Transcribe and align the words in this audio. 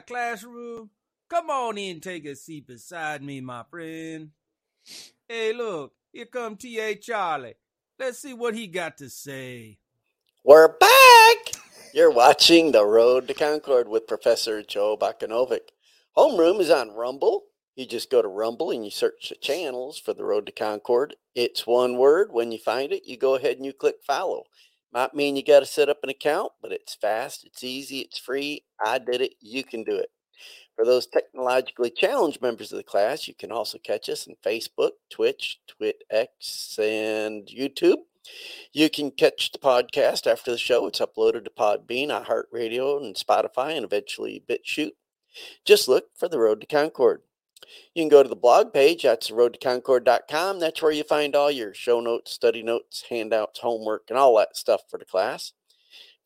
classroom. 0.00 0.90
Come 1.28 1.50
on 1.50 1.78
in, 1.78 2.00
take 2.00 2.24
a 2.26 2.36
seat 2.36 2.66
beside 2.66 3.22
me, 3.22 3.40
my 3.40 3.64
friend. 3.70 4.30
Hey, 5.28 5.52
look, 5.52 5.92
here 6.12 6.26
come 6.26 6.56
T.A. 6.56 6.94
Charlie. 6.96 7.54
Let's 7.98 8.18
see 8.18 8.34
what 8.34 8.54
he 8.54 8.66
got 8.66 8.98
to 8.98 9.10
say. 9.10 9.78
We're 10.44 10.68
back! 10.68 11.54
You're 11.92 12.10
watching 12.10 12.72
The 12.72 12.84
Road 12.84 13.26
to 13.28 13.34
Concord 13.34 13.88
with 13.88 14.06
Professor 14.06 14.62
Joe 14.62 14.96
Bakanovic. 14.96 15.70
Homeroom 16.16 16.60
is 16.60 16.70
on 16.70 16.90
Rumble. 16.90 17.44
You 17.74 17.86
just 17.86 18.10
go 18.10 18.22
to 18.22 18.28
Rumble 18.28 18.70
and 18.70 18.84
you 18.84 18.90
search 18.90 19.30
the 19.30 19.34
channels 19.34 19.98
for 19.98 20.14
The 20.14 20.24
Road 20.24 20.46
to 20.46 20.52
Concord. 20.52 21.16
It's 21.34 21.66
one 21.66 21.96
word. 21.98 22.28
When 22.32 22.52
you 22.52 22.58
find 22.58 22.92
it, 22.92 23.06
you 23.06 23.16
go 23.16 23.34
ahead 23.34 23.56
and 23.56 23.66
you 23.66 23.72
click 23.72 23.96
follow. 24.06 24.44
Might 24.96 25.12
mean 25.12 25.36
you 25.36 25.44
got 25.44 25.60
to 25.60 25.66
set 25.66 25.90
up 25.90 25.98
an 26.02 26.08
account, 26.08 26.52
but 26.62 26.72
it's 26.72 26.94
fast, 26.94 27.44
it's 27.44 27.62
easy, 27.62 27.98
it's 27.98 28.16
free. 28.18 28.64
I 28.82 28.96
did 28.96 29.20
it. 29.20 29.34
You 29.42 29.62
can 29.62 29.84
do 29.84 29.94
it. 29.94 30.08
For 30.74 30.86
those 30.86 31.06
technologically 31.06 31.90
challenged 31.90 32.40
members 32.40 32.72
of 32.72 32.78
the 32.78 32.82
class, 32.82 33.28
you 33.28 33.34
can 33.34 33.52
also 33.52 33.76
catch 33.76 34.08
us 34.08 34.26
on 34.26 34.36
Facebook, 34.42 34.92
Twitch, 35.10 35.60
TwitX, 35.68 36.78
and 36.78 37.46
YouTube. 37.46 37.98
You 38.72 38.88
can 38.88 39.10
catch 39.10 39.52
the 39.52 39.58
podcast 39.58 40.26
after 40.26 40.50
the 40.50 40.56
show. 40.56 40.86
It's 40.86 41.00
uploaded 41.00 41.44
to 41.44 41.50
Podbean, 41.50 42.08
iHeartRadio, 42.08 43.04
and 43.04 43.14
Spotify, 43.16 43.76
and 43.76 43.84
eventually 43.84 44.44
BitChute. 44.48 44.92
Just 45.66 45.88
look 45.88 46.06
for 46.18 46.30
The 46.30 46.38
Road 46.38 46.62
to 46.62 46.66
Concord. 46.66 47.20
You 47.96 48.02
can 48.02 48.10
go 48.10 48.22
to 48.22 48.28
the 48.28 48.36
blog 48.36 48.74
page. 48.74 49.04
That's 49.04 49.30
roadtoconcord.com. 49.30 50.60
That's 50.60 50.82
where 50.82 50.92
you 50.92 51.02
find 51.02 51.34
all 51.34 51.50
your 51.50 51.72
show 51.72 51.98
notes, 51.98 52.30
study 52.30 52.62
notes, 52.62 53.02
handouts, 53.08 53.58
homework, 53.58 54.10
and 54.10 54.18
all 54.18 54.36
that 54.36 54.54
stuff 54.54 54.82
for 54.90 54.98
the 54.98 55.06
class. 55.06 55.52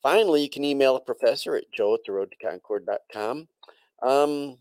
Finally, 0.03 0.43
you 0.43 0.51
can 0.51 0.65
email 0.65 0.97
a 0.97 1.01
professor 1.01 1.55
at 1.55 1.71
joe 1.71 1.95
at 1.95 2.01
the 2.05 2.11
roadtoconcord.com. 2.11 3.47
Um, 4.03 4.59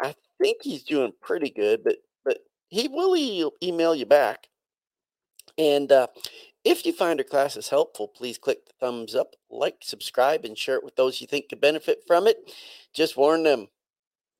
I 0.00 0.14
think 0.40 0.58
he's 0.62 0.84
doing 0.84 1.12
pretty 1.20 1.50
good, 1.50 1.82
but 1.82 1.96
but 2.24 2.38
he 2.68 2.86
will 2.86 3.16
e- 3.16 3.50
email 3.60 3.96
you 3.96 4.06
back. 4.06 4.46
And 5.58 5.90
uh, 5.90 6.06
if 6.62 6.86
you 6.86 6.92
find 6.92 7.18
our 7.18 7.24
classes 7.24 7.70
helpful, 7.70 8.06
please 8.06 8.38
click 8.38 8.66
the 8.66 8.72
thumbs 8.78 9.16
up, 9.16 9.34
like, 9.50 9.78
subscribe, 9.82 10.44
and 10.44 10.56
share 10.56 10.76
it 10.76 10.84
with 10.84 10.94
those 10.94 11.20
you 11.20 11.26
think 11.26 11.48
could 11.48 11.60
benefit 11.60 12.04
from 12.06 12.28
it. 12.28 12.52
Just 12.94 13.16
warn 13.16 13.42
them, 13.42 13.66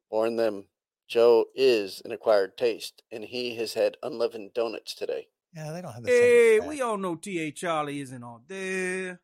warn 0.08 0.36
them. 0.36 0.66
Joe 1.12 1.44
is 1.54 2.00
an 2.06 2.10
acquired 2.10 2.56
taste, 2.56 3.02
and 3.12 3.22
he 3.22 3.54
has 3.56 3.74
had 3.74 3.98
unleavened 4.02 4.54
donuts 4.54 4.94
today. 4.94 5.28
Yeah, 5.54 5.70
they 5.70 5.82
don't 5.82 5.92
have 5.92 6.02
the 6.04 6.08
Hey, 6.08 6.58
same. 6.58 6.66
we 6.66 6.80
all 6.80 6.96
know 6.96 7.16
T.A. 7.16 7.50
Charlie 7.50 8.00
isn't 8.00 8.22
all 8.22 8.40
there. 8.48 9.20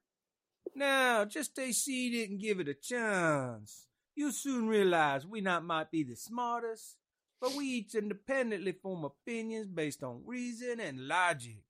Now, 0.74 1.24
just 1.24 1.52
stay 1.52 1.72
seated 1.72 2.28
and 2.28 2.38
give 2.38 2.60
it 2.60 2.68
a 2.68 2.74
chance. 2.74 3.86
You'll 4.14 4.32
soon 4.32 4.68
realize 4.68 5.24
we 5.26 5.40
not 5.40 5.64
might 5.64 5.90
be 5.90 6.02
the 6.02 6.14
smartest, 6.14 6.98
but 7.40 7.54
we 7.54 7.64
each 7.64 7.94
independently 7.94 8.72
form 8.72 9.06
opinions 9.06 9.68
based 9.68 10.02
on 10.02 10.20
reason 10.26 10.80
and 10.80 11.08
logic. 11.08 11.62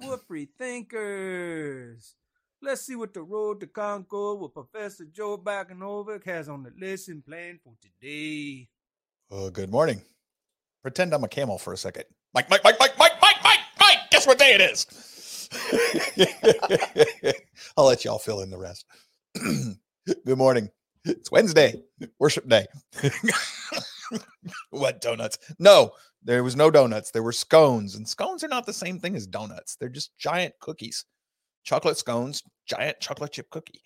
We're 0.00 0.18
free 0.18 0.50
thinkers. 0.56 2.14
Let's 2.62 2.82
see 2.82 2.94
what 2.94 3.12
the 3.12 3.22
road 3.22 3.58
to 3.58 3.66
Concord 3.66 4.38
with 4.38 4.54
Professor 4.54 5.04
Joe 5.12 5.36
Bakanovic 5.36 6.24
has 6.26 6.48
on 6.48 6.62
the 6.62 6.70
lesson 6.80 7.24
plan 7.26 7.58
for 7.64 7.72
today. 7.82 8.68
Uh, 9.30 9.50
good 9.50 9.70
morning. 9.70 10.00
Pretend 10.80 11.12
I'm 11.12 11.22
a 11.24 11.28
camel 11.28 11.58
for 11.58 11.74
a 11.74 11.76
second. 11.76 12.04
Mike, 12.32 12.48
Mike, 12.48 12.64
Mike, 12.64 12.76
Mike, 12.80 12.98
Mike, 12.98 13.12
Mike, 13.20 13.36
Mike, 13.44 13.58
Mike. 13.78 13.98
Guess 14.10 14.26
what 14.26 14.38
day 14.38 14.54
it 14.54 14.60
is? 14.62 14.86
I'll 17.76 17.84
let 17.84 18.06
y'all 18.06 18.18
fill 18.18 18.40
in 18.40 18.48
the 18.48 18.56
rest. 18.56 18.86
good 19.34 20.38
morning. 20.38 20.70
It's 21.04 21.30
Wednesday, 21.30 21.74
worship 22.18 22.48
day. 22.48 22.66
what 24.70 25.02
donuts? 25.02 25.38
No, 25.58 25.92
there 26.22 26.42
was 26.42 26.56
no 26.56 26.70
donuts. 26.70 27.10
There 27.10 27.22
were 27.22 27.32
scones, 27.32 27.96
and 27.96 28.08
scones 28.08 28.42
are 28.42 28.48
not 28.48 28.64
the 28.64 28.72
same 28.72 28.98
thing 28.98 29.14
as 29.14 29.26
donuts. 29.26 29.76
They're 29.76 29.90
just 29.90 30.16
giant 30.16 30.54
cookies, 30.58 31.04
chocolate 31.64 31.98
scones, 31.98 32.42
giant 32.66 32.98
chocolate 33.00 33.32
chip 33.32 33.50
cookie, 33.50 33.82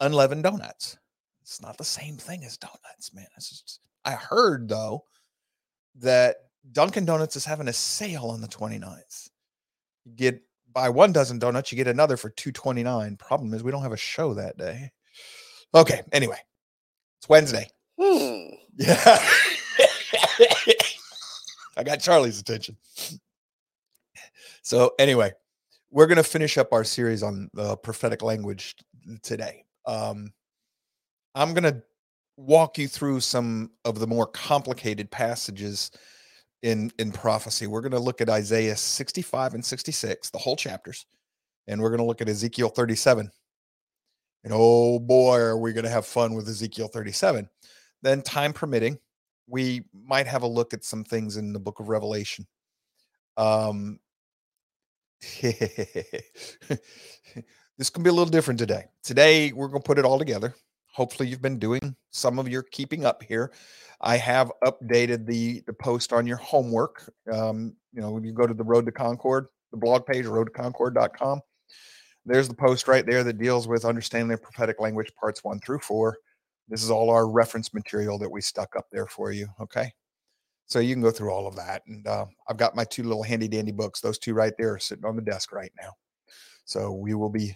unleavened 0.00 0.42
donuts. 0.42 0.98
It's 1.42 1.62
not 1.62 1.78
the 1.78 1.84
same 1.84 2.16
thing 2.16 2.44
as 2.44 2.56
donuts, 2.56 3.14
man. 3.14 3.26
It's 3.36 3.48
just, 3.48 3.80
I 4.04 4.12
heard 4.12 4.68
though 4.68 5.04
that 5.96 6.36
Dunkin' 6.72 7.04
Donuts 7.04 7.36
is 7.36 7.44
having 7.44 7.68
a 7.68 7.72
sale 7.72 8.26
on 8.26 8.40
the 8.40 8.48
29th. 8.48 9.30
You 10.04 10.12
get 10.12 10.42
buy 10.72 10.88
one 10.88 11.12
dozen 11.12 11.38
donuts, 11.38 11.70
you 11.70 11.76
get 11.76 11.88
another 11.88 12.16
for 12.16 12.30
229. 12.30 13.16
Problem 13.16 13.52
is 13.54 13.62
we 13.62 13.70
don't 13.70 13.82
have 13.82 13.92
a 13.92 13.96
show 13.96 14.34
that 14.34 14.56
day. 14.56 14.90
Okay, 15.74 16.00
anyway. 16.12 16.38
It's 17.18 17.28
Wednesday. 17.28 17.68
Hmm. 18.00 18.54
Yeah. 18.76 18.96
I 21.76 21.84
got 21.84 22.00
Charlie's 22.00 22.40
attention. 22.40 22.76
So 24.62 24.92
anyway, 24.98 25.32
we're 25.90 26.06
going 26.06 26.16
to 26.16 26.24
finish 26.24 26.58
up 26.58 26.72
our 26.72 26.84
series 26.84 27.22
on 27.22 27.50
the 27.54 27.76
prophetic 27.76 28.22
language 28.22 28.76
today. 29.22 29.64
Um, 29.86 30.32
I'm 31.34 31.54
going 31.54 31.64
to 31.64 31.82
walk 32.36 32.78
you 32.78 32.88
through 32.88 33.20
some 33.20 33.70
of 33.84 33.98
the 33.98 34.06
more 34.06 34.26
complicated 34.26 35.10
passages 35.10 35.90
in 36.62 36.90
in 36.98 37.12
prophecy. 37.12 37.66
We're 37.66 37.80
going 37.80 37.92
to 37.92 37.98
look 37.98 38.20
at 38.20 38.30
Isaiah 38.30 38.76
65 38.76 39.54
and 39.54 39.64
66, 39.64 40.30
the 40.30 40.38
whole 40.38 40.56
chapters, 40.56 41.06
and 41.66 41.80
we're 41.80 41.90
going 41.90 41.98
to 41.98 42.06
look 42.06 42.20
at 42.20 42.28
Ezekiel 42.28 42.68
37. 42.68 43.30
And 44.44 44.52
oh 44.54 44.98
boy, 44.98 45.36
are 45.36 45.58
we 45.58 45.72
going 45.72 45.84
to 45.84 45.90
have 45.90 46.06
fun 46.06 46.34
with 46.34 46.48
Ezekiel 46.48 46.88
37. 46.88 47.48
Then, 48.02 48.22
time 48.22 48.52
permitting, 48.52 48.98
we 49.46 49.84
might 49.92 50.26
have 50.26 50.42
a 50.42 50.48
look 50.48 50.74
at 50.74 50.84
some 50.84 51.04
things 51.04 51.36
in 51.36 51.52
the 51.52 51.60
book 51.60 51.78
of 51.78 51.88
Revelation. 51.88 52.46
Um, 53.36 54.00
this 55.40 56.80
can 57.90 58.02
be 58.02 58.10
a 58.10 58.12
little 58.12 58.26
different 58.26 58.58
today. 58.58 58.86
Today, 59.04 59.52
we're 59.52 59.68
going 59.68 59.82
to 59.82 59.86
put 59.86 60.00
it 60.00 60.04
all 60.04 60.18
together. 60.18 60.54
Hopefully, 60.92 61.28
you've 61.28 61.42
been 61.42 61.58
doing 61.58 61.96
some 62.10 62.38
of 62.38 62.48
your 62.48 62.62
keeping 62.62 63.04
up 63.04 63.22
here. 63.22 63.52
I 64.00 64.16
have 64.16 64.52
updated 64.64 65.26
the 65.26 65.62
the 65.66 65.72
post 65.72 66.12
on 66.12 66.26
your 66.26 66.36
homework. 66.36 67.10
Um, 67.32 67.74
you 67.92 68.00
know, 68.00 68.10
when 68.10 68.24
you 68.24 68.32
go 68.32 68.46
to 68.46 68.54
the 68.54 68.64
Road 68.64 68.86
to 68.86 68.92
Concord, 68.92 69.46
the 69.70 69.78
blog 69.78 70.06
page, 70.06 70.26
roadtoconcord.com, 70.26 71.40
there's 72.26 72.48
the 72.48 72.54
post 72.54 72.88
right 72.88 73.06
there 73.06 73.24
that 73.24 73.38
deals 73.38 73.66
with 73.66 73.84
understanding 73.84 74.28
the 74.28 74.38
prophetic 74.38 74.80
language 74.80 75.12
parts 75.18 75.42
one 75.42 75.60
through 75.60 75.80
four. 75.80 76.16
This 76.68 76.82
is 76.82 76.90
all 76.90 77.10
our 77.10 77.28
reference 77.28 77.74
material 77.74 78.18
that 78.18 78.30
we 78.30 78.40
stuck 78.40 78.76
up 78.76 78.86
there 78.92 79.06
for 79.06 79.32
you. 79.32 79.48
Okay. 79.60 79.90
So 80.66 80.78
you 80.78 80.94
can 80.94 81.02
go 81.02 81.10
through 81.10 81.30
all 81.30 81.46
of 81.46 81.56
that. 81.56 81.82
And 81.86 82.06
uh, 82.06 82.26
I've 82.48 82.56
got 82.56 82.76
my 82.76 82.84
two 82.84 83.02
little 83.02 83.22
handy 83.22 83.48
dandy 83.48 83.72
books. 83.72 84.00
Those 84.00 84.18
two 84.18 84.32
right 84.32 84.54
there 84.58 84.74
are 84.74 84.78
sitting 84.78 85.04
on 85.04 85.16
the 85.16 85.22
desk 85.22 85.52
right 85.52 85.72
now. 85.80 85.90
So 86.64 86.92
we 86.92 87.14
will 87.14 87.28
be 87.28 87.54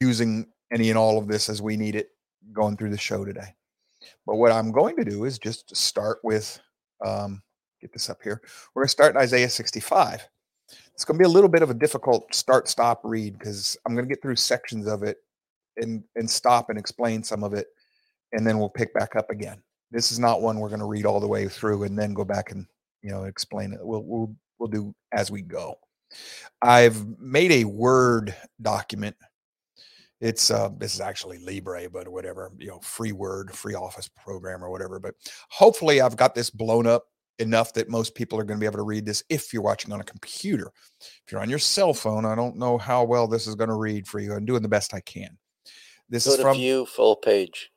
using 0.00 0.46
any 0.72 0.90
and 0.90 0.98
all 0.98 1.16
of 1.16 1.28
this 1.28 1.48
as 1.48 1.62
we 1.62 1.76
need 1.76 1.94
it 1.94 2.08
going 2.52 2.76
through 2.76 2.90
the 2.90 2.98
show 2.98 3.24
today. 3.24 3.54
But 4.26 4.36
what 4.36 4.52
I'm 4.52 4.72
going 4.72 4.96
to 4.96 5.04
do 5.04 5.24
is 5.24 5.38
just 5.38 5.74
start 5.74 6.18
with, 6.22 6.58
um, 7.04 7.42
get 7.80 7.92
this 7.92 8.10
up 8.10 8.18
here. 8.22 8.40
We're 8.74 8.82
going 8.82 8.88
to 8.88 8.92
start 8.92 9.14
in 9.14 9.20
Isaiah 9.20 9.48
65. 9.48 10.28
It's 10.94 11.04
going 11.04 11.18
to 11.18 11.22
be 11.22 11.28
a 11.28 11.32
little 11.32 11.50
bit 11.50 11.62
of 11.62 11.70
a 11.70 11.74
difficult 11.74 12.34
start 12.34 12.68
stop 12.68 13.00
read 13.04 13.38
because 13.38 13.76
I'm 13.86 13.94
going 13.94 14.08
to 14.08 14.12
get 14.12 14.22
through 14.22 14.36
sections 14.36 14.86
of 14.86 15.02
it 15.02 15.18
and 15.76 16.02
and 16.16 16.28
stop 16.28 16.70
and 16.70 16.78
explain 16.78 17.22
some 17.22 17.44
of 17.44 17.52
it, 17.52 17.68
and 18.32 18.46
then 18.46 18.58
we'll 18.58 18.70
pick 18.70 18.94
back 18.94 19.14
up 19.14 19.30
again. 19.30 19.62
This 19.90 20.10
is 20.10 20.18
not 20.18 20.42
one 20.42 20.58
we're 20.58 20.68
going 20.68 20.80
to 20.80 20.86
read 20.86 21.06
all 21.06 21.20
the 21.20 21.28
way 21.28 21.48
through 21.48 21.84
and 21.84 21.98
then 21.98 22.14
go 22.14 22.24
back 22.24 22.50
and 22.50 22.66
you 23.02 23.10
know 23.10 23.24
explain 23.24 23.72
it. 23.72 23.80
We'll 23.82 24.02
we'll 24.02 24.34
we'll 24.58 24.70
do 24.70 24.94
as 25.12 25.30
we 25.30 25.42
go. 25.42 25.78
I've 26.62 27.18
made 27.18 27.52
a 27.52 27.64
Word 27.64 28.34
document. 28.62 29.16
It's 30.20 30.50
uh 30.50 30.70
this 30.78 30.94
is 30.94 31.00
actually 31.00 31.38
Libre, 31.38 31.90
but 31.90 32.08
whatever, 32.08 32.50
you 32.58 32.68
know, 32.68 32.80
free 32.80 33.12
Word, 33.12 33.52
free 33.52 33.74
Office 33.74 34.08
program 34.08 34.64
or 34.64 34.70
whatever. 34.70 34.98
But 34.98 35.14
hopefully 35.50 36.00
I've 36.00 36.16
got 36.16 36.34
this 36.34 36.50
blown 36.50 36.86
up 36.86 37.04
enough 37.38 37.74
that 37.74 37.90
most 37.90 38.14
people 38.14 38.38
are 38.38 38.44
going 38.44 38.58
to 38.58 38.60
be 38.60 38.66
able 38.66 38.78
to 38.78 38.82
read 38.82 39.04
this 39.04 39.22
if 39.28 39.52
you're 39.52 39.62
watching 39.62 39.92
on 39.92 40.00
a 40.00 40.04
computer. 40.04 40.72
If 41.00 41.32
you're 41.32 41.40
on 41.40 41.50
your 41.50 41.58
cell 41.58 41.92
phone, 41.92 42.24
I 42.24 42.34
don't 42.34 42.56
know 42.56 42.78
how 42.78 43.04
well 43.04 43.26
this 43.26 43.46
is 43.46 43.54
going 43.54 43.68
to 43.68 43.76
read 43.76 44.06
for 44.06 44.20
you. 44.20 44.32
I'm 44.32 44.46
doing 44.46 44.62
the 44.62 44.68
best 44.68 44.94
I 44.94 45.00
can. 45.00 45.36
This 46.08 46.26
Go 46.26 46.32
is 46.32 46.40
from 46.40 46.56
view 46.56 46.86
full 46.86 47.16
page. 47.16 47.70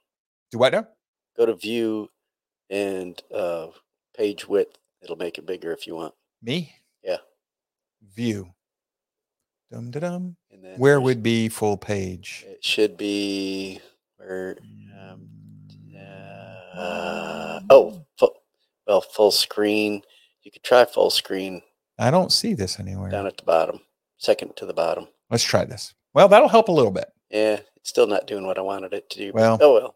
do 0.52 0.60
what 0.60 0.74
now? 0.74 0.88
Go 1.36 1.46
to 1.46 1.56
view 1.56 2.10
and 2.70 3.22
uh, 3.34 3.68
page 4.16 4.48
width. 4.48 4.78
It'll 5.02 5.16
make 5.16 5.38
it 5.38 5.46
bigger 5.46 5.72
if 5.72 5.88
you 5.88 5.96
want. 5.96 6.14
Me? 6.42 6.74
Yeah. 7.04 7.18
View. 8.16 8.54
Dum 9.72 9.92
dum. 9.92 10.36
Where 10.78 11.00
would 11.00 11.22
be 11.22 11.50
full 11.50 11.78
page? 11.78 12.46
it 12.48 12.64
should 12.64 12.98
be 12.98 13.80
where? 14.18 14.58
Um, 15.00 15.30
uh, 16.76 17.60
oh, 17.70 18.06
full, 18.18 18.34
well, 18.88 19.02
full 19.02 19.32
screen. 19.32 20.02
You 20.44 20.52
could 20.52 20.64
try 20.64 20.86
full 20.86 21.10
screen 21.10 21.62
I 22.00 22.12
don't 22.12 22.32
see 22.32 22.54
this 22.54 22.80
anywhere. 22.80 23.10
down 23.10 23.28
at 23.28 23.38
the 23.38 23.44
bottom, 23.44 23.82
second 24.18 24.56
to 24.56 24.66
the 24.66 24.74
bottom. 24.74 25.08
Let's 25.30 25.44
try 25.44 25.66
this. 25.66 25.94
Well, 26.14 26.30
that'll 26.30 26.48
help 26.48 26.70
a 26.70 26.72
little 26.72 26.92
bit. 26.92 27.10
Yeah, 27.30 27.56
it 27.56 27.68
Still 27.84 28.08
not 28.08 28.26
doing 28.26 28.46
what 28.46 28.58
I 28.58 28.62
wanted 28.62 28.94
it 28.94 29.10
to 29.12 29.18
do. 29.18 29.32
Well. 29.34 29.58
oh 29.62 29.74
well. 29.74 29.96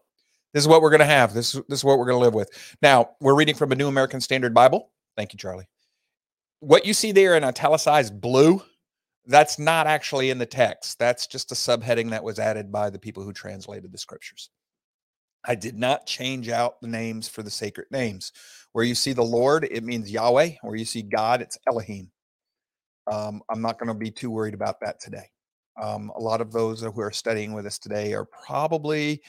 This 0.53 0.63
is 0.63 0.67
what 0.67 0.81
we're 0.81 0.91
going 0.91 0.99
to 0.99 1.05
have. 1.05 1.33
This, 1.33 1.53
this 1.53 1.79
is 1.79 1.83
what 1.83 1.97
we're 1.97 2.05
going 2.05 2.17
to 2.19 2.23
live 2.23 2.35
with. 2.35 2.75
Now, 2.79 3.11
we're 3.19 3.33
reading 3.33 3.55
from 3.55 3.71
a 3.71 3.75
New 3.75 3.87
American 3.87 4.21
Standard 4.21 4.53
Bible. 4.53 4.91
Thank 5.17 5.33
you, 5.33 5.39
Charlie. 5.39 5.67
What 6.59 6.85
you 6.85 6.93
see 6.93 7.11
there 7.11 7.35
in 7.35 7.43
italicized 7.43 8.21
blue, 8.21 8.61
that's 9.25 9.57
not 9.57 9.87
actually 9.87 10.29
in 10.29 10.37
the 10.37 10.45
text. 10.45 10.99
That's 10.99 11.27
just 11.27 11.51
a 11.51 11.55
subheading 11.55 12.09
that 12.11 12.23
was 12.23 12.39
added 12.39 12.71
by 12.71 12.89
the 12.89 12.99
people 12.99 13.23
who 13.23 13.33
translated 13.33 13.91
the 13.91 13.97
scriptures. 13.97 14.49
I 15.45 15.55
did 15.55 15.77
not 15.77 16.05
change 16.05 16.49
out 16.49 16.79
the 16.81 16.87
names 16.87 17.27
for 17.27 17.43
the 17.43 17.51
sacred 17.51 17.87
names. 17.91 18.31
Where 18.71 18.85
you 18.85 18.95
see 18.95 19.13
the 19.13 19.23
Lord, 19.23 19.67
it 19.69 19.83
means 19.83 20.11
Yahweh. 20.11 20.51
Where 20.61 20.75
you 20.75 20.85
see 20.85 21.01
God, 21.01 21.41
it's 21.41 21.57
Elohim. 21.67 22.09
Um, 23.11 23.41
I'm 23.49 23.61
not 23.61 23.77
going 23.77 23.89
to 23.89 23.93
be 23.93 24.11
too 24.11 24.31
worried 24.31 24.53
about 24.53 24.79
that 24.81 24.99
today. 24.99 25.29
Um, 25.81 26.11
a 26.15 26.19
lot 26.19 26.41
of 26.41 26.51
those 26.51 26.81
who 26.81 27.01
are 27.01 27.11
studying 27.11 27.53
with 27.53 27.65
us 27.65 27.77
today 27.77 28.13
are 28.13 28.25
probably 28.25 29.21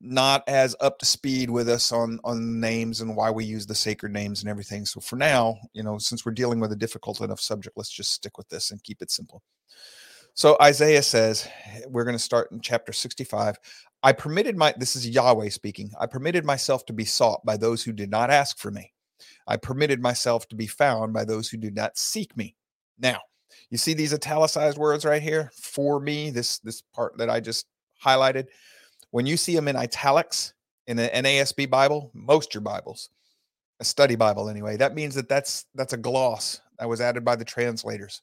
not 0.00 0.44
as 0.46 0.76
up 0.80 0.98
to 0.98 1.06
speed 1.06 1.50
with 1.50 1.68
us 1.68 1.90
on 1.92 2.18
on 2.24 2.60
names 2.60 3.00
and 3.00 3.16
why 3.16 3.30
we 3.30 3.44
use 3.44 3.66
the 3.66 3.74
sacred 3.74 4.12
names 4.12 4.42
and 4.42 4.50
everything. 4.50 4.84
So 4.84 5.00
for 5.00 5.16
now, 5.16 5.56
you 5.72 5.82
know, 5.82 5.98
since 5.98 6.24
we're 6.24 6.32
dealing 6.32 6.60
with 6.60 6.72
a 6.72 6.76
difficult 6.76 7.20
enough 7.20 7.40
subject, 7.40 7.76
let's 7.76 7.90
just 7.90 8.12
stick 8.12 8.36
with 8.36 8.48
this 8.48 8.70
and 8.70 8.82
keep 8.82 9.02
it 9.02 9.10
simple. 9.10 9.42
So 10.34 10.56
Isaiah 10.60 11.02
says, 11.02 11.48
we're 11.88 12.04
going 12.04 12.16
to 12.16 12.22
start 12.22 12.52
in 12.52 12.60
chapter 12.60 12.92
65. 12.92 13.56
I 14.02 14.12
permitted 14.12 14.56
my 14.56 14.74
this 14.76 14.94
is 14.94 15.08
Yahweh 15.08 15.48
speaking. 15.48 15.90
I 15.98 16.06
permitted 16.06 16.44
myself 16.44 16.84
to 16.86 16.92
be 16.92 17.06
sought 17.06 17.44
by 17.44 17.56
those 17.56 17.82
who 17.82 17.92
did 17.92 18.10
not 18.10 18.30
ask 18.30 18.58
for 18.58 18.70
me. 18.70 18.92
I 19.46 19.56
permitted 19.56 20.02
myself 20.02 20.46
to 20.48 20.56
be 20.56 20.66
found 20.66 21.14
by 21.14 21.24
those 21.24 21.48
who 21.48 21.56
did 21.56 21.74
not 21.74 21.96
seek 21.96 22.36
me. 22.36 22.54
Now, 22.98 23.20
you 23.70 23.78
see 23.78 23.94
these 23.94 24.12
italicized 24.12 24.76
words 24.76 25.06
right 25.06 25.22
here 25.22 25.50
for 25.54 26.00
me, 26.00 26.30
this 26.30 26.58
this 26.58 26.82
part 26.94 27.16
that 27.16 27.30
I 27.30 27.40
just 27.40 27.66
highlighted. 28.04 28.46
When 29.10 29.26
you 29.26 29.36
see 29.36 29.54
them 29.54 29.68
in 29.68 29.76
italics 29.76 30.54
in 30.86 30.98
an 30.98 31.24
NASB 31.24 31.70
Bible, 31.70 32.10
most 32.14 32.54
your 32.54 32.60
Bibles, 32.60 33.10
a 33.80 33.84
study 33.84 34.16
Bible 34.16 34.48
anyway, 34.48 34.76
that 34.76 34.94
means 34.94 35.14
that 35.14 35.28
that's 35.28 35.66
that's 35.74 35.92
a 35.92 35.98
gloss 35.98 36.60
that 36.78 36.88
was 36.88 37.00
added 37.00 37.24
by 37.24 37.36
the 37.36 37.44
translators. 37.44 38.22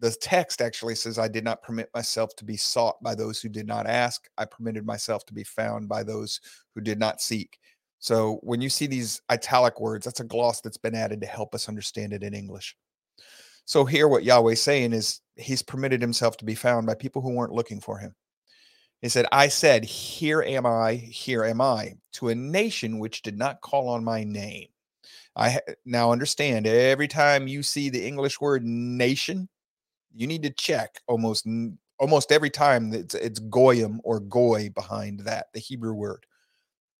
The 0.00 0.10
text 0.10 0.60
actually 0.60 0.96
says, 0.96 1.18
"I 1.18 1.28
did 1.28 1.44
not 1.44 1.62
permit 1.62 1.88
myself 1.94 2.34
to 2.36 2.44
be 2.44 2.56
sought 2.56 3.02
by 3.02 3.14
those 3.14 3.40
who 3.40 3.48
did 3.48 3.66
not 3.66 3.86
ask. 3.86 4.28
I 4.36 4.44
permitted 4.44 4.84
myself 4.84 5.24
to 5.26 5.34
be 5.34 5.44
found 5.44 5.88
by 5.88 6.02
those 6.02 6.40
who 6.74 6.80
did 6.80 6.98
not 6.98 7.20
seek." 7.20 7.58
So 7.98 8.38
when 8.42 8.60
you 8.60 8.68
see 8.68 8.86
these 8.86 9.22
italic 9.30 9.80
words, 9.80 10.04
that's 10.04 10.20
a 10.20 10.24
gloss 10.24 10.60
that's 10.60 10.76
been 10.76 10.94
added 10.94 11.20
to 11.22 11.26
help 11.26 11.54
us 11.54 11.68
understand 11.68 12.12
it 12.12 12.22
in 12.22 12.34
English. 12.34 12.76
So 13.64 13.84
here, 13.84 14.08
what 14.08 14.24
Yahweh's 14.24 14.62
saying 14.62 14.92
is 14.92 15.20
He's 15.36 15.62
permitted 15.62 16.02
Himself 16.02 16.36
to 16.38 16.44
be 16.44 16.54
found 16.54 16.86
by 16.86 16.94
people 16.94 17.22
who 17.22 17.30
weren't 17.30 17.54
looking 17.54 17.80
for 17.80 17.98
Him. 17.98 18.14
He 19.04 19.10
said, 19.10 19.26
I 19.32 19.48
said, 19.48 19.84
Here 19.84 20.42
am 20.42 20.64
I, 20.64 20.94
here 20.94 21.44
am 21.44 21.60
I, 21.60 21.96
to 22.14 22.30
a 22.30 22.34
nation 22.34 22.98
which 22.98 23.20
did 23.20 23.36
not 23.36 23.60
call 23.60 23.90
on 23.90 24.02
my 24.02 24.24
name. 24.24 24.68
I 25.36 25.60
now 25.84 26.10
understand 26.10 26.66
every 26.66 27.06
time 27.06 27.46
you 27.46 27.62
see 27.62 27.90
the 27.90 28.02
English 28.02 28.40
word 28.40 28.64
nation, 28.64 29.50
you 30.14 30.26
need 30.26 30.42
to 30.44 30.50
check 30.50 31.02
almost 31.06 31.46
almost 31.98 32.32
every 32.32 32.48
time 32.48 32.94
it's 32.94 33.14
it's 33.14 33.40
goyim 33.40 34.00
or 34.04 34.20
goy 34.20 34.70
behind 34.74 35.20
that, 35.20 35.48
the 35.52 35.60
Hebrew 35.60 35.92
word. 35.92 36.24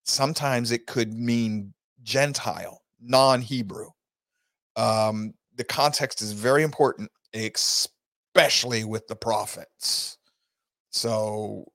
Sometimes 0.03 0.71
it 0.71 0.85
could 0.85 1.11
mean 1.11 1.73
Gentile, 2.03 2.83
non-Hebrew. 3.01 3.89
Um, 4.75 5.33
the 5.55 5.63
context 5.63 6.21
is 6.21 6.33
very 6.33 6.61
important, 6.61 7.09
especially 7.33 8.83
with 8.83 9.07
the 9.07 9.15
prophets. 9.15 10.19
So 10.91 11.65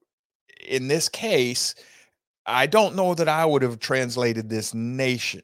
in 0.67 0.89
this 0.89 1.09
case, 1.09 1.75
I 2.47 2.67
don't 2.67 2.97
know 2.97 3.15
that 3.15 3.29
I 3.29 3.45
would 3.45 3.63
have 3.63 3.79
translated 3.79 4.49
this 4.49 4.75
nation. 4.75 5.43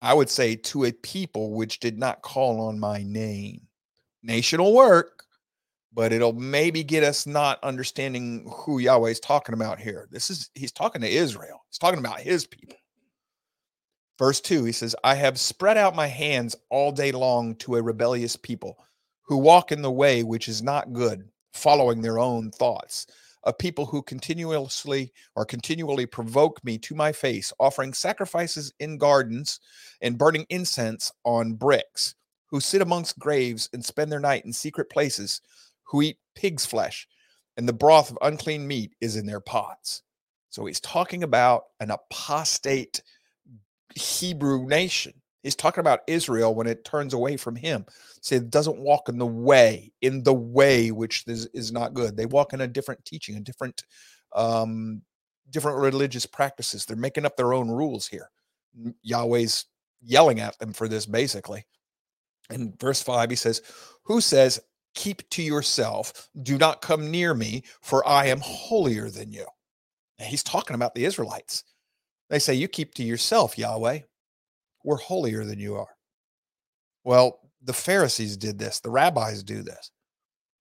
I 0.00 0.14
would 0.14 0.30
say 0.30 0.54
to 0.56 0.84
a 0.84 0.92
people 0.92 1.54
which 1.54 1.80
did 1.80 1.98
not 1.98 2.22
call 2.22 2.60
on 2.60 2.78
my 2.78 3.02
name. 3.02 3.62
Nation 4.22 4.62
will 4.62 4.74
work, 4.74 5.24
but 5.92 6.12
it'll 6.12 6.32
maybe 6.32 6.84
get 6.84 7.02
us 7.02 7.26
not 7.26 7.62
understanding 7.64 8.48
who 8.52 8.78
Yahweh 8.78 9.10
is 9.10 9.20
talking 9.20 9.54
about 9.54 9.80
here. 9.80 10.08
This 10.10 10.30
is, 10.30 10.50
he's 10.54 10.72
talking 10.72 11.02
to 11.02 11.08
Israel, 11.08 11.64
he's 11.68 11.78
talking 11.78 11.98
about 11.98 12.20
his 12.20 12.46
people. 12.46 12.76
Verse 14.18 14.40
2, 14.40 14.64
he 14.64 14.72
says, 14.72 14.96
I 15.04 15.14
have 15.14 15.38
spread 15.38 15.76
out 15.76 15.94
my 15.94 16.08
hands 16.08 16.56
all 16.70 16.90
day 16.90 17.12
long 17.12 17.54
to 17.56 17.76
a 17.76 17.82
rebellious 17.82 18.36
people 18.36 18.78
who 19.22 19.36
walk 19.38 19.70
in 19.70 19.82
the 19.82 19.90
way 19.90 20.24
which 20.24 20.48
is 20.48 20.62
not 20.62 20.92
good, 20.92 21.28
following 21.52 22.02
their 22.02 22.18
own 22.18 22.50
thoughts 22.50 23.06
of 23.44 23.58
people 23.58 23.86
who 23.86 24.02
continuously 24.02 25.12
or 25.36 25.44
continually 25.44 26.06
provoke 26.06 26.62
me 26.64 26.78
to 26.78 26.94
my 26.94 27.12
face, 27.12 27.52
offering 27.58 27.94
sacrifices 27.94 28.72
in 28.80 28.98
gardens 28.98 29.60
and 30.00 30.18
burning 30.18 30.46
incense 30.50 31.12
on 31.24 31.54
bricks, 31.54 32.14
who 32.46 32.60
sit 32.60 32.82
amongst 32.82 33.18
graves 33.18 33.68
and 33.72 33.84
spend 33.84 34.10
their 34.10 34.20
night 34.20 34.44
in 34.44 34.52
secret 34.52 34.90
places, 34.90 35.40
who 35.84 36.02
eat 36.02 36.18
pig's 36.34 36.66
flesh, 36.66 37.06
and 37.56 37.68
the 37.68 37.72
broth 37.72 38.10
of 38.10 38.18
unclean 38.22 38.66
meat 38.66 38.94
is 39.00 39.16
in 39.16 39.26
their 39.26 39.40
pots. 39.40 40.02
So 40.50 40.66
he's 40.66 40.80
talking 40.80 41.22
about 41.22 41.64
an 41.80 41.90
apostate 41.90 43.02
Hebrew 43.94 44.66
nation 44.66 45.14
He's 45.48 45.56
talking 45.56 45.80
about 45.80 46.02
Israel 46.06 46.54
when 46.54 46.66
it 46.66 46.84
turns 46.84 47.14
away 47.14 47.38
from 47.38 47.56
him. 47.56 47.86
Say 48.20 48.36
it 48.36 48.50
doesn't 48.50 48.80
walk 48.80 49.08
in 49.08 49.16
the 49.16 49.24
way, 49.24 49.90
in 50.02 50.22
the 50.22 50.34
way 50.34 50.90
which 50.90 51.24
is, 51.26 51.46
is 51.54 51.72
not 51.72 51.94
good. 51.94 52.18
They 52.18 52.26
walk 52.26 52.52
in 52.52 52.60
a 52.60 52.66
different 52.66 53.02
teaching, 53.06 53.34
a 53.34 53.40
different 53.40 53.82
um 54.36 55.00
different 55.48 55.78
religious 55.78 56.26
practices. 56.26 56.84
They're 56.84 56.98
making 56.98 57.24
up 57.24 57.38
their 57.38 57.54
own 57.54 57.70
rules 57.70 58.06
here. 58.06 58.28
Yahweh's 59.00 59.64
yelling 60.02 60.38
at 60.38 60.58
them 60.58 60.74
for 60.74 60.86
this 60.86 61.06
basically. 61.06 61.64
In 62.50 62.74
verse 62.78 63.00
5 63.00 63.30
he 63.30 63.36
says, 63.36 63.62
"Who 64.02 64.20
says, 64.20 64.60
keep 64.94 65.26
to 65.30 65.42
yourself, 65.42 66.28
do 66.42 66.58
not 66.58 66.82
come 66.82 67.10
near 67.10 67.32
me, 67.32 67.62
for 67.80 68.06
I 68.06 68.26
am 68.26 68.40
holier 68.40 69.08
than 69.08 69.32
you." 69.32 69.46
he's 70.20 70.42
talking 70.42 70.74
about 70.74 70.94
the 70.94 71.06
Israelites. 71.06 71.64
They 72.28 72.38
say, 72.38 72.52
You 72.52 72.68
keep 72.68 72.92
to 72.96 73.02
yourself, 73.02 73.56
Yahweh 73.56 74.00
we're 74.88 74.96
holier 74.96 75.44
than 75.44 75.58
you 75.58 75.76
are. 75.76 75.94
Well, 77.04 77.40
the 77.62 77.74
Pharisees 77.74 78.38
did 78.38 78.58
this, 78.58 78.80
the 78.80 78.90
rabbis 78.90 79.42
do 79.42 79.62
this. 79.62 79.90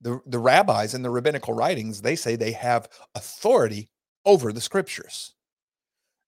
The, 0.01 0.19
the 0.27 0.37
rabbis 0.37 0.93
in 0.93 1.01
the 1.01 1.09
rabbinical 1.09 1.53
writings, 1.53 2.01
they 2.01 2.15
say 2.17 2.35
they 2.35 2.51
have 2.51 2.89
authority 3.15 3.89
over 4.25 4.51
the 4.51 4.61
scriptures. 4.61 5.33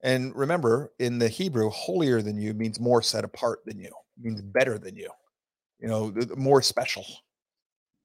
And 0.02 0.34
remember, 0.34 0.94
in 0.98 1.20
the 1.20 1.28
Hebrew, 1.28 1.70
holier 1.70 2.22
than 2.22 2.38
you 2.38 2.54
means 2.54 2.80
more 2.80 3.02
set 3.02 3.26
apart 3.26 3.60
than 3.66 3.78
you, 3.78 3.92
means 4.18 4.42
better 4.42 4.80
than 4.80 4.96
you, 4.96 5.10
you 5.80 5.90
know, 5.90 6.14
more 6.38 6.62
special 6.62 7.06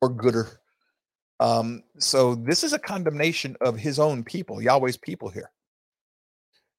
or 0.02 0.08
gooder. 0.08 0.60
Um, 1.38 1.84
so 1.98 2.34
this 2.34 2.64
is 2.64 2.72
a 2.72 2.80
condemnation 2.80 3.56
of 3.60 3.78
his 3.78 4.00
own 4.00 4.24
people, 4.24 4.60
Yahweh's 4.60 4.96
people 4.96 5.28
here. 5.28 5.52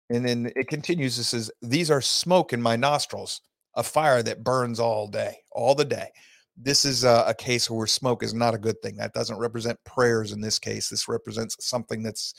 And 0.10 0.26
then 0.26 0.52
it 0.56 0.68
continues. 0.68 1.18
It 1.18 1.24
says, 1.24 1.52
These 1.62 1.90
are 1.90 2.02
smoke 2.02 2.54
in 2.54 2.62
my 2.62 2.76
nostrils, 2.76 3.42
a 3.76 3.84
fire 3.84 4.22
that 4.24 4.44
burns 4.44 4.80
all 4.80 5.08
day, 5.08 5.38
all 5.52 5.76
the 5.76 5.86
day. 5.86 6.10
This 6.58 6.86
is 6.86 7.04
a, 7.04 7.26
a, 7.28 7.34
case 7.34 7.70
where 7.70 7.86
smoke 7.86 8.24
is 8.24 8.34
not 8.34 8.54
a 8.54 8.60
good 8.60 8.82
thing. 8.82 8.96
That 8.96 9.14
doesn't 9.14 9.38
represent 9.38 9.84
prayers 9.84 10.32
in 10.32 10.40
this 10.40 10.58
case. 10.58 10.88
This 10.88 11.10
represents 11.10 11.58
something 11.60 12.02
that's 12.02 12.34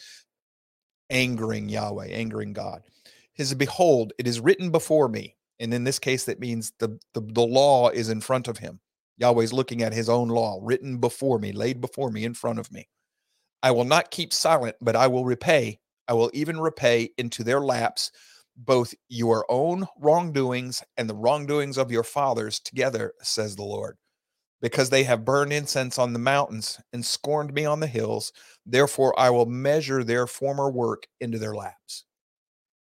angering 1.11 1.69
Yahweh, 1.69 2.09
angering 2.09 2.55
God. 2.55 2.83
His 3.35 3.53
behold, 3.53 4.15
it 4.19 4.27
is 4.27 4.41
written 4.41 4.71
before 4.71 5.09
me. 5.09 5.37
And 5.61 5.73
in 5.75 5.85
this 5.85 5.99
case, 5.99 6.25
that 6.25 6.41
means 6.41 6.73
the, 6.79 6.99
the, 7.13 7.21
the 7.21 7.47
law 7.47 7.91
is 7.91 8.09
in 8.09 8.21
front 8.21 8.49
of 8.49 8.59
him. 8.59 8.81
Yahweh's 9.19 9.53
looking 9.53 9.83
at 9.83 9.93
his 9.93 10.09
own 10.09 10.29
law, 10.29 10.61
written 10.63 10.99
before 10.99 11.39
me, 11.39 11.53
laid 11.53 11.81
before 11.81 12.11
me, 12.11 12.25
in 12.25 12.35
front 12.35 12.59
of 12.59 12.71
me. 12.71 12.89
I 13.63 13.71
will 13.71 13.85
not 13.85 14.11
keep 14.11 14.33
silent, 14.33 14.77
but 14.81 14.97
I 14.97 15.07
will 15.07 15.25
repay 15.25 15.81
I 16.09 16.15
will 16.15 16.31
even 16.33 16.61
repay 16.61 17.11
into 17.19 17.45
their 17.45 17.61
laps 17.61 18.11
both 18.57 18.95
your 19.09 19.45
own 19.51 19.87
wrongdoings 19.99 20.83
and 20.97 21.09
the 21.09 21.15
wrongdoings 21.15 21.77
of 21.77 21.91
your 21.91 22.03
fathers 22.03 22.59
together, 22.59 23.13
says 23.23 23.55
the 23.55 23.63
Lord. 23.63 23.97
Because 24.63 24.89
they 24.89 25.05
have 25.05 25.27
burned 25.27 25.53
incense 25.53 25.99
on 25.99 26.15
the 26.15 26.19
mountains 26.19 26.81
and 26.93 27.05
scorned 27.05 27.53
me 27.53 27.67
on 27.67 27.81
the 27.81 27.87
hills, 27.87 28.33
therefore 28.65 29.19
I 29.19 29.29
will 29.29 29.45
measure 29.45 30.03
their 30.03 30.27
former 30.27 30.71
work 30.71 31.07
into 31.21 31.39
their 31.39 31.55
laps. 31.55 32.05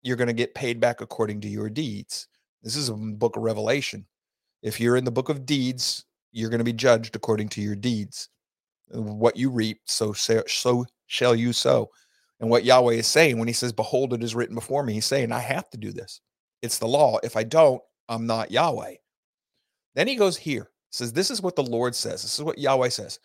You're 0.01 0.17
going 0.17 0.27
to 0.27 0.33
get 0.33 0.55
paid 0.55 0.79
back 0.79 1.01
according 1.01 1.41
to 1.41 1.47
your 1.47 1.69
deeds. 1.69 2.27
This 2.63 2.75
is 2.75 2.89
a 2.89 2.93
book 2.93 3.35
of 3.35 3.43
Revelation. 3.43 4.07
If 4.63 4.79
you're 4.79 4.97
in 4.97 5.05
the 5.05 5.11
book 5.11 5.29
of 5.29 5.45
deeds, 5.45 6.05
you're 6.31 6.49
going 6.49 6.59
to 6.59 6.65
be 6.65 6.73
judged 6.73 7.15
according 7.15 7.49
to 7.49 7.61
your 7.61 7.75
deeds. 7.75 8.29
What 8.89 9.37
you 9.37 9.51
reap, 9.51 9.81
so 9.85 10.13
so 10.13 10.85
shall 11.05 11.35
you 11.35 11.53
sow. 11.53 11.89
And 12.39 12.49
what 12.49 12.63
Yahweh 12.65 12.93
is 12.93 13.07
saying 13.07 13.37
when 13.37 13.47
he 13.47 13.53
says, 13.53 13.73
Behold, 13.73 14.13
it 14.13 14.23
is 14.23 14.35
written 14.35 14.55
before 14.55 14.83
me, 14.83 14.93
he's 14.93 15.05
saying, 15.05 15.31
I 15.31 15.39
have 15.39 15.69
to 15.71 15.77
do 15.77 15.91
this. 15.91 16.21
It's 16.61 16.77
the 16.77 16.87
law. 16.87 17.19
If 17.23 17.35
I 17.35 17.43
don't, 17.43 17.81
I'm 18.07 18.25
not 18.25 18.51
Yahweh. 18.51 18.95
Then 19.95 20.07
he 20.07 20.15
goes 20.15 20.37
here, 20.37 20.69
says, 20.91 21.11
This 21.11 21.31
is 21.31 21.41
what 21.41 21.55
the 21.55 21.63
Lord 21.63 21.95
says. 21.95 22.21
This 22.21 22.37
is 22.37 22.43
what 22.43 22.57
Yahweh 22.57 22.89
says. 22.89 23.19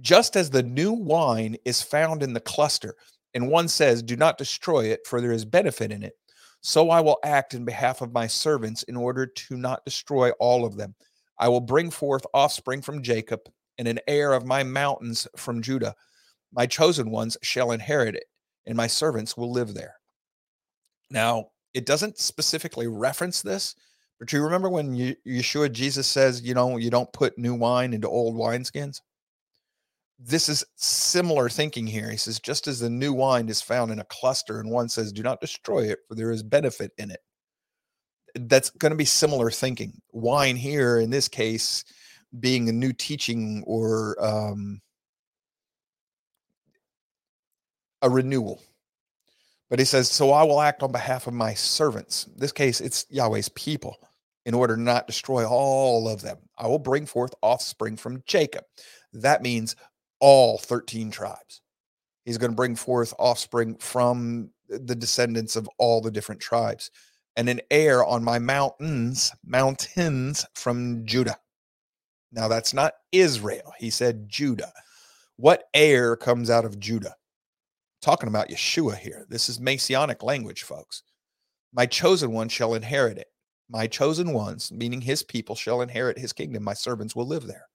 Just 0.00 0.36
as 0.36 0.50
the 0.50 0.62
new 0.62 0.92
wine 0.92 1.56
is 1.64 1.82
found 1.82 2.22
in 2.22 2.32
the 2.32 2.40
cluster 2.40 2.94
and 3.34 3.48
one 3.48 3.68
says, 3.68 4.02
Do 4.02 4.16
not 4.16 4.38
destroy 4.38 4.86
it, 4.86 5.06
for 5.06 5.20
there 5.20 5.32
is 5.32 5.44
benefit 5.44 5.92
in 5.92 6.02
it, 6.02 6.14
so 6.60 6.90
I 6.90 7.00
will 7.00 7.18
act 7.24 7.54
in 7.54 7.64
behalf 7.64 8.00
of 8.00 8.12
my 8.12 8.26
servants 8.26 8.82
in 8.84 8.96
order 8.96 9.26
to 9.26 9.56
not 9.56 9.84
destroy 9.84 10.30
all 10.40 10.64
of 10.64 10.76
them. 10.76 10.94
I 11.38 11.48
will 11.48 11.60
bring 11.60 11.90
forth 11.90 12.26
offspring 12.34 12.82
from 12.82 13.02
Jacob 13.02 13.40
and 13.78 13.86
an 13.86 14.00
heir 14.08 14.32
of 14.32 14.46
my 14.46 14.64
mountains 14.64 15.28
from 15.36 15.62
Judah. 15.62 15.94
My 16.52 16.66
chosen 16.66 17.10
ones 17.10 17.36
shall 17.42 17.72
inherit 17.72 18.16
it, 18.16 18.24
and 18.68 18.76
my 18.76 18.86
servants 18.86 19.36
will 19.36 19.50
live 19.50 19.74
there. 19.74 19.94
Now, 21.10 21.48
it 21.74 21.86
doesn't 21.86 22.18
specifically 22.18 22.86
reference 22.86 23.42
this, 23.42 23.74
but 24.20 24.32
you 24.32 24.42
remember 24.42 24.68
when 24.68 25.16
Yeshua 25.26 25.72
Jesus 25.72 26.06
says, 26.06 26.42
you 26.42 26.54
know, 26.54 26.76
you 26.76 26.90
don't 26.90 27.12
put 27.12 27.38
new 27.38 27.54
wine 27.54 27.94
into 27.94 28.08
old 28.08 28.36
wineskins? 28.36 29.00
This 30.18 30.48
is 30.48 30.64
similar 30.76 31.48
thinking 31.48 31.86
here. 31.86 32.10
He 32.10 32.16
says, 32.16 32.40
just 32.40 32.66
as 32.66 32.80
the 32.80 32.90
new 32.90 33.12
wine 33.12 33.48
is 33.48 33.62
found 33.62 33.90
in 33.90 34.00
a 34.00 34.04
cluster, 34.04 34.60
and 34.60 34.70
one 34.70 34.88
says, 34.88 35.12
do 35.12 35.22
not 35.22 35.40
destroy 35.40 35.84
it, 35.84 36.00
for 36.06 36.14
there 36.14 36.30
is 36.30 36.42
benefit 36.42 36.92
in 36.98 37.10
it. 37.10 37.20
That's 38.34 38.70
going 38.70 38.90
to 38.90 38.96
be 38.96 39.04
similar 39.04 39.50
thinking. 39.50 40.00
Wine 40.12 40.56
here, 40.56 40.98
in 40.98 41.10
this 41.10 41.28
case, 41.28 41.84
being 42.38 42.68
a 42.68 42.72
new 42.72 42.92
teaching 42.92 43.62
or 43.66 44.16
um, 44.22 44.82
a 48.02 48.10
renewal. 48.10 48.62
But 49.70 49.78
he 49.78 49.84
says, 49.84 50.10
So 50.10 50.32
I 50.32 50.42
will 50.42 50.60
act 50.60 50.82
on 50.82 50.92
behalf 50.92 51.26
of 51.26 51.34
my 51.34 51.54
servants. 51.54 52.26
In 52.26 52.38
this 52.38 52.52
case, 52.52 52.80
it's 52.80 53.06
Yahweh's 53.10 53.50
people, 53.50 53.96
in 54.46 54.54
order 54.54 54.76
to 54.76 54.82
not 54.82 55.06
destroy 55.06 55.46
all 55.46 56.08
of 56.08 56.22
them. 56.22 56.38
I 56.56 56.66
will 56.66 56.78
bring 56.78 57.06
forth 57.06 57.34
offspring 57.42 57.96
from 57.96 58.22
Jacob. 58.26 58.64
That 59.12 59.42
means 59.42 59.76
all 60.20 60.58
13 60.58 61.10
tribes. 61.10 61.60
He's 62.24 62.38
going 62.38 62.52
to 62.52 62.56
bring 62.56 62.76
forth 62.76 63.14
offspring 63.18 63.76
from 63.76 64.50
the 64.68 64.94
descendants 64.94 65.56
of 65.56 65.68
all 65.78 66.00
the 66.00 66.10
different 66.10 66.40
tribes 66.40 66.90
and 67.36 67.48
an 67.48 67.60
heir 67.70 68.04
on 68.04 68.24
my 68.24 68.38
mountains, 68.38 69.32
mountains 69.46 70.44
from 70.54 71.06
Judah. 71.06 71.38
Now, 72.32 72.48
that's 72.48 72.74
not 72.74 72.94
Israel. 73.12 73.72
He 73.78 73.90
said 73.90 74.28
Judah. 74.28 74.72
What 75.36 75.68
heir 75.72 76.16
comes 76.16 76.50
out 76.50 76.64
of 76.64 76.80
Judah? 76.80 77.14
Talking 78.00 78.28
about 78.28 78.48
Yeshua 78.48 78.96
here. 78.96 79.26
This 79.28 79.48
is 79.48 79.60
messianic 79.60 80.22
language, 80.22 80.62
folks. 80.62 81.02
My 81.72 81.86
chosen 81.86 82.32
one 82.32 82.48
shall 82.48 82.74
inherit 82.74 83.18
it. 83.18 83.28
My 83.68 83.86
chosen 83.86 84.32
ones, 84.32 84.72
meaning 84.72 85.00
his 85.00 85.22
people, 85.22 85.54
shall 85.54 85.82
inherit 85.82 86.18
his 86.18 86.32
kingdom. 86.32 86.62
My 86.62 86.74
servants 86.74 87.14
will 87.14 87.26
live 87.26 87.46
there. 87.46 87.66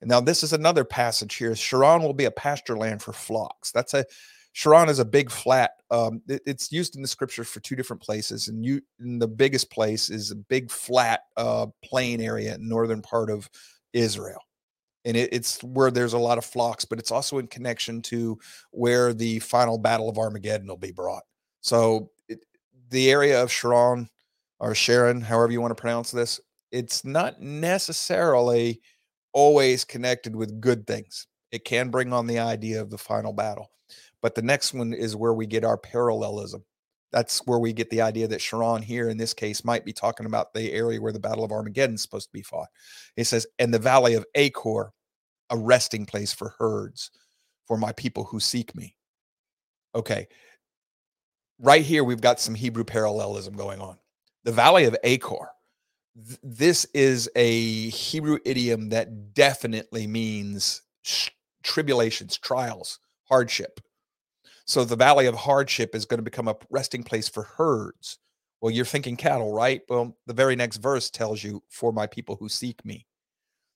And 0.00 0.10
now, 0.10 0.20
this 0.20 0.42
is 0.42 0.52
another 0.52 0.84
passage 0.84 1.36
here. 1.36 1.54
Sharon 1.54 2.02
will 2.02 2.12
be 2.12 2.24
a 2.24 2.30
pasture 2.30 2.76
land 2.76 3.02
for 3.02 3.12
flocks. 3.12 3.70
That's 3.72 3.94
a 3.94 4.04
Sharon 4.52 4.88
is 4.88 5.00
a 5.00 5.04
big 5.04 5.30
flat. 5.30 5.72
Um, 5.90 6.22
it, 6.28 6.40
it's 6.46 6.72
used 6.72 6.96
in 6.96 7.02
the 7.02 7.08
scripture 7.08 7.44
for 7.44 7.60
two 7.60 7.76
different 7.76 8.02
places, 8.02 8.48
and 8.48 8.64
you 8.64 8.80
and 8.98 9.20
the 9.20 9.28
biggest 9.28 9.70
place 9.70 10.10
is 10.10 10.30
a 10.30 10.36
big 10.36 10.70
flat 10.70 11.20
uh, 11.36 11.66
plain 11.84 12.20
area 12.20 12.54
in 12.54 12.66
northern 12.66 13.02
part 13.02 13.30
of 13.30 13.48
Israel, 13.92 14.40
and 15.06 15.16
it, 15.16 15.32
it's 15.32 15.62
where 15.62 15.90
there's 15.90 16.12
a 16.12 16.18
lot 16.18 16.36
of 16.36 16.44
flocks, 16.44 16.84
but 16.84 16.98
it's 16.98 17.12
also 17.12 17.38
in 17.38 17.46
connection 17.46 18.02
to 18.02 18.38
where 18.72 19.14
the 19.14 19.38
final 19.38 19.78
battle 19.78 20.10
of 20.10 20.18
Armageddon 20.18 20.66
will 20.66 20.76
be 20.76 20.92
brought. 20.92 21.22
So 21.60 22.10
it, 22.28 22.40
the 22.90 23.10
area 23.10 23.42
of 23.42 23.50
Sharon 23.50 24.10
or 24.58 24.74
Sharon, 24.74 25.20
however 25.20 25.52
you 25.52 25.60
want 25.60 25.70
to 25.70 25.80
pronounce 25.80 26.10
this, 26.10 26.40
it's 26.72 27.04
not 27.04 27.40
necessarily 27.40 28.80
always 29.32 29.84
connected 29.84 30.34
with 30.34 30.60
good 30.60 30.86
things. 30.86 31.28
It 31.52 31.64
can 31.64 31.88
bring 31.88 32.12
on 32.12 32.26
the 32.26 32.40
idea 32.40 32.82
of 32.82 32.90
the 32.90 32.98
final 32.98 33.32
battle. 33.32 33.70
But 34.22 34.34
the 34.34 34.42
next 34.42 34.74
one 34.74 34.92
is 34.92 35.14
where 35.14 35.34
we 35.34 35.46
get 35.46 35.62
our 35.62 35.78
parallelism. 35.78 36.64
That's 37.16 37.38
where 37.46 37.58
we 37.58 37.72
get 37.72 37.88
the 37.88 38.02
idea 38.02 38.28
that 38.28 38.42
Sharon 38.42 38.82
here 38.82 39.08
in 39.08 39.16
this 39.16 39.32
case 39.32 39.64
might 39.64 39.86
be 39.86 39.94
talking 39.94 40.26
about 40.26 40.52
the 40.52 40.70
area 40.70 41.00
where 41.00 41.12
the 41.14 41.18
Battle 41.18 41.44
of 41.44 41.50
Armageddon 41.50 41.94
is 41.94 42.02
supposed 42.02 42.28
to 42.28 42.32
be 42.34 42.42
fought. 42.42 42.68
It 43.16 43.24
says, 43.24 43.46
and 43.58 43.72
the 43.72 43.78
valley 43.78 44.12
of 44.12 44.26
Achor, 44.34 44.92
a 45.48 45.56
resting 45.56 46.04
place 46.04 46.34
for 46.34 46.54
herds, 46.58 47.10
for 47.66 47.78
my 47.78 47.92
people 47.92 48.24
who 48.24 48.38
seek 48.38 48.74
me. 48.74 48.96
Okay. 49.94 50.28
Right 51.58 51.82
here, 51.82 52.04
we've 52.04 52.20
got 52.20 52.38
some 52.38 52.54
Hebrew 52.54 52.84
parallelism 52.84 53.56
going 53.56 53.80
on. 53.80 53.96
The 54.44 54.52
valley 54.52 54.84
of 54.84 54.94
Achor. 55.02 55.48
Th- 56.16 56.38
this 56.42 56.84
is 56.92 57.30
a 57.34 57.88
Hebrew 57.88 58.40
idiom 58.44 58.90
that 58.90 59.32
definitely 59.32 60.06
means 60.06 60.82
sh- 61.00 61.30
tribulations, 61.62 62.36
trials, 62.36 62.98
hardship. 63.24 63.80
So 64.66 64.84
the 64.84 64.96
valley 64.96 65.26
of 65.26 65.34
hardship 65.34 65.94
is 65.94 66.04
going 66.04 66.18
to 66.18 66.24
become 66.24 66.48
a 66.48 66.56
resting 66.70 67.04
place 67.04 67.28
for 67.28 67.44
herds. 67.44 68.18
Well, 68.60 68.72
you're 68.72 68.84
thinking 68.84 69.16
cattle, 69.16 69.52
right? 69.52 69.82
Well, 69.88 70.16
the 70.26 70.34
very 70.34 70.56
next 70.56 70.78
verse 70.78 71.08
tells 71.08 71.42
you, 71.44 71.62
for 71.68 71.92
my 71.92 72.06
people 72.06 72.36
who 72.36 72.48
seek 72.48 72.84
me. 72.84 73.06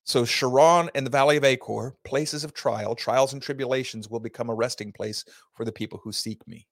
So 0.05 0.25
Sharon 0.25 0.91
and 0.95 1.07
the 1.07 1.11
valley 1.11 1.37
of 1.37 1.45
Achor, 1.45 1.95
places 2.05 2.43
of 2.43 2.55
trial, 2.55 2.97
trials 2.97 3.33
and 3.33 3.41
tribulations 3.41 4.09
will 4.09 4.19
become 4.19 4.51
a 4.51 4.55
resting 4.55 4.91
place 4.91 5.25
for 5.55 5.65
the 5.65 5.71
people 5.71 6.01
who 6.03 6.11
seek 6.11 6.47
me. 6.49 6.67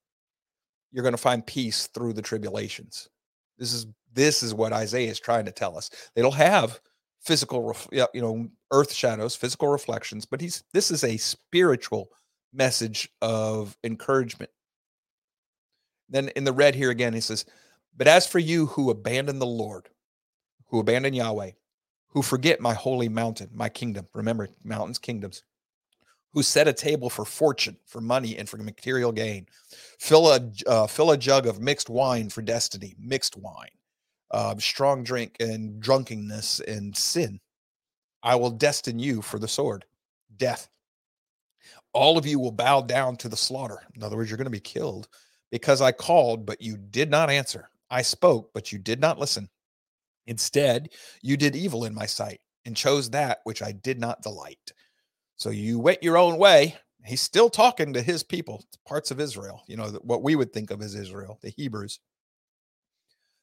You're 0.91 1.03
going 1.03 1.13
to 1.13 1.17
find 1.17 1.45
peace 1.45 1.87
through 1.87 2.13
the 2.13 2.21
tribulations. 2.21 3.07
This 3.57 3.73
is 3.73 3.85
this 4.11 4.43
is 4.43 4.53
what 4.53 4.73
Isaiah 4.73 5.11
is 5.11 5.19
trying 5.19 5.45
to 5.45 5.51
tell 5.51 5.77
us. 5.77 5.91
They 6.15 6.21
don't 6.21 6.33
have 6.33 6.79
physical, 7.21 7.77
you 7.91 8.07
know, 8.15 8.49
earth 8.71 8.91
shadows, 8.91 9.35
physical 9.35 9.67
reflections, 9.67 10.25
but 10.25 10.41
he's 10.41 10.63
this 10.73 10.89
is 10.89 11.03
a 11.03 11.15
spiritual 11.17 12.09
message 12.53 13.09
of 13.21 13.77
encouragement. 13.83 14.51
Then 16.09 16.29
in 16.29 16.43
the 16.43 16.53
red 16.53 16.75
here 16.75 16.89
again, 16.89 17.13
he 17.13 17.21
says, 17.21 17.45
But 17.95 18.07
as 18.07 18.25
for 18.25 18.39
you 18.39 18.67
who 18.67 18.89
abandon 18.89 19.39
the 19.39 19.45
Lord, 19.45 19.89
who 20.67 20.79
abandon 20.79 21.13
Yahweh, 21.13 21.51
who 22.09 22.21
forget 22.21 22.59
my 22.59 22.73
holy 22.73 23.09
mountain, 23.09 23.49
my 23.53 23.69
kingdom, 23.69 24.07
remember 24.13 24.49
mountains, 24.63 24.97
kingdoms, 24.97 25.43
who 26.33 26.43
set 26.43 26.67
a 26.67 26.73
table 26.73 27.09
for 27.09 27.25
fortune, 27.25 27.77
for 27.85 28.01
money, 28.01 28.37
and 28.37 28.47
for 28.47 28.57
material 28.57 29.11
gain, 29.11 29.47
fill 29.99 30.31
a, 30.31 30.51
uh, 30.67 30.87
fill 30.87 31.11
a 31.11 31.17
jug 31.17 31.47
of 31.47 31.59
mixed 31.59 31.89
wine 31.89 32.29
for 32.29 32.41
destiny, 32.41 32.95
mixed 32.99 33.37
wine, 33.37 33.69
uh, 34.31 34.55
strong 34.57 35.03
drink 35.03 35.35
and 35.39 35.79
drunkenness 35.79 36.59
and 36.61 36.95
sin. 36.95 37.39
I 38.21 38.35
will 38.35 38.51
destine 38.51 38.99
you 38.99 39.21
for 39.21 39.39
the 39.39 39.47
sword, 39.47 39.85
death, 40.37 40.67
all 41.93 42.17
of 42.17 42.25
you 42.25 42.39
will 42.39 42.51
bow 42.51 42.81
down 42.81 43.15
to 43.17 43.29
the 43.29 43.37
slaughter. 43.37 43.79
In 43.95 44.03
other 44.03 44.15
words, 44.15 44.29
you're 44.29 44.37
going 44.37 44.45
to 44.45 44.51
be 44.51 44.59
killed 44.59 45.07
because 45.51 45.81
I 45.81 45.91
called, 45.91 46.45
but 46.45 46.61
you 46.61 46.77
did 46.77 47.09
not 47.09 47.29
answer. 47.29 47.69
I 47.89 48.01
spoke, 48.01 48.51
but 48.53 48.71
you 48.71 48.77
did 48.77 48.99
not 48.99 49.19
listen. 49.19 49.49
Instead, 50.27 50.89
you 51.21 51.37
did 51.37 51.55
evil 51.55 51.85
in 51.85 51.93
my 51.93 52.05
sight 52.05 52.39
and 52.65 52.75
chose 52.75 53.09
that 53.09 53.39
which 53.45 53.63
I 53.63 53.71
did 53.71 53.99
not 53.99 54.21
delight. 54.21 54.73
So 55.37 55.49
you 55.49 55.79
went 55.79 56.03
your 56.03 56.17
own 56.17 56.37
way. 56.37 56.75
He's 57.05 57.21
still 57.21 57.49
talking 57.49 57.93
to 57.93 58.01
his 58.01 58.23
people, 58.23 58.63
parts 58.85 59.09
of 59.09 59.19
Israel, 59.19 59.63
you 59.67 59.77
know, 59.77 59.87
what 60.03 60.21
we 60.21 60.35
would 60.35 60.53
think 60.53 60.69
of 60.69 60.81
as 60.81 60.95
Israel, 60.95 61.39
the 61.41 61.53
Hebrews. 61.55 61.99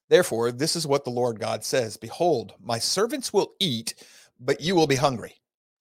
Therefore, 0.08 0.52
this 0.52 0.76
is 0.76 0.86
what 0.86 1.04
the 1.04 1.10
Lord 1.10 1.40
God 1.40 1.64
says 1.64 1.96
Behold, 1.96 2.52
my 2.60 2.78
servants 2.78 3.32
will 3.32 3.54
eat, 3.58 3.94
but 4.38 4.60
you 4.60 4.74
will 4.74 4.86
be 4.86 4.94
hungry. 4.94 5.34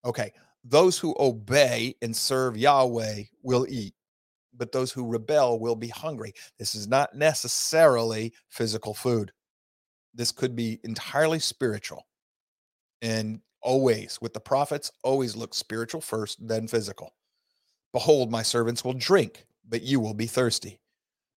Okay, 0.03 0.31
those 0.67 0.97
who 0.97 1.15
obey 1.19 1.95
and 2.01 2.15
serve 2.15 2.57
Yahweh 2.57 3.23
will 3.43 3.67
eat, 3.69 3.93
but 4.57 4.71
those 4.71 4.91
who 4.91 5.07
rebel 5.07 5.59
will 5.59 5.75
be 5.75 5.89
hungry. 5.89 6.33
This 6.57 6.73
is 6.73 6.87
not 6.87 7.15
necessarily 7.15 8.33
physical 8.49 8.95
food. 8.95 9.31
This 10.15 10.31
could 10.31 10.55
be 10.55 10.79
entirely 10.83 11.39
spiritual. 11.39 12.07
And 13.01 13.41
always, 13.61 14.17
with 14.21 14.33
the 14.33 14.39
prophets, 14.39 14.91
always 15.03 15.35
look 15.35 15.53
spiritual 15.53 16.01
first, 16.01 16.45
then 16.45 16.67
physical. 16.67 17.13
Behold, 17.93 18.31
my 18.31 18.41
servants 18.41 18.83
will 18.83 18.93
drink, 18.93 19.45
but 19.69 19.83
you 19.83 19.99
will 19.99 20.15
be 20.15 20.27
thirsty. 20.27 20.79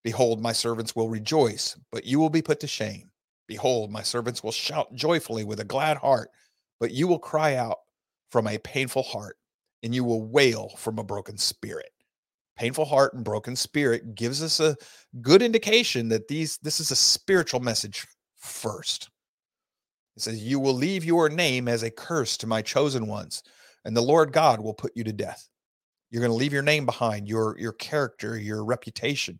Behold, 0.04 0.40
my 0.40 0.52
servants 0.52 0.96
will 0.96 1.10
rejoice, 1.10 1.76
but 1.92 2.06
you 2.06 2.18
will 2.18 2.30
be 2.30 2.40
put 2.40 2.60
to 2.60 2.66
shame. 2.66 3.10
Behold, 3.46 3.90
my 3.90 4.02
servants 4.02 4.42
will 4.42 4.52
shout 4.52 4.94
joyfully 4.94 5.44
with 5.44 5.60
a 5.60 5.64
glad 5.64 5.98
heart, 5.98 6.30
but 6.80 6.92
you 6.92 7.06
will 7.06 7.18
cry 7.18 7.56
out 7.56 7.78
from 8.30 8.46
a 8.46 8.58
painful 8.58 9.02
heart, 9.02 9.36
and 9.82 9.94
you 9.94 10.04
will 10.04 10.22
wail 10.22 10.70
from 10.76 10.98
a 10.98 11.04
broken 11.04 11.36
spirit. 11.36 11.90
Painful 12.56 12.84
heart 12.84 13.14
and 13.14 13.24
broken 13.24 13.54
spirit 13.54 14.14
gives 14.14 14.42
us 14.42 14.58
a 14.60 14.76
good 15.20 15.42
indication 15.42 16.08
that 16.08 16.26
these 16.26 16.58
this 16.58 16.80
is 16.80 16.90
a 16.90 16.96
spiritual 16.96 17.60
message 17.60 18.06
first. 18.36 19.10
It 20.16 20.22
says, 20.22 20.42
You 20.42 20.58
will 20.58 20.74
leave 20.74 21.04
your 21.04 21.28
name 21.28 21.68
as 21.68 21.84
a 21.84 21.90
curse 21.90 22.36
to 22.38 22.48
my 22.48 22.60
chosen 22.60 23.06
ones, 23.06 23.44
and 23.84 23.96
the 23.96 24.00
Lord 24.00 24.32
God 24.32 24.60
will 24.60 24.74
put 24.74 24.96
you 24.96 25.04
to 25.04 25.12
death. 25.12 25.48
You're 26.10 26.22
going 26.22 26.32
to 26.32 26.36
leave 26.36 26.52
your 26.52 26.62
name 26.62 26.86
behind, 26.86 27.28
your, 27.28 27.56
your 27.58 27.74
character, 27.74 28.36
your 28.36 28.64
reputation 28.64 29.38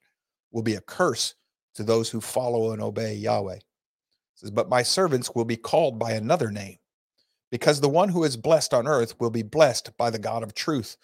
will 0.53 0.63
be 0.63 0.75
a 0.75 0.81
curse 0.83 1.35
to 1.75 1.83
those 1.83 2.11
who 2.11 2.21
follow 2.21 2.73
and 2.73 2.83
obey 2.83 3.15
Yahweh. 3.15 3.57
It 3.57 3.65
says, 4.37 4.51
But 4.51 4.69
my 4.69 4.83
servants 4.83 5.35
will 5.35 5.45
be 5.45 5.57
called 5.57 5.99
by 5.99 6.13
another 6.13 6.51
name 6.51 6.77
because 7.51 7.81
the 7.81 7.89
one 7.89 8.09
who 8.09 8.25
is 8.25 8.37
blessed 8.37 8.75
on 8.75 8.87
earth 8.87 9.19
will 9.21 9.31
be 9.31 9.43
blessed 9.43 9.97
by 9.97 10.11
the 10.11 10.19
God 10.19 10.43
of 10.43 10.55
truth. 10.55 10.97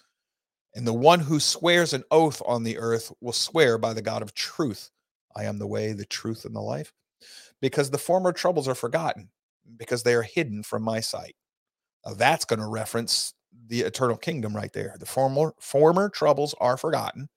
And 0.75 0.87
the 0.87 0.93
one 0.93 1.21
who 1.21 1.39
swears 1.39 1.93
an 1.93 2.05
oath 2.11 2.43
on 2.47 2.65
the 2.65 2.79
earth 2.79 3.13
will 3.21 3.33
swear 3.33 3.79
by 3.79 3.95
the 3.95 4.03
God 4.03 4.23
of 4.23 4.35
truth. 4.35 4.91
I 5.37 5.45
am 5.45 5.59
the 5.59 5.67
way, 5.67 5.93
the 5.93 6.05
truth, 6.05 6.45
and 6.45 6.55
the 6.55 6.61
life. 6.61 6.93
Because 7.61 7.91
the 7.91 7.99
former 7.99 8.33
troubles 8.33 8.69
are 8.69 8.75
forgotten, 8.75 9.31
because 9.77 10.03
they 10.03 10.14
are 10.14 10.23
hidden 10.23 10.62
from 10.62 10.83
my 10.83 11.01
sight. 11.01 11.37
Now 12.05 12.14
that's 12.14 12.45
going 12.45 12.61
to 12.61 12.66
reference 12.66 13.35
the 13.68 13.83
eternal 13.83 14.16
kingdom 14.16 14.55
right 14.55 14.73
there. 14.73 14.97
The 14.99 15.07
former 15.07 15.55
former 15.59 16.09
troubles 16.09 16.55
are 16.61 16.77
forgotten, 16.77 17.29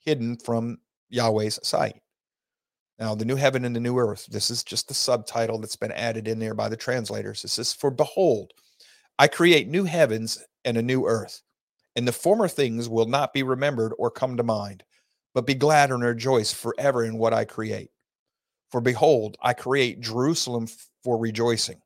hidden 0.00 0.36
from 0.38 0.78
Yahweh's 1.10 1.60
sight. 1.62 2.00
Now, 3.00 3.14
the 3.14 3.24
new 3.24 3.36
heaven 3.36 3.64
and 3.64 3.74
the 3.74 3.80
new 3.80 3.98
earth. 3.98 4.26
This 4.26 4.50
is 4.50 4.62
just 4.62 4.86
the 4.86 4.94
subtitle 4.94 5.58
that's 5.58 5.74
been 5.74 5.92
added 5.92 6.28
in 6.28 6.38
there 6.38 6.52
by 6.52 6.68
the 6.68 6.76
translators. 6.76 7.40
This 7.40 7.58
is 7.58 7.72
for 7.72 7.90
behold, 7.90 8.52
I 9.18 9.26
create 9.26 9.68
new 9.68 9.84
heavens 9.84 10.38
and 10.66 10.76
a 10.76 10.82
new 10.82 11.06
earth, 11.06 11.40
and 11.96 12.06
the 12.06 12.12
former 12.12 12.46
things 12.46 12.90
will 12.90 13.06
not 13.06 13.32
be 13.32 13.42
remembered 13.42 13.94
or 13.98 14.10
come 14.10 14.36
to 14.36 14.42
mind, 14.42 14.84
but 15.34 15.46
be 15.46 15.54
glad 15.54 15.90
and 15.90 16.02
rejoice 16.02 16.52
forever 16.52 17.04
in 17.04 17.16
what 17.16 17.32
I 17.32 17.46
create. 17.46 17.90
For 18.70 18.82
behold, 18.82 19.36
I 19.42 19.54
create 19.54 20.00
Jerusalem 20.00 20.68
for 21.02 21.18
rejoicing. 21.18 21.80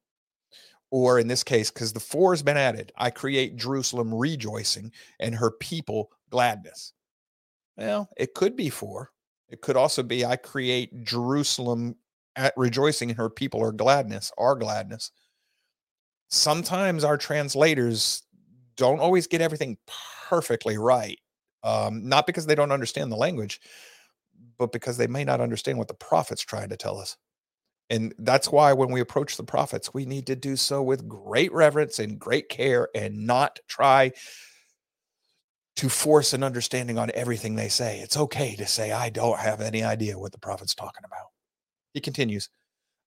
Or 0.90 1.20
in 1.20 1.29
this 1.29 1.44
case, 1.44 1.70
because 1.70 1.92
the 1.92 2.00
for 2.00 2.33
has 2.33 2.42
been 2.42 2.57
added, 2.57 2.92
I 2.96 3.11
create 3.11 3.57
Jerusalem 3.57 4.12
rejoicing 4.12 4.90
and 5.20 5.35
her 5.35 5.53
people 5.53 6.11
gladness. 6.31 6.92
Well, 7.77 8.09
it 8.16 8.35
could 8.35 8.57
be 8.57 8.68
for. 8.68 9.11
It 9.55 9.61
could 9.61 9.77
also 9.77 10.03
be 10.03 10.25
I 10.25 10.35
create 10.35 11.05
Jerusalem 11.05 11.95
at 12.35 12.53
rejoicing 12.57 13.11
in 13.11 13.14
her 13.14 13.31
people 13.31 13.62
are 13.62 13.71
gladness, 13.71 14.33
our 14.37 14.57
gladness. 14.57 15.12
Sometimes 16.29 17.05
our 17.05 17.17
translators 17.17 18.25
don't 18.77 18.99
always 18.99 19.29
get 19.29 19.40
everything 19.40 19.79
perfectly 20.29 20.77
right. 20.77 21.21
Um, 21.62 22.09
not 22.09 22.27
because 22.27 22.47
they 22.47 22.57
don't 22.57 22.73
understand 22.73 23.12
the 23.12 23.17
language, 23.17 23.61
but 24.59 24.73
because 24.73 24.97
they 24.97 25.07
may 25.07 25.23
not 25.23 25.40
understand 25.40 25.79
what 25.79 25.87
the 25.87 25.95
prophet's 25.95 26.43
trying 26.43 26.71
to 26.71 26.77
tell 26.77 26.99
us. 26.99 27.17
And 27.90 28.12
that's 28.19 28.51
why 28.51 28.73
when 28.73 28.90
we 28.90 28.99
approach 28.99 29.37
the 29.37 29.45
prophets, 29.45 29.95
we 29.95 30.05
need 30.05 30.27
to 30.27 30.35
do 30.35 30.57
so 30.57 30.83
with 30.83 31.07
great 31.07 31.53
reverence 31.53 32.01
and 32.01 32.19
great 32.19 32.49
care 32.49 32.88
and 32.93 33.25
not 33.25 33.61
try 33.69 34.11
to 35.77 35.89
force 35.89 36.33
an 36.33 36.45
understanding 36.45 36.99
on 36.99 37.11
everything 37.15 37.55
they 37.55 37.69
say. 37.69 38.01
It's 38.01 38.17
okay 38.17 38.55
to 38.57 38.67
say, 38.67 38.93
I 38.93 39.11
don't 39.11 39.39
have 39.39 39.61
any 39.61 39.83
idea 39.83 40.19
what 40.19 40.33
the 40.33 40.39
prophet's 40.39 40.75
talking 40.75 41.03
about. 41.05 41.29
He 41.95 42.01
continues, 42.01 42.49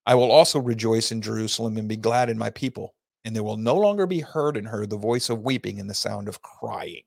I 0.06 0.16
will 0.16 0.32
also 0.32 0.60
rejoice 0.60 1.12
in 1.12 1.22
Jerusalem 1.22 1.78
and 1.78 1.88
be 1.88 1.98
glad 1.98 2.30
in 2.30 2.38
my 2.38 2.50
people, 2.50 2.94
and 3.26 3.36
there 3.36 3.44
will 3.44 3.58
no 3.58 3.76
longer 3.76 4.06
be 4.06 4.22
heard 4.22 4.58
in 4.58 4.66
her 4.66 4.86
the 4.86 4.98
voice 4.98 5.30
of 5.30 5.44
weeping 5.44 5.80
and 5.80 5.90
the 5.90 5.94
sound 5.94 6.28
of 6.28 6.42
crying. 6.42 7.04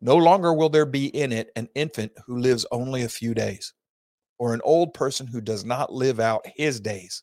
No 0.00 0.16
longer 0.16 0.52
will 0.52 0.68
there 0.68 0.86
be 0.86 1.06
in 1.06 1.32
it 1.32 1.50
an 1.56 1.68
infant 1.74 2.12
who 2.26 2.38
lives 2.38 2.66
only 2.70 3.02
a 3.02 3.08
few 3.08 3.32
days, 3.32 3.72
or 4.38 4.52
an 4.52 4.60
old 4.64 4.92
person 4.92 5.26
who 5.26 5.40
does 5.40 5.64
not 5.64 5.92
live 5.92 6.20
out 6.20 6.46
his 6.56 6.80
days. 6.80 7.22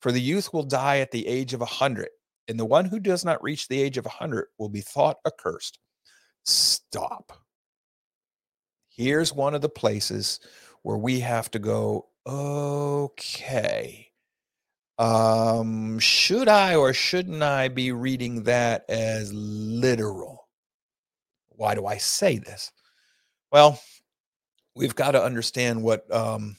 For 0.00 0.12
the 0.12 0.20
youth 0.20 0.52
will 0.52 0.62
die 0.62 0.98
at 0.98 1.10
the 1.10 1.26
age 1.26 1.52
of 1.54 1.60
a 1.60 1.66
hundred, 1.66 2.08
and 2.48 2.58
the 2.58 2.64
one 2.64 2.84
who 2.84 3.00
does 3.00 3.24
not 3.24 3.42
reach 3.42 3.68
the 3.68 3.80
age 3.80 3.98
of 3.98 4.06
a 4.06 4.10
hundred 4.10 4.46
will 4.58 4.68
be 4.68 4.80
thought 4.80 5.16
accursed. 5.26 5.78
Stop. 6.44 7.32
Here's 8.88 9.32
one 9.32 9.54
of 9.54 9.60
the 9.60 9.68
places 9.68 10.40
where 10.82 10.96
we 10.96 11.20
have 11.20 11.50
to 11.52 11.58
go, 11.58 12.06
okay. 12.26 14.08
Um, 14.98 15.98
should 15.98 16.46
I 16.46 16.76
or 16.76 16.92
shouldn't 16.92 17.42
I 17.42 17.68
be 17.68 17.90
reading 17.90 18.44
that 18.44 18.84
as 18.88 19.32
literal? 19.34 20.48
Why 21.48 21.74
do 21.74 21.86
I 21.86 21.96
say 21.96 22.38
this? 22.38 22.70
Well, 23.50 23.80
we've 24.76 24.94
got 24.94 25.12
to 25.12 25.22
understand 25.22 25.82
what 25.82 26.12
um, 26.14 26.56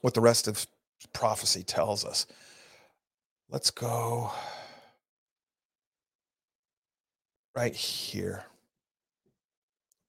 what 0.00 0.14
the 0.14 0.20
rest 0.20 0.48
of 0.48 0.66
prophecy 1.12 1.62
tells 1.62 2.04
us. 2.04 2.26
Let's 3.50 3.70
go 3.70 4.30
right 7.54 7.74
here. 7.74 8.44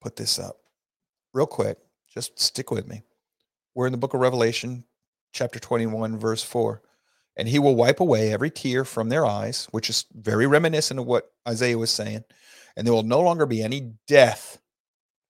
Put 0.02 0.16
this 0.16 0.40
up 0.40 0.58
real 1.34 1.48
quick. 1.48 1.78
Just 2.14 2.40
stick 2.40 2.72
with 2.72 2.88
me. 2.88 3.02
We're 3.74 3.88
in 3.88 3.92
the 3.92 3.98
book 3.98 4.14
of 4.14 4.22
Revelation, 4.22 4.86
chapter 5.34 5.60
21, 5.60 6.18
verse 6.18 6.44
4. 6.44 6.82
And 7.38 7.48
he 7.48 7.60
will 7.60 7.76
wipe 7.76 8.00
away 8.00 8.32
every 8.32 8.50
tear 8.50 8.86
from 8.86 9.10
their 9.10 9.26
eyes, 9.26 9.68
which 9.72 9.90
is 9.90 10.06
very 10.14 10.48
reminiscent 10.48 11.00
of 11.00 11.06
what 11.06 11.32
Isaiah 11.48 11.78
was 11.78 11.92
saying 11.92 12.24
and 12.76 12.86
there 12.86 12.94
will 12.94 13.04
no 13.04 13.22
longer 13.22 13.46
be 13.46 13.62
any 13.64 13.94
death. 14.08 14.60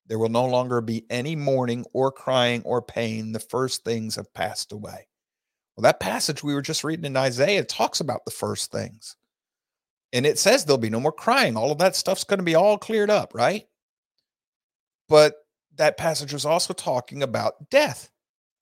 There 0.08 0.20
will 0.20 0.30
no 0.30 0.46
longer 0.46 0.82
be 0.82 1.06
any 1.10 1.36
mourning 1.36 1.86
or 1.94 2.12
crying 2.12 2.62
or 2.64 2.82
pain. 2.82 3.32
The 3.32 3.40
first 3.40 3.84
things 3.84 4.16
have 4.16 4.34
passed 4.34 4.72
away. 4.72 5.08
Well, 5.76 5.84
that 5.84 6.00
passage 6.00 6.44
we 6.44 6.54
were 6.54 6.62
just 6.62 6.84
reading 6.84 7.06
in 7.06 7.18
Isaiah 7.18 7.64
talks 7.64 8.00
about 8.00 8.26
the 8.26 8.32
first 8.32 8.72
things. 8.72 9.16
And 10.16 10.26
it 10.26 10.40
says 10.40 10.64
there'll 10.64 10.78
be 10.78 10.90
no 10.90 11.02
more 11.02 11.12
crying. 11.12 11.58
All 11.58 11.74
of 11.74 11.78
that 11.80 11.94
stuff's 11.94 12.24
going 12.24 12.40
to 12.40 12.44
be 12.46 12.56
all 12.56 12.78
cleared 12.78 13.10
up, 13.10 13.36
right? 13.36 13.68
But 15.10 15.36
that 15.76 15.98
passage 15.98 16.32
was 16.32 16.46
also 16.46 16.74
talking 16.74 17.22
about 17.22 17.70
death. 17.70 18.10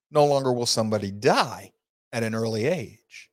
No 0.10 0.26
longer 0.26 0.52
will 0.52 0.66
somebody 0.66 1.12
die 1.12 1.72
at 2.12 2.24
an 2.24 2.34
early 2.34 2.66
age. 2.66 3.30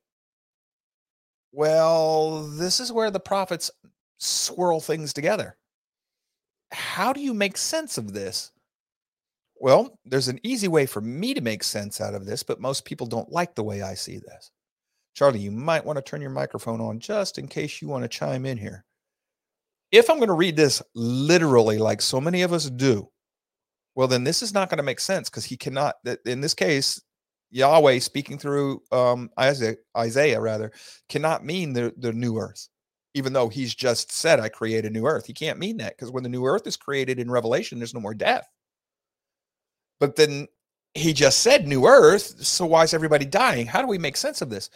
Well, 1.50 2.42
this 2.42 2.78
is 2.78 2.92
where 2.92 3.10
the 3.10 3.18
prophets 3.18 3.70
swirl 4.18 4.80
things 4.80 5.14
together. 5.14 5.56
How 6.72 7.14
do 7.14 7.22
you 7.22 7.32
make 7.32 7.56
sense 7.56 7.96
of 7.96 8.12
this? 8.12 8.52
Well, 9.56 9.98
there's 10.04 10.28
an 10.28 10.40
easy 10.42 10.68
way 10.68 10.84
for 10.84 11.00
me 11.00 11.32
to 11.32 11.40
make 11.40 11.64
sense 11.64 12.02
out 12.02 12.14
of 12.14 12.26
this, 12.26 12.42
but 12.42 12.60
most 12.60 12.84
people 12.84 13.06
don't 13.06 13.32
like 13.32 13.54
the 13.54 13.64
way 13.64 13.80
I 13.80 13.94
see 13.94 14.18
this. 14.18 14.50
Charlie, 15.14 15.40
you 15.40 15.50
might 15.50 15.84
want 15.84 15.96
to 15.96 16.02
turn 16.02 16.20
your 16.20 16.30
microphone 16.30 16.80
on 16.80 17.00
just 17.00 17.38
in 17.38 17.48
case 17.48 17.82
you 17.82 17.88
want 17.88 18.04
to 18.04 18.08
chime 18.08 18.46
in 18.46 18.56
here. 18.56 18.84
If 19.92 20.08
I'm 20.08 20.18
going 20.18 20.28
to 20.28 20.34
read 20.34 20.56
this 20.56 20.82
literally, 20.94 21.78
like 21.78 22.00
so 22.00 22.20
many 22.20 22.42
of 22.42 22.52
us 22.52 22.70
do, 22.70 23.10
well, 23.96 24.06
then 24.06 24.24
this 24.24 24.42
is 24.42 24.54
not 24.54 24.70
going 24.70 24.78
to 24.78 24.84
make 24.84 25.00
sense 25.00 25.28
because 25.28 25.44
he 25.44 25.56
cannot, 25.56 25.96
in 26.24 26.40
this 26.40 26.54
case, 26.54 27.02
Yahweh 27.50 27.98
speaking 27.98 28.38
through 28.38 28.82
um, 28.92 29.30
Isaiah, 29.38 29.74
Isaiah 29.96 30.40
rather, 30.40 30.70
cannot 31.08 31.44
mean 31.44 31.72
the, 31.72 31.92
the 31.98 32.12
new 32.12 32.38
earth 32.38 32.68
even 33.14 33.32
though 33.32 33.48
he's 33.48 33.74
just 33.74 34.12
said, 34.12 34.40
I 34.40 34.48
create 34.48 34.84
a 34.84 34.90
new 34.90 35.06
earth. 35.06 35.26
He 35.26 35.32
can't 35.32 35.58
mean 35.58 35.78
that 35.78 35.96
because 35.96 36.12
when 36.12 36.22
the 36.22 36.28
new 36.28 36.44
earth 36.44 36.66
is 36.66 36.76
created 36.76 37.18
in 37.18 37.30
Revelation, 37.30 37.78
there's 37.78 37.94
no 37.94 38.00
more 38.00 38.14
death. 38.14 38.48
But 39.98 40.16
then 40.16 40.46
he 40.94 41.12
just 41.12 41.40
said 41.40 41.66
new 41.66 41.86
earth. 41.86 42.44
So 42.44 42.66
why 42.66 42.84
is 42.84 42.94
everybody 42.94 43.24
dying? 43.24 43.66
How 43.66 43.82
do 43.82 43.88
we 43.88 43.98
make 43.98 44.16
sense 44.16 44.42
of 44.42 44.50
this? 44.50 44.70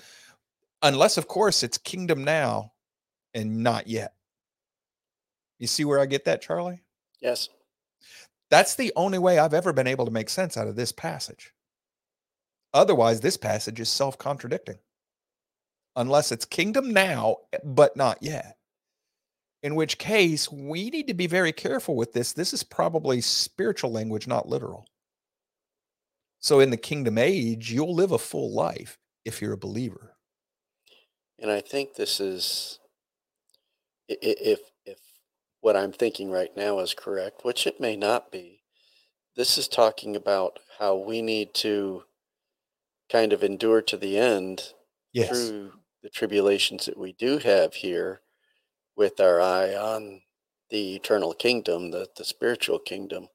Unless, 0.85 1.19
of 1.19 1.27
course, 1.27 1.63
it's 1.63 1.79
kingdom 1.79 2.23
now 2.25 2.73
and 3.33 3.65
not 3.65 3.89
yet. 3.89 4.15
You 5.59 5.67
see 5.67 5.85
where 5.85 5.99
I 5.99 6.07
get 6.07 6.27
that, 6.27 6.43
Charlie? 6.43 6.83
Yes. 7.21 7.49
That's 8.51 8.77
the 8.77 8.93
only 8.95 9.19
way 9.19 9.39
I've 9.39 9.55
ever 9.55 9.73
been 9.73 9.87
able 9.87 10.05
to 10.05 10.11
make 10.11 10.29
sense 10.29 10.57
out 10.57 10.69
of 10.69 10.77
this 10.77 10.93
passage. 10.93 11.53
Otherwise, 12.75 13.21
this 13.21 13.37
passage 13.37 13.81
is 13.81 13.89
self 13.89 14.19
contradicting 14.19 14.79
unless 15.97 16.33
it's 16.33 16.45
kingdom 16.45 16.93
now, 16.93 17.37
eh, 17.53 17.59
but 17.65 17.97
not 17.97 18.19
yet. 18.21 18.57
In 19.63 19.75
which 19.77 19.97
case, 19.99 20.53
we 20.53 20.91
need 20.91 21.07
to 21.07 21.15
be 21.15 21.27
very 21.27 21.53
careful 21.53 21.97
with 21.97 22.13
this. 22.13 22.35
This 22.35 22.53
is 22.53 22.63
probably 22.63 23.21
spiritual 23.23 23.91
language, 23.91 24.27
not 24.27 24.49
literal. 24.49 24.87
So, 26.41 26.61
in 26.61 26.69
the 26.69 26.77
kingdom 26.77 27.17
age, 27.17 27.73
you'll 27.73 27.95
live 27.95 28.13
a 28.13 28.19
full 28.19 28.53
life 28.53 28.99
if 29.25 29.41
you're 29.41 29.55
a 29.55 29.59
believer. 29.59 30.14
And 31.45 31.53
I 31.53 31.61
think 31.61 31.97
this 31.97 32.21
is, 32.21 32.79
if 34.09 34.61
if 34.87 34.99
what 35.61 35.77
I'm 35.77 35.93
thinking 35.93 36.31
right 36.31 36.49
now 36.57 36.79
is 36.79 36.95
correct, 36.95 37.45
which 37.45 37.67
it 37.67 37.79
may 37.79 37.97
not 37.97 38.33
be, 38.33 38.63
this 39.37 39.59
is 39.59 39.69
talking 39.69 40.17
about 40.17 40.59
how 40.79 40.97
we 40.97 41.21
need 41.21 41.53
to 41.57 42.05
kind 43.13 43.35
of 43.35 43.45
endure 43.45 43.83
to 43.83 43.99
the 43.99 44.17
end 44.17 44.73
yes. 45.13 45.29
through 45.29 45.73
the 46.03 46.09
tribulations 46.09 46.87
that 46.87 46.97
we 46.97 47.13
do 47.13 47.37
have 47.37 47.75
here 47.75 48.23
with 48.97 49.21
our 49.21 49.39
eye 49.39 49.75
on 49.75 50.23
the 50.71 50.95
eternal 50.95 51.35
kingdom, 51.35 51.91
the, 51.91 52.09
the 52.17 52.25
spiritual 52.25 52.79
kingdom, 52.79 53.29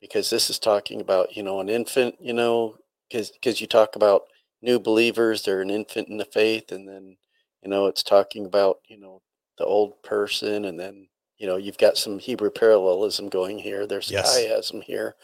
because 0.00 0.30
this 0.30 0.50
is 0.50 0.58
talking 0.58 1.00
about, 1.00 1.36
you 1.36 1.44
know, 1.44 1.60
an 1.60 1.68
infant, 1.68 2.16
you 2.18 2.32
know, 2.32 2.74
because 3.08 3.60
you 3.60 3.68
talk 3.68 3.94
about 3.94 4.22
new 4.60 4.80
believers, 4.80 5.44
they're 5.44 5.62
an 5.62 5.70
infant 5.70 6.08
in 6.08 6.16
the 6.16 6.24
faith, 6.24 6.72
and 6.72 6.88
then, 6.88 7.18
you 7.66 7.70
know, 7.70 7.86
it's 7.86 8.04
talking 8.04 8.46
about, 8.46 8.78
you 8.86 8.96
know, 8.96 9.20
the 9.58 9.64
old 9.64 10.00
person, 10.04 10.66
and 10.66 10.78
then, 10.78 11.08
you 11.36 11.48
know, 11.48 11.56
you've 11.56 11.78
got 11.78 11.96
some 11.96 12.16
Hebrew 12.16 12.48
parallelism 12.48 13.28
going 13.28 13.58
here. 13.58 13.88
There's 13.88 14.08
yes. 14.08 14.38
chiasm 14.38 14.84
here. 14.84 15.16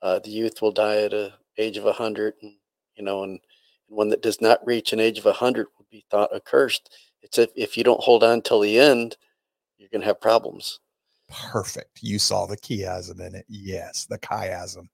Uh, 0.00 0.20
the 0.20 0.30
youth 0.30 0.62
will 0.62 0.70
die 0.70 0.98
at 1.02 1.12
a 1.12 1.32
age 1.58 1.76
of 1.78 1.86
a 1.86 1.92
hundred, 1.92 2.34
and 2.42 2.52
you 2.94 3.02
know, 3.02 3.24
and, 3.24 3.32
and 3.32 3.40
one 3.88 4.08
that 4.10 4.22
does 4.22 4.40
not 4.40 4.64
reach 4.64 4.92
an 4.92 5.00
age 5.00 5.18
of 5.18 5.26
a 5.26 5.32
hundred 5.32 5.66
be 5.90 6.04
thought 6.12 6.32
accursed. 6.32 6.94
It's 7.22 7.38
if, 7.38 7.50
if 7.56 7.76
you 7.76 7.82
don't 7.82 8.00
hold 8.00 8.22
on 8.22 8.40
till 8.40 8.60
the 8.60 8.78
end, 8.78 9.16
you're 9.76 9.88
going 9.90 10.02
to 10.02 10.06
have 10.06 10.20
problems. 10.20 10.78
Perfect. 11.28 11.98
You 12.02 12.20
saw 12.20 12.46
the 12.46 12.56
chiasm 12.56 13.18
in 13.20 13.34
it. 13.34 13.46
Yes, 13.48 14.06
the 14.08 14.18
chiasm, 14.18 14.88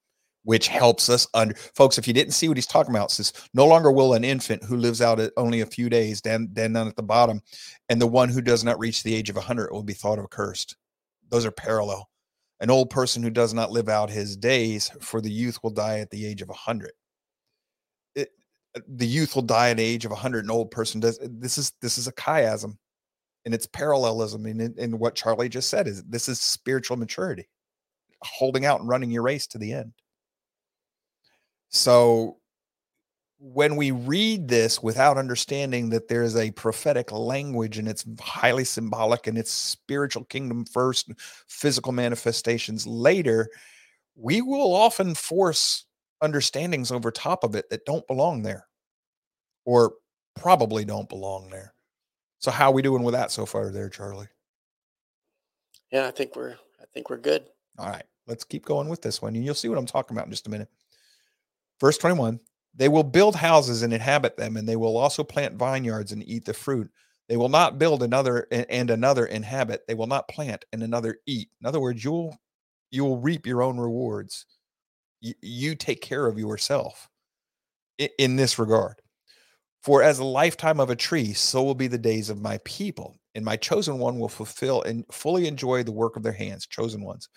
which 0.47 0.69
helps 0.69 1.09
us 1.09 1.27
under 1.33 1.53
folks. 1.75 1.97
If 1.97 2.07
you 2.07 2.13
didn't 2.13 2.31
see 2.31 2.47
what 2.47 2.55
he's 2.55 2.65
talking 2.65 2.95
about, 2.95 3.11
says 3.11 3.33
no 3.53 3.67
longer 3.67 3.91
will 3.91 4.13
an 4.13 4.23
infant 4.23 4.63
who 4.63 4.77
lives 4.77 5.01
out 5.01 5.19
only 5.35 5.59
a 5.59 5.65
few 5.65 5.89
days, 5.89 6.21
down, 6.21 6.53
down 6.53 6.77
at 6.77 6.95
the 6.95 7.03
bottom, 7.03 7.41
and 7.89 8.01
the 8.01 8.07
one 8.07 8.29
who 8.29 8.41
does 8.41 8.63
not 8.63 8.79
reach 8.79 9.03
the 9.03 9.13
age 9.13 9.29
of 9.29 9.35
hundred 9.35 9.73
will 9.73 9.83
be 9.83 9.91
thought 9.91 10.19
of 10.19 10.29
cursed. 10.29 10.77
Those 11.27 11.45
are 11.45 11.51
parallel. 11.51 12.07
An 12.61 12.69
old 12.69 12.89
person 12.89 13.21
who 13.21 13.29
does 13.29 13.53
not 13.53 13.73
live 13.73 13.89
out 13.89 14.09
his 14.09 14.37
days, 14.37 14.89
for 15.01 15.19
the 15.19 15.29
youth 15.29 15.59
will 15.63 15.69
die 15.69 15.99
at 15.99 16.11
the 16.11 16.25
age 16.25 16.41
of 16.41 16.47
hundred. 16.49 16.93
Uh, 18.17 18.23
the 18.87 19.05
youth 19.05 19.35
will 19.35 19.41
die 19.41 19.71
at 19.71 19.77
the 19.77 19.83
age 19.83 20.05
of 20.05 20.13
hundred. 20.13 20.45
An 20.45 20.51
old 20.51 20.71
person 20.71 21.01
does. 21.01 21.19
Uh, 21.19 21.27
this 21.29 21.57
is 21.57 21.73
this 21.81 21.97
is 21.97 22.07
a 22.07 22.13
chiasm 22.13 22.77
and 23.43 23.53
it's 23.53 23.67
parallelism 23.67 24.45
in, 24.45 24.73
in 24.77 24.97
what 24.97 25.15
Charlie 25.15 25.49
just 25.49 25.69
said 25.69 25.87
is 25.87 26.03
this 26.03 26.29
is 26.29 26.39
spiritual 26.39 26.95
maturity, 26.95 27.49
holding 28.21 28.65
out 28.65 28.79
and 28.79 28.87
running 28.87 29.11
your 29.11 29.23
race 29.23 29.45
to 29.47 29.57
the 29.57 29.73
end. 29.73 29.91
So 31.69 32.37
when 33.39 33.75
we 33.75 33.91
read 33.91 34.47
this 34.47 34.81
without 34.81 35.17
understanding 35.17 35.89
that 35.89 36.07
there's 36.07 36.35
a 36.35 36.51
prophetic 36.51 37.11
language 37.11 37.77
and 37.77 37.87
it's 37.87 38.05
highly 38.19 38.63
symbolic 38.63 39.27
and 39.27 39.37
it's 39.37 39.51
spiritual 39.51 40.23
kingdom 40.25 40.65
first, 40.65 41.11
physical 41.47 41.91
manifestations 41.91 42.87
later, 42.87 43.49
we 44.15 44.41
will 44.41 44.73
often 44.73 45.13
force 45.13 45.85
understandings 46.21 46.91
over 46.91 47.11
top 47.11 47.43
of 47.43 47.55
it 47.55 47.69
that 47.69 47.85
don't 47.85 48.07
belong 48.07 48.41
there 48.41 48.65
or 49.65 49.93
probably 50.35 50.83
don't 50.83 51.09
belong 51.09 51.49
there. 51.49 51.73
So 52.39 52.49
how 52.49 52.71
are 52.71 52.73
we 52.73 52.81
doing 52.81 53.03
with 53.03 53.13
that 53.13 53.31
so 53.31 53.45
far 53.45 53.71
there, 53.71 53.89
Charlie? 53.89 54.27
Yeah, 55.91 56.07
I 56.07 56.11
think 56.11 56.35
we're 56.35 56.55
I 56.81 56.85
think 56.93 57.09
we're 57.09 57.17
good. 57.17 57.45
All 57.77 57.89
right. 57.89 58.05
Let's 58.27 58.43
keep 58.43 58.65
going 58.65 58.89
with 58.89 59.01
this 59.01 59.21
one. 59.21 59.35
And 59.35 59.45
you'll 59.45 59.55
see 59.55 59.69
what 59.69 59.77
I'm 59.77 59.85
talking 59.85 60.15
about 60.15 60.25
in 60.25 60.31
just 60.31 60.47
a 60.47 60.49
minute. 60.49 60.69
Verse 61.79 61.97
21 61.97 62.39
They 62.75 62.89
will 62.89 63.03
build 63.03 63.35
houses 63.35 63.83
and 63.83 63.93
inhabit 63.93 64.37
them, 64.37 64.57
and 64.57 64.67
they 64.67 64.75
will 64.75 64.97
also 64.97 65.23
plant 65.23 65.55
vineyards 65.55 66.11
and 66.11 66.27
eat 66.27 66.45
the 66.45 66.53
fruit. 66.53 66.89
They 67.29 67.37
will 67.37 67.49
not 67.49 67.77
build 67.77 68.03
another 68.03 68.47
and 68.51 68.89
another 68.89 69.25
inhabit. 69.25 69.81
They 69.87 69.95
will 69.95 70.07
not 70.07 70.29
plant 70.29 70.63
and 70.71 70.81
another 70.81 71.17
eat. 71.25 71.49
In 71.61 71.67
other 71.67 71.79
words, 71.79 72.03
you'll 72.03 72.37
you 72.91 73.03
will 73.03 73.17
reap 73.17 73.45
your 73.45 73.61
own 73.61 73.77
rewards. 73.77 74.45
You, 75.19 75.75
take 75.75 76.01
care 76.01 76.27
of 76.27 76.37
yourself 76.37 77.09
in, 77.97 78.09
in 78.19 78.35
this 78.35 78.59
regard. 78.59 78.95
For 79.81 80.03
as 80.03 80.19
a 80.19 80.25
lifetime 80.25 80.79
of 80.79 80.89
a 80.89 80.95
tree, 80.95 81.33
so 81.33 81.63
will 81.63 81.75
be 81.75 81.87
the 81.87 81.97
days 81.97 82.29
of 82.29 82.41
my 82.41 82.59
people, 82.65 83.17
and 83.35 83.43
my 83.43 83.55
chosen 83.57 83.99
one 83.99 84.19
will 84.19 84.29
fulfill 84.29 84.83
and 84.83 85.05
fully 85.11 85.47
enjoy 85.47 85.83
the 85.83 85.91
work 85.91 86.15
of 86.15 86.23
their 86.23 86.33
hands, 86.33 86.67
chosen 86.67 87.03
ones. 87.03 87.29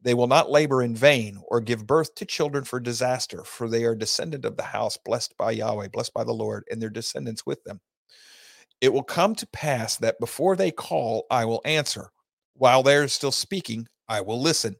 They 0.00 0.14
will 0.14 0.26
not 0.26 0.50
labor 0.50 0.82
in 0.82 0.94
vain 0.94 1.40
or 1.48 1.60
give 1.60 1.86
birth 1.86 2.14
to 2.16 2.24
children 2.24 2.64
for 2.64 2.78
disaster, 2.78 3.42
for 3.44 3.68
they 3.68 3.84
are 3.84 3.94
descendant 3.94 4.44
of 4.44 4.56
the 4.56 4.62
house 4.62 4.96
blessed 4.96 5.36
by 5.36 5.52
Yahweh, 5.52 5.88
blessed 5.88 6.14
by 6.14 6.24
the 6.24 6.32
Lord, 6.32 6.64
and 6.70 6.80
their 6.80 6.90
descendants 6.90 7.44
with 7.44 7.62
them. 7.64 7.80
It 8.80 8.92
will 8.92 9.02
come 9.02 9.34
to 9.34 9.46
pass 9.48 9.96
that 9.96 10.20
before 10.20 10.54
they 10.54 10.70
call, 10.70 11.26
I 11.30 11.44
will 11.44 11.62
answer. 11.64 12.10
While 12.54 12.82
they 12.82 12.96
are 12.96 13.08
still 13.08 13.32
speaking, 13.32 13.88
I 14.08 14.20
will 14.20 14.40
listen. 14.40 14.76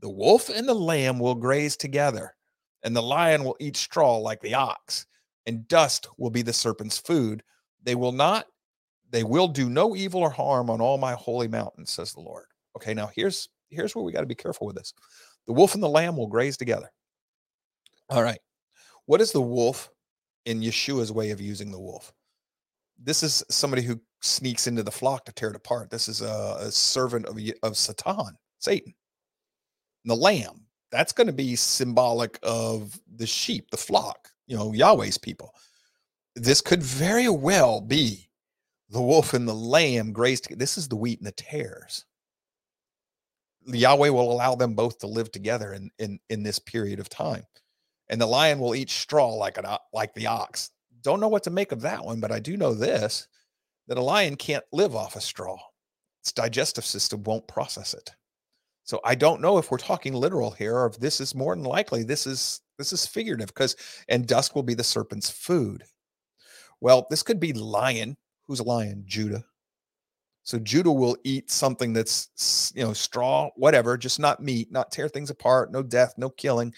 The 0.00 0.10
wolf 0.10 0.48
and 0.48 0.68
the 0.68 0.74
lamb 0.74 1.18
will 1.18 1.34
graze 1.34 1.76
together, 1.76 2.34
and 2.82 2.94
the 2.96 3.02
lion 3.02 3.44
will 3.44 3.56
eat 3.60 3.76
straw 3.76 4.16
like 4.16 4.40
the 4.40 4.54
ox 4.54 5.06
and 5.48 5.66
dust 5.66 6.08
will 6.18 6.30
be 6.30 6.42
the 6.42 6.52
serpent's 6.52 6.98
food. 6.98 7.42
They 7.82 7.94
will 7.94 8.12
not, 8.12 8.46
they 9.10 9.24
will 9.24 9.48
do 9.48 9.70
no 9.70 9.96
evil 9.96 10.20
or 10.20 10.30
harm 10.30 10.68
on 10.68 10.82
all 10.82 10.98
my 10.98 11.14
holy 11.14 11.48
mountains, 11.48 11.90
says 11.90 12.12
the 12.12 12.20
Lord. 12.20 12.44
Okay, 12.76 12.92
now 12.92 13.10
here's 13.14 13.48
here's 13.70 13.94
where 13.94 14.04
we 14.04 14.12
got 14.12 14.20
to 14.20 14.26
be 14.26 14.34
careful 14.34 14.66
with 14.66 14.76
this. 14.76 14.92
The 15.46 15.52
wolf 15.52 15.74
and 15.74 15.82
the 15.82 15.88
lamb 15.88 16.16
will 16.16 16.26
graze 16.26 16.56
together. 16.56 16.90
All 18.10 18.22
right. 18.22 18.40
What 19.06 19.20
is 19.20 19.32
the 19.32 19.40
wolf 19.40 19.90
in 20.44 20.60
Yeshua's 20.60 21.12
way 21.12 21.30
of 21.30 21.40
using 21.40 21.70
the 21.70 21.80
wolf? 21.80 22.12
This 23.02 23.22
is 23.22 23.44
somebody 23.50 23.82
who 23.82 24.00
sneaks 24.20 24.66
into 24.66 24.82
the 24.82 24.90
flock 24.90 25.24
to 25.24 25.32
tear 25.32 25.50
it 25.50 25.56
apart. 25.56 25.90
This 25.90 26.08
is 26.08 26.20
a, 26.20 26.56
a 26.60 26.70
servant 26.70 27.26
of, 27.26 27.38
of 27.62 27.76
Satan, 27.76 28.36
Satan. 28.58 28.94
And 30.04 30.10
the 30.10 30.16
lamb, 30.16 30.66
that's 30.90 31.12
going 31.12 31.26
to 31.26 31.32
be 31.32 31.54
symbolic 31.54 32.38
of 32.42 32.98
the 33.16 33.26
sheep, 33.26 33.70
the 33.70 33.76
flock, 33.76 34.30
you 34.46 34.56
know, 34.56 34.72
Yahweh's 34.72 35.18
people. 35.18 35.54
This 36.34 36.60
could 36.60 36.82
very 36.82 37.28
well 37.28 37.80
be 37.80 38.28
the 38.90 39.02
wolf 39.02 39.34
and 39.34 39.46
the 39.46 39.54
lamb 39.54 40.12
grazed. 40.12 40.58
This 40.58 40.78
is 40.78 40.88
the 40.88 40.96
wheat 40.96 41.18
and 41.18 41.26
the 41.26 41.32
tares. 41.32 42.04
Yahweh 43.76 44.08
will 44.08 44.32
allow 44.32 44.54
them 44.54 44.74
both 44.74 44.98
to 44.98 45.06
live 45.06 45.30
together 45.30 45.74
in 45.74 45.90
in 45.98 46.18
in 46.30 46.42
this 46.42 46.58
period 46.58 47.00
of 47.00 47.08
time, 47.08 47.44
and 48.08 48.20
the 48.20 48.26
lion 48.26 48.58
will 48.58 48.74
eat 48.74 48.90
straw 48.90 49.34
like 49.34 49.58
an 49.58 49.64
like 49.92 50.14
the 50.14 50.26
ox. 50.26 50.70
Don't 51.02 51.20
know 51.20 51.28
what 51.28 51.44
to 51.44 51.50
make 51.50 51.72
of 51.72 51.82
that 51.82 52.04
one, 52.04 52.20
but 52.20 52.32
I 52.32 52.40
do 52.40 52.56
know 52.56 52.74
this: 52.74 53.28
that 53.88 53.98
a 53.98 54.02
lion 54.02 54.36
can't 54.36 54.64
live 54.72 54.96
off 54.96 55.16
a 55.16 55.20
straw. 55.20 55.58
Its 56.22 56.32
digestive 56.32 56.84
system 56.84 57.22
won't 57.24 57.48
process 57.48 57.94
it. 57.94 58.10
So 58.84 59.00
I 59.04 59.14
don't 59.14 59.42
know 59.42 59.58
if 59.58 59.70
we're 59.70 59.78
talking 59.78 60.14
literal 60.14 60.50
here, 60.50 60.76
or 60.76 60.86
if 60.86 60.98
this 60.98 61.20
is 61.20 61.34
more 61.34 61.54
than 61.54 61.64
likely 61.64 62.04
this 62.04 62.26
is 62.26 62.60
this 62.78 62.92
is 62.92 63.06
figurative 63.06 63.48
because, 63.48 63.76
and 64.08 64.26
dusk 64.26 64.54
will 64.54 64.62
be 64.62 64.74
the 64.74 64.84
serpent's 64.84 65.30
food. 65.30 65.84
Well, 66.80 67.06
this 67.10 67.22
could 67.22 67.40
be 67.40 67.52
lion. 67.52 68.16
Who's 68.46 68.60
a 68.60 68.64
lion? 68.64 69.04
Judah. 69.06 69.44
So 70.48 70.58
Judah 70.58 70.90
will 70.90 71.18
eat 71.24 71.50
something 71.50 71.92
that's, 71.92 72.72
you 72.74 72.82
know, 72.82 72.94
straw, 72.94 73.50
whatever, 73.56 73.98
just 73.98 74.18
not 74.18 74.42
meat, 74.42 74.72
not 74.72 74.90
tear 74.90 75.06
things 75.06 75.28
apart, 75.28 75.70
no 75.70 75.82
death, 75.82 76.14
no 76.16 76.30
killing. 76.30 76.72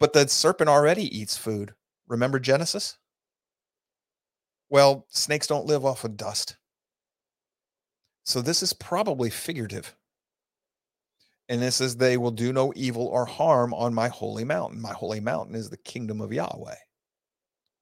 But 0.00 0.14
the 0.14 0.26
serpent 0.26 0.70
already 0.70 1.14
eats 1.14 1.36
food. 1.36 1.74
Remember 2.08 2.38
Genesis? 2.38 2.96
Well, 4.70 5.04
snakes 5.10 5.46
don't 5.46 5.66
live 5.66 5.84
off 5.84 6.04
of 6.04 6.16
dust. 6.16 6.56
So 8.24 8.40
this 8.40 8.62
is 8.62 8.72
probably 8.72 9.28
figurative. 9.28 9.94
And 11.50 11.62
it 11.62 11.72
says, 11.72 11.98
They 11.98 12.16
will 12.16 12.30
do 12.30 12.54
no 12.54 12.72
evil 12.74 13.08
or 13.08 13.26
harm 13.26 13.74
on 13.74 13.92
my 13.92 14.08
holy 14.08 14.44
mountain. 14.44 14.80
My 14.80 14.94
holy 14.94 15.20
mountain 15.20 15.56
is 15.56 15.68
the 15.68 15.76
kingdom 15.76 16.22
of 16.22 16.32
Yahweh. 16.32 16.76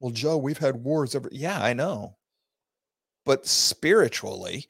Well, 0.01 0.11
Joe, 0.11 0.37
we've 0.37 0.59
had 0.59 0.83
wars 0.83 1.15
ever. 1.15 1.29
Yeah, 1.31 1.63
I 1.63 1.75
know. 1.75 2.17
But 3.25 3.47
spiritually, 3.47 4.67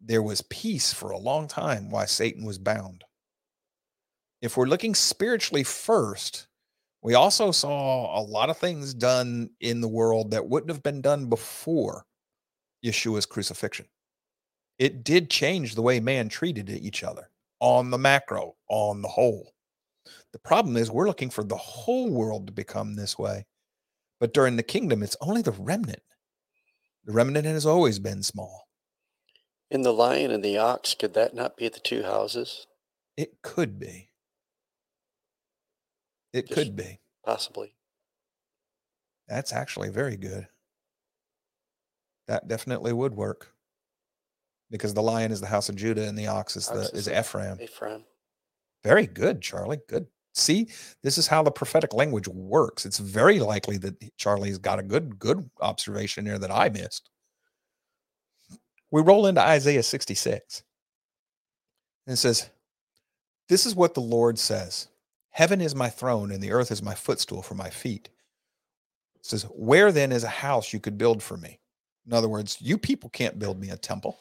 there 0.00 0.22
was 0.22 0.42
peace 0.42 0.92
for 0.92 1.10
a 1.10 1.18
long 1.18 1.48
time 1.48 1.90
while 1.90 2.06
Satan 2.06 2.44
was 2.44 2.58
bound. 2.58 3.04
If 4.42 4.56
we're 4.56 4.66
looking 4.66 4.94
spiritually 4.94 5.64
first, 5.64 6.46
we 7.02 7.14
also 7.14 7.50
saw 7.50 8.18
a 8.18 8.22
lot 8.22 8.50
of 8.50 8.58
things 8.58 8.94
done 8.94 9.50
in 9.60 9.80
the 9.80 9.88
world 9.88 10.30
that 10.32 10.48
wouldn't 10.48 10.70
have 10.70 10.82
been 10.82 11.00
done 11.00 11.26
before 11.26 12.04
Yeshua's 12.84 13.26
crucifixion. 13.26 13.86
It 14.78 15.04
did 15.04 15.30
change 15.30 15.74
the 15.74 15.82
way 15.82 16.00
man 16.00 16.28
treated 16.28 16.68
each 16.68 17.02
other 17.02 17.30
on 17.60 17.90
the 17.90 17.98
macro, 17.98 18.54
on 18.68 19.02
the 19.02 19.08
whole. 19.08 19.52
The 20.32 20.38
problem 20.38 20.76
is 20.76 20.90
we're 20.90 21.06
looking 21.06 21.30
for 21.30 21.44
the 21.44 21.56
whole 21.56 22.10
world 22.10 22.46
to 22.46 22.52
become 22.52 22.94
this 22.94 23.18
way. 23.18 23.46
But 24.20 24.34
during 24.34 24.56
the 24.56 24.62
kingdom, 24.62 25.02
it's 25.02 25.16
only 25.20 25.42
the 25.42 25.52
remnant. 25.52 26.02
The 27.04 27.12
remnant 27.12 27.46
has 27.46 27.66
always 27.66 27.98
been 27.98 28.22
small. 28.22 28.65
In 29.70 29.82
the 29.82 29.92
lion 29.92 30.30
and 30.30 30.44
the 30.44 30.58
ox, 30.58 30.94
could 30.94 31.14
that 31.14 31.34
not 31.34 31.56
be 31.56 31.68
the 31.68 31.80
two 31.80 32.02
houses? 32.04 32.66
It 33.16 33.42
could 33.42 33.78
be. 33.78 34.10
It 36.32 36.48
Just 36.48 36.54
could 36.54 36.76
be. 36.76 37.00
Possibly. 37.24 37.74
That's 39.28 39.52
actually 39.52 39.90
very 39.90 40.16
good. 40.16 40.46
That 42.28 42.46
definitely 42.46 42.92
would 42.92 43.14
work 43.14 43.52
because 44.70 44.94
the 44.94 45.02
lion 45.02 45.32
is 45.32 45.40
the 45.40 45.46
house 45.46 45.68
of 45.68 45.76
Judah 45.76 46.06
and 46.06 46.18
the 46.18 46.26
ox 46.26 46.56
is 46.56 46.68
the 46.68 46.90
is 46.92 47.08
Ephraim. 47.08 47.58
Ephraim. 47.60 48.04
Very 48.84 49.06
good, 49.06 49.40
Charlie. 49.40 49.80
Good. 49.88 50.06
See, 50.34 50.68
this 51.02 51.18
is 51.18 51.26
how 51.26 51.42
the 51.42 51.50
prophetic 51.50 51.94
language 51.94 52.28
works. 52.28 52.84
It's 52.84 52.98
very 52.98 53.40
likely 53.40 53.78
that 53.78 53.96
Charlie's 54.16 54.58
got 54.58 54.78
a 54.78 54.82
good 54.82 55.18
good 55.18 55.48
observation 55.60 56.24
there 56.24 56.38
that 56.38 56.50
I 56.50 56.68
missed. 56.68 57.10
We 58.96 59.02
roll 59.02 59.26
into 59.26 59.42
Isaiah 59.42 59.82
66. 59.82 60.62
And 62.06 62.14
it 62.14 62.16
says, 62.16 62.48
This 63.46 63.66
is 63.66 63.76
what 63.76 63.92
the 63.92 64.00
Lord 64.00 64.38
says 64.38 64.88
Heaven 65.28 65.60
is 65.60 65.74
my 65.74 65.90
throne, 65.90 66.32
and 66.32 66.42
the 66.42 66.52
earth 66.52 66.70
is 66.70 66.82
my 66.82 66.94
footstool 66.94 67.42
for 67.42 67.54
my 67.54 67.68
feet. 67.68 68.08
It 69.16 69.26
says, 69.26 69.42
Where 69.50 69.92
then 69.92 70.12
is 70.12 70.24
a 70.24 70.28
house 70.28 70.72
you 70.72 70.80
could 70.80 70.96
build 70.96 71.22
for 71.22 71.36
me? 71.36 71.58
In 72.06 72.14
other 72.14 72.30
words, 72.30 72.56
you 72.58 72.78
people 72.78 73.10
can't 73.10 73.38
build 73.38 73.60
me 73.60 73.68
a 73.68 73.76
temple. 73.76 74.18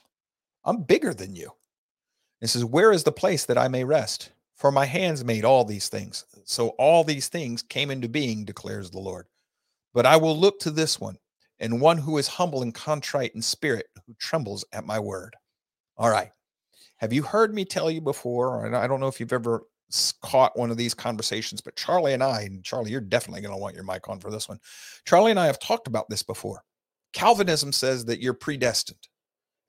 I'm 0.65 0.81
bigger 0.81 1.13
than 1.13 1.37
you. 1.37 1.51
It 2.41 2.47
says, 2.47 2.65
Where 2.65 2.91
is 2.91 3.05
the 3.05 3.13
place 3.13 3.45
that 3.45 3.57
I 3.57 3.69
may 3.69 3.85
rest? 3.85 4.31
For 4.55 4.73
my 4.73 4.87
hands 4.87 5.23
made 5.23 5.45
all 5.45 5.63
these 5.63 5.87
things. 5.87 6.25
So 6.43 6.71
all 6.71 7.05
these 7.05 7.29
things 7.29 7.63
came 7.63 7.91
into 7.91 8.09
being, 8.09 8.43
declares 8.43 8.91
the 8.91 8.99
Lord. 8.99 9.27
But 9.93 10.05
I 10.05 10.17
will 10.17 10.37
look 10.37 10.59
to 10.59 10.69
this 10.69 10.99
one, 10.99 11.17
and 11.59 11.81
one 11.81 11.97
who 11.97 12.17
is 12.17 12.27
humble 12.27 12.61
and 12.61 12.73
contrite 12.73 13.33
in 13.35 13.41
spirit, 13.41 13.87
who 14.05 14.13
trembles 14.19 14.65
at 14.73 14.85
my 14.85 14.99
word. 14.99 15.35
All 15.97 16.09
right. 16.09 16.31
Have 16.97 17.13
you 17.13 17.23
heard 17.23 17.53
me 17.53 17.65
tell 17.65 17.89
you 17.89 18.01
before? 18.01 18.65
And 18.65 18.75
I 18.75 18.87
don't 18.87 18.99
know 18.99 19.07
if 19.07 19.19
you've 19.19 19.33
ever 19.33 19.63
caught 20.21 20.57
one 20.57 20.71
of 20.71 20.77
these 20.77 20.93
conversations, 20.93 21.61
but 21.61 21.75
Charlie 21.75 22.13
and 22.13 22.23
I, 22.23 22.41
and 22.41 22.63
Charlie, 22.63 22.91
you're 22.91 23.01
definitely 23.01 23.41
going 23.41 23.53
to 23.53 23.59
want 23.59 23.75
your 23.75 23.83
mic 23.83 24.09
on 24.09 24.19
for 24.19 24.31
this 24.31 24.49
one. 24.49 24.59
Charlie 25.05 25.31
and 25.31 25.39
I 25.39 25.45
have 25.45 25.59
talked 25.59 25.87
about 25.87 26.09
this 26.09 26.23
before. 26.23 26.63
Calvinism 27.13 27.71
says 27.71 28.05
that 28.05 28.21
you're 28.21 28.33
predestined. 28.33 29.07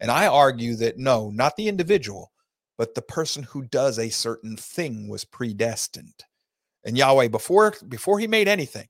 And 0.01 0.11
I 0.11 0.27
argue 0.27 0.75
that 0.77 0.99
no, 0.99 1.31
not 1.31 1.57
the 1.57 1.69
individual, 1.69 2.33
but 2.77 2.95
the 2.95 3.03
person 3.03 3.43
who 3.43 3.63
does 3.63 3.99
a 3.99 4.11
certain 4.11 4.57
thing 4.57 5.09
was 5.09 5.25
predestined. 5.25 6.25
And 6.85 6.99
Yahweh, 6.99 7.29
before 7.29 7.75
before 7.89 8.19
he 8.19 8.27
made 8.27 8.47
anything, 8.49 8.89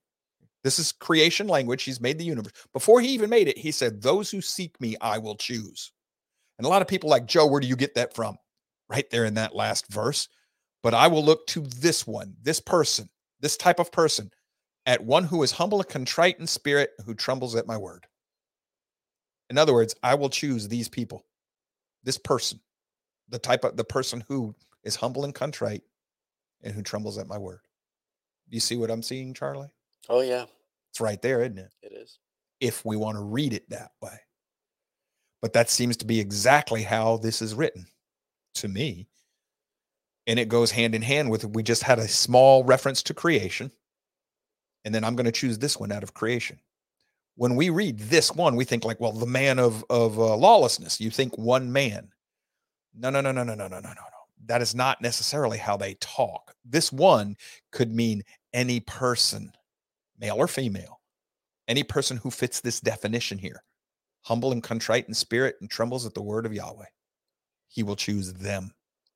this 0.67 0.79
is 0.79 0.91
creation 0.91 1.47
language. 1.47 1.83
He's 1.83 2.01
made 2.01 2.17
the 2.17 2.25
universe. 2.25 2.51
Before 2.73 2.99
he 2.99 3.07
even 3.07 3.29
made 3.29 3.47
it, 3.47 3.57
he 3.57 3.71
said, 3.71 4.01
Those 4.01 4.29
who 4.29 4.41
seek 4.41 4.79
me, 4.81 4.97
I 4.99 5.17
will 5.17 5.35
choose. 5.35 5.93
And 6.57 6.65
a 6.65 6.69
lot 6.69 6.81
of 6.81 6.89
people 6.89 7.09
like, 7.09 7.25
Joe, 7.25 7.47
where 7.47 7.61
do 7.61 7.67
you 7.67 7.77
get 7.77 7.95
that 7.95 8.13
from? 8.13 8.37
Right 8.89 9.09
there 9.09 9.23
in 9.23 9.35
that 9.35 9.55
last 9.55 9.87
verse. 9.89 10.27
But 10.83 10.93
I 10.93 11.07
will 11.07 11.23
look 11.23 11.47
to 11.47 11.61
this 11.61 12.05
one, 12.05 12.35
this 12.41 12.59
person, 12.59 13.07
this 13.39 13.55
type 13.55 13.79
of 13.79 13.93
person, 13.93 14.29
at 14.85 15.01
one 15.01 15.23
who 15.23 15.41
is 15.41 15.53
humble 15.53 15.79
and 15.79 15.87
contrite 15.87 16.37
in 16.37 16.47
spirit, 16.47 16.89
who 17.05 17.13
trembles 17.13 17.55
at 17.55 17.65
my 17.65 17.77
word. 17.77 18.05
In 19.49 19.57
other 19.57 19.73
words, 19.73 19.95
I 20.03 20.15
will 20.15 20.29
choose 20.29 20.67
these 20.67 20.89
people, 20.89 21.23
this 22.03 22.17
person, 22.17 22.59
the 23.29 23.39
type 23.39 23.63
of 23.63 23.77
the 23.77 23.85
person 23.85 24.21
who 24.27 24.53
is 24.83 24.97
humble 24.97 25.23
and 25.23 25.33
contrite 25.33 25.83
and 26.61 26.73
who 26.73 26.81
trembles 26.81 27.17
at 27.17 27.27
my 27.27 27.37
word. 27.37 27.61
You 28.49 28.59
see 28.59 28.75
what 28.75 28.91
I'm 28.91 29.03
seeing, 29.03 29.33
Charlie? 29.33 29.69
Oh, 30.09 30.19
yeah. 30.19 30.45
It's 30.97 31.01
right 31.01 31.21
there, 31.21 31.43
isn't 31.43 31.59
it? 31.59 31.71
It 31.83 31.91
is. 31.93 32.17
If 32.59 32.83
we 32.83 32.97
want 32.97 33.17
to 33.17 33.23
read 33.23 33.53
it 33.53 33.69
that 33.69 33.91
way. 34.01 34.17
But 35.43 35.53
that 35.53 35.69
seems 35.69 35.95
to 35.97 36.05
be 36.05 36.19
exactly 36.19 36.81
how 36.81 37.17
this 37.17 37.39
is 37.39 37.53
written 37.53 37.85
to 38.55 38.67
me. 38.67 39.07
And 40.25 40.39
it 40.39 40.49
goes 40.49 40.71
hand 40.71 40.95
in 40.95 41.03
hand 41.03 41.29
with 41.29 41.45
we 41.45 41.61
just 41.61 41.83
had 41.83 41.99
a 41.99 42.07
small 42.07 42.63
reference 42.63 43.03
to 43.03 43.13
creation. 43.13 43.71
And 44.85 44.95
then 44.95 45.03
I'm 45.03 45.15
going 45.15 45.27
to 45.27 45.31
choose 45.31 45.59
this 45.59 45.79
one 45.79 45.91
out 45.91 46.01
of 46.01 46.15
creation. 46.15 46.57
When 47.35 47.55
we 47.55 47.69
read 47.69 47.99
this 47.99 48.33
one, 48.33 48.55
we 48.55 48.65
think 48.65 48.83
like, 48.83 48.99
well, 48.99 49.11
the 49.11 49.27
man 49.27 49.59
of 49.59 49.85
of 49.91 50.17
uh, 50.17 50.35
lawlessness. 50.35 50.99
You 50.99 51.11
think 51.11 51.37
one 51.37 51.71
man. 51.71 52.09
No, 52.95 53.11
no, 53.11 53.21
no, 53.21 53.31
no, 53.31 53.43
no, 53.43 53.53
no, 53.53 53.67
no, 53.67 53.79
no, 53.79 53.89
no. 53.89 53.93
That 54.47 54.63
is 54.63 54.73
not 54.73 54.99
necessarily 54.99 55.59
how 55.59 55.77
they 55.77 55.93
talk. 56.01 56.55
This 56.65 56.91
one 56.91 57.35
could 57.71 57.93
mean 57.93 58.23
any 58.51 58.79
person, 58.79 59.51
male 60.19 60.35
or 60.35 60.47
female, 60.47 61.01
any 61.67 61.83
person 61.83 62.17
who 62.17 62.31
fits 62.31 62.61
this 62.61 62.79
definition 62.79 63.37
here 63.37 63.63
humble 64.27 64.51
and 64.51 64.61
contrite 64.61 65.07
in 65.07 65.13
spirit 65.13 65.55
and 65.61 65.69
trembles 65.69 66.05
at 66.05 66.13
the 66.13 66.21
word 66.21 66.45
of 66.45 66.53
Yahweh. 66.53 66.85
He 67.69 67.81
will 67.81 67.95
choose 67.95 68.33
them. 68.33 68.73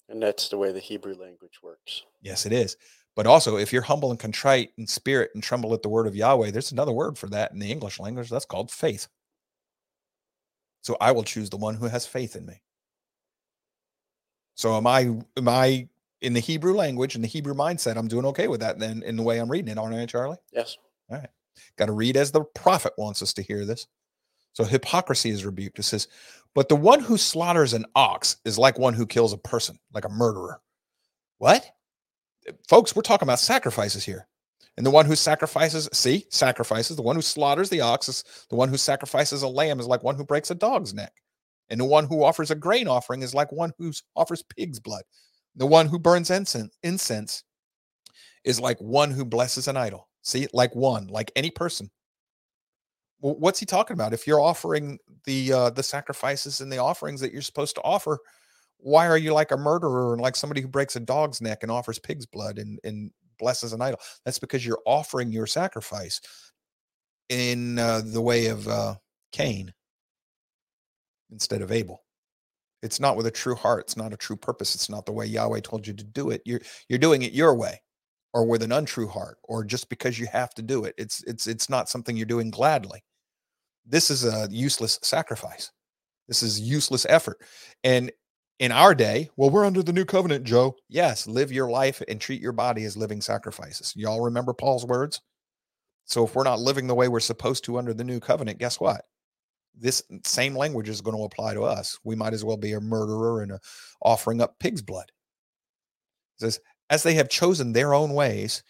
And 0.08 0.24
that's 0.24 0.48
the 0.48 0.58
way 0.58 0.72
the 0.72 0.80
Hebrew 0.80 1.16
language 1.16 1.60
works. 1.62 2.04
Yes, 2.22 2.46
it 2.46 2.54
is. 2.54 2.78
But 3.14 3.28
also, 3.28 3.58
if 3.58 3.74
you're 3.74 3.82
humble 3.82 4.12
and 4.12 4.20
contrite 4.20 4.70
in 4.78 4.88
spirit 4.88 5.32
and 5.34 5.44
tremble 5.44 5.74
at 5.74 5.82
the 5.82 5.90
word 5.90 6.08
of 6.08 6.16
Yahweh, 6.16 6.52
there's 6.52 6.72
another 6.72 6.94
word 6.94 7.18
for 7.18 7.28
that 7.28 7.52
in 7.52 7.60
the 7.60 7.70
English 7.70 8.00
language. 8.00 8.30
That's 8.30 8.46
called 8.46 8.72
faith. 8.72 9.10
So 10.82 10.96
I 11.02 11.12
will 11.12 11.24
choose 11.24 11.50
the 11.50 11.58
one 11.58 11.76
who 11.76 11.88
has 11.88 12.08
faith 12.08 12.38
in 12.38 12.46
me. 12.46 12.62
So 14.56 14.76
am 14.78 14.88
I 14.88 15.02
am 15.38 15.48
I 15.48 15.90
in 16.22 16.34
the 16.34 16.40
Hebrew 16.40 16.74
language 16.74 17.16
and 17.16 17.24
the 17.24 17.28
Hebrew 17.28 17.54
mindset? 17.54 17.98
I'm 17.98 18.08
doing 18.08 18.26
okay 18.28 18.48
with 18.48 18.62
that 18.62 18.80
then 18.80 19.04
in 19.04 19.18
the 19.18 19.24
way 19.24 19.40
I'm 19.40 19.52
reading 19.52 19.72
it, 19.72 19.78
aren't 19.78 19.96
I, 19.96 20.06
Charlie? 20.06 20.38
Yes. 20.54 20.78
Got 21.78 21.88
to 21.88 21.94
read 21.94 22.18
as 22.18 22.32
the 22.32 22.44
prophet 22.44 22.94
wants 22.98 23.22
us 23.22 23.34
to 23.34 23.42
hear 23.42 23.66
this. 23.66 23.88
So 24.54 24.64
hypocrisy 24.64 25.30
is 25.30 25.46
rebuked. 25.46 25.80
It 25.80 25.84
says, 25.84 26.08
but 26.54 26.68
the 26.68 26.76
one 26.76 27.00
who 27.00 27.18
slaughters 27.18 27.74
an 27.74 27.86
ox 27.96 28.38
is 28.44 28.58
like 28.58 28.78
one 28.78 28.94
who 28.94 29.06
kills 29.06 29.32
a 29.32 29.38
person, 29.38 29.80
like 29.94 30.06
a 30.06 30.10
murderer. 30.10 30.60
What? 31.38 31.66
Folks, 32.68 32.96
we're 32.96 33.02
talking 33.02 33.26
about 33.26 33.40
sacrifices 33.40 34.04
here. 34.04 34.28
And 34.78 34.86
the 34.86 34.92
one 34.92 35.06
who 35.06 35.16
sacrifices, 35.16 35.90
see, 35.94 36.26
sacrifices, 36.30 36.96
the 36.96 37.02
one 37.02 37.16
who 37.16 37.22
slaughters 37.22 37.70
the 37.70 37.82
ox 37.82 38.10
is 38.10 38.24
the 38.50 38.56
one 38.56 38.70
who 38.70 38.78
sacrifices 38.78 39.44
a 39.44 39.48
lamb 39.48 39.80
is 39.80 39.88
like 39.88 40.04
one 40.04 40.16
who 40.16 40.24
breaks 40.24 40.52
a 40.52 40.56
dog's 40.56 40.94
neck. 40.94 41.14
And 41.70 41.80
the 41.80 41.86
one 41.86 42.06
who 42.06 42.24
offers 42.24 42.52
a 42.52 42.56
grain 42.56 42.88
offering 42.88 43.22
is 43.22 43.34
like 43.34 43.52
one 43.52 43.74
who 43.78 43.92
offers 44.16 44.44
pig's 44.44 44.80
blood. 44.80 45.04
The 45.56 45.66
one 45.66 45.88
who 45.88 46.00
burns 46.00 46.30
incense, 46.30 46.76
incense 46.84 47.44
is 48.44 48.60
like 48.60 48.80
one 48.80 49.12
who 49.12 49.24
blesses 49.24 49.68
an 49.68 49.78
idol. 49.78 50.08
See, 50.24 50.48
like 50.54 50.76
one, 50.76 51.08
like 51.08 51.32
any 51.36 51.50
person 51.50 51.90
well, 53.22 53.36
what's 53.38 53.60
he 53.60 53.66
talking 53.66 53.94
about? 53.94 54.14
If 54.14 54.28
you're 54.28 54.42
offering 54.42 54.98
the 55.26 55.54
uh, 55.54 55.70
the 55.70 55.84
sacrifices 55.84 56.62
and 56.62 56.72
the 56.72 56.80
offerings 56.80 57.22
that 57.22 57.32
you're 57.32 57.42
supposed 57.42 57.76
to 57.76 57.82
offer, 57.84 58.20
why 58.78 59.08
are 59.08 59.18
you 59.18 59.34
like 59.34 59.52
a 59.52 59.58
murderer 59.58 60.14
and 60.14 60.22
like 60.22 60.36
somebody 60.36 60.62
who 60.62 60.68
breaks 60.68 60.96
a 60.96 61.00
dog's 61.00 61.42
neck 61.42 61.60
and 61.62 61.72
offers 61.72 62.00
pig's 62.00 62.26
blood 62.26 62.58
and, 62.58 62.80
and 62.84 63.12
blesses 63.40 63.74
an 63.74 63.82
idol? 63.82 64.00
That's 64.26 64.40
because 64.40 64.66
you're 64.66 64.82
offering 64.86 65.32
your 65.32 65.48
sacrifice 65.48 66.20
in 67.30 67.78
uh, 67.80 68.02
the 68.04 68.22
way 68.22 68.48
of 68.48 68.68
uh, 68.68 68.96
Cain 69.32 69.72
instead 71.32 71.62
of 71.62 71.72
Abel. 71.72 72.04
It's 72.82 73.00
not 73.00 73.16
with 73.16 73.28
a 73.28 73.32
true 73.32 73.56
heart. 73.56 73.82
It's 73.82 73.98
not 73.98 74.14
a 74.14 74.18
true 74.18 74.36
purpose. 74.36 74.74
It's 74.74 74.90
not 74.90 75.06
the 75.06 75.12
way 75.12 75.28
Yahweh 75.28 75.62
told 75.62 75.86
you 75.86 75.94
to 75.94 76.04
do 76.04 76.32
it. 76.32 76.42
You're 76.46 76.62
you're 76.90 76.98
doing 76.98 77.22
it 77.22 77.34
your 77.34 77.54
way 77.54 77.80
or 78.34 78.46
with 78.46 78.63
an 78.63 78.72
untrue 78.72 79.08
heart 79.08 79.38
or 79.44 79.63
just 79.63 79.89
because 79.89 80.20
you 80.20 80.28
have 80.28 80.54
to 80.56 80.62
do 80.62 80.86
it. 80.86 80.96
It's 80.98 81.24
it's 81.24 81.48
it's 81.48 81.70
not 81.70 81.89
something 81.89 82.15
you're 82.15 82.26
doing 82.26 82.52
gladly 82.52 83.04
this 83.86 84.10
is 84.10 84.26
a 84.26 84.48
useless 84.50 85.00
sacrifice. 85.02 85.72
This 86.28 86.44
is 86.44 86.60
useless 86.60 87.06
effort. 87.10 87.39
And 87.84 88.12
in 88.60 88.72
our 88.72 88.94
day, 88.94 89.30
well, 89.36 89.50
we're 89.50 89.65
under 89.65 89.84
the 89.84 89.94
new 89.94 90.06
covenant, 90.06 90.44
Joe. 90.46 90.76
Yes, 90.88 91.28
live 91.28 91.52
your 91.52 91.70
life 91.70 92.02
and 92.08 92.22
treat 92.22 92.41
your 92.41 92.52
body 92.52 92.84
as 92.86 92.96
living 92.96 93.22
sacrifices. 93.22 93.94
Y'all 93.96 94.22
remember 94.22 94.54
Paul's 94.54 94.86
words? 94.86 95.20
So 96.06 96.26
if 96.26 96.36
we're 96.36 96.44
not 96.44 96.60
living 96.60 96.88
the 96.88 96.96
way 96.96 97.08
we're 97.08 97.20
supposed 97.20 97.63
to 97.65 97.78
under 97.78 97.94
the 97.94 98.04
new 98.04 98.20
covenant, 98.20 98.60
guess 98.60 98.80
what? 98.80 99.06
This 99.76 100.04
same 100.26 100.56
language 100.56 100.89
is 100.89 101.02
going 101.02 101.17
to 101.17 101.24
apply 101.24 101.54
to 101.54 101.63
us. 101.63 101.98
We 102.04 102.15
might 102.15 102.34
as 102.34 102.46
well 102.46 102.58
be 102.58 102.74
a 102.74 102.82
murderer 102.82 103.41
and 103.41 103.54
a 103.54 103.60
offering 104.02 104.41
up 104.41 104.60
pig's 104.60 104.82
blood. 104.82 105.12
It 106.38 106.41
says, 106.41 106.60
as 106.91 107.01
they 107.01 107.15
have 107.15 107.30
chosen 107.30 107.73
their 107.73 107.95
own 107.95 108.13
ways, 108.13 108.62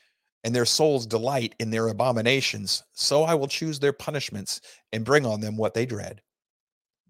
and 0.44 0.56
their 0.56 0.66
souls 0.66 1.06
delight 1.06 1.54
in 1.60 1.70
their 1.70 1.90
abominations, 1.90 2.84
so 2.94 3.24
I 3.24 3.36
will 3.36 3.48
choose 3.48 3.80
their 3.80 3.94
punishments 3.94 4.62
and 4.92 5.06
bring 5.06 5.26
on 5.26 5.40
them 5.42 5.58
what 5.58 5.74
they 5.74 5.86
dread. 5.86 6.22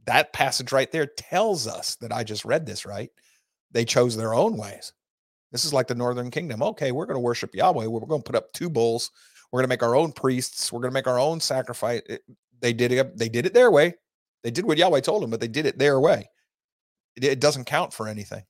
That 0.06 0.34
passage 0.34 0.71
right 0.71 0.91
there 0.91 1.06
tells 1.06 1.67
us 1.67 1.95
that 1.97 2.12
I 2.12 2.24
just 2.24 2.43
read 2.43 2.65
this, 2.65 2.86
right? 2.86 3.10
They 3.71 3.86
chose 3.86 4.17
their 4.17 4.34
own 4.34 4.58
ways. 4.58 4.91
This 5.52 5.63
is 5.63 5.74
like 5.74 5.88
the 5.88 5.95
northern 5.95 6.32
kingdom. 6.32 6.62
Okay, 6.63 6.91
we're 6.91 7.06
going 7.06 7.15
to 7.15 7.21
worship 7.21 7.54
Yahweh. 7.54 7.86
We're 7.86 8.00
going 8.02 8.21
to 8.21 8.30
put 8.30 8.36
up 8.36 8.52
two 8.54 8.69
bulls. 8.69 9.12
We're 9.52 9.60
going 9.60 9.65
to 9.65 9.74
make 9.74 9.84
our 9.84 9.95
own 9.95 10.12
priests. 10.12 10.71
We're 10.71 10.80
going 10.80 10.91
to 10.91 10.93
make 10.93 11.08
our 11.08 11.19
own 11.19 11.39
sacrifice. 11.39 12.02
They 12.60 12.74
did 12.74 12.91
it. 12.91 13.17
They 13.17 13.30
did 13.30 13.45
it 13.45 13.54
their 13.54 13.71
way. 13.71 13.93
They 14.43 14.52
did 14.52 14.65
what 14.65 14.78
Yahweh 14.78 15.02
told 15.02 15.24
them, 15.24 15.30
but 15.30 15.39
they 15.39 15.47
did 15.47 15.65
it 15.65 15.78
their 15.78 16.00
way. 16.00 16.30
It, 17.15 17.24
it 17.24 17.39
doesn't 17.39 17.65
count 17.65 17.93
for 17.93 18.08
anything. 18.08 18.43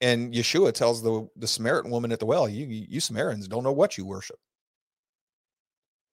And 0.00 0.34
Yeshua 0.34 0.72
tells 0.72 1.02
the, 1.02 1.28
the 1.36 1.46
Samaritan 1.46 1.90
woman 1.90 2.12
at 2.12 2.18
the 2.18 2.26
well, 2.26 2.48
you, 2.48 2.66
you 2.66 3.00
Samaritans 3.00 3.48
don't 3.48 3.64
know 3.64 3.72
what 3.72 3.96
you 3.96 4.04
worship. 4.04 4.36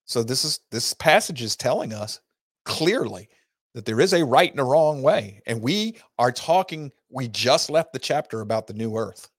So 0.05 0.23
this 0.23 0.45
is 0.45 0.61
this 0.71 0.95
passage 0.95 1.43
is 1.43 1.57
telling 1.57 1.93
us 1.93 2.21
clearly 2.65 3.29
that 3.75 3.85
there 3.85 4.01
is 4.01 4.13
a 4.13 4.25
right 4.25 4.51
and 4.51 4.61
a 4.61 4.65
wrong 4.65 5.03
way. 5.03 5.41
And 5.47 5.63
we 5.63 5.97
are 6.19 6.33
talking, 6.33 6.93
we 7.11 7.29
just 7.29 7.71
left 7.71 7.93
the 7.93 7.99
chapter 7.99 8.41
about 8.41 8.67
the 8.67 8.75
new 8.75 8.97
earth. 8.97 9.31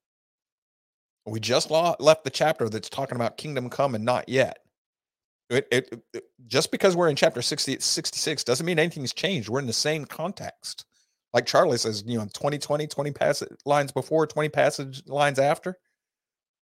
We 1.25 1.39
just 1.39 1.69
left 1.71 2.23
the 2.23 2.29
chapter 2.29 2.67
that's 2.67 2.89
talking 2.89 3.15
about 3.15 3.37
kingdom 3.37 3.69
come 3.69 3.95
and 3.95 4.03
not 4.03 4.27
yet. 4.27 4.59
It, 5.49 5.67
it, 5.71 6.03
it, 6.13 6.23
just 6.47 6.71
because 6.71 6.95
we're 6.95 7.09
in 7.09 7.15
chapter 7.15 7.41
60, 7.41 7.79
66 7.79 8.43
doesn't 8.43 8.65
mean 8.65 8.79
anything's 8.79 9.13
changed. 9.13 9.49
We're 9.49 9.59
in 9.59 9.67
the 9.67 9.73
same 9.73 10.05
context 10.05 10.85
like 11.33 11.45
Charlie 11.45 11.77
says, 11.77 12.03
you 12.05 12.17
know, 12.17 12.25
2020, 12.25 12.87
20 12.87 13.11
passage 13.11 13.49
lines 13.65 13.91
before, 13.91 14.27
20 14.27 14.49
passage 14.49 15.03
lines 15.07 15.39
after. 15.39 15.77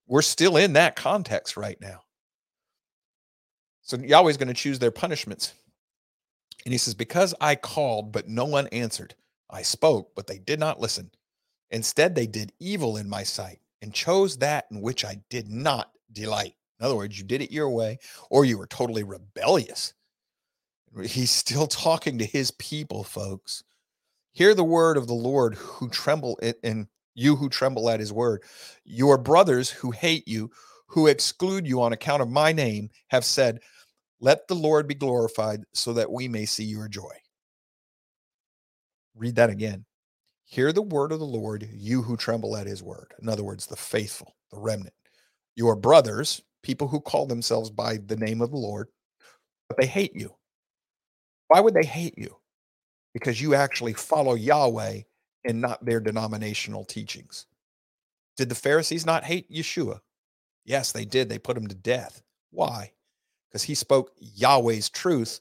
We're 0.08 0.22
still 0.22 0.58
in 0.58 0.74
that 0.74 0.96
context 0.96 1.58
right 1.58 1.80
now. 1.82 2.02
So 3.82 3.98
Yahweh's 3.98 4.38
going 4.38 4.48
to 4.48 4.54
choose 4.54 4.80
their 4.80 4.92
punishments. 4.92 5.54
And 6.66 6.74
he 6.74 6.78
says, 6.78 6.94
Because 6.94 7.34
I 7.42 7.56
called, 7.56 8.12
but 8.12 8.28
no 8.28 8.46
one 8.46 8.68
answered. 8.68 9.16
I 9.50 9.62
spoke, 9.64 10.12
but 10.16 10.28
they 10.28 10.38
did 10.38 10.60
not 10.60 10.80
listen. 10.80 11.12
Instead, 11.72 12.16
they 12.16 12.28
did 12.28 12.54
evil 12.60 12.98
in 12.98 13.10
my 13.10 13.24
sight 13.24 13.60
and 13.82 13.94
chose 13.94 14.38
that 14.38 14.66
in 14.72 14.82
which 14.82 15.04
I 15.04 15.22
did 15.30 15.50
not 15.50 15.92
delight. 16.12 16.56
In 16.80 16.86
other 16.86 16.96
words, 16.96 17.18
you 17.18 17.24
did 17.24 17.42
it 17.42 17.52
your 17.52 17.70
way, 17.70 18.00
or 18.30 18.46
you 18.46 18.58
were 18.58 18.68
totally 18.68 19.04
rebellious. 19.04 19.94
He's 21.04 21.32
still 21.32 21.68
talking 21.68 22.18
to 22.18 22.26
his 22.26 22.52
people, 22.52 23.04
folks. 23.04 23.64
Hear 24.34 24.56
the 24.56 24.63
word 24.63 24.98
of 24.98 25.08
the 25.08 25.13
Lord 25.13 25.56
who 25.56 25.89
tremble 25.89 26.39
it 26.41 26.60
and 26.63 26.88
you 27.15 27.36
who 27.36 27.50
tremble 27.50 27.89
at 27.89 28.00
his 28.00 28.13
word. 28.13 28.44
Your 28.86 29.17
brothers 29.17 29.70
who 29.70 29.91
hate 29.91 30.28
you, 30.28 30.52
who 30.88 31.08
exclude 31.08 31.67
you 31.67 31.82
on 31.82 31.94
account 31.94 32.22
of 32.22 32.30
my 32.30 32.52
name, 32.54 32.89
have 33.10 33.26
said, 33.26 33.60
Let 34.22 34.48
the 34.48 34.56
Lord 34.56 34.88
be 34.88 34.96
glorified 34.96 35.63
so 35.74 35.94
that 35.94 36.12
we 36.12 36.28
may 36.28 36.46
see 36.46 36.63
your 36.63 36.88
joy. 36.88 37.13
Read 39.15 39.36
that 39.36 39.50
again. 39.50 39.86
Hear 40.46 40.74
the 40.74 40.82
word 40.82 41.12
of 41.12 41.20
the 41.20 41.26
Lord, 41.26 41.70
you 41.74 42.02
who 42.02 42.17
tremble 42.17 42.58
at 42.58 42.67
his 42.67 42.84
word. 42.84 43.13
In 43.22 43.30
other 43.30 43.44
words, 43.44 43.67
the 43.67 43.76
faithful, 43.78 44.36
the 44.52 44.60
remnant. 44.60 44.94
Your 45.56 45.76
brothers, 45.76 46.41
people 46.63 46.88
who 46.88 47.02
call 47.02 47.26
themselves 47.26 47.70
by 47.70 47.98
the 48.06 48.17
name 48.17 48.41
of 48.41 48.52
the 48.52 48.58
Lord, 48.58 48.88
but 49.70 49.78
they 49.78 49.88
hate 49.88 50.15
you. 50.15 50.36
Why 51.48 51.62
would 51.62 51.74
they 51.74 51.86
hate 51.86 52.17
you? 52.17 52.38
Because 53.13 53.41
you 53.41 53.56
actually 53.56 53.93
follow 53.93 54.36
Yahweh 54.36 55.02
and 55.45 55.62
not 55.62 55.84
their 55.84 56.00
denominational 56.00 56.86
teachings. 56.86 57.45
Did 58.38 58.50
the 58.50 58.56
Pharisees 58.56 59.06
not 59.06 59.24
hate 59.24 59.52
Yeshua? 59.52 60.00
Yes, 60.65 60.91
they 60.91 61.06
did. 61.06 61.28
They 61.28 61.39
put 61.39 61.58
him 61.58 61.67
to 61.67 61.76
death. 61.76 62.21
Why? 62.52 62.91
Because 63.50 63.63
he 63.63 63.76
spoke 63.76 64.12
Yahweh's 64.19 64.89
truth, 64.89 65.39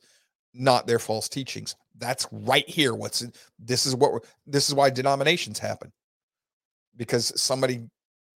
not 0.54 0.86
their 0.86 0.98
false 0.98 1.28
teachings. 1.28 1.76
That's 1.98 2.26
right 2.32 2.68
here. 2.68 2.94
What's 2.94 3.24
this 3.58 3.86
is 3.86 3.94
what 3.94 4.24
this 4.46 4.68
is 4.68 4.74
why 4.74 4.90
denominations 4.90 5.58
happen. 5.58 5.92
Because 6.96 7.32
somebody 7.40 7.82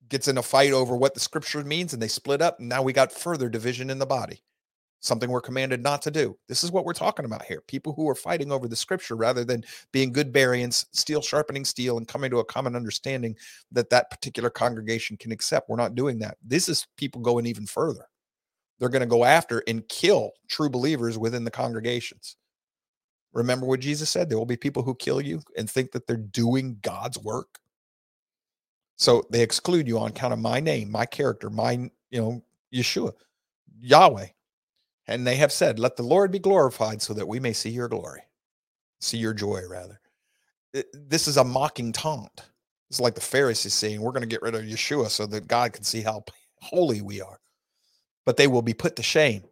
gets 0.08 0.28
in 0.28 0.38
a 0.38 0.42
fight 0.42 0.72
over 0.72 0.96
what 0.96 1.14
the 1.14 1.20
scripture 1.20 1.64
means 1.64 1.92
and 1.92 2.00
they 2.00 2.08
split 2.08 2.42
up. 2.42 2.60
And 2.60 2.68
now 2.68 2.82
we 2.82 2.92
got 2.92 3.10
further 3.10 3.48
division 3.48 3.90
in 3.90 3.98
the 3.98 4.06
body 4.06 4.42
something 5.04 5.30
we're 5.30 5.40
commanded 5.40 5.82
not 5.82 6.00
to 6.02 6.10
do. 6.10 6.36
This 6.48 6.64
is 6.64 6.72
what 6.72 6.84
we're 6.84 6.94
talking 6.94 7.26
about 7.26 7.44
here. 7.44 7.60
People 7.60 7.92
who 7.92 8.08
are 8.08 8.14
fighting 8.14 8.50
over 8.50 8.66
the 8.66 8.76
scripture 8.76 9.16
rather 9.16 9.44
than 9.44 9.62
being 9.92 10.12
good 10.12 10.32
Bereans, 10.32 10.86
steel 10.92 11.20
sharpening 11.20 11.64
steel, 11.64 11.98
and 11.98 12.08
coming 12.08 12.30
to 12.30 12.38
a 12.38 12.44
common 12.44 12.74
understanding 12.74 13.36
that 13.70 13.90
that 13.90 14.10
particular 14.10 14.48
congregation 14.48 15.16
can 15.16 15.30
accept. 15.30 15.68
We're 15.68 15.76
not 15.76 15.94
doing 15.94 16.18
that. 16.20 16.38
This 16.42 16.68
is 16.68 16.86
people 16.96 17.20
going 17.20 17.46
even 17.46 17.66
further. 17.66 18.06
They're 18.78 18.88
going 18.88 19.00
to 19.00 19.06
go 19.06 19.24
after 19.24 19.62
and 19.68 19.86
kill 19.88 20.32
true 20.48 20.70
believers 20.70 21.18
within 21.18 21.44
the 21.44 21.50
congregations. 21.50 22.36
Remember 23.34 23.66
what 23.66 23.80
Jesus 23.80 24.10
said? 24.10 24.28
There 24.28 24.38
will 24.38 24.46
be 24.46 24.56
people 24.56 24.82
who 24.82 24.94
kill 24.94 25.20
you 25.20 25.42
and 25.56 25.68
think 25.68 25.92
that 25.92 26.06
they're 26.06 26.16
doing 26.16 26.78
God's 26.82 27.18
work. 27.18 27.58
So 28.96 29.24
they 29.30 29.42
exclude 29.42 29.86
you 29.86 29.98
on 29.98 30.10
account 30.10 30.32
of 30.32 30.38
my 30.38 30.60
name, 30.60 30.90
my 30.90 31.04
character, 31.04 31.50
my, 31.50 31.72
you 32.10 32.20
know, 32.20 32.42
Yeshua, 32.72 33.12
Yahweh. 33.80 34.28
And 35.06 35.26
they 35.26 35.36
have 35.36 35.52
said, 35.52 35.78
Let 35.78 35.96
the 35.96 36.02
Lord 36.02 36.32
be 36.32 36.38
glorified 36.38 37.02
so 37.02 37.14
that 37.14 37.28
we 37.28 37.40
may 37.40 37.52
see 37.52 37.70
your 37.70 37.88
glory, 37.88 38.22
see 39.00 39.18
your 39.18 39.34
joy, 39.34 39.62
rather. 39.68 40.00
This 40.92 41.28
is 41.28 41.36
a 41.36 41.44
mocking 41.44 41.92
taunt. 41.92 42.42
It's 42.90 43.00
like 43.00 43.14
the 43.14 43.20
Pharisees 43.20 43.74
saying, 43.74 44.00
We're 44.00 44.12
going 44.12 44.22
to 44.22 44.28
get 44.28 44.42
rid 44.42 44.54
of 44.54 44.62
Yeshua 44.62 45.08
so 45.08 45.26
that 45.26 45.48
God 45.48 45.72
can 45.72 45.84
see 45.84 46.02
how 46.02 46.24
holy 46.60 47.02
we 47.02 47.20
are. 47.20 47.38
But 48.24 48.36
they 48.36 48.46
will 48.46 48.62
be 48.62 48.74
put 48.74 48.96
to 48.96 49.02
shame. 49.02 49.42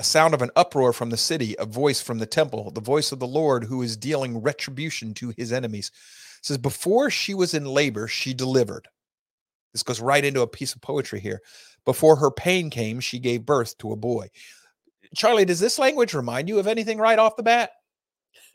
A 0.00 0.04
sound 0.04 0.34
of 0.34 0.42
an 0.42 0.50
uproar 0.56 0.92
from 0.92 1.10
the 1.10 1.16
city, 1.16 1.54
a 1.58 1.64
voice 1.64 2.00
from 2.00 2.18
the 2.18 2.26
temple, 2.26 2.72
the 2.72 2.80
voice 2.80 3.12
of 3.12 3.20
the 3.20 3.26
Lord 3.26 3.64
who 3.64 3.80
is 3.80 3.96
dealing 3.96 4.42
retribution 4.42 5.14
to 5.14 5.32
his 5.36 5.52
enemies. 5.52 5.92
It 6.40 6.46
says, 6.46 6.58
Before 6.58 7.10
she 7.10 7.32
was 7.32 7.54
in 7.54 7.64
labor, 7.64 8.08
she 8.08 8.34
delivered. 8.34 8.88
This 9.72 9.82
goes 9.82 10.00
right 10.00 10.24
into 10.24 10.42
a 10.42 10.46
piece 10.46 10.74
of 10.74 10.82
poetry 10.82 11.20
here. 11.20 11.40
Before 11.84 12.16
her 12.16 12.30
pain 12.30 12.70
came, 12.70 13.00
she 13.00 13.18
gave 13.18 13.46
birth 13.46 13.76
to 13.78 13.92
a 13.92 13.96
boy. 13.96 14.30
Charlie, 15.16 15.44
does 15.44 15.60
this 15.60 15.78
language 15.78 16.14
remind 16.14 16.48
you 16.48 16.58
of 16.58 16.66
anything 16.66 16.98
right 16.98 17.18
off 17.18 17.36
the 17.36 17.42
bat? 17.42 17.70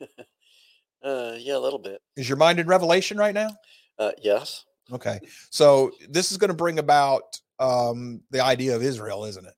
uh, 1.04 1.34
yeah, 1.38 1.56
a 1.56 1.58
little 1.58 1.78
bit. 1.78 2.00
Is 2.16 2.28
your 2.28 2.38
mind 2.38 2.60
in 2.60 2.66
Revelation 2.66 3.18
right 3.18 3.34
now? 3.34 3.50
Uh, 3.98 4.12
yes. 4.22 4.64
Okay. 4.92 5.20
So 5.50 5.92
this 6.08 6.32
is 6.32 6.38
going 6.38 6.48
to 6.48 6.54
bring 6.54 6.78
about 6.78 7.38
um, 7.58 8.22
the 8.30 8.42
idea 8.42 8.74
of 8.74 8.82
Israel, 8.82 9.24
isn't 9.24 9.46
it? 9.46 9.54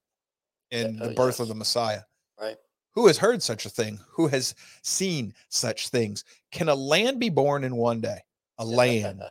Uh, 0.72 1.06
the 1.06 1.14
birth 1.14 1.34
yes. 1.34 1.40
of 1.40 1.48
the 1.48 1.54
Messiah. 1.54 2.00
Right. 2.40 2.56
Who 2.94 3.06
has 3.06 3.18
heard 3.18 3.42
such 3.42 3.66
a 3.66 3.70
thing? 3.70 3.98
Who 4.10 4.26
has 4.26 4.54
seen 4.82 5.34
such 5.48 5.88
things? 5.88 6.24
Can 6.50 6.68
a 6.68 6.74
land 6.74 7.20
be 7.20 7.30
born 7.30 7.64
in 7.64 7.76
one 7.76 8.00
day? 8.00 8.18
A 8.58 8.64
land. 8.64 9.22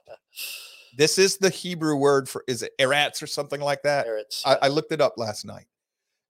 this 0.98 1.18
is 1.18 1.38
the 1.38 1.50
Hebrew 1.50 1.96
word 1.96 2.28
for 2.28 2.44
is 2.48 2.64
it 2.64 2.72
eretz 2.80 3.22
or 3.22 3.28
something 3.28 3.62
like 3.62 3.84
that? 3.84 4.08
Eretz. 4.08 4.42
I, 4.46 4.58
I 4.64 4.68
looked 4.70 4.92
it 4.92 5.02
up 5.02 5.14
last 5.18 5.46
night. 5.46 5.66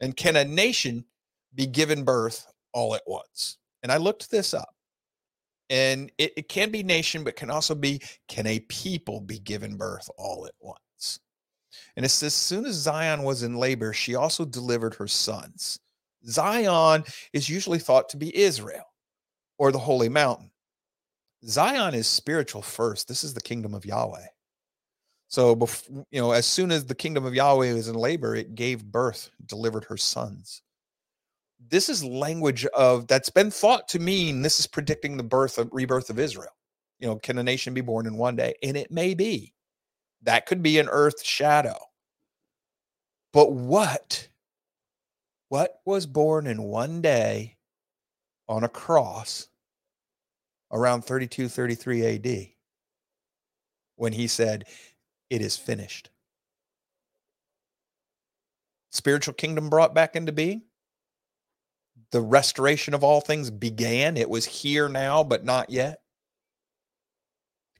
And 0.01 0.15
can 0.17 0.35
a 0.35 0.43
nation 0.43 1.05
be 1.55 1.65
given 1.65 2.03
birth 2.03 2.47
all 2.73 2.95
at 2.95 3.03
once. 3.05 3.57
And 3.83 3.91
I 3.91 3.97
looked 3.97 4.29
this 4.29 4.53
up. 4.53 4.73
And 5.69 6.11
it, 6.17 6.33
it 6.35 6.49
can 6.49 6.69
be 6.69 6.83
nation, 6.83 7.23
but 7.23 7.37
can 7.37 7.49
also 7.49 7.73
be 7.73 8.01
can 8.27 8.45
a 8.45 8.59
people 8.61 9.21
be 9.21 9.39
given 9.39 9.77
birth 9.77 10.09
all 10.17 10.45
at 10.45 10.53
once? 10.59 11.19
And 11.95 12.05
it 12.05 12.09
says, 12.09 12.27
as 12.27 12.33
soon 12.33 12.65
as 12.65 12.75
Zion 12.75 13.23
was 13.23 13.43
in 13.43 13.55
labor, 13.55 13.93
she 13.93 14.15
also 14.15 14.43
delivered 14.43 14.93
her 14.95 15.07
sons. 15.07 15.79
Zion 16.27 17.03
is 17.31 17.49
usually 17.49 17.79
thought 17.79 18.09
to 18.09 18.17
be 18.17 18.37
Israel 18.37 18.83
or 19.57 19.71
the 19.71 19.79
holy 19.79 20.09
mountain. 20.09 20.51
Zion 21.45 21.95
is 21.95 22.05
spiritual 22.05 22.61
first. 22.61 23.07
This 23.07 23.23
is 23.23 23.33
the 23.33 23.41
kingdom 23.41 23.73
of 23.73 23.85
Yahweh. 23.85 24.27
So, 25.29 25.57
you 26.11 26.21
know, 26.21 26.31
as 26.31 26.45
soon 26.45 26.71
as 26.71 26.85
the 26.85 26.93
kingdom 26.93 27.25
of 27.25 27.33
Yahweh 27.33 27.73
was 27.73 27.87
in 27.87 27.95
labor, 27.95 28.35
it 28.35 28.55
gave 28.55 28.83
birth, 28.83 29.31
delivered 29.45 29.85
her 29.85 29.95
sons 29.95 30.61
this 31.71 31.87
is 31.87 32.03
language 32.03 32.65
of 32.67 33.07
that's 33.07 33.29
been 33.29 33.49
thought 33.49 33.87
to 33.87 33.99
mean 33.99 34.41
this 34.41 34.59
is 34.59 34.67
predicting 34.67 35.15
the 35.17 35.23
birth 35.23 35.57
of 35.57 35.69
rebirth 35.71 36.09
of 36.09 36.19
Israel. 36.19 36.51
You 36.99 37.07
know, 37.07 37.15
can 37.15 37.37
a 37.37 37.43
nation 37.43 37.73
be 37.73 37.81
born 37.81 38.05
in 38.05 38.17
one 38.17 38.35
day? 38.35 38.53
And 38.61 38.77
it 38.77 38.91
may 38.91 39.13
be. 39.13 39.53
That 40.21 40.45
could 40.45 40.61
be 40.61 40.77
an 40.77 40.89
earth 40.89 41.23
shadow. 41.23 41.77
But 43.33 43.53
what? 43.53 44.27
What 45.49 45.79
was 45.85 46.05
born 46.05 46.45
in 46.45 46.61
one 46.61 47.01
day 47.01 47.57
on 48.47 48.63
a 48.63 48.69
cross 48.69 49.47
around 50.71 51.03
32, 51.05 51.47
33 51.47 52.05
AD 52.05 52.47
when 53.95 54.13
he 54.13 54.27
said, 54.27 54.65
It 55.29 55.41
is 55.41 55.57
finished? 55.57 56.09
Spiritual 58.91 59.33
kingdom 59.33 59.69
brought 59.69 59.95
back 59.95 60.17
into 60.17 60.33
being? 60.33 60.63
The 62.11 62.21
restoration 62.21 62.93
of 62.93 63.03
all 63.03 63.21
things 63.21 63.49
began. 63.49 64.17
It 64.17 64.29
was 64.29 64.45
here 64.45 64.89
now, 64.89 65.23
but 65.23 65.45
not 65.45 65.69
yet. 65.69 66.01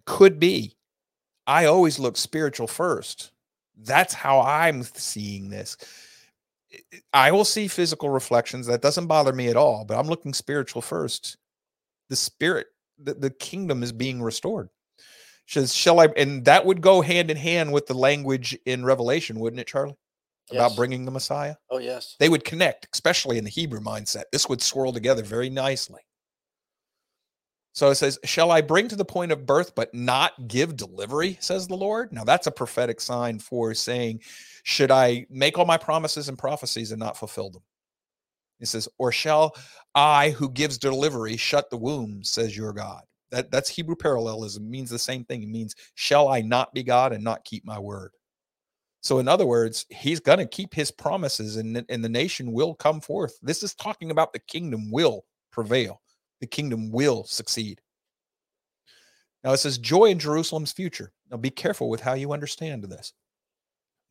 Could 0.05 0.39
be. 0.39 0.75
I 1.45 1.65
always 1.65 1.99
look 1.99 2.17
spiritual 2.17 2.67
first. 2.67 3.31
That's 3.77 4.13
how 4.13 4.41
I'm 4.41 4.83
seeing 4.83 5.49
this. 5.49 5.77
I 7.13 7.31
will 7.31 7.45
see 7.45 7.67
physical 7.67 8.09
reflections. 8.09 8.67
That 8.67 8.81
doesn't 8.81 9.07
bother 9.07 9.33
me 9.33 9.49
at 9.49 9.57
all, 9.57 9.83
but 9.83 9.97
I'm 9.97 10.07
looking 10.07 10.33
spiritual 10.33 10.81
first. 10.81 11.37
The 12.09 12.15
spirit, 12.15 12.67
the, 12.97 13.13
the 13.13 13.29
kingdom 13.29 13.83
is 13.83 13.91
being 13.91 14.21
restored. 14.21 14.69
Says, 15.47 15.75
shall 15.75 15.99
I? 15.99 16.07
And 16.15 16.45
that 16.45 16.65
would 16.65 16.79
go 16.79 17.01
hand 17.01 17.29
in 17.29 17.35
hand 17.35 17.73
with 17.73 17.87
the 17.87 17.93
language 17.93 18.57
in 18.65 18.85
Revelation, 18.85 19.39
wouldn't 19.39 19.59
it, 19.59 19.67
Charlie? 19.67 19.97
About 20.51 20.75
bringing 20.75 21.05
the 21.05 21.11
Messiah? 21.11 21.55
Oh, 21.69 21.79
yes. 21.79 22.15
They 22.19 22.29
would 22.29 22.43
connect, 22.43 22.87
especially 22.93 23.37
in 23.37 23.43
the 23.43 23.49
Hebrew 23.49 23.79
mindset. 23.79 24.23
This 24.31 24.47
would 24.49 24.61
swirl 24.61 24.93
together 24.93 25.23
very 25.23 25.49
nicely. 25.49 26.01
So 27.73 27.89
it 27.89 27.95
says, 27.95 28.19
Shall 28.25 28.51
I 28.51 28.61
bring 28.61 28.87
to 28.89 28.95
the 28.95 29.05
point 29.05 29.31
of 29.31 29.45
birth, 29.45 29.73
but 29.75 29.93
not 29.93 30.47
give 30.47 30.75
delivery, 30.75 31.37
says 31.39 31.67
the 31.67 31.75
Lord? 31.75 32.11
Now 32.11 32.23
that's 32.23 32.47
a 32.47 32.51
prophetic 32.51 32.99
sign 32.99 33.39
for 33.39 33.73
saying, 33.73 34.21
Should 34.63 34.91
I 34.91 35.25
make 35.29 35.57
all 35.57 35.65
my 35.65 35.77
promises 35.77 36.29
and 36.29 36.37
prophecies 36.37 36.91
and 36.91 36.99
not 36.99 37.17
fulfill 37.17 37.49
them? 37.49 37.63
He 38.59 38.65
says, 38.65 38.89
Or 38.97 39.11
shall 39.11 39.55
I, 39.95 40.31
who 40.31 40.49
gives 40.49 40.77
delivery, 40.77 41.37
shut 41.37 41.69
the 41.69 41.77
womb, 41.77 42.23
says 42.23 42.55
your 42.55 42.73
God? 42.73 43.03
That, 43.31 43.49
that's 43.49 43.69
Hebrew 43.69 43.95
parallelism, 43.95 44.69
means 44.69 44.89
the 44.89 44.99
same 44.99 45.23
thing. 45.23 45.41
It 45.41 45.49
means, 45.49 45.73
Shall 45.95 46.27
I 46.27 46.41
not 46.41 46.73
be 46.73 46.83
God 46.83 47.13
and 47.13 47.23
not 47.23 47.45
keep 47.45 47.65
my 47.65 47.79
word? 47.79 48.11
So, 49.01 49.17
in 49.17 49.27
other 49.27 49.47
words, 49.47 49.85
he's 49.89 50.19
going 50.19 50.37
to 50.37 50.45
keep 50.45 50.73
his 50.73 50.91
promises 50.91 51.57
and, 51.57 51.83
and 51.89 52.03
the 52.03 52.09
nation 52.09 52.51
will 52.51 52.75
come 52.75 53.01
forth. 53.01 53.37
This 53.41 53.63
is 53.63 53.73
talking 53.73 54.11
about 54.11 54.31
the 54.31 54.39
kingdom 54.39 54.91
will 54.91 55.25
prevail, 55.51 56.01
the 56.39 56.47
kingdom 56.47 56.91
will 56.91 57.23
succeed. 57.23 57.81
Now, 59.43 59.53
it 59.53 59.57
says 59.57 59.79
joy 59.79 60.05
in 60.05 60.19
Jerusalem's 60.19 60.71
future. 60.71 61.11
Now, 61.31 61.37
be 61.37 61.49
careful 61.49 61.89
with 61.89 61.99
how 61.99 62.13
you 62.13 62.31
understand 62.31 62.83
this. 62.83 63.13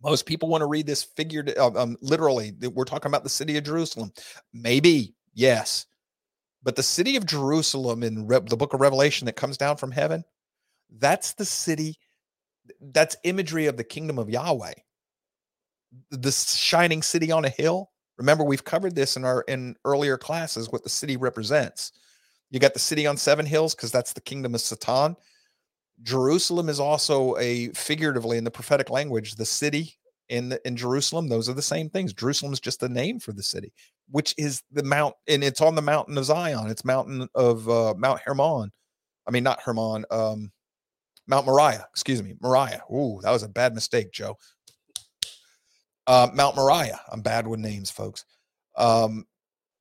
Most 0.02 0.26
people 0.26 0.48
want 0.48 0.62
to 0.62 0.66
read 0.66 0.86
this 0.86 1.04
figured 1.04 1.56
um, 1.56 1.76
um 1.76 1.96
literally. 2.00 2.52
We're 2.60 2.84
talking 2.84 3.10
about 3.10 3.22
the 3.22 3.28
city 3.28 3.56
of 3.56 3.64
Jerusalem. 3.64 4.12
Maybe, 4.52 5.14
yes. 5.34 5.86
But 6.62 6.74
the 6.74 6.82
city 6.82 7.16
of 7.16 7.26
Jerusalem 7.26 8.02
in 8.02 8.26
Re- 8.26 8.40
the 8.44 8.56
book 8.56 8.74
of 8.74 8.80
Revelation 8.80 9.26
that 9.26 9.36
comes 9.36 9.56
down 9.56 9.76
from 9.76 9.92
heaven, 9.92 10.24
that's 10.98 11.34
the 11.34 11.44
city 11.44 11.96
that's 12.80 13.16
imagery 13.24 13.66
of 13.66 13.76
the 13.76 13.84
kingdom 13.84 14.18
of 14.18 14.30
Yahweh. 14.30 14.74
The 16.10 16.32
shining 16.32 17.02
city 17.02 17.32
on 17.32 17.44
a 17.44 17.48
hill. 17.48 17.90
Remember, 18.18 18.44
we've 18.44 18.64
covered 18.64 18.94
this 18.94 19.16
in 19.16 19.24
our 19.24 19.42
in 19.42 19.76
earlier 19.84 20.18
classes 20.18 20.70
what 20.70 20.84
the 20.84 20.90
city 20.90 21.16
represents. 21.16 21.92
You 22.50 22.60
got 22.60 22.74
the 22.74 22.80
city 22.80 23.06
on 23.06 23.16
seven 23.16 23.46
hills 23.46 23.74
because 23.74 23.92
that's 23.92 24.12
the 24.12 24.20
kingdom 24.20 24.54
of 24.54 24.60
Satan. 24.60 25.16
Jerusalem 26.02 26.68
is 26.68 26.80
also 26.80 27.36
a 27.38 27.68
figuratively 27.70 28.38
in 28.38 28.44
the 28.44 28.50
prophetic 28.50 28.90
language, 28.90 29.34
the 29.34 29.44
city 29.44 29.98
in 30.28 30.48
the, 30.48 30.66
in 30.66 30.76
Jerusalem. 30.76 31.28
Those 31.28 31.48
are 31.48 31.54
the 31.54 31.62
same 31.62 31.90
things. 31.90 32.12
Jerusalem 32.12 32.52
is 32.52 32.60
just 32.60 32.80
the 32.80 32.88
name 32.88 33.20
for 33.20 33.32
the 33.32 33.42
city, 33.42 33.72
which 34.08 34.34
is 34.38 34.62
the 34.72 34.82
mount, 34.82 35.14
and 35.28 35.44
it's 35.44 35.60
on 35.60 35.74
the 35.74 35.82
mountain 35.82 36.16
of 36.16 36.24
Zion. 36.24 36.68
It's 36.70 36.84
mountain 36.84 37.28
of 37.34 37.68
uh, 37.68 37.94
Mount 37.96 38.20
Hermon. 38.20 38.72
I 39.26 39.30
mean, 39.30 39.44
not 39.44 39.60
Hermon. 39.60 40.04
Um, 40.10 40.50
Mount 41.26 41.46
Moriah, 41.46 41.86
excuse 41.90 42.22
me, 42.22 42.34
Moriah. 42.40 42.82
Ooh, 42.92 43.20
that 43.22 43.30
was 43.30 43.42
a 43.42 43.48
bad 43.48 43.74
mistake, 43.74 44.12
Joe. 44.12 44.36
Uh, 46.06 46.28
Mount 46.34 46.56
Moriah. 46.56 47.00
I'm 47.12 47.20
bad 47.20 47.46
with 47.46 47.60
names, 47.60 47.90
folks. 47.90 48.24
Um, 48.76 49.26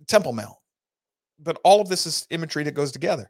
Temple 0.07 0.33
Mount. 0.33 0.55
But 1.39 1.59
all 1.63 1.81
of 1.81 1.89
this 1.89 2.05
is 2.05 2.27
imagery 2.29 2.63
that 2.65 2.73
goes 2.73 2.91
together. 2.91 3.23
It 3.23 3.29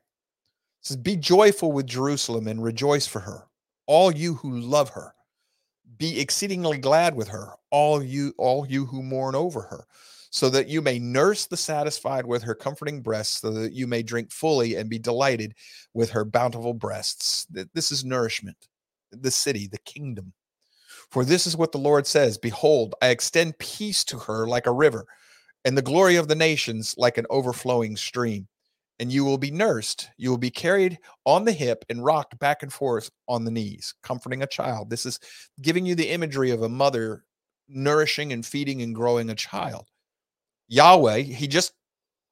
says, 0.81 0.97
Be 0.97 1.15
joyful 1.15 1.71
with 1.71 1.87
Jerusalem 1.87 2.47
and 2.47 2.63
rejoice 2.63 3.07
for 3.07 3.19
her, 3.19 3.47
all 3.85 4.11
you 4.11 4.35
who 4.35 4.59
love 4.59 4.89
her. 4.89 5.13
Be 5.97 6.19
exceedingly 6.19 6.77
glad 6.77 7.15
with 7.15 7.27
her, 7.29 7.53
all 7.71 8.03
you, 8.03 8.33
all 8.37 8.65
you 8.65 8.85
who 8.85 9.03
mourn 9.03 9.35
over 9.35 9.61
her 9.61 9.85
so 10.31 10.49
that 10.49 10.67
you 10.67 10.81
may 10.81 10.99
nurse 10.99 11.47
the 11.47 11.57
satisfied 11.57 12.25
with 12.25 12.43
her 12.43 12.53
comforting 12.53 13.01
breasts, 13.01 13.41
so 13.41 13.51
that 13.51 13.73
you 13.73 13.87
may 13.87 14.03
drink 14.03 14.31
fully 14.31 14.75
and 14.75 14.89
be 14.89 14.99
delighted 14.99 15.53
with 15.93 16.11
her 16.11 16.23
bountiful 16.23 16.73
breasts. 16.73 17.47
This 17.73 17.91
is 17.91 18.05
nourishment, 18.05 18.57
the 19.11 19.31
city, 19.31 19.67
the 19.67 19.79
kingdom. 19.79 20.33
For 21.11 21.25
this 21.25 21.47
is 21.47 21.57
what 21.57 21.71
the 21.71 21.79
Lord 21.79 22.05
says 22.05 22.37
Behold, 22.37 22.93
I 23.01 23.09
extend 23.09 23.57
peace 23.57 24.03
to 24.05 24.19
her 24.19 24.47
like 24.47 24.67
a 24.67 24.71
river, 24.71 25.05
and 25.65 25.77
the 25.77 25.81
glory 25.81 26.15
of 26.15 26.27
the 26.27 26.35
nations 26.35 26.93
like 26.97 27.17
an 27.17 27.25
overflowing 27.29 27.95
stream. 27.95 28.47
And 29.01 29.13
you 29.13 29.23
will 29.23 29.37
be 29.37 29.49
nursed, 29.49 30.09
you 30.17 30.29
will 30.29 30.37
be 30.37 30.51
carried 30.51 30.99
on 31.25 31.45
the 31.45 31.53
hip 31.53 31.85
and 31.89 32.03
rocked 32.03 32.37
back 32.37 32.63
and 32.63 32.71
forth 32.71 33.09
on 33.29 33.45
the 33.45 33.51
knees, 33.51 33.95
comforting 34.03 34.43
a 34.43 34.47
child. 34.47 34.89
This 34.89 35.05
is 35.05 35.19
giving 35.61 35.85
you 35.85 35.95
the 35.95 36.09
imagery 36.09 36.51
of 36.51 36.63
a 36.63 36.69
mother 36.69 37.23
nourishing 37.69 38.33
and 38.33 38.45
feeding 38.45 38.81
and 38.81 38.93
growing 38.93 39.29
a 39.29 39.35
child. 39.35 39.87
Yahweh, 40.69 41.19
he 41.19 41.47
just 41.47 41.73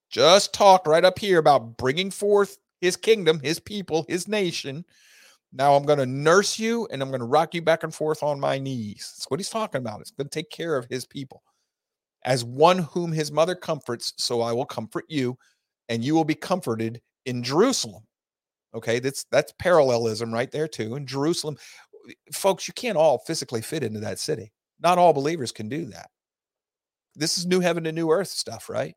just 0.10 0.54
talked 0.54 0.88
right 0.88 1.04
up 1.04 1.20
here 1.20 1.40
about 1.40 1.76
bringing 1.78 2.12
forth 2.12 2.58
his 2.80 2.96
kingdom, 2.96 3.40
his 3.42 3.60
people, 3.60 4.06
his 4.08 4.28
nation. 4.28 4.86
Now 5.52 5.76
I'm 5.76 5.86
going 5.86 6.00
to 6.00 6.06
nurse 6.06 6.60
you 6.60 6.88
and 6.92 7.02
I'm 7.02 7.10
going 7.10 7.20
to 7.20 7.26
rock 7.26 7.54
you 7.54 7.62
back 7.62 7.84
and 7.84 7.94
forth 7.94 8.24
on 8.24 8.40
my 8.40 8.58
knees. 8.58 9.14
That's 9.18 9.26
what 9.30 9.40
he's 9.40 9.50
talking 9.50 9.80
about. 9.80 10.02
It's 10.02 10.12
going 10.12 10.28
to 10.28 10.40
take 10.40 10.50
care 10.50 10.78
of 10.78 10.86
his 10.90 11.06
people. 11.06 11.44
As 12.24 12.44
one 12.44 12.80
whom 12.80 13.12
his 13.12 13.32
mother 13.32 13.56
comforts, 13.56 14.14
so 14.18 14.42
I 14.42 14.52
will 14.54 14.66
comfort 14.66 15.06
you, 15.08 15.38
and 15.90 16.04
you 16.04 16.14
will 16.14 16.26
be 16.26 16.36
comforted 16.36 17.02
in 17.26 17.44
Jerusalem. 17.44 18.04
Okay, 18.74 19.00
that's 19.00 19.26
that's 19.32 19.54
parallelism 19.60 20.34
right 20.34 20.52
there 20.52 20.68
too. 20.68 20.96
In 20.96 21.06
Jerusalem, 21.06 21.58
folks, 22.34 22.68
you 22.68 22.74
can't 22.74 22.98
all 22.98 23.20
physically 23.20 23.62
fit 23.62 23.84
into 23.84 24.00
that 24.02 24.20
city. 24.20 24.52
Not 24.82 24.98
all 24.98 25.14
believers 25.14 25.52
can 25.52 25.70
do 25.70 25.86
that. 25.86 26.10
This 27.18 27.38
is 27.38 27.46
new 27.46 27.60
heaven 27.60 27.86
and 27.86 27.96
new 27.96 28.12
earth 28.12 28.30
stuff, 28.30 28.70
right? 28.70 28.96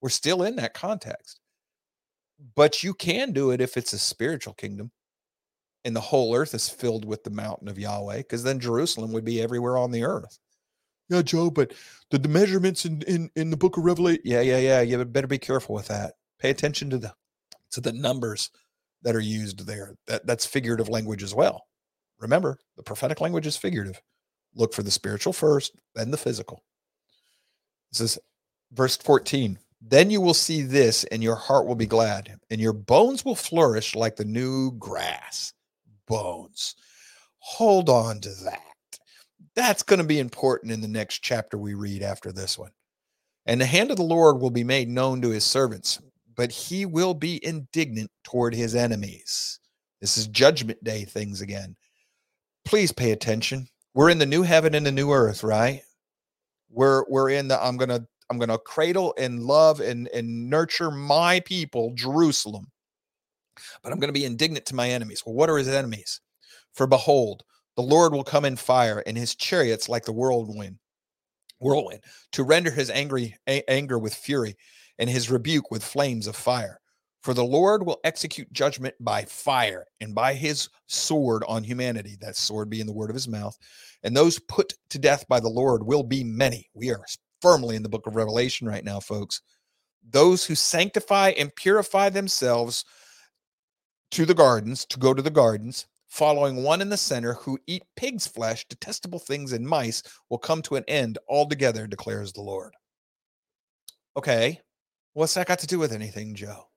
We're 0.00 0.10
still 0.10 0.42
in 0.42 0.56
that 0.56 0.74
context. 0.74 1.40
But 2.54 2.82
you 2.82 2.92
can 2.92 3.32
do 3.32 3.52
it 3.52 3.60
if 3.60 3.76
it's 3.76 3.92
a 3.92 3.98
spiritual 3.98 4.54
kingdom 4.54 4.90
and 5.84 5.96
the 5.96 6.00
whole 6.00 6.34
earth 6.34 6.54
is 6.54 6.68
filled 6.68 7.04
with 7.04 7.24
the 7.24 7.30
mountain 7.30 7.68
of 7.68 7.78
Yahweh, 7.78 8.18
because 8.18 8.42
then 8.42 8.60
Jerusalem 8.60 9.12
would 9.12 9.24
be 9.24 9.42
everywhere 9.42 9.76
on 9.76 9.90
the 9.90 10.04
earth. 10.04 10.38
Yeah, 11.08 11.22
Joe, 11.22 11.50
but 11.50 11.74
the, 12.10 12.18
the 12.18 12.28
measurements 12.28 12.84
in, 12.84 13.02
in, 13.02 13.30
in 13.36 13.50
the 13.50 13.56
book 13.56 13.76
of 13.76 13.84
Revelation. 13.84 14.22
Yeah, 14.24 14.40
yeah, 14.40 14.58
yeah. 14.58 14.80
You 14.80 15.04
better 15.04 15.26
be 15.26 15.38
careful 15.38 15.74
with 15.74 15.88
that. 15.88 16.14
Pay 16.38 16.50
attention 16.50 16.88
to 16.90 16.98
the 16.98 17.12
to 17.72 17.80
the 17.80 17.92
numbers 17.92 18.50
that 19.02 19.16
are 19.16 19.20
used 19.20 19.66
there. 19.66 19.96
That 20.06 20.26
that's 20.26 20.46
figurative 20.46 20.88
language 20.88 21.22
as 21.22 21.34
well. 21.34 21.66
Remember, 22.18 22.58
the 22.76 22.82
prophetic 22.82 23.20
language 23.20 23.46
is 23.46 23.56
figurative. 23.56 24.00
Look 24.54 24.72
for 24.72 24.82
the 24.82 24.90
spiritual 24.90 25.32
first, 25.32 25.76
then 25.94 26.10
the 26.10 26.16
physical. 26.16 26.62
This 27.92 28.00
is 28.00 28.18
verse 28.72 28.96
14. 28.96 29.58
Then 29.80 30.10
you 30.10 30.20
will 30.20 30.34
see 30.34 30.62
this, 30.62 31.04
and 31.04 31.22
your 31.22 31.34
heart 31.34 31.66
will 31.66 31.74
be 31.74 31.86
glad, 31.86 32.38
and 32.50 32.60
your 32.60 32.72
bones 32.72 33.24
will 33.24 33.34
flourish 33.34 33.94
like 33.94 34.16
the 34.16 34.24
new 34.24 34.72
grass. 34.72 35.52
Bones. 36.06 36.76
Hold 37.38 37.88
on 37.88 38.20
to 38.20 38.30
that. 38.44 38.62
That's 39.54 39.82
going 39.82 39.98
to 39.98 40.06
be 40.06 40.20
important 40.20 40.72
in 40.72 40.80
the 40.80 40.88
next 40.88 41.18
chapter 41.18 41.58
we 41.58 41.74
read 41.74 42.02
after 42.02 42.32
this 42.32 42.58
one. 42.58 42.70
And 43.44 43.60
the 43.60 43.66
hand 43.66 43.90
of 43.90 43.96
the 43.96 44.04
Lord 44.04 44.40
will 44.40 44.50
be 44.50 44.64
made 44.64 44.88
known 44.88 45.20
to 45.22 45.30
his 45.30 45.44
servants, 45.44 46.00
but 46.36 46.52
he 46.52 46.86
will 46.86 47.12
be 47.12 47.44
indignant 47.44 48.10
toward 48.24 48.54
his 48.54 48.74
enemies. 48.74 49.58
This 50.00 50.16
is 50.16 50.28
judgment 50.28 50.82
day 50.84 51.04
things 51.04 51.40
again. 51.40 51.76
Please 52.64 52.92
pay 52.92 53.10
attention. 53.10 53.66
We're 53.94 54.10
in 54.10 54.18
the 54.18 54.26
new 54.26 54.42
heaven 54.42 54.74
and 54.74 54.86
the 54.86 54.92
new 54.92 55.12
earth, 55.12 55.42
right? 55.42 55.82
We're 56.72 57.04
we're 57.08 57.30
in 57.30 57.48
the 57.48 57.64
i'm 57.64 57.76
gonna 57.76 58.04
i'm 58.30 58.38
gonna 58.38 58.58
cradle 58.58 59.14
and 59.18 59.42
love 59.44 59.80
and 59.80 60.08
and 60.08 60.50
nurture 60.50 60.90
my 60.90 61.40
people 61.40 61.92
jerusalem 61.94 62.66
but 63.82 63.92
i'm 63.92 63.98
gonna 63.98 64.12
be 64.12 64.24
indignant 64.24 64.66
to 64.66 64.74
my 64.74 64.88
enemies. 64.88 65.22
Well 65.24 65.34
what 65.34 65.50
are 65.50 65.58
his 65.58 65.68
enemies? 65.68 66.20
For 66.74 66.86
behold 66.86 67.42
the 67.76 67.82
lord 67.82 68.12
will 68.12 68.24
come 68.24 68.44
in 68.44 68.56
fire 68.56 69.02
and 69.06 69.16
his 69.16 69.34
chariots 69.34 69.88
like 69.88 70.04
the 70.04 70.12
whirlwind 70.12 70.78
whirlwind 71.60 72.02
to 72.32 72.42
render 72.42 72.70
his 72.70 72.90
angry 72.90 73.36
a- 73.48 73.68
anger 73.70 73.98
with 73.98 74.14
fury 74.14 74.56
and 74.98 75.08
his 75.08 75.30
rebuke 75.30 75.70
with 75.70 75.84
flames 75.84 76.26
of 76.26 76.36
fire 76.36 76.80
for 77.22 77.34
the 77.34 77.44
Lord 77.44 77.86
will 77.86 78.00
execute 78.04 78.52
judgment 78.52 78.94
by 79.00 79.24
fire 79.24 79.86
and 80.00 80.14
by 80.14 80.34
his 80.34 80.68
sword 80.86 81.44
on 81.46 81.62
humanity, 81.62 82.16
that 82.20 82.36
sword 82.36 82.68
being 82.68 82.86
the 82.86 82.92
word 82.92 83.10
of 83.10 83.14
his 83.14 83.28
mouth. 83.28 83.56
And 84.02 84.16
those 84.16 84.40
put 84.40 84.74
to 84.90 84.98
death 84.98 85.26
by 85.28 85.38
the 85.38 85.48
Lord 85.48 85.84
will 85.84 86.02
be 86.02 86.24
many. 86.24 86.68
We 86.74 86.90
are 86.90 87.04
firmly 87.40 87.76
in 87.76 87.82
the 87.82 87.88
book 87.88 88.06
of 88.06 88.16
Revelation 88.16 88.66
right 88.66 88.84
now, 88.84 88.98
folks. 88.98 89.40
Those 90.10 90.44
who 90.44 90.56
sanctify 90.56 91.30
and 91.38 91.54
purify 91.54 92.08
themselves 92.08 92.84
to 94.10 94.26
the 94.26 94.34
gardens, 94.34 94.84
to 94.86 94.98
go 94.98 95.14
to 95.14 95.22
the 95.22 95.30
gardens, 95.30 95.86
following 96.08 96.64
one 96.64 96.82
in 96.82 96.88
the 96.88 96.96
center 96.96 97.34
who 97.34 97.58
eat 97.68 97.84
pig's 97.94 98.26
flesh, 98.26 98.66
detestable 98.68 99.20
things, 99.20 99.52
and 99.52 99.66
mice 99.66 100.02
will 100.28 100.38
come 100.38 100.60
to 100.62 100.74
an 100.74 100.84
end 100.88 101.18
altogether, 101.28 101.86
declares 101.86 102.32
the 102.32 102.42
Lord. 102.42 102.74
Okay, 104.16 104.60
what's 105.14 105.34
that 105.34 105.46
got 105.46 105.60
to 105.60 105.66
do 105.68 105.78
with 105.78 105.92
anything, 105.92 106.34
Joe? 106.34 106.71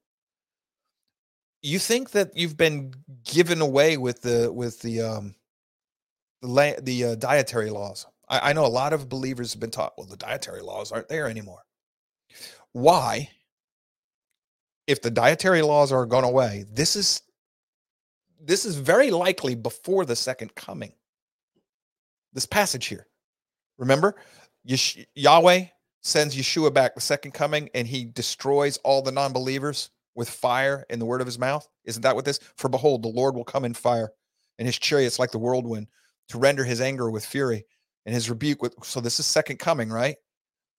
You 1.65 1.79
think 1.79 2.11
that 2.11 2.37
you've 2.37 2.57
been 2.57 2.93
given 3.23 3.59
away 3.59 3.97
with 3.97 4.21
the 4.21 4.51
with 4.53 4.81
the 4.81 5.01
um 5.01 5.35
the 6.41 6.47
la- 6.47 6.79
the 6.81 7.05
uh, 7.05 7.15
dietary 7.15 7.71
laws. 7.71 8.05
I, 8.29 8.51
I 8.51 8.53
know 8.53 8.65
a 8.65 8.67
lot 8.67 8.93
of 8.93 9.09
believers 9.09 9.53
have 9.53 9.59
been 9.59 9.71
taught, 9.71 9.93
well, 9.97 10.07
the 10.07 10.15
dietary 10.17 10.61
laws 10.61 10.91
aren't 10.91 11.09
there 11.09 11.27
anymore. 11.27 11.63
Why? 12.71 13.29
If 14.85 15.01
the 15.01 15.09
dietary 15.09 15.63
laws 15.63 15.91
are 15.91 16.05
gone 16.05 16.23
away, 16.23 16.65
this 16.71 16.95
is 16.95 17.23
this 18.39 18.65
is 18.65 18.75
very 18.75 19.09
likely 19.09 19.55
before 19.55 20.05
the 20.05 20.15
second 20.15 20.53
coming. 20.53 20.93
This 22.33 22.45
passage 22.45 22.85
here. 22.85 23.07
Remember, 23.79 24.15
Yesh- 24.63 24.99
Yahweh 25.15 25.65
sends 26.03 26.35
Yeshua 26.35 26.71
back 26.71 26.93
the 26.93 27.01
second 27.01 27.31
coming 27.31 27.71
and 27.73 27.87
he 27.87 28.05
destroys 28.05 28.77
all 28.77 29.01
the 29.01 29.11
non-believers 29.11 29.89
with 30.15 30.29
fire 30.29 30.85
in 30.89 30.99
the 30.99 31.05
word 31.05 31.21
of 31.21 31.27
his 31.27 31.39
mouth? 31.39 31.67
Isn't 31.83 32.01
that 32.03 32.15
what 32.15 32.25
this? 32.25 32.39
For 32.57 32.69
behold, 32.69 33.03
the 33.03 33.09
Lord 33.09 33.35
will 33.35 33.43
come 33.43 33.65
in 33.65 33.73
fire, 33.73 34.11
and 34.57 34.65
his 34.65 34.79
chariots 34.79 35.19
like 35.19 35.31
the 35.31 35.39
whirlwind, 35.39 35.87
to 36.29 36.37
render 36.37 36.63
his 36.63 36.81
anger 36.81 37.11
with 37.11 37.25
fury, 37.25 37.65
and 38.05 38.15
his 38.15 38.29
rebuke 38.29 38.61
with. 38.61 38.73
So 38.83 39.01
this 39.01 39.19
is 39.19 39.25
second 39.25 39.59
coming, 39.59 39.89
right? 39.89 40.15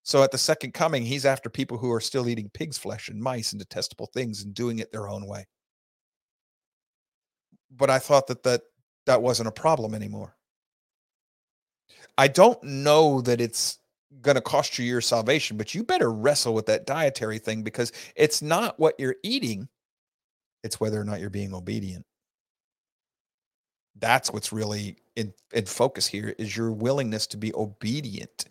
So 0.02 0.22
at 0.22 0.30
the 0.30 0.38
second 0.38 0.72
coming, 0.72 1.04
he's 1.04 1.26
after 1.26 1.50
people 1.50 1.78
who 1.78 1.90
are 1.90 2.00
still 2.00 2.28
eating 2.28 2.50
pig's 2.54 2.78
flesh 2.78 3.08
and 3.08 3.20
mice 3.20 3.52
and 3.52 3.58
detestable 3.58 4.06
things 4.06 4.42
and 4.42 4.54
doing 4.54 4.78
it 4.78 4.92
their 4.92 5.08
own 5.08 5.26
way. 5.26 5.46
But 7.70 7.90
I 7.90 7.98
thought 7.98 8.28
that 8.28 8.44
that 8.44 8.62
that 9.06 9.22
wasn't 9.22 9.48
a 9.48 9.52
problem 9.52 9.94
anymore. 9.94 10.36
I 12.16 12.28
don't 12.28 12.62
know 12.62 13.20
that 13.22 13.40
it's 13.40 13.78
going 14.22 14.34
to 14.34 14.40
cost 14.40 14.78
you 14.78 14.84
your 14.84 15.00
salvation, 15.00 15.56
but 15.56 15.74
you 15.74 15.82
better 15.82 16.12
wrestle 16.12 16.54
with 16.54 16.66
that 16.66 16.86
dietary 16.86 17.38
thing 17.38 17.62
because 17.62 17.92
it's 18.14 18.42
not 18.42 18.78
what 18.78 18.94
you're 18.98 19.16
eating, 19.22 19.68
it's 20.62 20.80
whether 20.80 21.00
or 21.00 21.04
not 21.04 21.20
you're 21.20 21.30
being 21.30 21.54
obedient. 21.54 22.04
That's 23.98 24.32
what's 24.32 24.52
really 24.52 24.96
in, 25.16 25.32
in 25.52 25.64
focus 25.64 26.06
here 26.06 26.34
is 26.38 26.56
your 26.56 26.70
willingness 26.70 27.26
to 27.28 27.36
be 27.36 27.54
obedient. 27.54 28.44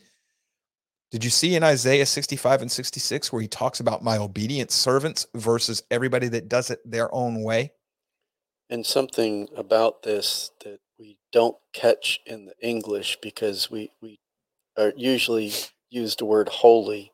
Did 1.11 1.24
you 1.24 1.30
see 1.30 1.55
in 1.55 1.63
Isaiah 1.63 2.05
65 2.05 2.63
and 2.63 2.72
66 2.72 3.32
where 3.32 3.41
he 3.41 3.47
talks 3.47 3.80
about 3.80 4.03
my 4.03 4.18
obedient 4.18 4.72
servants 4.72 5.28
versus 5.36 5.84
everybody 5.91 6.28
that 6.30 6.49
does 6.49 6.72
it 6.72 6.80
their 6.84 7.13
own 7.13 7.43
way? 7.43 7.72
And 8.70 8.86
something 8.86 9.47
about 9.55 10.01
this 10.01 10.51
that 10.63 10.80
we 10.97 11.18
don't 11.32 11.57
catch 11.74 12.20
in 12.26 12.45
the 12.45 12.55
English 12.59 13.20
because 13.22 13.70
we, 13.70 13.91
we 14.01 14.20
are 14.78 14.93
usually 14.95 15.51
use 15.89 16.15
the 16.15 16.26
word 16.26 16.49
holy. 16.49 17.11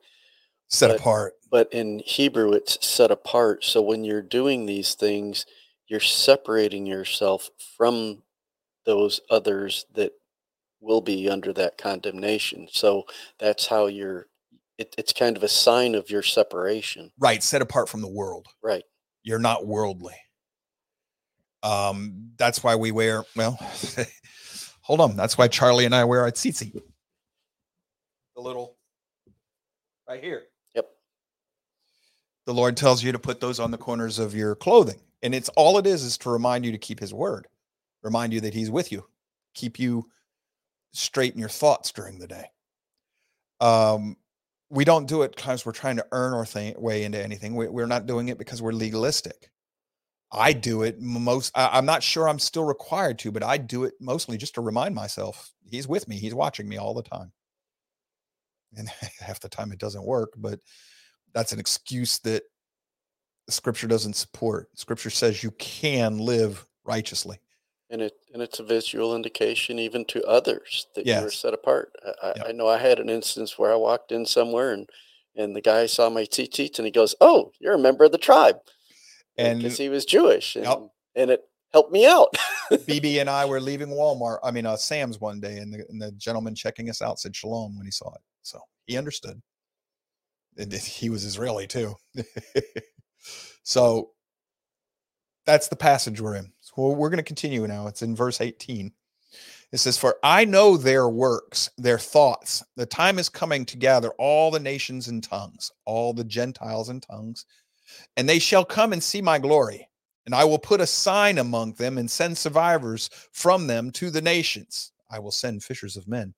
Set 0.67 0.89
but, 0.89 0.99
apart. 0.99 1.33
But 1.49 1.71
in 1.73 1.99
Hebrew, 2.05 2.53
it's 2.53 2.85
set 2.85 3.11
apart. 3.11 3.63
So 3.63 3.81
when 3.81 4.03
you're 4.03 4.21
doing 4.21 4.65
these 4.65 4.95
things, 4.95 5.45
you're 5.87 5.99
separating 5.99 6.85
yourself 6.85 7.49
from 7.77 8.23
those 8.85 9.19
others 9.29 9.85
that 9.93 10.13
will 10.79 11.01
be 11.01 11.29
under 11.29 11.53
that 11.53 11.77
condemnation. 11.77 12.67
So 12.71 13.03
that's 13.37 13.67
how 13.67 13.87
you're, 13.87 14.27
it, 14.77 14.95
it's 14.97 15.13
kind 15.13 15.37
of 15.37 15.43
a 15.43 15.47
sign 15.47 15.93
of 15.93 16.09
your 16.09 16.23
separation. 16.23 17.11
Right. 17.19 17.43
Set 17.43 17.61
apart 17.61 17.89
from 17.89 18.01
the 18.01 18.07
world. 18.07 18.47
Right. 18.63 18.83
You're 19.23 19.39
not 19.39 19.67
worldly. 19.67 20.15
Um, 21.61 22.31
that's 22.37 22.63
why 22.63 22.75
we 22.75 22.91
wear, 22.91 23.23
well, 23.35 23.59
hold 24.81 25.01
on. 25.01 25.15
That's 25.15 25.37
why 25.37 25.47
Charlie 25.47 25.85
and 25.85 25.93
I 25.93 26.05
wear 26.05 26.21
our 26.21 26.31
tzitzit. 26.31 26.81
The 28.41 28.47
little, 28.47 28.75
right 30.09 30.23
here. 30.23 30.41
Yep. 30.73 30.89
The 32.47 32.53
Lord 32.55 32.75
tells 32.75 33.03
you 33.03 33.11
to 33.11 33.19
put 33.19 33.39
those 33.39 33.59
on 33.59 33.69
the 33.69 33.77
corners 33.77 34.17
of 34.17 34.33
your 34.33 34.55
clothing. 34.55 34.99
And 35.21 35.35
it's 35.35 35.49
all 35.49 35.77
it 35.77 35.85
is, 35.85 36.03
is 36.03 36.17
to 36.19 36.31
remind 36.31 36.65
you 36.65 36.71
to 36.71 36.79
keep 36.79 36.99
his 36.99 37.13
word, 37.13 37.47
remind 38.01 38.33
you 38.33 38.41
that 38.41 38.55
he's 38.55 38.71
with 38.71 38.91
you, 38.91 39.05
keep 39.53 39.77
you 39.77 40.09
straight 40.91 41.33
in 41.33 41.39
your 41.39 41.49
thoughts 41.49 41.91
during 41.91 42.17
the 42.17 42.25
day. 42.25 42.45
Um, 43.59 44.17
we 44.71 44.85
don't 44.85 45.07
do 45.07 45.21
it 45.21 45.35
because 45.35 45.63
we're 45.63 45.71
trying 45.71 45.97
to 45.97 46.07
earn 46.11 46.33
our 46.33 46.45
thing, 46.45 46.73
way 46.81 47.03
into 47.03 47.21
anything. 47.21 47.55
We, 47.55 47.67
we're 47.67 47.85
not 47.85 48.07
doing 48.07 48.29
it 48.29 48.39
because 48.39 48.59
we're 48.59 48.71
legalistic. 48.71 49.51
I 50.31 50.53
do 50.53 50.81
it 50.81 50.99
most. 50.99 51.51
I, 51.53 51.69
I'm 51.73 51.85
not 51.85 52.01
sure 52.01 52.27
I'm 52.27 52.39
still 52.39 52.63
required 52.63 53.19
to, 53.19 53.31
but 53.31 53.43
I 53.43 53.59
do 53.59 53.83
it 53.83 53.93
mostly 53.99 54.37
just 54.37 54.55
to 54.55 54.61
remind 54.61 54.95
myself 54.95 55.53
he's 55.63 55.87
with 55.87 56.07
me. 56.07 56.15
He's 56.17 56.33
watching 56.33 56.67
me 56.67 56.77
all 56.77 56.95
the 56.95 57.03
time. 57.03 57.31
And 58.77 58.89
half 59.19 59.39
the 59.39 59.49
time 59.49 59.71
it 59.71 59.79
doesn't 59.79 60.05
work, 60.05 60.33
but 60.37 60.59
that's 61.33 61.51
an 61.53 61.59
excuse 61.59 62.19
that 62.19 62.43
scripture 63.49 63.87
doesn't 63.87 64.15
support. 64.15 64.69
Scripture 64.77 65.09
says 65.09 65.43
you 65.43 65.51
can 65.51 66.17
live 66.17 66.65
righteously. 66.83 67.39
And 67.89 68.01
it 68.01 68.13
and 68.33 68.41
it's 68.41 68.59
a 68.59 68.63
visual 68.63 69.15
indication 69.15 69.77
even 69.77 70.05
to 70.05 70.23
others 70.23 70.87
that 70.95 71.05
you 71.05 71.15
were 71.15 71.23
Yes. 71.23 71.35
set 71.35 71.53
apart. 71.53 71.93
I, 72.05 72.27
I, 72.29 72.33
Yep. 72.37 72.45
I 72.47 72.51
know 72.53 72.67
I 72.67 72.77
had 72.77 72.99
an 72.99 73.09
instance 73.09 73.57
where 73.59 73.73
I 73.73 73.75
walked 73.75 74.11
in 74.11 74.25
somewhere 74.25 74.71
and 74.71 74.89
and 75.35 75.55
the 75.55 75.61
guy 75.61 75.85
saw 75.85 76.09
my 76.09 76.23
tzitzit 76.23 76.77
and 76.77 76.85
he 76.85 76.91
goes, 76.91 77.15
"Oh, 77.21 77.51
you're 77.59 77.75
a 77.75 77.79
member 77.79 78.03
of 78.03 78.11
the 78.11 78.17
tribe," 78.17 78.57
And 79.37 79.59
because 79.59 79.77
he 79.77 79.87
was 79.89 80.05
Jewish, 80.05 80.55
and, 80.55 80.65
Yep. 80.65 80.79
and 81.15 81.31
it 81.31 81.41
helped 81.71 81.91
me 81.93 82.05
out. 82.05 82.35
BB 82.71 83.19
and 83.21 83.29
I 83.29 83.45
were 83.49 83.61
leaving 83.61 83.89
Walmart, 83.89 84.39
I 84.43 84.51
mean, 84.51 84.65
uh, 84.65 84.75
Sam's 84.75 85.19
one 85.19 85.39
day, 85.39 85.57
and 85.57 85.73
the, 85.73 85.85
and 85.89 86.01
the 86.01 86.11
gentleman 86.13 86.53
checking 86.53 86.89
us 86.89 87.01
out 87.01 87.19
said 87.19 87.33
shalom 87.35 87.77
when 87.77 87.85
he 87.85 87.91
saw 87.91 88.13
it. 88.13 88.21
So 88.41 88.59
he 88.85 88.97
understood. 88.97 89.41
And 90.57 90.71
he 90.73 91.09
was 91.09 91.23
Israeli 91.23 91.67
too. 91.67 91.95
so 93.63 94.11
that's 95.45 95.69
the 95.69 95.75
passage 95.75 96.21
we're 96.21 96.35
in. 96.35 96.51
So 96.61 96.89
we're 96.89 97.09
going 97.09 97.17
to 97.17 97.23
continue 97.23 97.65
now. 97.67 97.87
It's 97.87 98.01
in 98.01 98.15
verse 98.15 98.41
18. 98.41 98.91
It 99.71 99.77
says, 99.77 99.97
For 99.97 100.17
I 100.23 100.43
know 100.45 100.75
their 100.75 101.07
works, 101.07 101.69
their 101.77 101.97
thoughts. 101.97 102.63
The 102.75 102.85
time 102.85 103.17
is 103.17 103.29
coming 103.29 103.65
to 103.65 103.77
gather 103.77 104.09
all 104.17 104.51
the 104.51 104.59
nations 104.59 105.07
and 105.07 105.23
tongues, 105.23 105.71
all 105.85 106.13
the 106.13 106.25
Gentiles 106.25 106.89
and 106.89 107.01
tongues, 107.01 107.45
and 108.17 108.27
they 108.27 108.39
shall 108.39 108.65
come 108.65 108.91
and 108.93 109.01
see 109.01 109.21
my 109.21 109.39
glory. 109.39 109.87
And 110.25 110.35
I 110.35 110.43
will 110.43 110.59
put 110.59 110.81
a 110.81 110.87
sign 110.87 111.37
among 111.37 111.73
them 111.73 111.97
and 111.97 112.11
send 112.11 112.37
survivors 112.37 113.09
from 113.31 113.67
them 113.67 113.91
to 113.91 114.09
the 114.09 114.21
nations. 114.21 114.91
I 115.09 115.19
will 115.19 115.31
send 115.31 115.63
fishers 115.63 115.97
of 115.97 116.07
men. 116.07 116.33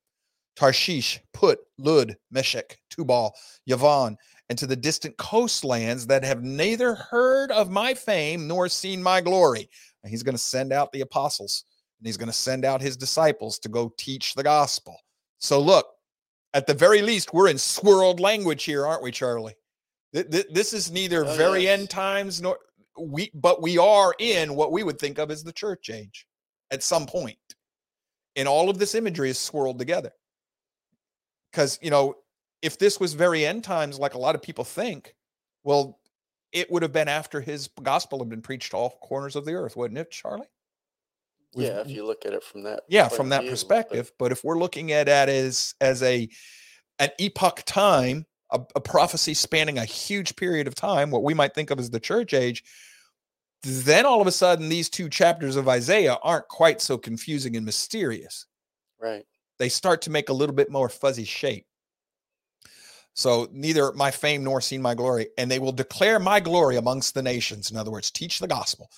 Tarshish, 0.56 1.20
Put, 1.34 1.60
Lud, 1.84 2.15
Meshech, 2.31 2.77
Tubal, 2.89 3.34
Yavon, 3.69 4.15
and 4.49 4.57
to 4.57 4.65
the 4.67 4.75
distant 4.75 5.15
coastlands 5.17 6.07
that 6.07 6.23
have 6.23 6.43
neither 6.43 6.95
heard 6.95 7.51
of 7.51 7.69
my 7.69 7.93
fame 7.93 8.47
nor 8.47 8.67
seen 8.69 9.01
my 9.01 9.21
glory. 9.21 9.69
And 10.03 10.09
he's 10.09 10.23
going 10.23 10.36
to 10.36 10.41
send 10.41 10.73
out 10.73 10.91
the 10.91 11.01
apostles 11.01 11.65
and 11.99 12.07
he's 12.07 12.17
going 12.17 12.27
to 12.27 12.34
send 12.34 12.65
out 12.65 12.81
his 12.81 12.97
disciples 12.97 13.57
to 13.59 13.69
go 13.69 13.93
teach 13.97 14.34
the 14.34 14.43
gospel. 14.43 14.97
So, 15.39 15.59
look, 15.59 15.88
at 16.53 16.67
the 16.67 16.73
very 16.73 17.01
least, 17.01 17.34
we're 17.34 17.47
in 17.49 17.57
swirled 17.57 18.19
language 18.19 18.63
here, 18.65 18.86
aren't 18.86 19.01
we, 19.03 19.11
Charlie? 19.11 19.55
Th- 20.13 20.29
th- 20.29 20.47
This 20.51 20.73
is 20.73 20.91
neither 20.91 21.25
Oh, 21.25 21.36
very 21.36 21.63
yes. 21.63 21.79
end 21.79 21.89
times 21.89 22.41
nor 22.41 22.59
we, 22.99 23.31
but 23.34 23.61
we 23.61 23.77
are 23.79 24.13
in 24.19 24.53
what 24.55 24.71
we 24.71 24.84
would 24.84 24.99
think 24.99 25.17
of 25.17 25.31
as 25.31 25.43
the 25.43 25.51
church 25.53 25.89
age 25.89 26.27
at 26.69 26.84
some 26.84 27.05
point. 27.07 27.38
And 28.36 28.47
all 28.47 28.69
of 28.69 28.77
this 28.77 28.93
imagery 28.95 29.29
is 29.29 29.39
swirled 29.39 29.79
together. 29.79 30.11
Because, 31.54 31.80
you 31.82 31.91
know, 31.91 32.16
if 32.62 32.78
this 32.80 32.99
was 32.99 33.14
very 33.14 33.45
end 33.45 33.64
times, 33.64 33.99
like 33.99 34.16
a 34.16 34.20
lot 34.20 34.36
of 34.36 34.41
people 34.41 34.64
think, 34.66 35.16
well, 35.64 35.99
it 36.51 36.70
would 36.72 36.82
have 36.82 36.91
been 36.91 37.08
after 37.08 37.39
his 37.39 37.70
gospel 37.82 38.20
had 38.20 38.30
been 38.30 38.41
preached 38.41 38.72
to 38.72 38.78
all 38.78 38.97
corners 39.01 39.36
of 39.36 39.45
the 39.45 39.54
earth, 39.54 39.78
wouldn't 39.78 39.97
it, 39.99 40.12
Charlie? 40.12 40.47
We've- 41.56 41.70
yeah, 41.70 41.82
if 41.82 41.89
you 41.89 42.04
look 42.06 42.26
at 42.26 42.34
it 42.34 42.43
from 42.43 42.64
that. 42.64 42.82
yeah 42.89 43.08
from 43.08 43.30
that 43.30 43.41
view, 43.41 43.51
perspective 43.51 44.12
but 44.18 44.32
if 44.32 44.43
we're 44.43 44.58
looking 44.58 44.91
at 44.91 45.06
that 45.06 45.30
as 45.30 45.76
as 45.80 46.01
a 46.01 46.28
an 46.97 47.12
epoch 47.20 47.62
time 47.68 48.26
a, 48.49 48.60
a 48.76 48.82
prophecy 48.82 49.36
spanning 49.36 49.78
a 49.78 49.86
huge 49.86 50.36
period 50.36 50.66
of 50.66 50.74
time 50.74 51.12
what 51.12 51.22
we 51.22 51.36
might 51.36 51.54
think 51.54 51.70
of 51.70 51.78
as 51.78 51.91
the 51.91 51.99
church 51.99 52.34
age 52.34 52.64
then 53.62 54.04
all 54.04 54.20
of 54.20 54.26
a 54.26 54.32
sudden 54.32 54.68
these 54.68 54.89
two 54.89 55.08
chapters 55.08 55.56
of 55.56 55.70
isaiah 55.70 56.18
aren't 56.24 56.47
quite 56.47 56.82
so 56.82 56.97
confusing 56.97 57.56
and 57.56 57.68
mysterious 57.68 58.47
right. 58.99 59.26
They 59.60 59.70
start 59.70 60.01
to 60.04 60.10
make 60.10 60.30
a 60.30 60.34
little 60.34 60.56
bit 60.56 60.72
more 60.72 60.89
fuzzy 60.89 61.26
shape. 61.26 61.66
So 63.16 63.47
neither 63.51 63.91
my 63.93 64.12
fame 64.12 64.43
nor 64.43 64.60
seen 64.60 64.82
my 64.82 64.95
glory 64.95 65.28
and 65.38 65.49
they 65.49 65.60
will 65.60 65.72
declare 65.72 66.20
my 66.20 66.39
glory 66.39 66.78
amongst 66.78 67.14
the 67.14 67.22
nations. 67.22 67.70
In 67.70 67.78
other 67.78 67.91
words 67.91 68.12
teach 68.12 68.39
the 68.39 68.47
gospel. 68.47 68.89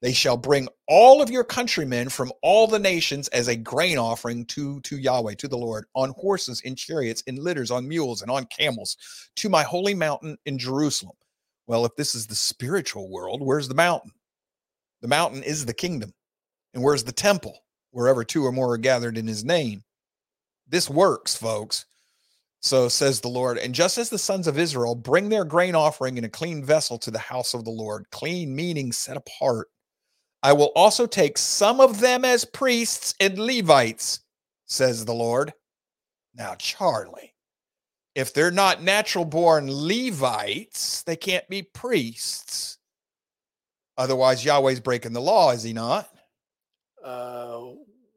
They 0.00 0.12
shall 0.12 0.36
bring 0.36 0.68
all 0.86 1.22
of 1.22 1.30
your 1.30 1.44
countrymen 1.44 2.08
from 2.08 2.30
all 2.42 2.66
the 2.66 2.78
nations 2.78 3.28
as 3.28 3.48
a 3.48 3.56
grain 3.56 3.98
offering 3.98 4.44
to 4.46 4.80
to 4.82 4.98
Yahweh 4.98 5.34
to 5.36 5.48
the 5.48 5.56
Lord 5.56 5.86
on 5.94 6.10
horses 6.10 6.60
in 6.60 6.76
chariots 6.76 7.22
in 7.22 7.36
litters 7.36 7.70
on 7.70 7.88
mules 7.88 8.22
and 8.22 8.30
on 8.30 8.44
camels 8.46 8.96
to 9.36 9.48
my 9.48 9.62
holy 9.62 9.94
mountain 9.94 10.36
in 10.46 10.58
Jerusalem. 10.58 11.16
Well 11.66 11.84
if 11.84 11.96
this 11.96 12.14
is 12.14 12.26
the 12.26 12.34
spiritual 12.34 13.10
world 13.10 13.42
where's 13.42 13.68
the 13.68 13.74
mountain? 13.74 14.12
The 15.00 15.08
mountain 15.08 15.42
is 15.42 15.66
the 15.66 15.74
kingdom 15.74 16.12
and 16.74 16.82
where's 16.82 17.04
the 17.04 17.12
temple 17.12 17.58
wherever 17.90 18.24
two 18.24 18.44
or 18.44 18.52
more 18.52 18.74
are 18.74 18.78
gathered 18.78 19.18
in 19.18 19.26
his 19.26 19.44
name 19.44 19.82
this 20.68 20.88
works, 20.88 21.36
folks. 21.36 21.86
So 22.60 22.88
says 22.88 23.20
the 23.20 23.28
Lord. 23.28 23.58
And 23.58 23.74
just 23.74 23.98
as 23.98 24.08
the 24.08 24.18
sons 24.18 24.46
of 24.46 24.58
Israel 24.58 24.94
bring 24.94 25.28
their 25.28 25.44
grain 25.44 25.74
offering 25.74 26.16
in 26.16 26.24
a 26.24 26.30
clean 26.30 26.64
vessel 26.64 26.98
to 27.00 27.10
the 27.10 27.18
house 27.18 27.52
of 27.52 27.64
the 27.64 27.70
Lord, 27.70 28.06
clean 28.10 28.56
meaning 28.56 28.90
set 28.90 29.18
apart, 29.18 29.68
I 30.42 30.54
will 30.54 30.72
also 30.74 31.06
take 31.06 31.36
some 31.36 31.80
of 31.80 32.00
them 32.00 32.24
as 32.24 32.44
priests 32.44 33.14
and 33.20 33.38
Levites, 33.38 34.20
says 34.66 35.04
the 35.04 35.14
Lord. 35.14 35.52
Now, 36.34 36.54
Charlie, 36.54 37.34
if 38.14 38.32
they're 38.32 38.50
not 38.50 38.82
natural 38.82 39.24
born 39.24 39.68
Levites, 39.70 41.02
they 41.02 41.16
can't 41.16 41.48
be 41.48 41.62
priests. 41.62 42.78
Otherwise, 43.96 44.44
Yahweh's 44.44 44.80
breaking 44.80 45.12
the 45.12 45.20
law, 45.20 45.52
is 45.52 45.62
he 45.62 45.72
not? 45.72 46.08
Uh, 47.04 47.72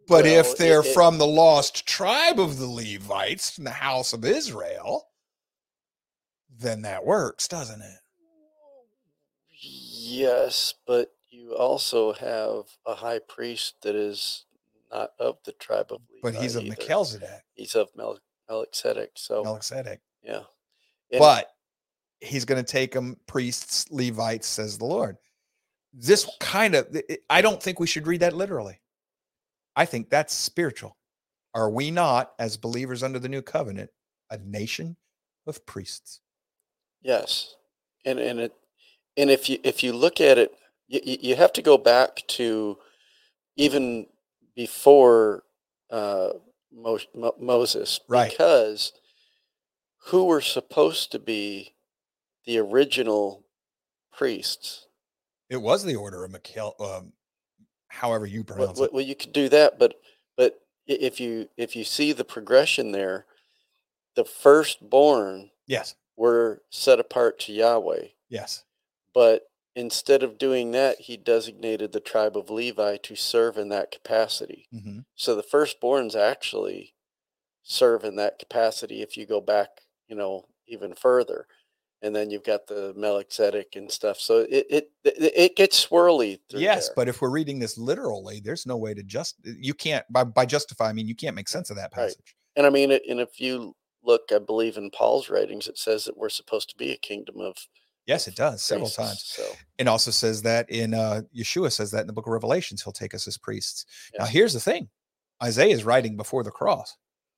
But 0.08 0.24
Well, 0.26 0.40
if 0.40 0.58
they're 0.58 0.80
it- 0.82 0.88
it- 0.88 0.94
from 0.94 1.18
the 1.18 1.28
lost 1.28 1.86
tribe 1.86 2.40
of 2.40 2.58
the 2.60 2.68
Levites, 2.68 3.50
from 3.52 3.66
the 3.66 3.72
house 3.72 4.14
of 4.14 4.24
Israel, 4.24 5.10
then 6.50 6.82
that 6.84 7.06
works, 7.06 7.48
doesn't 7.48 7.82
it? 7.82 8.00
yes, 9.60 10.74
but 10.86 11.14
you 11.30 11.56
also 11.56 12.14
have 12.14 12.64
a 12.86 12.96
high 12.96 13.20
priest 13.20 13.76
that 13.82 13.96
is 13.96 14.46
not 14.92 15.12
of 15.20 15.38
the 15.44 15.52
tribe 15.54 15.92
of 15.92 16.02
Levi. 16.10 16.20
But 16.32 16.42
he's 16.42 16.56
of. 16.56 16.64
Melchizedek, 16.64 17.44
He's 17.56 17.76
of 17.76 17.90
Mel- 17.96 18.20
Melchizedek. 18.50 19.12
So 19.16 19.44
Melchizedek. 19.44 20.00
yeah. 20.24 20.44
And- 21.12 21.20
But 21.20 21.54
he's 22.22 22.46
going 22.46 22.64
to 22.64 22.70
take 22.72 22.92
them 22.94 23.20
priests, 23.28 23.86
Levites, 23.92 24.48
says 24.48 24.78
the 24.78 24.86
Lord. 24.86 25.18
This 25.94 26.30
kind 26.40 26.76
of, 26.76 26.96
I 27.30 27.42
don't 27.42 27.62
think 27.62 27.80
we 27.80 27.88
should 27.88 28.08
read 28.08 28.22
that 28.22 28.34
literally. 28.34 28.80
I 29.78 29.86
think 29.86 30.10
that's 30.10 30.34
spiritual. 30.34 30.98
Are 31.54 31.70
we 31.70 31.92
not, 31.92 32.34
as 32.40 32.58
believers 32.58 33.04
under 33.04 33.20
the 33.20 33.30
new 33.30 33.42
covenant, 33.42 33.92
a 34.30 34.38
nation 34.40 34.98
of 35.46 35.66
priests? 35.66 36.20
Yes, 37.02 37.56
and 38.04 38.20
and 38.20 38.40
it 38.40 38.54
and 39.16 39.30
if 39.30 39.50
you 39.50 39.60
if 39.64 39.84
you 39.84 39.94
look 39.94 40.20
at 40.20 40.38
it, 40.38 40.52
you, 40.88 41.00
you 41.04 41.36
have 41.36 41.54
to 41.54 41.62
go 41.62 41.78
back 41.78 42.24
to 42.28 42.78
even 43.56 44.08
before 44.56 45.44
uh, 45.92 46.30
Mo- 46.74 47.00
Mo- 47.16 47.36
Moses, 47.40 48.00
Right. 48.10 48.32
Because 48.32 48.92
who 50.08 50.26
were 50.26 50.42
supposed 50.42 51.12
to 51.12 51.20
be 51.20 51.76
the 52.46 52.58
original 52.58 53.46
priests? 54.12 54.88
It 55.50 55.62
was 55.62 55.84
the 55.84 55.96
order 55.96 56.26
of 56.26 56.32
Michael, 56.32 56.76
um, 56.80 57.14
however 57.90 58.26
you 58.26 58.44
pronounce 58.44 58.78
well, 58.78 58.86
it. 58.86 58.94
well, 58.94 59.04
you 59.04 59.16
could 59.16 59.34
do 59.34 59.50
that, 59.50 59.80
but 59.80 59.96
but 60.36 60.60
if 60.88 61.20
you 61.20 61.50
if 61.58 61.76
you 61.76 61.84
see 61.84 62.14
the 62.14 62.26
progression 62.26 62.92
there, 62.92 63.26
the 64.16 64.26
firstborn 64.26 65.52
Yes, 65.68 65.96
were 66.16 66.64
set 66.70 67.00
apart 67.00 67.40
to 67.42 67.54
Yahweh. 67.54 68.08
yes. 68.30 68.64
But 69.14 69.44
instead 69.76 70.24
of 70.24 70.38
doing 70.38 70.72
that, 70.72 71.02
he 71.02 71.18
designated 71.18 71.92
the 71.92 72.00
tribe 72.00 72.38
of 72.38 72.50
Levi 72.50 72.98
to 72.98 73.16
serve 73.16 73.58
in 73.58 73.70
that 73.70 73.92
capacity. 73.92 74.68
hmm 74.72 75.00
So 75.16 75.36
the 75.36 75.44
firstborns 75.44 76.16
actually 76.16 76.96
serve 77.64 78.04
in 78.04 78.16
that 78.16 78.40
capacity 78.40 79.02
if 79.02 79.18
you 79.18 79.26
go 79.26 79.42
back, 79.42 79.82
you 80.08 80.16
know, 80.16 80.46
even 80.68 80.96
further. 80.96 81.48
And 82.02 82.16
then 82.16 82.30
you've 82.30 82.44
got 82.44 82.68
the 82.68 82.94
Melchizedek 82.96 83.76
and 83.76 83.92
stuff. 83.92 84.20
So 84.20 84.40
it 84.50 84.66
it 84.70 84.92
it 85.04 85.34
it 85.36 85.56
gets 85.56 85.84
swirly. 85.84 86.40
Yes, 86.50 86.88
there. 86.88 86.94
but 86.96 87.08
if 87.08 87.22
we're 87.22 87.30
reading 87.32 87.60
this 87.60 87.78
literally, 87.78 88.40
there's 88.40 88.66
no 88.66 88.78
way 88.78 88.94
to 88.94 89.04
just 89.04 89.36
you 89.44 89.74
can't 89.74 90.06
by 90.12 90.24
by 90.24 90.46
justify. 90.46 90.90
I 90.90 90.94
mean, 90.94 91.08
you 91.08 91.16
can't 91.16 91.36
make 91.36 91.50
sense 91.50 91.70
of 91.70 91.78
that 91.78 91.92
passage. 91.92 92.18
Right. 92.18 92.58
and 92.58 92.66
I 92.66 92.70
mean, 92.70 92.92
it- 92.92 93.04
and 93.10 93.20
if 93.20 93.40
you 93.40 93.76
look, 94.04 94.24
I 94.34 94.40
believe 94.40 94.78
in 94.78 94.90
Paul's 94.92 95.30
writings, 95.30 95.68
it 95.68 95.78
says 95.78 96.06
that 96.06 96.18
we're 96.18 96.30
supposed 96.30 96.70
to 96.70 96.78
be 96.78 96.92
a 96.92 96.98
kingdom 96.98 97.40
of 97.40 97.56
Yes, 98.06 98.26
it 98.30 98.36
does 98.36 98.64
several 98.64 98.86
priests, 98.86 98.96
times. 98.96 99.24
So 99.26 99.56
and 99.80 99.90
also 99.90 100.12
says 100.12 100.42
that 100.44 100.70
in 100.70 100.94
uh 100.94 101.24
Yeshua 101.36 101.72
says 101.72 101.92
that 101.92 102.02
in 102.02 102.08
the 102.08 102.14
book 102.14 102.28
of 102.28 102.32
Revelations, 102.32 102.82
he'll 102.84 102.94
take 102.94 103.14
us 103.14 103.28
as 103.28 103.38
priests. 103.38 103.86
Now, 104.18 104.26
here's 104.26 104.54
the 104.54 104.60
thing 104.60 104.88
Isaiah 105.44 105.74
is 105.74 105.84
writing 105.84 106.16
before 106.16 106.44
the 106.44 106.52
cross. 106.52 106.96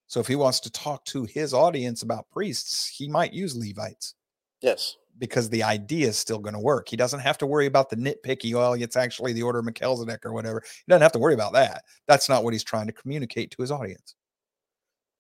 So 0.07 0.20
if 0.20 0.28
he 0.28 0.36
wants 0.36 0.60
to 0.62 0.72
talk 0.72 1.05
to 1.05 1.24
his 1.24 1.53
audience 1.53 2.01
about 2.01 2.30
priests, 2.32 2.88
he 2.88 3.07
might 3.07 3.32
use 3.34 3.55
Levites 3.55 4.16
yes, 4.62 4.97
because 5.18 5.49
the 5.49 5.64
idea 5.64 6.07
is 6.07 6.18
still 6.18 6.39
going 6.39 6.53
to 6.53 6.60
work. 6.60 6.88
He 6.89 6.95
doesn't 6.95 7.20
have 7.20 7.38
to 7.39 7.45
worry 7.45 7.66
about 7.66 7.89
the 7.89 7.97
nitpicky, 7.97 8.53
well, 8.53 8.74
it's 8.74 8.95
actually 8.95 9.34
the 9.34 9.43
order 9.43 9.60
of 9.60 9.66
Melchizedek 9.66 10.26
or 10.26 10.34
whatever. 10.34 10.62
He 10.64 10.89
doesn't 10.89 11.01
have 11.01 11.12
to 11.12 11.20
worry 11.20 11.34
about 11.34 11.53
that. 11.53 11.84
That's 12.07 12.30
not 12.30 12.43
what 12.43 12.53
he's 12.53 12.64
trying 12.64 12.88
to 12.88 12.93
communicate 12.93 13.51
to 13.51 13.62
his 13.62 13.72
audience. 13.72 14.16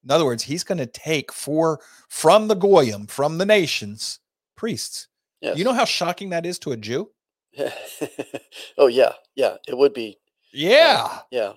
In 0.03 0.11
other 0.11 0.25
words, 0.25 0.43
he's 0.43 0.63
going 0.63 0.77
to 0.77 0.85
take 0.85 1.31
for 1.33 1.81
from 2.07 2.47
the 2.47 2.55
Goyim, 2.55 3.07
from 3.07 3.37
the 3.37 3.45
nations, 3.45 4.19
priests. 4.55 5.09
yes. 5.41 5.57
You 5.57 5.65
know 5.65 5.73
how 5.73 5.85
shocking 5.85 6.29
that 6.29 6.45
is 6.45 6.57
to 6.59 6.71
a 6.71 6.77
Jew? 6.77 7.11
oh 8.77 8.87
yeah, 8.87 9.11
yeah. 9.35 9.57
It 9.67 9.77
would 9.77 9.93
be. 9.93 10.17
Uh, 10.21 10.47
yeah. 10.53 11.19
Yeah, 11.31 11.53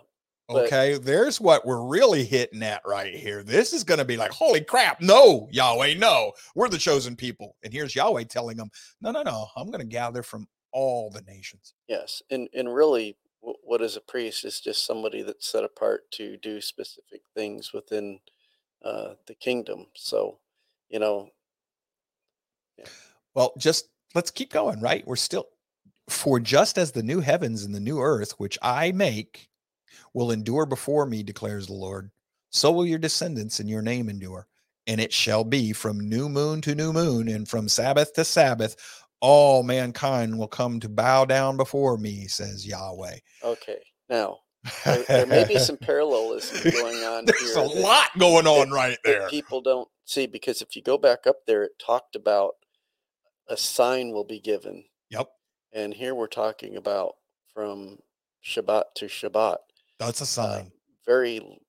but- 0.52 0.66
Okay, 0.66 0.98
there's 0.98 1.40
what 1.40 1.64
we're 1.66 1.86
really 1.86 2.24
hitting 2.24 2.62
at 2.62 2.82
right 2.86 3.14
here. 3.14 3.42
This 3.42 3.72
is 3.72 3.84
going 3.84 3.98
to 3.98 4.04
be 4.04 4.16
like, 4.16 4.30
holy 4.32 4.60
crap, 4.62 5.00
no, 5.00 5.48
Yahweh, 5.50 5.94
no, 5.94 6.32
we're 6.54 6.68
the 6.68 6.78
chosen 6.78 7.16
people. 7.16 7.56
And 7.64 7.72
here's 7.72 7.94
Yahweh 7.94 8.24
telling 8.24 8.56
them, 8.56 8.70
no, 9.00 9.10
no, 9.10 9.22
no, 9.22 9.46
I'm 9.56 9.66
going 9.68 9.80
to 9.80 9.86
gather 9.86 10.22
from 10.22 10.46
all 10.72 11.10
the 11.10 11.22
nations. 11.22 11.74
yes, 11.88 12.22
and 12.30 12.48
and 12.54 12.72
really, 12.74 13.16
wh- 13.42 13.62
what 13.62 13.82
is 13.82 13.96
a 13.96 14.00
priest 14.00 14.44
is 14.44 14.60
just 14.60 14.86
somebody 14.86 15.22
that's 15.22 15.46
set 15.50 15.64
apart 15.64 16.10
to 16.12 16.36
do 16.38 16.60
specific 16.60 17.20
things 17.34 17.72
within 17.74 18.20
uh, 18.84 19.14
the 19.26 19.34
kingdom. 19.34 19.86
So, 19.94 20.38
you 20.88 20.98
know, 20.98 21.28
Well, 23.34 23.52
just 23.58 23.88
let's 24.14 24.30
keep 24.30 24.50
going, 24.52 24.80
right? 24.80 25.06
We're 25.06 25.16
still, 25.16 25.46
for 26.08 26.40
just 26.40 26.78
as 26.78 26.92
the 26.92 27.02
new 27.02 27.20
heavens 27.20 27.64
and 27.64 27.74
the 27.74 27.80
new 27.80 28.00
earth, 28.00 28.32
which 28.38 28.58
I 28.62 28.92
make, 28.92 29.48
will 30.14 30.30
endure 30.32 30.66
before 30.66 31.06
me, 31.06 31.22
declares 31.22 31.66
the 31.66 31.72
Lord, 31.74 32.10
so 32.50 32.70
will 32.72 32.86
your 32.86 32.98
descendants 32.98 33.60
in 33.60 33.68
your 33.68 33.82
name 33.82 34.08
endure. 34.08 34.46
And 34.86 35.00
it 35.00 35.12
shall 35.12 35.44
be 35.44 35.72
from 35.72 36.00
new 36.00 36.28
moon 36.28 36.60
to 36.62 36.74
new 36.74 36.92
moon 36.92 37.28
and 37.28 37.48
from 37.48 37.68
Sabbath 37.68 38.12
to 38.14 38.24
Sabbath, 38.24 38.74
all 39.20 39.62
mankind 39.62 40.36
will 40.36 40.48
come 40.48 40.80
to 40.80 40.88
bow 40.88 41.24
down 41.24 41.56
before 41.56 41.96
me, 41.96 42.26
says 42.26 42.66
Yahweh. 42.66 43.16
okay. 43.44 43.78
Now 44.08 44.38
there, 44.84 45.04
there 45.08 45.26
may 45.26 45.44
be 45.44 45.58
some 45.58 45.76
parallelism 45.80 46.70
going 46.72 47.02
on 47.04 47.24
here. 47.26 47.34
There's 47.38 47.54
here. 47.54 47.64
a 47.64 47.68
that- 47.68 47.80
lot 47.80 48.08
going 48.18 48.46
on 48.48 48.70
right 48.70 48.98
that 49.04 49.10
there. 49.10 49.28
people 49.28 49.60
don't 49.60 49.88
see 50.04 50.26
because 50.26 50.60
if 50.60 50.74
you 50.76 50.82
go 50.82 50.98
back 50.98 51.26
up 51.28 51.36
there, 51.46 51.62
it 51.62 51.72
talked 51.78 52.16
about 52.16 52.54
a 53.48 53.56
sign 53.56 54.10
will 54.12 54.24
be 54.24 54.40
given, 54.40 54.84
Yep. 55.10 55.28
and 55.72 55.94
here 55.94 56.14
we're 56.14 56.26
talking 56.26 56.76
about 56.76 57.14
from 57.54 57.98
Shabbat 58.44 58.84
to 58.96 59.06
Shabbat. 59.06 59.58
That's 60.06 60.20
a 60.20 60.24
Uh, 60.24 60.26
sign. 60.26 60.72
very 61.06 61.60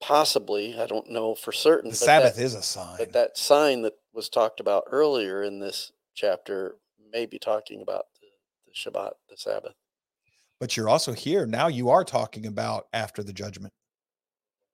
possibly, 0.00 0.78
I 0.78 0.86
don't 0.86 1.08
know 1.10 1.34
for 1.34 1.52
certain, 1.52 1.90
The 1.90 1.96
Sabbath 1.96 2.36
that, 2.36 2.42
is 2.42 2.54
a 2.54 2.62
sign. 2.62 2.96
but 2.98 3.12
that 3.12 3.36
sign 3.38 3.82
that 3.82 3.94
was 4.12 4.28
talked 4.28 4.60
about 4.60 4.84
earlier 4.90 5.42
in 5.42 5.58
this 5.60 5.92
chapter 6.14 6.76
may 7.10 7.26
be 7.26 7.38
talking 7.38 7.80
about 7.82 8.06
the, 8.20 8.26
the 8.66 8.72
Shabbat, 8.72 9.12
the 9.28 9.36
Sabbath. 9.36 9.74
But 10.60 10.76
you're 10.76 10.88
also 10.88 11.12
here 11.12 11.46
now. 11.46 11.68
You 11.68 11.90
are 11.90 12.04
talking 12.04 12.46
about 12.46 12.88
after 12.92 13.22
the 13.22 13.32
judgment. 13.32 13.72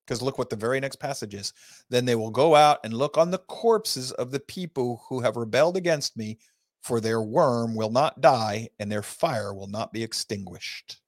Because 0.07 0.21
look 0.23 0.39
what 0.39 0.51
the 0.51 0.57
very 0.57 0.81
next 0.81 0.97
passage 0.97 1.35
is. 1.35 1.53
Then 1.89 2.05
they 2.05 2.17
will 2.17 2.31
go 2.31 2.55
out 2.57 2.81
and 2.85 2.93
look 2.93 3.17
on 3.17 3.31
the 3.31 3.39
corpses 3.39 4.11
of 4.13 4.31
the 4.33 4.41
people 4.41 5.03
who 5.09 5.21
have 5.21 5.37
rebelled 5.37 5.77
against 5.77 6.17
me, 6.17 6.39
for 6.83 7.01
their 7.01 7.21
worm 7.23 7.75
will 7.77 7.91
not 7.91 8.21
die 8.21 8.69
and 8.79 8.91
their 8.91 9.03
fire 9.03 9.55
will 9.55 9.69
not 9.69 9.93
be 9.93 10.03
extinguished. 10.03 11.01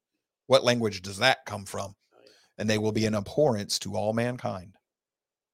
What 0.53 0.63
language 0.63 1.01
does 1.01 1.17
that 1.17 1.47
come 1.47 1.65
from? 1.65 1.95
Oh. 2.13 2.19
And 2.59 2.69
they 2.69 2.77
will 2.77 2.91
be 2.91 3.07
an 3.07 3.15
abhorrence 3.15 3.79
to 3.79 3.95
all 3.95 4.13
mankind. 4.13 4.75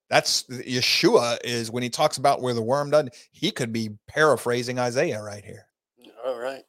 That's 0.10 0.43
Yeshua 0.43 1.38
is 1.41 1.72
when 1.72 1.84
he 1.84 1.89
talks 1.89 2.18
about 2.18 2.41
where 2.41 2.54
the 2.54 2.62
worm 2.62 2.91
doesn't, 2.91 3.16
he 3.32 3.50
could 3.50 3.72
be 3.72 3.91
paraphrasing 4.10 4.78
Isaiah 4.78 5.24
right 5.24 5.45
here. 5.45 5.68
All 6.26 6.38
right. 6.38 6.64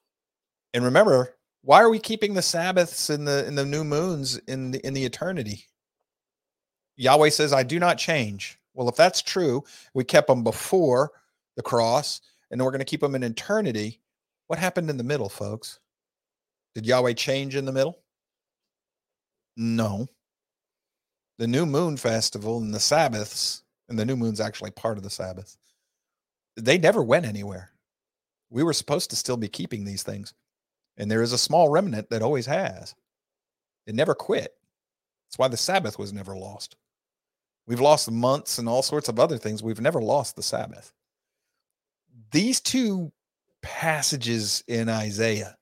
And 0.74 0.84
remember, 0.84 1.34
why 1.62 1.82
are 1.82 1.90
we 1.90 1.98
keeping 1.98 2.34
the 2.34 2.40
Sabbaths 2.40 3.10
and 3.10 3.26
the 3.26 3.44
in 3.48 3.56
the 3.56 3.66
new 3.66 3.82
moons 3.82 4.36
in 4.46 4.70
the 4.70 4.86
in 4.86 4.94
the 4.94 5.04
eternity? 5.04 5.64
Yahweh 6.98 7.30
says, 7.30 7.52
I 7.52 7.64
do 7.64 7.80
not 7.80 7.98
change. 7.98 8.60
Well, 8.74 8.88
if 8.88 8.94
that's 8.94 9.22
true, 9.22 9.64
we 9.92 10.04
kept 10.04 10.28
them 10.28 10.44
before 10.44 11.10
the 11.56 11.62
cross, 11.62 12.20
and 12.52 12.62
we're 12.62 12.70
going 12.70 12.78
to 12.78 12.84
keep 12.84 13.00
them 13.00 13.16
in 13.16 13.24
eternity. 13.24 14.00
What 14.46 14.60
happened 14.60 14.88
in 14.88 14.98
the 14.98 15.02
middle, 15.02 15.28
folks? 15.28 15.80
Did 16.76 16.86
Yahweh 16.86 17.14
change 17.14 17.56
in 17.56 17.64
the 17.64 17.72
middle? 17.72 17.98
No. 19.56 20.08
The 21.38 21.46
new 21.46 21.66
moon 21.66 21.96
festival 21.96 22.58
and 22.58 22.74
the 22.74 22.80
Sabbaths, 22.80 23.62
and 23.88 23.98
the 23.98 24.04
new 24.04 24.16
moon's 24.16 24.40
actually 24.40 24.70
part 24.72 24.96
of 24.96 25.02
the 25.02 25.10
Sabbath, 25.10 25.56
they 26.56 26.78
never 26.78 27.02
went 27.02 27.26
anywhere. 27.26 27.70
We 28.50 28.62
were 28.62 28.72
supposed 28.72 29.10
to 29.10 29.16
still 29.16 29.36
be 29.36 29.48
keeping 29.48 29.84
these 29.84 30.02
things. 30.02 30.34
And 30.96 31.10
there 31.10 31.22
is 31.22 31.32
a 31.32 31.38
small 31.38 31.70
remnant 31.70 32.10
that 32.10 32.22
always 32.22 32.46
has. 32.46 32.94
It 33.86 33.94
never 33.94 34.14
quit. 34.14 34.54
That's 35.26 35.38
why 35.38 35.48
the 35.48 35.56
Sabbath 35.56 35.98
was 35.98 36.12
never 36.12 36.36
lost. 36.36 36.76
We've 37.66 37.80
lost 37.80 38.10
months 38.10 38.58
and 38.58 38.68
all 38.68 38.82
sorts 38.82 39.08
of 39.08 39.20
other 39.20 39.38
things. 39.38 39.62
We've 39.62 39.80
never 39.80 40.02
lost 40.02 40.36
the 40.36 40.42
Sabbath. 40.42 40.92
These 42.32 42.60
two 42.60 43.12
passages 43.62 44.64
in 44.66 44.88
Isaiah, 44.88 45.56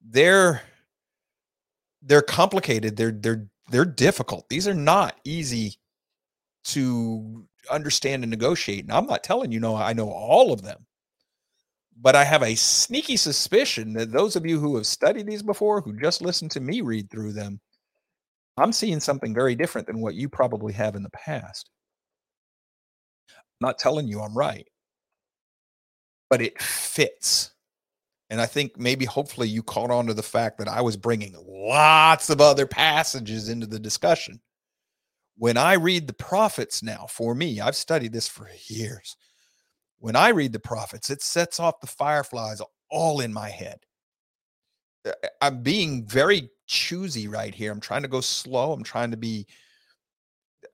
they're 0.00 0.62
they're 2.02 2.22
complicated. 2.22 2.96
They're 2.96 3.12
they're 3.12 3.46
they're 3.70 3.84
difficult. 3.84 4.48
These 4.48 4.68
are 4.68 4.74
not 4.74 5.16
easy 5.24 5.76
to 6.64 7.46
understand 7.70 8.24
and 8.24 8.30
negotiate. 8.30 8.84
And 8.84 8.92
I'm 8.92 9.06
not 9.06 9.24
telling 9.24 9.52
you 9.52 9.60
know 9.60 9.76
I 9.76 9.92
know 9.92 10.10
all 10.10 10.52
of 10.52 10.62
them 10.62 10.86
but 12.00 12.16
I 12.16 12.24
have 12.24 12.42
a 12.42 12.54
sneaky 12.56 13.16
suspicion 13.16 13.92
that 13.94 14.12
those 14.12 14.36
of 14.36 14.46
you 14.46 14.58
who 14.58 14.76
have 14.76 14.86
studied 14.86 15.26
these 15.26 15.42
before, 15.42 15.80
who 15.80 15.98
just 16.00 16.22
listened 16.22 16.50
to 16.52 16.60
me 16.60 16.80
read 16.80 17.10
through 17.10 17.32
them, 17.32 17.60
I'm 18.56 18.72
seeing 18.72 19.00
something 19.00 19.34
very 19.34 19.54
different 19.54 19.86
than 19.86 20.00
what 20.00 20.14
you 20.14 20.28
probably 20.28 20.72
have 20.74 20.96
in 20.96 21.02
the 21.02 21.10
past. 21.10 21.70
I'm 23.30 23.68
not 23.68 23.78
telling 23.78 24.08
you 24.08 24.20
I'm 24.20 24.36
right, 24.36 24.66
but 26.28 26.42
it 26.42 26.60
fits. 26.60 27.51
And 28.32 28.40
I 28.40 28.46
think 28.46 28.76
maybe 28.76 29.04
hopefully 29.04 29.48
you 29.48 29.62
caught 29.62 29.92
on 29.92 30.06
to 30.06 30.14
the 30.14 30.22
fact 30.22 30.58
that 30.58 30.66
I 30.66 30.80
was 30.80 30.96
bringing 30.96 31.36
lots 31.46 32.30
of 32.30 32.40
other 32.40 32.66
passages 32.66 33.48
into 33.48 33.68
the 33.68 33.78
discussion. 33.78 34.40
When 35.36 35.56
I 35.56 35.74
read 35.74 36.08
the 36.08 36.14
prophets 36.14 36.82
now, 36.82 37.06
for 37.08 37.34
me, 37.34 37.60
I've 37.60 37.76
studied 37.76 38.12
this 38.12 38.26
for 38.26 38.48
years 38.66 39.16
when 40.02 40.16
I 40.16 40.30
read 40.30 40.52
the 40.52 40.58
prophets, 40.58 41.10
it 41.10 41.22
sets 41.22 41.60
off 41.60 41.80
the 41.80 41.86
fireflies 41.86 42.60
all 42.90 43.20
in 43.20 43.32
my 43.32 43.48
head. 43.48 43.78
Uh, 45.06 45.12
I'm 45.40 45.62
being 45.62 46.04
very 46.04 46.50
choosy 46.66 47.28
right 47.28 47.54
here. 47.54 47.70
I'm 47.70 47.80
trying 47.80 48.02
to 48.02 48.08
go 48.08 48.20
slow. 48.20 48.72
I'm 48.72 48.82
trying 48.82 49.12
to 49.12 49.16
be, 49.16 49.46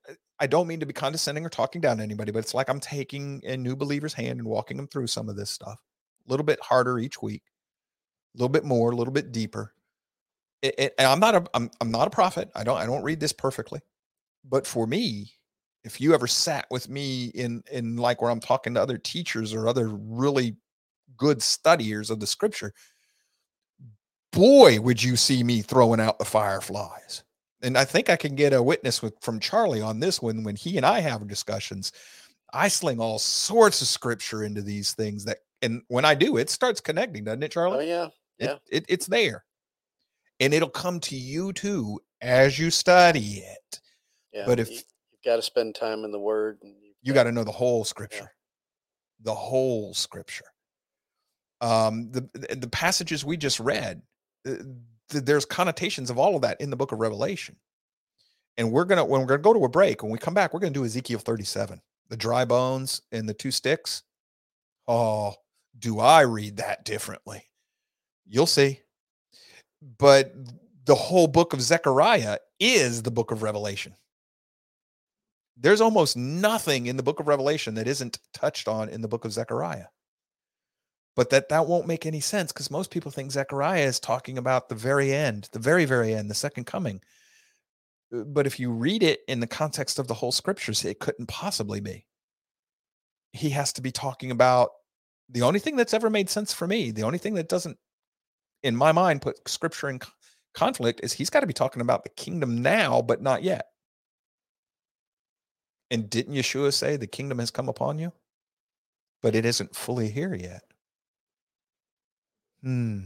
uh, 0.09 0.15
I 0.41 0.47
don't 0.47 0.67
mean 0.67 0.81
to 0.81 0.87
be 0.87 0.95
condescending 0.95 1.45
or 1.45 1.51
talking 1.51 1.83
down 1.83 1.99
to 1.99 2.03
anybody, 2.03 2.33
but 2.33 2.39
it's 2.39 2.55
like 2.55 2.71
I'm 2.71 2.81
taking 2.81 3.43
a 3.45 3.55
new 3.55 3.77
believer's 3.77 4.15
hand 4.15 4.39
and 4.39 4.49
walking 4.49 4.79
them 4.79 4.89
through 4.89 5.09
some 5.09 5.29
of 5.29 5.37
this 5.37 5.51
stuff 5.51 5.79
little 6.29 6.45
bit 6.45 6.61
harder 6.63 6.99
each 6.99 7.21
week, 7.23 7.43
a 8.35 8.39
little 8.39 8.49
bit 8.49 8.65
more, 8.65 8.91
a 8.91 8.97
little 8.97 9.13
bit 9.13 9.33
deeper. 9.33 9.75
It, 10.63 10.75
it- 10.79 10.95
and 10.99 11.07
I'm 11.07 11.21
not 11.21 11.35
a, 11.35 11.45
I'm, 11.55 11.71
I'm 11.81 11.91
not 11.91 12.09
a 12.09 12.11
prophet. 12.11 12.51
I 12.55 12.65
don't, 12.65 12.79
I 12.79 12.87
don't 12.87 13.03
read 13.03 13.21
this 13.21 13.33
perfectly, 13.33 13.81
but 14.45 14.67
for 14.67 14.87
me, 14.87 15.33
if 15.85 16.01
you 16.01 16.13
ever 16.15 16.27
sat 16.27 16.67
with 16.71 16.89
me 16.89 17.27
in 17.35 17.63
in 17.71 17.97
like 17.97 18.21
where 18.21 18.31
I'm 18.31 18.41
talking 18.41 18.75
to 18.75 18.83
other 18.83 18.99
teachers 18.99 19.55
or 19.55 19.69
other 19.69 19.89
really 19.89 20.57
good 21.17 21.43
studiers 21.43 22.11
of 22.11 22.21
the 22.21 22.27
scripture, 22.27 22.75
boy, 24.33 24.81
would 24.81 25.03
you 25.03 25.17
see 25.17 25.43
me 25.43 25.63
throwing 25.63 26.01
out 26.01 26.19
the 26.19 26.25
fireflies. 26.25 27.23
And 27.63 27.77
I 27.77 27.85
think 27.85 28.09
I 28.09 28.17
can 28.17 28.35
get 28.35 28.53
a 28.53 28.63
witness 28.63 29.03
with 29.03 29.15
from 29.21 29.41
Charlie 29.41 29.81
on 29.83 29.99
this 29.99 30.23
one 30.23 30.45
when 30.45 30.57
he 30.57 30.77
and 30.77 30.87
I 30.87 31.01
have 31.01 31.27
discussions. 31.27 31.93
I 32.53 32.69
sling 32.69 33.01
all 33.01 33.19
sorts 33.19 33.83
of 33.83 33.89
scripture 33.89 34.45
into 34.45 34.63
these 34.63 34.93
things 34.93 35.25
that 35.25 35.39
and 35.63 35.83
when 35.89 36.05
I 36.05 36.15
do, 36.15 36.37
it 36.37 36.51
starts 36.51 36.81
connecting, 36.81 37.25
doesn't 37.25 37.43
it, 37.43 37.53
Charlie? 37.53 37.79
Oh 37.79 37.81
yeah. 37.89 38.09
Yeah. 38.39 38.57
It, 38.71 38.85
it's 38.89 39.07
there. 39.07 39.45
And 40.41 40.55
it'll 40.55 40.69
come 40.69 41.01
to 41.01 41.17
you 41.17 41.53
too 41.53 42.01
as 42.21 42.59
you 42.59 42.71
study 42.71 43.43
it. 43.45 43.81
Yeah. 44.33 44.45
But 44.47 44.61
if- 44.61 44.71
you, 44.71 44.77
have 44.77 44.85
got 45.25 45.37
to 45.37 45.43
spend 45.43 45.75
time 45.75 46.05
in 46.05 46.13
the 46.13 46.19
Word, 46.21 46.59
and 46.63 46.75
you've 46.81 46.95
You 47.03 47.13
got 47.13 47.25
to 47.25 47.33
know 47.33 47.45
the 47.45 47.51
whole 47.51 47.85
scripture. 47.85 48.31
the 49.21 49.35
whole 49.35 49.95
scripture. 49.95 50.45
Um, 51.61 52.13
the 52.13 52.21
the 52.57 52.69
passages 52.69 53.25
we 53.25 53.37
just 53.37 53.59
read, 53.59 54.01
uh, 54.47 54.55
th- 55.11 55.25
there's 55.25 55.45
connotations 55.45 56.09
of 56.09 56.17
all 56.19 56.37
of 56.37 56.43
that 56.43 56.61
in 56.61 56.71
the 56.71 56.77
book 56.77 56.93
of 56.93 57.01
Revelation. 57.01 57.57
And 58.59 58.71
we're 58.71 58.85
gonna 58.85 59.05
when 59.05 59.21
we're 59.21 59.27
gonna 59.27 59.43
go 59.43 59.55
to 59.55 59.65
a 59.65 59.69
break, 59.69 60.05
when 60.05 60.13
we 60.13 60.19
come 60.19 60.35
back, 60.35 60.55
we're 60.55 60.61
gonna 60.61 60.71
do 60.73 60.85
Ezekiel 60.85 61.19
37, 61.19 61.81
the 62.11 62.17
dry 62.17 62.45
bones 62.45 63.03
and 63.11 63.29
the 63.29 63.35
two 63.35 63.51
sticks. 63.51 64.05
Oh, 64.87 65.35
do 65.79 66.01
I 66.01 66.23
read 66.23 66.57
that 66.59 66.85
differently? 66.85 67.45
You'll 68.27 68.47
see. 68.47 68.81
But 69.99 70.33
the 70.85 70.95
whole 70.95 71.29
book 71.29 71.53
of 71.53 71.63
Zechariah 71.63 72.39
is 72.59 73.03
the 73.03 73.11
book 73.11 73.31
of 73.31 73.43
Revelation. 73.43 73.95
There's 75.57 75.81
almost 75.81 76.17
nothing 76.17 76.87
in 76.87 76.97
the 76.97 77.03
book 77.03 77.21
of 77.21 77.29
Revelation 77.29 77.75
that 77.75 77.89
isn't 77.89 78.19
touched 78.33 78.69
on 78.69 78.89
in 78.89 79.01
the 79.01 79.09
book 79.09 79.25
of 79.25 79.33
Zechariah. 79.33 79.87
But 81.17 81.31
that 81.31 81.49
that 81.49 81.67
won't 81.67 81.89
make 81.89 82.07
any 82.07 82.21
sense 82.21 82.53
because 82.53 82.71
most 82.71 82.93
people 82.93 83.11
think 83.11 83.33
Zechariah 83.33 83.85
is 83.85 83.99
talking 83.99 84.39
about 84.39 84.69
the 84.69 84.77
very 84.77 85.13
end, 85.13 85.49
the 85.53 85.59
very 85.59 85.85
very 85.85 86.15
end, 86.15 86.31
the 86.31 86.35
second 86.35 86.65
coming. 86.65 87.01
Uh, 88.15 88.23
But 88.23 88.47
if 88.47 88.61
you 88.61 88.71
read 88.71 89.03
it 89.03 89.21
in 89.27 89.41
the 89.41 89.49
context 89.49 89.99
of 89.99 90.07
the 90.07 90.15
whole 90.15 90.31
scriptures, 90.31 90.85
it 90.85 91.01
couldn't 91.01 91.27
possibly 91.27 91.81
be. 91.81 92.07
He 93.33 93.51
has 93.51 93.73
to 93.75 93.83
be 93.83 93.91
talking 93.91 94.31
about 94.31 94.71
the 95.29 95.43
only 95.43 95.61
thing 95.61 95.77
that's 95.77 95.95
ever 95.95 96.11
made 96.11 96.31
sense 96.31 96.53
for 96.53 96.67
me, 96.67 96.91
the 96.91 97.03
only 97.03 97.19
thing 97.19 97.35
that 97.35 97.49
doesn't 97.49 97.79
in 98.63 98.75
my 98.75 98.93
mind 98.93 99.23
put 99.23 99.49
scripture 99.49 99.89
in 99.89 100.01
conflict 100.55 101.01
is 101.03 101.13
he's 101.13 101.31
got 101.31 101.41
to 101.41 101.47
be 101.47 101.53
talking 101.53 101.83
about 101.83 102.03
the 102.03 102.11
kingdom 102.11 102.63
now 102.63 103.03
but 103.03 103.23
not 103.23 103.43
yet. 103.43 103.67
And 105.91 106.11
didn't 106.11 106.35
Yeshua 106.35 106.73
say 106.73 106.97
the 106.97 107.07
kingdom 107.07 107.39
has 107.39 107.51
come 107.51 107.69
upon 107.69 107.99
you? 107.99 108.13
But 109.23 109.35
it 109.35 109.45
isn't 109.45 109.75
fully 109.75 110.11
here 110.11 110.35
yet. 110.35 110.63
Hmm. 112.63 113.01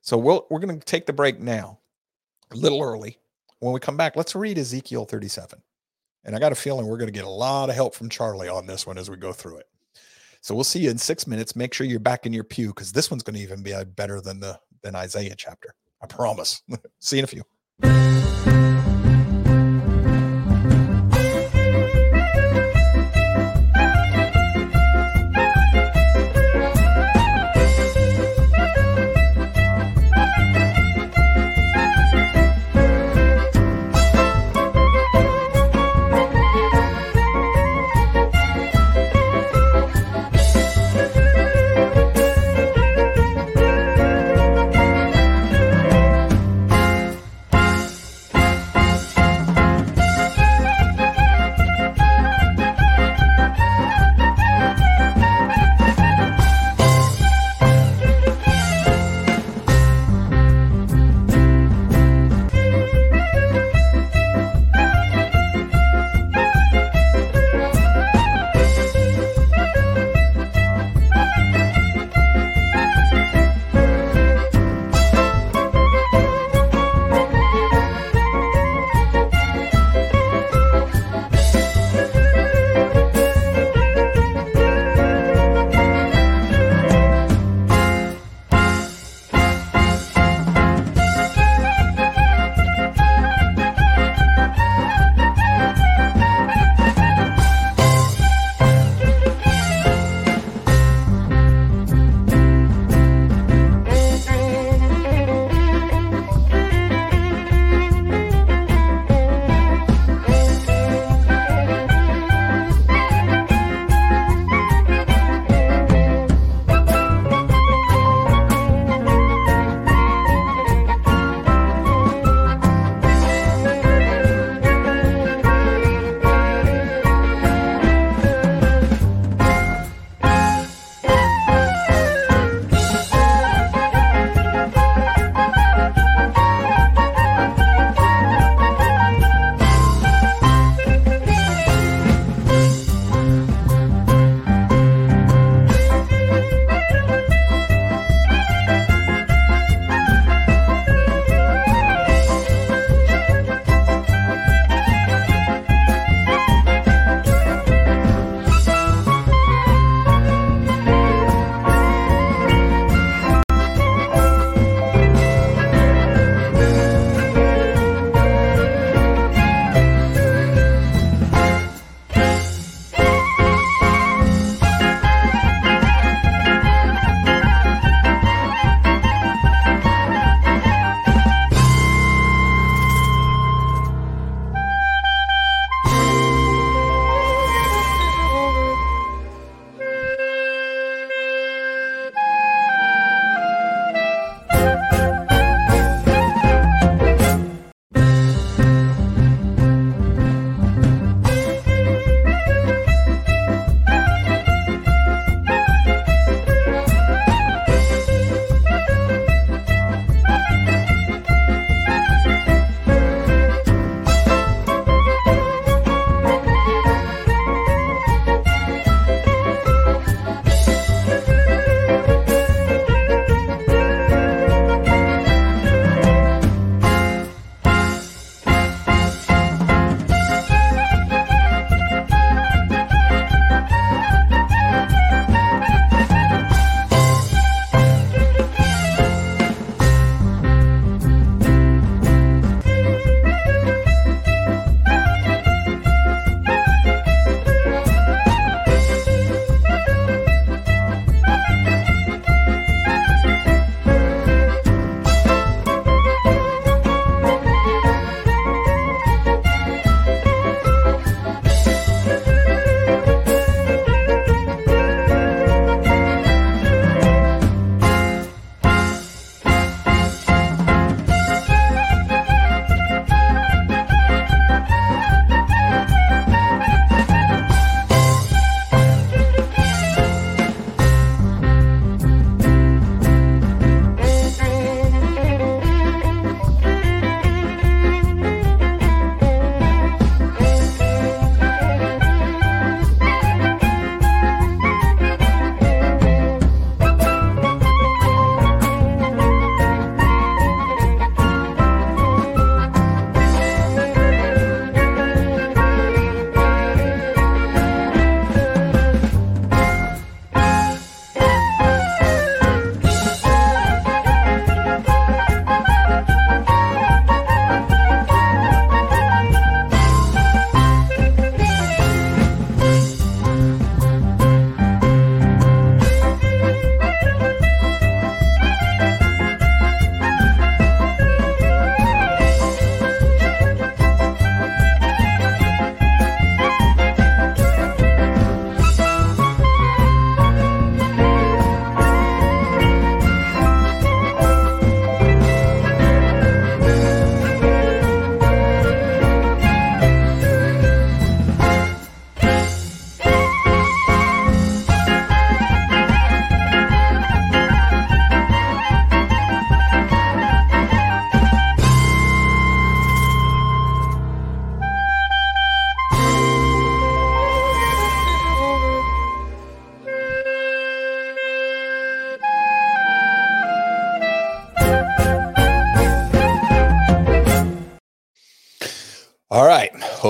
So 0.00 0.16
we'll, 0.16 0.46
we're 0.48 0.60
going 0.60 0.78
to 0.78 0.84
take 0.84 1.06
the 1.06 1.12
break 1.12 1.40
now, 1.40 1.80
a 2.52 2.56
little 2.56 2.82
early. 2.82 3.18
When 3.58 3.72
we 3.72 3.80
come 3.80 3.96
back, 3.96 4.16
let's 4.16 4.36
read 4.36 4.58
Ezekiel 4.58 5.04
37. 5.04 5.60
And 6.24 6.36
I 6.36 6.38
got 6.38 6.52
a 6.52 6.54
feeling 6.54 6.86
we're 6.86 6.98
going 6.98 7.08
to 7.08 7.12
get 7.12 7.24
a 7.24 7.30
lot 7.30 7.68
of 7.68 7.74
help 7.74 7.94
from 7.94 8.08
Charlie 8.08 8.48
on 8.48 8.66
this 8.66 8.86
one 8.86 8.96
as 8.96 9.10
we 9.10 9.16
go 9.16 9.32
through 9.32 9.58
it. 9.58 9.68
So 10.40 10.54
we'll 10.54 10.64
see 10.64 10.80
you 10.80 10.90
in 10.90 10.98
six 10.98 11.26
minutes. 11.26 11.56
Make 11.56 11.74
sure 11.74 11.86
you're 11.86 12.00
back 12.00 12.26
in 12.26 12.32
your 12.32 12.44
pew 12.44 12.68
because 12.68 12.92
this 12.92 13.10
one's 13.10 13.22
going 13.22 13.36
to 13.36 13.42
even 13.42 13.62
be 13.62 13.74
uh, 13.74 13.84
better 13.84 14.20
than 14.20 14.40
the 14.40 14.58
than 14.82 14.94
Isaiah 14.94 15.34
chapter. 15.36 15.74
I 16.02 16.06
promise. 16.06 16.62
see 17.00 17.16
you 17.16 17.20
in 17.20 17.24
a 17.24 17.26
few. 17.26 18.27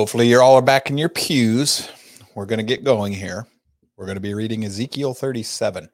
Hopefully, 0.09 0.29
you're 0.29 0.43
all 0.43 0.57
are 0.57 0.63
back 0.63 0.89
in 0.89 0.97
your 0.97 1.11
pews. 1.11 1.87
We're 2.35 2.47
going 2.47 2.61
to 2.61 2.65
get 2.65 2.83
going 2.83 3.13
here. 3.13 3.47
We're 3.99 4.07
going 4.07 4.17
to 4.17 4.23
be 4.23 4.33
reading 4.33 4.65
Ezekiel 4.65 5.13
37. 5.13 5.85
I'm 5.85 5.91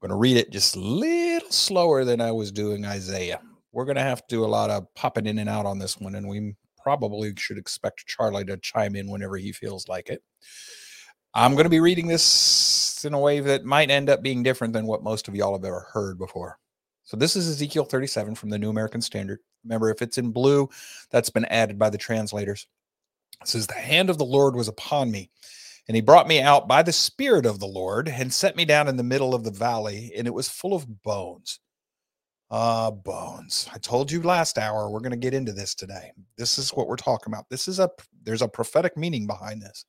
going 0.00 0.08
to 0.08 0.16
read 0.16 0.38
it 0.38 0.50
just 0.50 0.76
a 0.76 0.78
little 0.78 1.50
slower 1.50 2.06
than 2.06 2.22
I 2.22 2.32
was 2.32 2.50
doing 2.50 2.86
Isaiah. 2.86 3.38
We're 3.70 3.84
going 3.84 3.98
to 3.98 4.02
have 4.02 4.26
to 4.26 4.34
do 4.34 4.46
a 4.46 4.46
lot 4.46 4.70
of 4.70 4.86
popping 4.94 5.26
in 5.26 5.36
and 5.40 5.48
out 5.50 5.66
on 5.66 5.78
this 5.78 5.98
one, 5.98 6.14
and 6.14 6.26
we 6.26 6.54
probably 6.82 7.34
should 7.36 7.58
expect 7.58 8.06
Charlie 8.06 8.46
to 8.46 8.56
chime 8.56 8.96
in 8.96 9.10
whenever 9.10 9.36
he 9.36 9.52
feels 9.52 9.88
like 9.88 10.08
it. 10.08 10.22
I'm 11.34 11.52
going 11.52 11.64
to 11.64 11.68
be 11.68 11.80
reading 11.80 12.06
this 12.06 13.04
in 13.04 13.12
a 13.12 13.20
way 13.20 13.40
that 13.40 13.62
might 13.62 13.90
end 13.90 14.08
up 14.08 14.22
being 14.22 14.42
different 14.42 14.72
than 14.72 14.86
what 14.86 15.02
most 15.02 15.28
of 15.28 15.36
y'all 15.36 15.52
have 15.52 15.66
ever 15.66 15.86
heard 15.92 16.18
before. 16.18 16.58
So 17.04 17.18
this 17.18 17.36
is 17.36 17.46
Ezekiel 17.46 17.84
37 17.84 18.36
from 18.36 18.48
the 18.48 18.58
New 18.58 18.70
American 18.70 19.02
Standard. 19.02 19.40
Remember, 19.64 19.90
if 19.90 20.00
it's 20.00 20.16
in 20.16 20.30
blue, 20.30 20.70
that's 21.10 21.28
been 21.28 21.44
added 21.44 21.78
by 21.78 21.90
the 21.90 21.98
translators. 21.98 22.66
It 23.42 23.48
says, 23.48 23.66
The 23.66 23.74
hand 23.74 24.10
of 24.10 24.18
the 24.18 24.24
Lord 24.24 24.54
was 24.56 24.68
upon 24.68 25.10
me, 25.10 25.30
and 25.86 25.94
he 25.94 26.00
brought 26.00 26.28
me 26.28 26.40
out 26.40 26.68
by 26.68 26.82
the 26.82 26.92
Spirit 26.92 27.46
of 27.46 27.60
the 27.60 27.66
Lord 27.66 28.08
and 28.08 28.32
set 28.32 28.56
me 28.56 28.64
down 28.64 28.88
in 28.88 28.96
the 28.96 29.02
middle 29.02 29.34
of 29.34 29.44
the 29.44 29.50
valley, 29.50 30.12
and 30.16 30.26
it 30.26 30.34
was 30.34 30.48
full 30.48 30.74
of 30.74 31.02
bones. 31.02 31.60
Ah, 32.50 32.86
uh, 32.86 32.90
bones. 32.90 33.68
I 33.74 33.78
told 33.78 34.10
you 34.10 34.22
last 34.22 34.56
hour 34.56 34.88
we're 34.88 35.00
going 35.00 35.10
to 35.10 35.18
get 35.18 35.34
into 35.34 35.52
this 35.52 35.74
today. 35.74 36.12
This 36.38 36.58
is 36.58 36.70
what 36.70 36.88
we're 36.88 36.96
talking 36.96 37.30
about. 37.30 37.50
This 37.50 37.68
is 37.68 37.78
a 37.78 37.90
there's 38.22 38.40
a 38.40 38.48
prophetic 38.48 38.96
meaning 38.96 39.26
behind 39.26 39.60
this. 39.60 39.84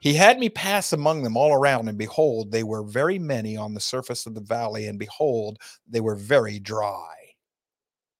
He 0.00 0.14
had 0.14 0.38
me 0.38 0.48
pass 0.48 0.92
among 0.92 1.22
them 1.22 1.36
all 1.36 1.52
around, 1.52 1.88
and 1.88 1.98
behold, 1.98 2.50
they 2.50 2.62
were 2.62 2.82
very 2.82 3.18
many 3.18 3.56
on 3.56 3.74
the 3.74 3.80
surface 3.80 4.26
of 4.26 4.34
the 4.34 4.40
valley, 4.40 4.86
and 4.86 4.98
behold, 4.98 5.58
they 5.86 6.00
were 6.00 6.14
very 6.14 6.58
dry. 6.58 7.14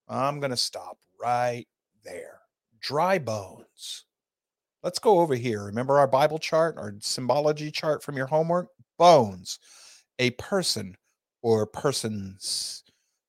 I'm 0.07 0.39
going 0.39 0.51
to 0.51 0.57
stop 0.57 0.97
right 1.21 1.65
there. 2.03 2.39
Dry 2.81 3.17
bones. 3.17 4.05
Let's 4.83 4.99
go 4.99 5.19
over 5.19 5.35
here. 5.35 5.65
Remember 5.65 5.99
our 5.99 6.07
Bible 6.07 6.39
chart, 6.39 6.77
our 6.77 6.93
symbology 6.99 7.71
chart 7.71 8.01
from 8.03 8.15
your 8.15 8.27
homework? 8.27 8.67
Bones, 8.97 9.59
a 10.19 10.31
person 10.31 10.95
or 11.41 11.65
persons. 11.65 12.83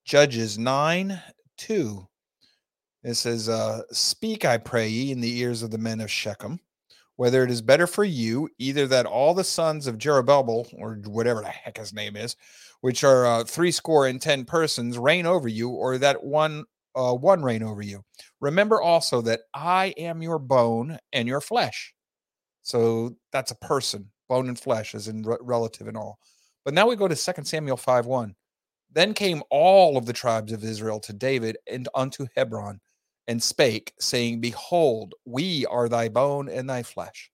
Judges 0.04 0.58
9 0.58 1.20
2. 1.58 2.06
It 3.02 3.14
says, 3.14 3.48
uh, 3.48 3.82
Speak, 3.92 4.44
I 4.44 4.58
pray 4.58 4.88
ye, 4.88 5.12
in 5.12 5.20
the 5.20 5.38
ears 5.38 5.62
of 5.62 5.70
the 5.70 5.78
men 5.78 6.00
of 6.00 6.10
Shechem 6.10 6.60
whether 7.20 7.44
it 7.44 7.50
is 7.50 7.60
better 7.60 7.86
for 7.86 8.02
you 8.02 8.48
either 8.56 8.86
that 8.86 9.04
all 9.04 9.34
the 9.34 9.44
sons 9.44 9.86
of 9.86 9.98
Jerubbaal, 9.98 10.72
or 10.78 10.94
whatever 11.04 11.42
the 11.42 11.48
heck 11.48 11.76
his 11.76 11.92
name 11.92 12.16
is, 12.16 12.34
which 12.80 13.04
are 13.04 13.26
uh, 13.26 13.44
three 13.44 13.70
score 13.70 14.06
and 14.06 14.22
ten 14.22 14.46
persons, 14.46 14.96
reign 14.96 15.26
over 15.26 15.46
you, 15.46 15.68
or 15.68 15.98
that 15.98 16.24
one 16.24 16.64
uh, 16.94 17.14
one 17.14 17.42
reign 17.42 17.62
over 17.62 17.82
you. 17.82 18.02
Remember 18.40 18.80
also 18.80 19.20
that 19.22 19.40
I 19.54 19.94
am 19.96 20.22
your 20.22 20.38
bone 20.38 20.98
and 21.12 21.28
your 21.28 21.40
flesh. 21.40 21.94
So 22.62 23.16
that's 23.32 23.50
a 23.50 23.56
person, 23.56 24.10
bone 24.28 24.48
and 24.48 24.58
flesh, 24.58 24.94
as 24.94 25.08
in 25.08 25.22
re- 25.22 25.36
relative 25.40 25.88
and 25.88 25.96
all. 25.96 26.18
But 26.64 26.74
now 26.74 26.86
we 26.86 26.96
go 26.96 27.08
to 27.08 27.16
2 27.16 27.44
Samuel 27.44 27.76
5 27.76 28.06
1. 28.06 28.34
Then 28.92 29.14
came 29.14 29.42
all 29.50 29.96
of 29.96 30.06
the 30.06 30.12
tribes 30.12 30.52
of 30.52 30.64
Israel 30.64 31.00
to 31.00 31.12
David 31.12 31.56
and 31.70 31.88
unto 31.94 32.26
Hebron 32.36 32.80
and 33.28 33.42
spake, 33.42 33.92
saying, 34.00 34.40
Behold, 34.40 35.14
we 35.24 35.64
are 35.66 35.88
thy 35.88 36.08
bone 36.08 36.48
and 36.48 36.68
thy 36.68 36.82
flesh. 36.82 37.30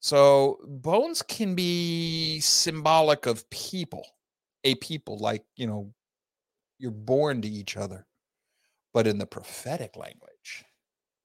So 0.00 0.58
bones 0.64 1.22
can 1.22 1.54
be 1.54 2.40
symbolic 2.40 3.26
of 3.26 3.48
people, 3.50 4.06
a 4.64 4.74
people, 4.76 5.18
like, 5.18 5.44
you 5.56 5.66
know, 5.66 5.92
you're 6.78 6.90
born 6.90 7.42
to 7.42 7.48
each 7.48 7.76
other. 7.76 8.06
But 8.92 9.06
in 9.06 9.18
the 9.18 9.26
prophetic 9.26 9.96
language, 9.96 10.64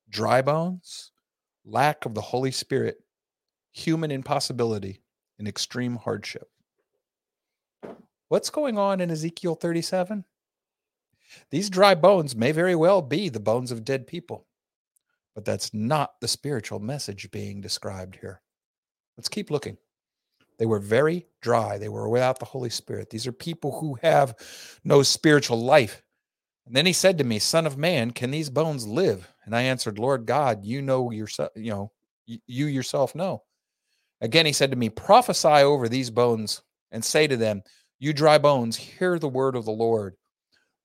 dry 0.09 0.41
bones, 0.41 1.11
lack 1.65 2.05
of 2.05 2.13
the 2.13 2.21
Holy 2.21 2.51
Spirit, 2.51 2.97
human 3.71 4.11
impossibility, 4.11 5.01
and 5.39 5.47
extreme 5.47 5.95
hardship. 5.95 6.49
What's 8.29 8.49
going 8.49 8.77
on 8.77 8.99
in 9.01 9.11
Ezekiel 9.11 9.55
37? 9.55 10.25
These 11.49 11.69
dry 11.69 11.95
bones 11.95 12.35
may 12.35 12.51
very 12.51 12.75
well 12.75 13.01
be 13.01 13.29
the 13.29 13.39
bones 13.39 13.71
of 13.71 13.85
dead 13.85 14.07
people, 14.07 14.47
but 15.35 15.45
that's 15.45 15.73
not 15.73 16.19
the 16.19 16.27
spiritual 16.27 16.79
message 16.79 17.31
being 17.31 17.61
described 17.61 18.17
here. 18.19 18.41
Let's 19.17 19.29
keep 19.29 19.51
looking. 19.51 19.77
They 20.59 20.65
were 20.65 20.79
very 20.79 21.25
dry. 21.41 21.77
They 21.77 21.89
were 21.89 22.09
without 22.09 22.39
the 22.39 22.45
Holy 22.45 22.69
Spirit. 22.69 23.09
These 23.09 23.27
are 23.27 23.31
people 23.31 23.79
who 23.79 23.97
have 24.01 24.35
no 24.83 25.01
spiritual 25.01 25.61
life. 25.61 26.03
And 26.65 26.75
then 26.75 26.85
he 26.85 26.93
said 26.93 27.17
to 27.17 27.23
me, 27.23 27.39
Son 27.39 27.67
of 27.67 27.77
man, 27.77 28.11
can 28.11 28.31
these 28.31 28.49
bones 28.49 28.87
live? 28.87 29.27
And 29.45 29.55
I 29.55 29.63
answered, 29.63 29.99
Lord 29.99 30.25
God, 30.25 30.63
you 30.63 30.81
know 30.81 31.11
yourself, 31.11 31.49
you 31.55 31.71
know, 31.71 31.91
you 32.25 32.67
yourself 32.67 33.15
know. 33.15 33.43
Again, 34.21 34.45
he 34.45 34.53
said 34.53 34.71
to 34.71 34.77
me, 34.77 34.89
Prophesy 34.89 35.47
over 35.47 35.89
these 35.89 36.09
bones 36.09 36.61
and 36.91 37.03
say 37.03 37.27
to 37.27 37.35
them, 37.35 37.61
You 37.99 38.13
dry 38.13 38.37
bones, 38.37 38.77
hear 38.77 39.19
the 39.19 39.27
word 39.27 39.55
of 39.55 39.65
the 39.65 39.71
Lord. 39.71 40.15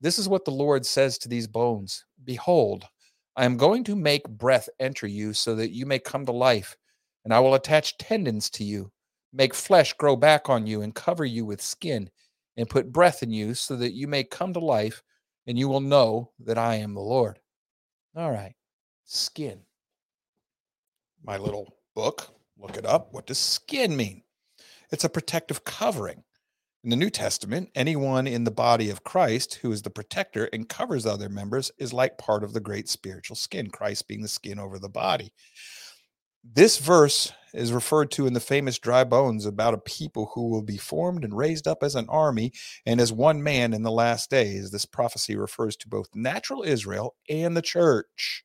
This 0.01 0.19
is 0.19 0.29
what 0.29 0.45
the 0.45 0.51
Lord 0.51 0.85
says 0.85 1.19
to 1.19 1.29
these 1.29 1.47
bones 1.47 2.05
Behold, 2.25 2.85
I 3.37 3.45
am 3.45 3.57
going 3.57 3.85
to 3.85 3.95
make 3.95 4.29
breath 4.29 4.69
enter 4.81 5.07
you 5.07 5.33
so 5.33 5.55
that 5.55 5.71
you 5.71 5.87
may 5.87 6.01
come 6.01 6.27
to 6.27 6.33
life, 6.33 6.77
and 7.25 7.33
I 7.33 7.39
will 7.39 7.55
attach 7.55 7.97
tendons 7.99 8.51
to 8.51 8.65
you, 8.65 8.91
make 9.33 9.55
flesh 9.55 9.93
grow 9.93 10.17
back 10.17 10.49
on 10.49 10.67
you, 10.67 10.83
and 10.83 10.95
cover 10.95 11.25
you 11.25 11.45
with 11.45 11.63
skin, 11.63 12.11
and 12.57 12.69
put 12.69 12.91
breath 12.91 13.23
in 13.23 13.31
you 13.31 13.55
so 13.55 13.77
that 13.77 13.93
you 13.93 14.09
may 14.09 14.25
come 14.25 14.53
to 14.53 14.59
life, 14.59 15.03
and 15.49 15.59
you 15.59 15.67
will 15.67 15.81
know 15.81 16.31
that 16.41 16.59
I 16.59 16.77
am 16.77 16.93
the 16.93 17.01
Lord. 17.01 17.41
All 18.15 18.31
right, 18.31 18.55
skin. 19.07 19.61
My 21.25 21.39
little 21.39 21.75
book, 21.97 22.29
look 22.59 22.77
it 22.77 22.85
up. 22.85 23.09
What 23.13 23.27
does 23.27 23.39
skin 23.39 23.97
mean? 23.97 24.23
It's 24.93 25.05
a 25.05 25.09
protective 25.09 25.65
covering. 25.65 26.23
In 26.85 26.91
the 26.91 26.97
New 26.97 27.11
Testament, 27.11 27.71
anyone 27.75 28.27
in 28.27 28.45
the 28.45 28.51
body 28.51 28.91
of 28.91 29.05
Christ 29.05 29.55
who 29.55 29.73
is 29.73 29.83
the 29.83 29.91
protector 29.91 30.51
and 30.53 30.69
covers 30.69 31.07
other 31.07 31.31
members 31.31 31.73
is 31.79 31.93
like 31.93 32.19
part 32.19 32.45
of 32.45 32.53
the 32.53 32.61
great 32.61 32.89
spiritual 32.89 33.35
skin, 33.35 33.69
Christ 33.71 34.07
being 34.07 34.23
the 34.23 34.29
skin 34.29 34.59
over 34.59 34.79
the 34.79 34.89
body. 34.89 35.33
This 36.55 36.79
verse 36.79 37.33
is 37.55 37.73
referred 37.73 38.11
to 38.13 38.27
in 38.27 38.35
the 38.35 38.41
famous 38.41 38.79
dry 38.79 39.05
bones 39.05 39.47
about 39.47 39.75
a 39.75 39.79
people 39.79 40.31
who 40.35 40.49
will 40.49 40.63
be 40.63 40.77
formed 40.77 41.25
and 41.25 41.37
raised 41.37 41.67
up 41.67 41.83
as 41.83 41.95
an 41.95 42.09
army 42.09 42.53
and 42.87 43.01
as 43.01 43.13
one 43.13 43.43
man 43.43 43.75
in 43.75 43.83
the 43.83 43.91
last 43.91 44.31
days. 44.31 44.71
This 44.71 44.85
prophecy 44.85 45.37
refers 45.37 45.77
to 45.79 45.89
both 45.89 46.09
natural 46.15 46.63
Israel 46.63 47.17
and 47.29 47.57
the 47.57 47.63
church. 47.63 48.45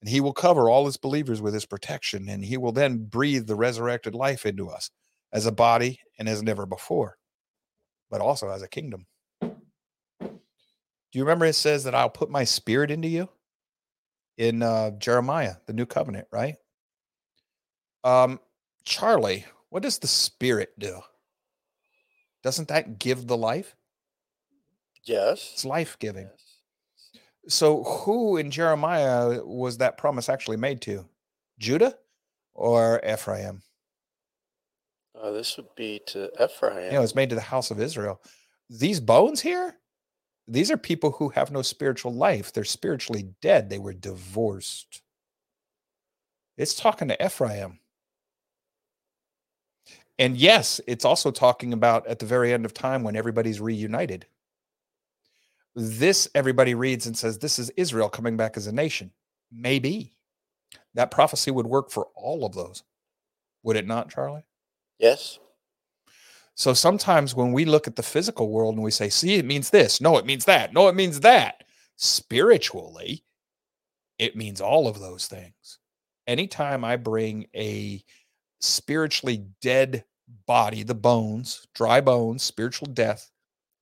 And 0.00 0.08
he 0.10 0.20
will 0.20 0.32
cover 0.32 0.70
all 0.70 0.86
his 0.86 0.96
believers 0.96 1.42
with 1.42 1.52
his 1.52 1.66
protection, 1.66 2.28
and 2.28 2.44
he 2.44 2.56
will 2.56 2.72
then 2.72 3.04
breathe 3.04 3.46
the 3.46 3.54
resurrected 3.54 4.14
life 4.14 4.46
into 4.46 4.68
us 4.68 4.90
as 5.32 5.46
a 5.46 5.52
body 5.52 6.00
and 6.18 6.28
as 6.28 6.42
never 6.42 6.66
before 6.66 7.18
but 8.10 8.20
also 8.20 8.50
as 8.50 8.62
a 8.62 8.68
kingdom. 8.68 9.06
Do 9.40 11.18
you 11.18 11.24
remember 11.24 11.46
it 11.46 11.54
says 11.54 11.84
that 11.84 11.94
I'll 11.94 12.10
put 12.10 12.30
my 12.30 12.44
spirit 12.44 12.90
into 12.90 13.08
you 13.08 13.28
in 14.36 14.62
uh, 14.62 14.90
Jeremiah, 14.92 15.54
the 15.66 15.72
new 15.72 15.86
covenant, 15.86 16.26
right? 16.32 16.56
Um, 18.04 18.40
Charlie, 18.84 19.44
what 19.68 19.82
does 19.82 19.98
the 19.98 20.06
spirit 20.06 20.78
do? 20.78 21.00
Doesn't 22.42 22.68
that 22.68 22.98
give 22.98 23.26
the 23.26 23.36
life? 23.36 23.76
Yes. 25.04 25.50
It's 25.54 25.64
life 25.64 25.98
giving. 25.98 26.28
Yes. 26.30 26.40
So, 27.48 27.84
who 27.84 28.36
in 28.36 28.50
Jeremiah 28.50 29.42
was 29.44 29.78
that 29.78 29.98
promise 29.98 30.28
actually 30.28 30.56
made 30.56 30.80
to? 30.82 31.06
Judah 31.58 31.96
or 32.54 33.00
Ephraim? 33.06 33.62
Uh, 35.20 35.30
this 35.30 35.56
would 35.56 35.74
be 35.76 36.00
to 36.06 36.30
Ephraim. 36.42 36.86
You 36.86 36.92
know, 36.92 37.02
it's 37.02 37.14
made 37.14 37.30
to 37.30 37.34
the 37.34 37.40
house 37.40 37.70
of 37.70 37.80
Israel. 37.80 38.20
These 38.68 39.00
bones 39.00 39.40
here, 39.40 39.76
these 40.46 40.70
are 40.70 40.76
people 40.76 41.12
who 41.12 41.28
have 41.30 41.50
no 41.50 41.62
spiritual 41.62 42.14
life. 42.14 42.52
They're 42.52 42.64
spiritually 42.64 43.34
dead. 43.42 43.68
They 43.68 43.78
were 43.78 43.92
divorced. 43.92 45.02
It's 46.56 46.74
talking 46.74 47.08
to 47.08 47.24
Ephraim. 47.24 47.80
And 50.20 50.36
yes, 50.36 50.82
it's 50.86 51.06
also 51.06 51.30
talking 51.30 51.72
about 51.72 52.06
at 52.06 52.18
the 52.18 52.26
very 52.26 52.52
end 52.52 52.66
of 52.66 52.74
time 52.74 53.02
when 53.02 53.16
everybody's 53.16 53.58
reunited. 53.58 54.26
This 55.74 56.28
everybody 56.34 56.74
reads 56.74 57.06
and 57.06 57.16
says, 57.16 57.38
This 57.38 57.58
is 57.58 57.70
Israel 57.70 58.10
coming 58.10 58.36
back 58.36 58.58
as 58.58 58.66
a 58.66 58.72
nation. 58.72 59.12
Maybe 59.50 60.12
that 60.92 61.10
prophecy 61.10 61.50
would 61.50 61.66
work 61.66 61.90
for 61.90 62.08
all 62.14 62.44
of 62.44 62.54
those. 62.54 62.82
Would 63.62 63.76
it 63.76 63.86
not, 63.86 64.10
Charlie? 64.10 64.44
Yes. 64.98 65.38
So 66.54 66.74
sometimes 66.74 67.34
when 67.34 67.52
we 67.52 67.64
look 67.64 67.86
at 67.86 67.96
the 67.96 68.02
physical 68.02 68.50
world 68.50 68.74
and 68.74 68.84
we 68.84 68.90
say, 68.90 69.08
see, 69.08 69.36
it 69.36 69.46
means 69.46 69.70
this, 69.70 70.02
no, 70.02 70.18
it 70.18 70.26
means 70.26 70.44
that, 70.44 70.74
no, 70.74 70.88
it 70.88 70.94
means 70.94 71.20
that, 71.20 71.64
spiritually, 71.96 73.24
it 74.18 74.36
means 74.36 74.60
all 74.60 74.86
of 74.86 75.00
those 75.00 75.26
things. 75.26 75.78
Anytime 76.26 76.84
I 76.84 76.96
bring 76.96 77.46
a 77.54 78.04
spiritually 78.60 79.46
dead 79.60 80.04
body, 80.46 80.82
the 80.82 80.94
bones, 80.94 81.66
dry 81.74 82.00
bones, 82.00 82.42
spiritual 82.42 82.88
death, 82.88 83.30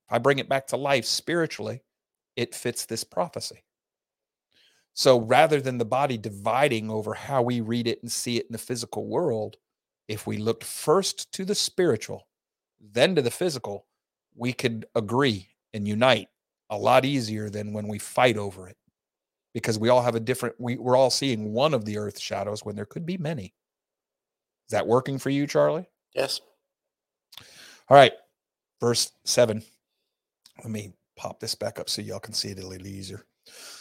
if 0.08 0.12
I 0.12 0.18
bring 0.18 0.38
it 0.38 0.48
back 0.48 0.66
to 0.68 0.76
life 0.76 1.04
spiritually, 1.04 1.82
it 2.36 2.54
fits 2.54 2.86
this 2.86 3.04
prophecy. 3.04 3.64
So 4.94 5.20
rather 5.20 5.60
than 5.60 5.78
the 5.78 5.84
body 5.84 6.16
dividing 6.16 6.90
over 6.90 7.14
how 7.14 7.42
we 7.42 7.60
read 7.60 7.86
it 7.86 8.02
and 8.02 8.10
see 8.10 8.36
it 8.36 8.46
in 8.46 8.52
the 8.52 8.58
physical 8.58 9.06
world, 9.06 9.56
if 10.08 10.26
we 10.26 10.38
looked 10.38 10.64
first 10.64 11.30
to 11.32 11.44
the 11.44 11.54
spiritual, 11.54 12.26
then 12.80 13.14
to 13.14 13.22
the 13.22 13.30
physical, 13.30 13.86
we 14.34 14.52
could 14.52 14.86
agree 14.94 15.48
and 15.74 15.86
unite 15.86 16.28
a 16.70 16.76
lot 16.76 17.04
easier 17.04 17.50
than 17.50 17.72
when 17.72 17.86
we 17.86 17.98
fight 17.98 18.36
over 18.36 18.68
it 18.68 18.76
because 19.52 19.78
we 19.78 19.88
all 19.88 20.02
have 20.02 20.14
a 20.14 20.20
different 20.20 20.54
we, 20.58 20.76
we're 20.76 20.96
all 20.96 21.10
seeing 21.10 21.52
one 21.52 21.74
of 21.74 21.84
the 21.84 21.98
earth 21.98 22.18
shadows 22.18 22.64
when 22.64 22.76
there 22.76 22.86
could 22.86 23.06
be 23.06 23.16
many 23.18 23.54
is 24.68 24.72
that 24.72 24.86
working 24.86 25.18
for 25.18 25.30
you 25.30 25.46
charlie? 25.46 25.88
Yes. 26.14 26.40
all 27.88 27.96
right 27.96 28.12
verse 28.80 29.12
7 29.24 29.62
let 30.62 30.70
me 30.70 30.92
pop 31.16 31.40
this 31.40 31.54
back 31.54 31.78
up 31.78 31.88
so 31.88 32.02
y'all 32.02 32.20
can 32.20 32.34
see 32.34 32.48
it 32.48 32.62
a 32.62 32.66
little 32.66 32.86
easier. 32.86 33.24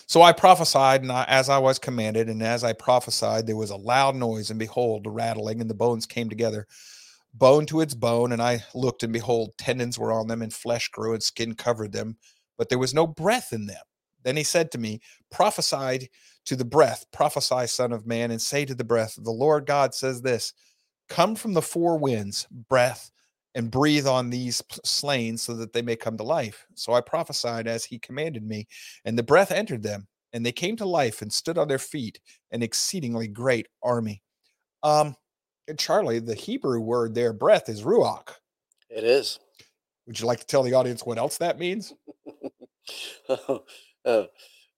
So 0.07 0.21
i 0.21 0.31
prophesied 0.31 1.01
and 1.01 1.11
I, 1.11 1.25
as 1.27 1.49
i 1.49 1.57
was 1.57 1.79
commanded 1.79 2.29
and 2.29 2.41
as 2.41 2.63
i 2.63 2.73
prophesied 2.73 3.45
there 3.45 3.55
was 3.55 3.71
a 3.71 3.75
loud 3.75 4.15
noise 4.15 4.49
and 4.49 4.59
behold 4.59 5.03
the 5.03 5.09
rattling 5.09 5.61
and 5.61 5.69
the 5.69 5.75
bones 5.75 6.05
came 6.05 6.29
together 6.29 6.67
bone 7.33 7.65
to 7.67 7.81
its 7.81 7.93
bone 7.93 8.31
and 8.31 8.41
i 8.41 8.63
looked 8.73 9.03
and 9.03 9.13
behold 9.13 9.51
tendons 9.57 9.99
were 9.99 10.11
on 10.11 10.27
them 10.27 10.41
and 10.41 10.53
flesh 10.53 10.87
grew 10.89 11.13
and 11.13 11.21
skin 11.21 11.53
covered 11.53 11.91
them 11.91 12.17
but 12.57 12.69
there 12.69 12.79
was 12.79 12.93
no 12.93 13.07
breath 13.07 13.53
in 13.53 13.65
them. 13.65 13.77
Then 14.23 14.35
he 14.35 14.43
said 14.43 14.71
to 14.71 14.77
me, 14.77 14.99
Prophesy 15.31 16.09
to 16.45 16.55
the 16.55 16.65
breath, 16.65 17.05
prophesy, 17.13 17.67
Son 17.67 17.91
of 17.91 18.05
Man, 18.05 18.31
and 18.31 18.41
say 18.41 18.65
to 18.65 18.75
the 18.75 18.83
breath, 18.83 19.15
The 19.21 19.31
Lord 19.31 19.65
God 19.65 19.93
says 19.93 20.21
this 20.21 20.53
Come 21.09 21.35
from 21.35 21.53
the 21.53 21.61
four 21.61 21.97
winds, 21.97 22.47
breath, 22.69 23.11
and 23.55 23.71
breathe 23.71 24.07
on 24.07 24.29
these 24.29 24.63
slain 24.83 25.37
so 25.37 25.53
that 25.55 25.73
they 25.73 25.81
may 25.81 25.95
come 25.95 26.17
to 26.17 26.23
life. 26.23 26.65
So 26.75 26.93
I 26.93 27.01
prophesied 27.01 27.67
as 27.67 27.85
he 27.85 27.97
commanded 27.97 28.43
me, 28.43 28.67
and 29.05 29.17
the 29.17 29.23
breath 29.23 29.51
entered 29.51 29.83
them, 29.83 30.07
and 30.33 30.45
they 30.45 30.51
came 30.51 30.75
to 30.77 30.85
life 30.85 31.21
and 31.21 31.31
stood 31.31 31.57
on 31.57 31.67
their 31.67 31.79
feet, 31.79 32.19
an 32.51 32.61
exceedingly 32.61 33.27
great 33.27 33.67
army. 33.81 34.21
Um, 34.83 35.15
Charlie, 35.77 36.19
the 36.19 36.35
Hebrew 36.35 36.79
word 36.79 37.15
there, 37.15 37.33
breath, 37.33 37.67
is 37.67 37.83
ruach. 37.83 38.29
It 38.89 39.03
is. 39.03 39.39
Would 40.05 40.19
you 40.19 40.27
like 40.27 40.39
to 40.39 40.45
tell 40.45 40.63
the 40.63 40.73
audience 40.73 41.03
what 41.03 41.17
else 41.17 41.37
that 41.37 41.59
means? 41.59 41.93
uh, 43.29 44.23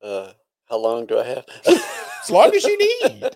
uh, 0.02 0.32
how 0.70 0.78
long 0.78 1.06
do 1.06 1.20
I 1.20 1.24
have? 1.26 1.46
as 1.66 2.30
long 2.30 2.54
as 2.56 2.64
you 2.64 2.78
need. 3.04 3.36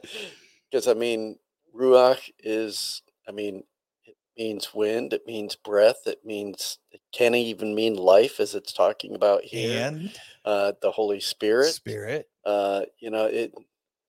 Because 0.71 0.87
I 0.87 0.93
mean, 0.93 1.37
ruach 1.73 2.29
is. 2.39 3.01
I 3.27 3.31
mean, 3.31 3.63
it 4.05 4.15
means 4.37 4.73
wind. 4.73 5.13
It 5.13 5.25
means 5.25 5.55
breath. 5.55 6.01
It 6.05 6.25
means 6.25 6.79
it 6.91 7.01
can 7.11 7.35
even 7.35 7.73
mean 7.75 7.95
life, 7.95 8.39
as 8.39 8.55
it's 8.55 8.73
talking 8.73 9.15
about 9.15 9.43
here. 9.43 9.85
And 9.85 10.19
uh, 10.45 10.73
the 10.81 10.91
Holy 10.91 11.19
Spirit. 11.19 11.73
Spirit. 11.73 12.29
Uh, 12.45 12.81
you 12.99 13.09
know 13.09 13.25
it. 13.25 13.53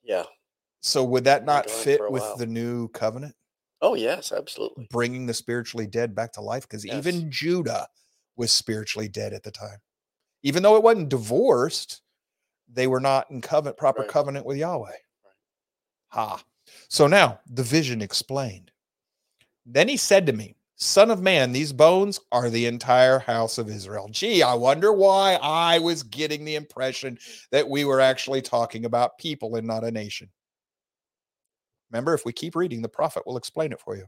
Yeah. 0.03 0.25
So 0.81 1.03
would 1.05 1.25
that 1.25 1.45
not 1.47 1.71
fit 1.71 2.01
with 2.11 2.23
while. 2.23 2.37
the 2.37 2.47
new 2.47 2.89
covenant, 2.89 3.35
Oh 3.81 3.95
yes, 3.95 4.33
absolutely. 4.33 4.87
bringing 4.91 5.25
the 5.25 5.33
spiritually 5.33 5.87
dead 5.87 6.15
back 6.15 6.33
to 6.33 6.43
life? 6.43 6.63
Because 6.69 6.85
Yes. 6.85 7.07
even 7.07 7.31
Judah 7.31 7.89
was 8.37 8.53
spiritually 8.53 9.09
dead 9.09 9.33
at 9.33 9.43
the 9.43 9.51
time, 9.51 9.79
even 10.43 10.63
though 10.63 10.77
it 10.77 10.83
wasn't 10.83 11.09
divorced. 11.09 12.03
They 12.69 12.87
were 12.87 13.01
not 13.01 13.31
in 13.31 13.41
covenant, 13.41 13.77
proper 13.77 14.01
Right. 14.03 14.11
covenant 14.11 14.47
with 14.47 14.57
Yahweh. 14.57 14.97
Ha. 16.09 16.43
So 16.95 17.09
now 17.09 17.41
the 17.51 17.65
vision 17.65 18.01
explained. 18.01 18.71
Then 19.67 19.89
he 19.89 19.97
said 19.97 20.27
to 20.27 20.33
me, 20.33 20.55
Son 20.77 21.11
of 21.11 21.21
man, 21.21 21.51
these 21.51 21.73
bones 21.73 22.21
are 22.31 22.49
the 22.49 22.67
entire 22.67 23.19
house 23.19 23.59
of 23.59 23.69
Israel. 23.69 24.07
Gee, 24.13 24.45
I 24.45 24.55
wonder 24.55 24.93
why 24.93 25.37
I 25.43 25.81
was 25.81 26.05
getting 26.05 26.45
the 26.45 26.55
impression 26.55 27.19
that 27.51 27.69
we 27.69 27.85
were 27.85 28.01
actually 28.01 28.43
talking 28.43 28.85
about 28.85 29.19
people 29.19 29.57
and 29.57 29.67
not 29.67 29.83
a 29.83 29.91
nation. 29.91 30.31
Remember, 31.91 32.15
if 32.15 32.25
we 32.25 32.33
keep 32.33 32.55
reading, 32.55 32.81
the 32.81 32.89
prophet 32.89 33.25
will 33.27 33.39
explain 33.39 33.73
it 33.73 33.81
for 33.81 33.97
you. 33.97 34.05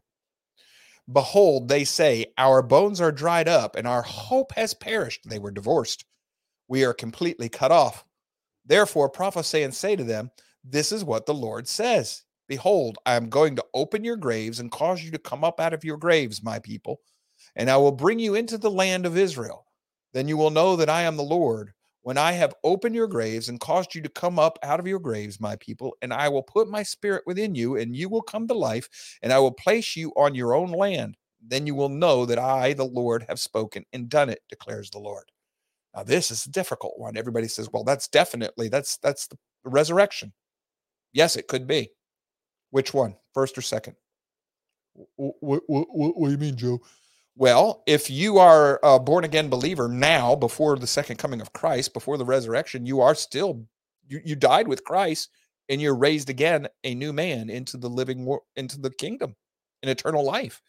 Behold, 1.13 1.67
they 1.67 1.83
say, 1.83 2.27
Our 2.39 2.63
bones 2.63 3.01
are 3.01 3.11
dried 3.11 3.49
up 3.49 3.75
and 3.75 3.89
our 3.89 4.03
hope 4.03 4.53
has 4.53 4.75
perished. 4.75 5.29
They 5.29 5.41
were 5.41 5.51
divorced. 5.51 6.05
We 6.69 6.85
are 6.85 6.95
completely 6.95 7.49
cut 7.49 7.73
off. 7.73 8.05
Therefore, 8.65 9.09
prophesy 9.09 9.65
and 9.65 9.75
say 9.75 9.97
to 9.97 10.05
them, 10.05 10.31
This 10.63 10.93
is 10.93 11.03
what 11.05 11.27
the 11.27 11.35
Lord 11.35 11.67
says 11.67 12.23
Behold, 12.49 12.99
I 13.07 13.15
am 13.15 13.29
going 13.29 13.57
to 13.57 13.65
open 13.75 14.05
your 14.05 14.17
graves 14.17 14.61
and 14.61 14.71
cause 14.71 15.03
you 15.03 15.11
to 15.11 15.19
come 15.19 15.45
up 15.45 15.61
out 15.61 15.75
of 15.75 15.85
your 15.85 15.97
graves, 15.97 16.43
my 16.43 16.59
people, 16.59 17.01
and 17.57 17.71
I 17.71 17.77
will 17.77 17.93
bring 17.93 18.19
you 18.19 18.35
into 18.35 18.59
the 18.59 18.71
land 18.71 19.07
of 19.07 19.17
Israel. 19.17 19.67
Then 20.13 20.29
you 20.29 20.37
will 20.37 20.51
know 20.51 20.77
that 20.77 20.89
I 20.89 21.03
am 21.03 21.17
the 21.17 21.23
Lord 21.23 21.73
when 22.03 22.17
I 22.19 22.33
have 22.33 22.55
opened 22.63 22.95
your 22.95 23.09
graves 23.09 23.49
and 23.49 23.59
caused 23.59 23.95
you 23.95 24.01
to 24.03 24.09
come 24.09 24.39
up 24.39 24.61
out 24.63 24.79
of 24.79 24.87
your 24.87 25.01
graves, 25.01 25.41
my 25.41 25.57
people, 25.57 25.97
and 26.03 26.13
I 26.13 26.29
will 26.29 26.45
put 26.45 26.69
my 26.69 26.85
spirit 26.85 27.25
within 27.27 27.57
you, 27.57 27.77
and 27.77 27.97
you 27.97 28.09
will 28.09 28.23
come 28.23 28.47
to 28.47 28.55
life, 28.55 28.89
and 29.23 29.33
I 29.33 29.41
will 29.41 29.51
place 29.51 29.97
you 29.97 30.13
on 30.17 30.37
your 30.37 30.55
own 30.55 30.71
land. 30.71 31.17
Then 31.45 31.67
you 31.67 31.75
will 31.75 31.89
know 31.89 32.25
that 32.27 32.39
I, 32.39 32.75
the 32.75 32.85
Lord, 32.85 33.25
have 33.29 33.41
spoken 33.41 33.85
and 33.93 34.09
done 34.09 34.31
it, 34.31 34.41
declares 34.49 34.89
the 34.91 35.01
Lord. 35.01 35.25
Now, 35.97 36.05
this 36.05 36.31
is 36.31 36.47
a 36.47 36.51
difficult 36.51 36.97
one. 36.97 37.17
Everybody 37.17 37.49
says, 37.49 37.71
well, 37.73 37.83
that's 37.83 38.07
definitely 38.07 38.69
that's 38.69 38.99
that's 38.99 39.27
the 39.27 39.37
resurrection. 39.65 40.33
Yes, 41.13 41.35
it 41.35 41.49
could 41.49 41.67
be. 41.67 41.91
Which 42.71 42.95
one? 42.95 43.17
First 43.35 43.59
or 43.59 43.63
second? 43.63 43.97
What, 45.17 45.35
what, 45.41 45.63
what, 45.67 46.19
what 46.19 46.27
do 46.27 46.33
you 46.33 46.39
mean, 46.39 46.57
Joe? 46.57 46.81
Well, 47.37 47.83
if 47.87 48.09
you 48.11 48.39
are 48.39 48.81
a 48.83 48.99
born 48.99 49.25
again 49.25 49.51
believer 49.51 49.89
now, 49.89 50.35
before 50.35 50.77
the 50.79 50.87
second 50.87 51.19
coming 51.19 51.41
of 51.43 51.53
Christ, 51.53 51.93
before 51.93 52.17
the 52.17 52.25
resurrection, 52.25 52.87
you 52.87 53.01
are 53.03 53.15
still 53.15 53.67
you, 54.09 54.21
you 54.25 54.37
died 54.37 54.69
with 54.69 54.85
Christ 54.85 55.31
and 55.69 55.81
you're 55.81 55.97
raised 55.97 56.31
again 56.31 56.69
a 56.85 56.95
new 56.95 57.13
man 57.13 57.51
into 57.51 57.77
the 57.77 57.91
living 57.91 58.25
wor- 58.25 58.43
into 58.57 58.81
the 58.81 58.91
kingdom 58.91 59.37
in 59.83 59.91
eternal 59.91 60.25
life. 60.25 60.63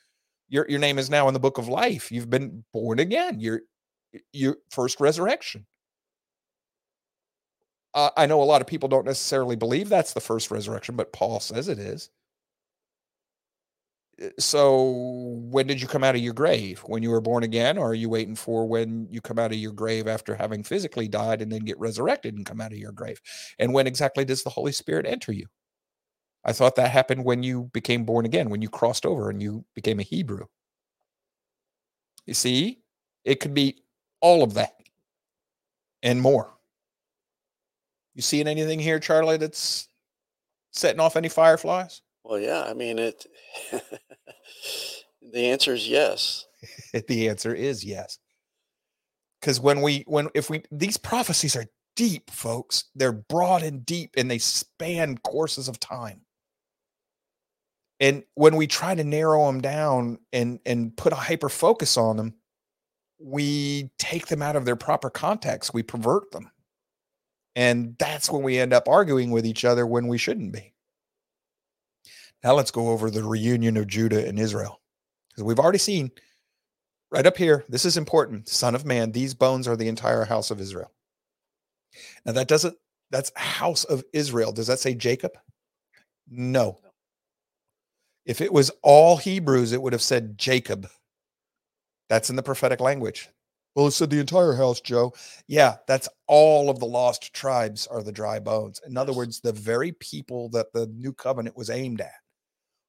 Your 0.50 0.66
your 0.70 0.80
name 0.80 1.00
is 1.00 1.10
now 1.10 1.28
in 1.30 1.34
the 1.34 1.40
book 1.40 1.58
of 1.58 1.70
life. 1.70 2.12
You've 2.12 2.30
been 2.30 2.66
born 2.74 3.00
again. 3.00 3.40
You're 3.40 3.62
your 4.34 4.58
first 4.72 5.00
resurrection. 5.00 5.66
Uh, 7.98 8.12
I 8.18 8.28
know 8.28 8.44
a 8.44 8.46
lot 8.46 8.62
of 8.62 8.68
people 8.68 8.90
don't 8.90 9.08
necessarily 9.08 9.58
believe 9.58 9.90
that's 9.90 10.14
the 10.14 10.22
first 10.22 10.52
resurrection, 10.52 10.96
but 10.98 11.14
Paul 11.14 11.42
says 11.42 11.70
it 11.70 11.80
is. 11.80 12.12
Uh, 14.22 14.30
So, 14.40 14.84
when 15.52 15.68
did 15.68 15.82
you 15.82 15.88
come 15.88 16.04
out 16.04 16.16
of 16.16 16.22
your 16.22 16.34
grave? 16.34 16.82
When 16.86 17.04
you 17.04 17.12
were 17.12 17.22
born 17.22 17.44
again, 17.44 17.78
or 17.78 17.92
are 17.92 17.96
you 17.96 18.10
waiting 18.10 18.36
for 18.36 18.68
when 18.68 19.08
you 19.12 19.22
come 19.22 19.40
out 19.40 19.52
of 19.54 19.58
your 19.60 19.74
grave 19.74 20.08
after 20.08 20.36
having 20.36 20.64
physically 20.64 21.10
died 21.10 21.42
and 21.42 21.52
then 21.52 21.62
get 21.66 21.80
resurrected 21.80 22.36
and 22.36 22.46
come 22.46 22.62
out 22.62 22.74
of 22.74 22.80
your 22.80 22.94
grave? 22.94 23.22
And 23.60 23.74
when 23.74 23.88
exactly 23.88 24.26
does 24.26 24.44
the 24.44 24.52
Holy 24.52 24.74
Spirit 24.74 25.08
enter 25.08 25.34
you? 25.34 25.48
I 26.46 26.54
thought 26.54 26.76
that 26.78 26.92
happened 26.92 27.26
when 27.26 27.44
you 27.44 27.66
became 27.74 28.06
born 28.06 28.26
again, 28.26 28.50
when 28.50 28.64
you 28.64 28.70
crossed 28.70 29.06
over 29.06 29.30
and 29.30 29.42
you 29.42 29.66
became 29.76 30.00
a 30.00 30.04
Hebrew. 30.04 30.48
You 32.28 32.36
see, 32.36 32.82
it 33.26 33.40
could 33.42 33.54
be 33.56 33.84
all 34.22 34.44
of 34.44 34.56
that 34.56 34.76
and 36.04 36.22
more. 36.22 36.57
You 38.18 38.24
seeing 38.24 38.48
anything 38.48 38.80
here, 38.80 39.00
Charlie, 39.00 39.38
that's 39.38 39.90
setting 40.72 41.00
off 41.00 41.16
any 41.16 41.30
fireflies? 41.30 42.02
Well, 42.24 42.40
yeah. 42.40 42.64
I 42.68 42.74
mean 42.74 42.98
it. 42.98 43.28
the 45.22 45.46
answer 45.46 45.76
is 45.76 45.88
yes. 45.88 46.48
the 47.08 47.30
answer 47.30 47.54
is 47.54 47.86
yes. 47.86 48.18
Because 49.40 49.60
when 49.60 49.84
we, 49.84 50.04
when, 50.08 50.30
if 50.34 50.50
we, 50.50 50.64
these 50.72 50.98
prophecies 50.98 51.56
are 51.56 51.68
deep, 51.96 52.32
folks, 52.32 52.86
they're 52.96 53.12
broad 53.12 53.62
and 53.62 53.86
deep 53.86 54.16
and 54.18 54.32
they 54.32 54.40
span 54.40 55.20
courses 55.20 55.68
of 55.68 55.80
time. 55.80 56.22
And 58.00 58.24
when 58.34 58.56
we 58.56 58.66
try 58.66 58.96
to 58.96 59.04
narrow 59.04 59.46
them 59.46 59.62
down 59.62 60.18
and, 60.34 60.60
and 60.66 60.98
put 60.98 61.14
a 61.14 61.18
hyper 61.18 61.50
focus 61.50 61.98
on 61.98 62.18
them, 62.18 62.34
we 63.20 63.92
take 64.00 64.26
them 64.26 64.42
out 64.42 64.56
of 64.56 64.66
their 64.66 64.76
proper 64.76 65.12
context. 65.12 65.72
We 65.72 65.84
pervert 65.84 66.32
them. 66.32 66.50
And 67.58 67.96
that's 67.98 68.30
when 68.30 68.44
we 68.44 68.60
end 68.60 68.72
up 68.72 68.88
arguing 68.88 69.32
with 69.32 69.44
each 69.44 69.66
other 69.66 69.88
when 69.88 70.08
we 70.08 70.20
shouldn't 70.20 70.54
be. 70.54 70.76
Now 72.44 72.54
let's 72.54 72.70
go 72.70 72.90
over 72.90 73.10
the 73.10 73.24
reunion 73.24 73.78
of 73.78 73.88
Judah 73.88 74.28
and 74.28 74.38
Israel. 74.38 74.80
Because 75.30 75.44
we've 75.44 75.60
already 75.60 75.80
seen 75.80 76.12
right 77.10 77.26
up 77.26 77.36
here, 77.36 77.66
this 77.68 77.84
is 77.84 77.98
important. 77.98 78.48
Son 78.48 78.76
of 78.76 78.86
man, 78.86 79.12
these 79.12 79.34
bones 79.34 79.68
are 79.68 79.76
the 79.76 79.88
entire 79.88 80.24
house 80.24 80.52
of 80.52 80.62
Israel. 80.62 80.92
Now 82.28 82.34
that 82.34 82.48
doesn't, 82.48 82.78
that's 83.10 83.32
house 83.36 83.86
of 83.86 84.04
Israel. 84.14 84.52
Does 84.52 84.68
that 84.68 84.80
say 84.80 84.94
Jacob? 84.94 85.32
No. 86.30 86.78
If 88.28 88.40
it 88.40 88.54
was 88.54 88.70
all 88.84 89.18
Hebrews, 89.18 89.72
it 89.72 89.82
would 89.82 89.94
have 89.94 90.04
said 90.04 90.38
Jacob. 90.38 90.88
That's 92.08 92.30
in 92.30 92.36
the 92.36 92.44
prophetic 92.44 92.82
language. 92.82 93.30
Well, 93.78 93.86
it 93.86 93.92
said 93.92 94.10
the 94.10 94.20
entire 94.20 94.54
house, 94.54 94.82
Joe. 94.82 95.14
Yeah, 95.48 95.76
that's 95.88 96.10
all 96.26 96.72
of 96.72 96.80
the 96.80 96.88
lost 96.88 97.32
tribes 97.32 97.86
are 97.86 98.02
the 98.02 98.12
dry 98.12 98.40
bones. 98.40 98.82
In 98.88 98.98
other 98.98 99.14
words, 99.14 99.40
the 99.40 99.52
very 99.54 99.92
people 99.92 100.50
that 100.50 100.74
the 100.74 100.88
new 100.88 101.14
covenant 101.14 101.56
was 101.56 101.70
aimed 101.70 102.02
at. 102.02 102.16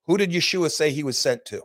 Who 0.07 0.17
did 0.17 0.31
Yeshua 0.31 0.71
say 0.71 0.91
he 0.91 1.03
was 1.03 1.19
sent 1.19 1.45
to? 1.45 1.61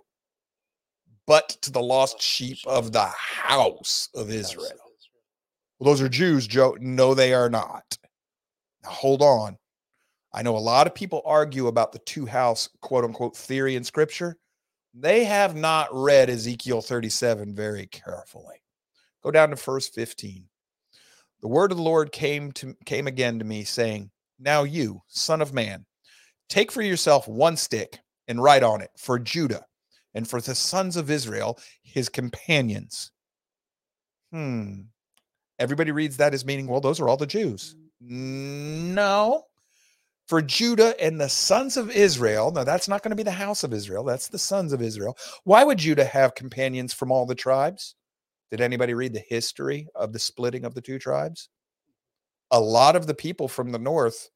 But 1.25 1.47
to 1.61 1.71
the 1.71 1.81
lost 1.81 2.21
sheep 2.21 2.57
of 2.67 2.91
the 2.91 3.05
house 3.05 4.09
of 4.13 4.29
Israel. 4.29 4.71
Well, 5.79 5.89
those 5.89 6.01
are 6.01 6.09
Jews, 6.09 6.45
Joe. 6.45 6.75
No, 6.81 7.13
they 7.13 7.33
are 7.33 7.49
not. 7.49 7.97
Now, 8.83 8.89
hold 8.89 9.21
on. 9.21 9.57
I 10.33 10.41
know 10.41 10.57
a 10.57 10.59
lot 10.59 10.85
of 10.85 10.95
people 10.95 11.21
argue 11.23 11.67
about 11.67 11.93
the 11.93 11.99
two 11.99 12.25
house 12.25 12.67
quote 12.81 13.05
unquote 13.05 13.37
theory 13.37 13.77
in 13.77 13.85
scripture. 13.85 14.35
They 14.93 15.23
have 15.23 15.55
not 15.55 15.87
read 15.93 16.29
Ezekiel 16.29 16.81
37 16.81 17.55
very 17.55 17.85
carefully. 17.87 18.62
Go 19.23 19.31
down 19.31 19.49
to 19.49 19.55
verse 19.55 19.87
15. 19.89 20.45
The 21.41 21.47
word 21.47 21.71
of 21.71 21.77
the 21.77 21.83
Lord 21.83 22.11
came 22.11 22.51
to 22.53 22.75
came 22.85 23.07
again 23.07 23.39
to 23.39 23.45
me 23.45 23.63
saying, 23.63 24.11
"Now 24.39 24.63
you, 24.63 25.01
son 25.07 25.41
of 25.41 25.53
man, 25.53 25.85
take 26.49 26.71
for 26.71 26.81
yourself 26.81 27.27
one 27.27 27.57
stick 27.57 27.99
and 28.27 28.41
write 28.41 28.63
on 28.63 28.81
it 28.81 28.91
for 28.97 29.19
Judah 29.19 29.65
and 30.13 30.27
for 30.27 30.39
the 30.39 30.55
sons 30.55 30.95
of 30.95 31.11
Israel, 31.11 31.59
his 31.83 32.09
companions." 32.09 33.11
Hmm. 34.31 34.83
Everybody 35.59 35.91
reads 35.91 36.17
that 36.17 36.33
as 36.33 36.45
meaning, 36.45 36.67
well, 36.67 36.81
those 36.81 36.99
are 36.99 37.07
all 37.07 37.17
the 37.17 37.25
Jews. 37.27 37.75
No. 37.99 39.45
For 40.27 40.41
Judah 40.41 40.99
and 41.01 41.19
the 41.19 41.29
sons 41.29 41.77
of 41.77 41.91
Israel, 41.91 42.51
now 42.51 42.63
that's 42.63 42.87
not 42.87 43.03
going 43.03 43.11
to 43.11 43.15
be 43.15 43.23
the 43.23 43.31
house 43.31 43.63
of 43.63 43.73
Israel, 43.73 44.03
that's 44.03 44.29
the 44.29 44.39
sons 44.39 44.73
of 44.73 44.81
Israel. 44.81 45.17
Why 45.43 45.63
would 45.63 45.77
Judah 45.77 46.05
have 46.05 46.35
companions 46.35 46.93
from 46.93 47.11
all 47.11 47.25
the 47.25 47.35
tribes? 47.35 47.95
Did 48.53 48.61
anybody 48.61 48.93
read 48.93 49.13
the 49.13 49.23
history 49.27 49.87
of 49.95 50.13
the 50.13 50.19
splitting 50.19 50.63
of 50.63 50.75
the 50.75 50.81
two 50.81 50.99
tribes? 50.99 51.49
A 52.51 52.59
lot 52.59 52.95
of 52.95 53.07
the 53.07 53.15
people 53.15 53.47
from 53.47 53.71
the 53.71 53.79
north 53.79 54.29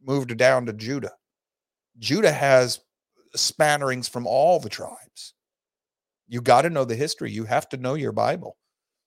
moved 0.00 0.36
down 0.36 0.66
to 0.66 0.72
Judah. 0.72 1.10
Judah 1.98 2.30
has 2.30 2.78
spatterings 3.36 4.08
from 4.08 4.24
all 4.24 4.60
the 4.60 4.68
tribes. 4.68 5.34
You 6.28 6.40
got 6.42 6.62
to 6.62 6.70
know 6.70 6.84
the 6.84 6.94
history. 6.94 7.32
You 7.32 7.42
have 7.42 7.68
to 7.70 7.76
know 7.76 7.94
your 7.94 8.12
Bible. 8.12 8.56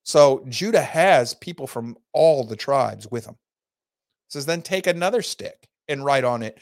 So 0.03 0.43
Judah 0.49 0.81
has 0.81 1.35
people 1.35 1.65
from 1.65 1.95
all 2.11 2.43
the 2.43 2.57
tribes 2.57 3.07
with 3.09 3.25
him. 3.25 3.35
It 4.27 4.33
says, 4.33 4.45
then 4.45 4.61
take 4.61 4.87
another 4.87 5.21
stick 5.21 5.69
and 5.87 6.03
write 6.03 6.25
on 6.25 6.43
it 6.43 6.59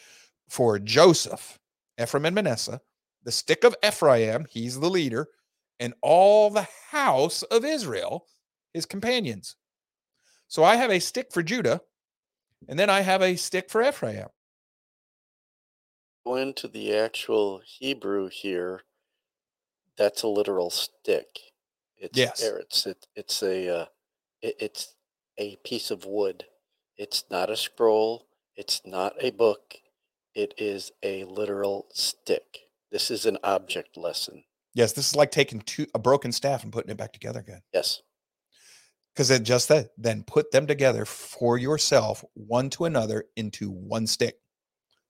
for 0.49 0.77
Joseph, 0.77 1.57
Ephraim 1.99 2.27
and 2.27 2.35
Manasseh, 2.35 2.79
the 3.23 3.31
stick 3.31 3.63
of 3.63 3.75
Ephraim, 3.83 4.45
he's 4.51 4.79
the 4.79 4.87
leader, 4.87 5.29
and 5.79 5.93
all 6.01 6.49
the 6.49 6.67
house 6.91 7.43
of 7.43 7.65
Israel, 7.65 8.25
his 8.73 8.85
companions. 8.85 9.55
So 10.47 10.63
I 10.63 10.75
have 10.75 10.91
a 10.91 10.99
stick 10.99 11.31
for 11.31 11.43
Judah, 11.43 11.81
and 12.67 12.79
then 12.79 12.89
I 12.89 13.01
have 13.01 13.21
a 13.21 13.35
stick 13.35 13.69
for 13.69 13.83
Ephraim. 13.83 14.27
Go 16.25 16.35
into 16.35 16.67
the 16.67 16.95
actual 16.95 17.61
Hebrew 17.65 18.29
here. 18.29 18.81
That's 19.97 20.23
a 20.23 20.27
literal 20.27 20.69
stick. 20.69 21.27
It's 21.97 22.17
Yes. 22.17 22.41
there. 22.41 22.57
It's 22.59 22.85
it, 22.85 23.07
it's 23.15 23.41
a 23.43 23.81
uh, 23.81 23.85
it, 24.41 24.55
it's 24.59 24.95
a 25.37 25.55
piece 25.57 25.91
of 25.91 26.05
wood. 26.05 26.45
It's 26.97 27.23
not 27.29 27.49
a 27.49 27.57
scroll. 27.57 28.27
It's 28.55 28.81
not 28.85 29.13
a 29.21 29.31
book. 29.31 29.75
It 30.35 30.53
is 30.57 30.91
a 31.03 31.23
literal 31.25 31.87
stick. 31.93 32.59
This 32.91 33.09
is 33.11 33.25
an 33.25 33.37
object 33.43 33.97
lesson. 33.97 34.43
Yes, 34.77 34.93
this 34.93 35.09
is 35.09 35.15
like 35.15 35.31
taking 35.31 35.59
two 35.61 35.87
a 35.95 35.99
broken 35.99 36.31
staff 36.31 36.63
and 36.63 36.71
putting 36.71 36.91
it 36.91 36.97
back 36.97 37.11
together 37.11 37.39
again. 37.39 37.61
Yes. 37.73 38.03
Because 39.11 39.31
it 39.31 39.41
just 39.41 39.69
that, 39.69 39.89
then 39.97 40.21
put 40.21 40.51
them 40.51 40.67
together 40.67 41.03
for 41.03 41.57
yourself, 41.57 42.23
one 42.35 42.69
to 42.69 42.85
another, 42.85 43.25
into 43.37 43.71
one 43.71 44.05
stick, 44.05 44.35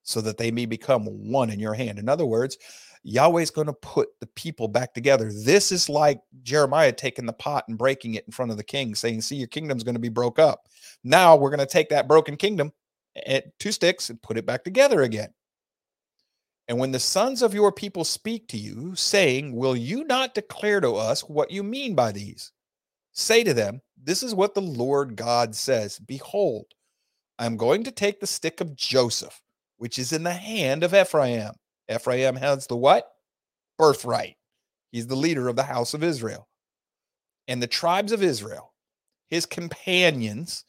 so 0.04 0.22
that 0.22 0.38
they 0.38 0.52
may 0.52 0.66
become 0.66 1.04
one 1.04 1.50
in 1.50 1.60
your 1.60 1.74
hand. 1.74 2.00
In 2.00 2.08
other 2.08 2.26
words, 2.26 2.58
Yahweh's 3.04 3.52
going 3.52 3.68
to 3.68 3.74
put 3.74 4.08
the 4.22 4.28
people 4.28 4.70
back 4.70 4.94
together. 4.94 5.34
This 5.34 5.74
is 5.74 5.90
like 5.90 6.22
Jeremiah 6.44 6.94
taking 6.94 7.26
the 7.26 7.34
pot 7.34 7.66
and 7.68 7.78
breaking 7.78 8.14
it 8.14 8.24
in 8.26 8.32
front 8.32 8.52
of 8.52 8.58
the 8.58 8.64
king, 8.64 8.96
saying, 8.96 9.20
See, 9.20 9.36
your 9.36 9.50
kingdom's 9.50 9.84
going 9.84 9.96
to 9.96 10.00
be 10.00 10.08
broke 10.08 10.40
up. 10.40 10.62
Now 11.04 11.36
we're 11.36 11.50
going 11.50 11.60
to 11.60 11.66
take 11.66 11.90
that 11.90 12.08
broken 12.08 12.38
kingdom 12.38 12.72
at 13.26 13.60
two 13.60 13.74
sticks 13.74 14.10
and 14.10 14.22
put 14.22 14.38
it 14.38 14.46
back 14.46 14.64
together 14.64 15.02
again. 15.02 15.34
And 16.68 16.78
when 16.78 16.92
the 16.92 17.00
sons 17.00 17.42
of 17.42 17.54
your 17.54 17.72
people 17.72 18.04
speak 18.04 18.48
to 18.50 18.58
you, 18.58 18.94
saying, 18.96 19.56
Will 19.56 19.76
you 19.76 20.04
not 20.04 20.36
declare 20.36 20.82
to 20.82 20.96
us 20.96 21.22
what 21.22 21.52
you 21.52 21.64
mean 21.64 21.96
by 21.96 22.12
these? 22.12 22.52
Say 23.14 23.44
to 23.44 23.54
them, 23.54 23.82
This 24.02 24.22
is 24.22 24.36
what 24.36 24.54
the 24.54 24.62
Lord 24.62 25.16
God 25.16 25.56
says 25.56 25.98
Behold, 26.00 26.66
I 27.40 27.46
am 27.46 27.56
going 27.56 27.84
to 27.86 27.92
take 27.92 28.20
the 28.20 28.28
stick 28.28 28.60
of 28.60 28.76
Joseph, 28.76 29.42
which 29.78 29.98
is 29.98 30.12
in 30.12 30.24
the 30.24 30.34
hand 30.34 30.84
of 30.84 30.94
Ephraim. 30.94 31.52
Ephraim 31.90 32.36
has 32.36 32.68
the 32.68 32.76
what? 32.76 33.08
Birthright. 33.78 34.36
He's 34.92 35.08
the 35.08 35.16
leader 35.16 35.48
of 35.48 35.56
the 35.56 35.64
house 35.64 35.94
of 35.94 36.04
Israel. 36.04 36.48
And 37.48 37.62
the 37.62 37.68
tribes 37.68 38.12
of 38.12 38.24
Israel, 38.24 38.74
his 39.30 39.46
companions, 39.46 40.66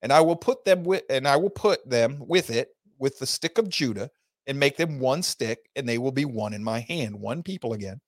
and 0.00 0.12
I 0.12 0.20
will 0.22 0.36
put 0.36 0.64
them 0.64 0.82
with 0.82 1.02
and 1.10 1.28
I 1.28 1.36
will 1.36 1.50
put 1.50 1.88
them 1.88 2.16
with 2.20 2.48
it 2.48 2.70
with 2.98 3.18
the 3.18 3.26
stick 3.26 3.58
of 3.58 3.68
Judah 3.68 4.10
and 4.46 4.58
make 4.58 4.76
them 4.76 4.98
one 4.98 5.22
stick, 5.22 5.68
and 5.76 5.88
they 5.88 5.98
will 5.98 6.12
be 6.12 6.24
one 6.24 6.54
in 6.54 6.64
my 6.64 6.80
hand, 6.80 7.14
one 7.14 7.42
people 7.42 7.72
again. 7.72 8.00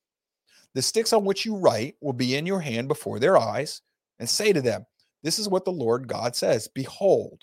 The 0.75 0.83
sticks 0.83 1.13
on 1.13 1.25
which 1.25 1.45
you 1.45 1.57
write 1.57 1.95
will 2.01 2.13
be 2.13 2.35
in 2.35 2.47
your 2.47 2.61
hand 2.61 2.89
before 2.89 3.19
their 3.19 3.39
eyes, 3.39 3.81
and 4.19 4.29
say 4.29 4.53
to 4.53 4.61
them, 4.61 4.85
This 5.23 5.39
is 5.39 5.49
what 5.49 5.65
the 5.65 5.73
Lord 5.73 6.09
God 6.09 6.35
says 6.35 6.69
Behold, 6.75 7.43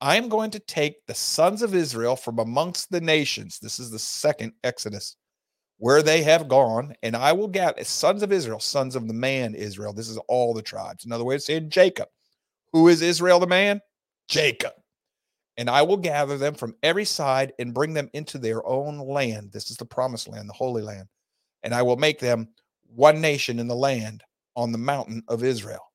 I 0.00 0.16
am 0.16 0.28
going 0.28 0.50
to 0.50 0.58
take 0.58 1.06
the 1.06 1.14
sons 1.14 1.62
of 1.62 1.74
Israel 1.74 2.16
from 2.16 2.38
amongst 2.38 2.90
the 2.90 3.00
nations. 3.00 3.58
This 3.60 3.78
is 3.78 3.90
the 3.90 3.98
second 3.98 4.52
Exodus, 4.64 5.16
where 5.78 6.02
they 6.02 6.22
have 6.22 6.48
gone, 6.48 6.94
and 7.02 7.16
I 7.16 7.32
will 7.32 7.48
gather 7.48 7.84
sons 7.84 8.22
of 8.22 8.32
Israel, 8.32 8.60
sons 8.60 8.96
of 8.96 9.06
the 9.06 9.14
man 9.14 9.54
Israel. 9.54 9.92
This 9.92 10.08
is 10.08 10.18
all 10.28 10.52
the 10.52 10.62
tribes. 10.62 11.04
Another 11.04 11.24
way 11.24 11.36
of 11.36 11.42
saying 11.42 11.70
Jacob. 11.70 12.08
Who 12.72 12.88
is 12.88 13.00
Israel 13.00 13.38
the 13.38 13.46
man? 13.46 13.80
Jacob 14.28 14.72
and 15.56 15.70
I 15.70 15.82
will 15.82 15.96
gather 15.96 16.36
them 16.36 16.54
from 16.54 16.76
every 16.82 17.04
side 17.04 17.52
and 17.58 17.74
bring 17.74 17.94
them 17.94 18.10
into 18.12 18.38
their 18.38 18.66
own 18.66 18.98
land. 18.98 19.52
This 19.52 19.70
is 19.70 19.76
the 19.76 19.84
promised 19.86 20.28
land, 20.28 20.48
the 20.48 20.54
holy 20.54 20.82
land. 20.82 21.08
And 21.62 21.74
I 21.74 21.82
will 21.82 21.96
make 21.96 22.20
them 22.20 22.48
one 22.86 23.20
nation 23.20 23.58
in 23.58 23.66
the 23.66 23.74
land 23.74 24.22
on 24.54 24.70
the 24.70 24.78
mountain 24.78 25.22
of 25.28 25.42
Israel. 25.42 25.92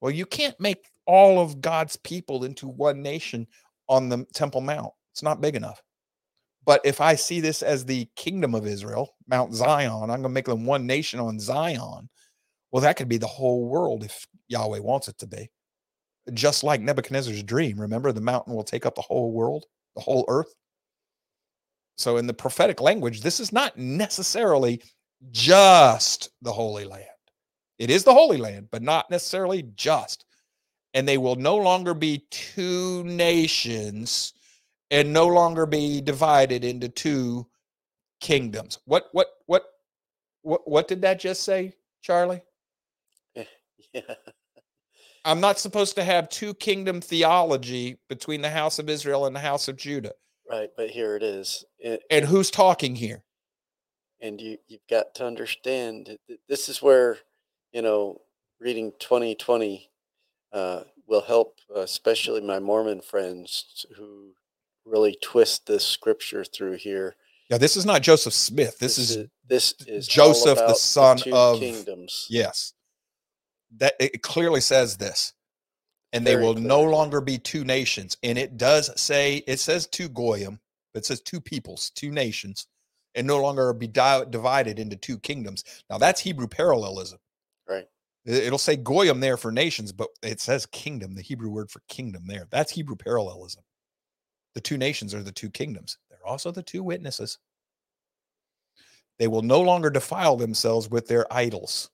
Well, 0.00 0.12
you 0.12 0.26
can't 0.26 0.58
make 0.58 0.86
all 1.06 1.40
of 1.40 1.60
God's 1.60 1.96
people 1.96 2.44
into 2.44 2.68
one 2.68 3.02
nation 3.02 3.46
on 3.88 4.08
the 4.08 4.24
Temple 4.32 4.60
Mount. 4.60 4.92
It's 5.12 5.22
not 5.22 5.40
big 5.40 5.56
enough. 5.56 5.82
But 6.64 6.80
if 6.84 7.00
I 7.00 7.14
see 7.14 7.40
this 7.40 7.62
as 7.62 7.84
the 7.84 8.08
kingdom 8.14 8.54
of 8.54 8.66
Israel, 8.66 9.14
Mount 9.26 9.54
Zion, 9.54 10.02
I'm 10.02 10.08
going 10.08 10.22
to 10.22 10.28
make 10.28 10.46
them 10.46 10.66
one 10.66 10.86
nation 10.86 11.18
on 11.18 11.40
Zion. 11.40 12.08
Well, 12.70 12.82
that 12.82 12.96
could 12.96 13.08
be 13.08 13.16
the 13.16 13.26
whole 13.26 13.66
world 13.68 14.04
if 14.04 14.26
Yahweh 14.48 14.80
wants 14.80 15.08
it 15.08 15.18
to 15.18 15.26
be 15.26 15.50
just 16.34 16.64
like 16.64 16.80
Nebuchadnezzar's 16.80 17.42
dream. 17.42 17.80
Remember, 17.80 18.12
the 18.12 18.20
mountain 18.20 18.54
will 18.54 18.64
take 18.64 18.86
up 18.86 18.94
the 18.94 19.02
whole 19.02 19.32
world, 19.32 19.66
the 19.94 20.02
whole 20.02 20.24
earth. 20.28 20.54
So, 21.96 22.16
in 22.16 22.26
the 22.26 22.34
prophetic 22.34 22.80
language, 22.80 23.22
this 23.22 23.40
is 23.40 23.52
not 23.52 23.76
necessarily 23.76 24.82
just 25.30 26.30
the 26.42 26.52
Holy 26.52 26.84
Land. 26.84 27.04
It 27.78 27.90
is 27.90 28.04
the 28.04 28.14
Holy 28.14 28.36
Land, 28.36 28.68
but 28.70 28.82
not 28.82 29.10
necessarily 29.10 29.62
just. 29.74 30.24
And 30.94 31.06
they 31.06 31.18
will 31.18 31.36
no 31.36 31.56
longer 31.56 31.94
be 31.94 32.24
two 32.30 33.04
nations 33.04 34.32
and 34.90 35.12
no 35.12 35.26
longer 35.26 35.66
be 35.66 36.00
divided 36.00 36.64
into 36.64 36.88
two 36.88 37.46
kingdoms. 38.20 38.78
What, 38.86 39.08
what, 39.12 39.28
what, 39.46 39.64
what, 40.42 40.68
what 40.68 40.88
did 40.88 41.02
that 41.02 41.20
just 41.20 41.42
say, 41.42 41.74
Charlie? 42.02 42.42
Yeah. 43.94 44.02
I'm 45.28 45.40
not 45.40 45.58
supposed 45.58 45.94
to 45.96 46.04
have 46.04 46.30
two 46.30 46.54
kingdom 46.54 47.02
theology 47.02 47.98
between 48.08 48.40
the 48.40 48.48
house 48.48 48.78
of 48.78 48.88
Israel 48.88 49.26
and 49.26 49.36
the 49.36 49.40
house 49.40 49.68
of 49.68 49.76
Judah. 49.76 50.12
Right, 50.50 50.70
but 50.74 50.88
here 50.88 51.16
it 51.16 51.22
is. 51.22 51.66
It, 51.78 52.02
And 52.10 52.24
who's 52.24 52.50
talking 52.50 52.94
here? 52.96 53.22
and 54.20 54.40
you 54.40 54.58
you've 54.66 54.86
got 54.90 55.14
to 55.14 55.24
understand 55.24 56.18
this 56.48 56.68
is 56.68 56.82
where 56.82 57.18
you 57.72 57.80
know 57.82 58.20
reading 58.58 58.90
2020 58.98 59.88
uh, 60.52 60.82
will 61.06 61.20
help 61.20 61.58
uh, 61.76 61.82
especially 61.82 62.40
my 62.40 62.58
mormon 62.58 63.00
friends 63.00 63.86
who 63.96 64.32
really 64.84 65.16
twist 65.22 65.66
this 65.66 65.86
scripture 65.86 66.42
through 66.42 66.72
here 66.76 67.14
Yeah, 67.48 67.58
this 67.58 67.76
is 67.76 67.86
not 67.86 68.02
Joseph 68.02 68.32
Smith. 68.34 68.78
This, 68.80 68.98
is, 68.98 69.28
this 69.46 69.74
is 69.86 70.08
Joseph, 70.08 70.58
the 70.58 70.74
son 70.74 71.18
two 71.18 71.32
of- 71.32 71.60
kingdoms 71.60 72.26
yes. 72.28 72.72
That 73.76 73.94
it 74.00 74.22
clearly 74.22 74.60
says 74.60 74.96
this. 74.96 75.34
And 76.12 76.26
they 76.26 76.34
Very 76.34 76.46
will 76.46 76.54
no 76.54 76.82
longer 76.82 77.20
be 77.20 77.38
two 77.38 77.64
nations. 77.64 78.16
And 78.22 78.38
it 78.38 78.56
does 78.56 78.90
say 79.00 79.44
it 79.46 79.60
says 79.60 79.86
two 79.86 80.08
goyim, 80.08 80.58
but 80.92 81.00
it 81.00 81.06
says 81.06 81.20
two 81.20 81.40
peoples, 81.40 81.90
two 81.90 82.10
nations, 82.10 82.66
and 83.14 83.26
no 83.26 83.42
longer 83.42 83.72
be 83.74 83.88
di- 83.88 84.24
divided 84.30 84.78
into 84.78 84.96
two 84.96 85.18
kingdoms. 85.18 85.64
Now 85.90 85.98
that's 85.98 86.20
Hebrew 86.20 86.48
parallelism. 86.48 87.18
right 87.68 87.86
It'll 88.24 88.58
say 88.58 88.76
goyim 88.76 89.20
there 89.20 89.36
for 89.36 89.52
nations, 89.52 89.92
but 89.92 90.08
it 90.22 90.40
says 90.40 90.66
kingdom, 90.66 91.14
the 91.14 91.22
Hebrew 91.22 91.50
word 91.50 91.70
for 91.70 91.82
kingdom 91.88 92.26
there. 92.26 92.46
That's 92.50 92.72
Hebrew 92.72 92.96
parallelism. 92.96 93.62
The 94.54 94.60
two 94.60 94.76
nations 94.78 95.14
are 95.14 95.22
the 95.22 95.32
two 95.32 95.50
kingdoms. 95.50 95.98
They're 96.10 96.26
also 96.26 96.50
the 96.50 96.62
two 96.62 96.82
witnesses. 96.82 97.38
They 99.18 99.28
will 99.28 99.42
no 99.42 99.60
longer 99.60 99.90
defile 99.90 100.36
themselves 100.36 100.90
with 100.90 101.08
their 101.08 101.32
idols, 101.32 101.90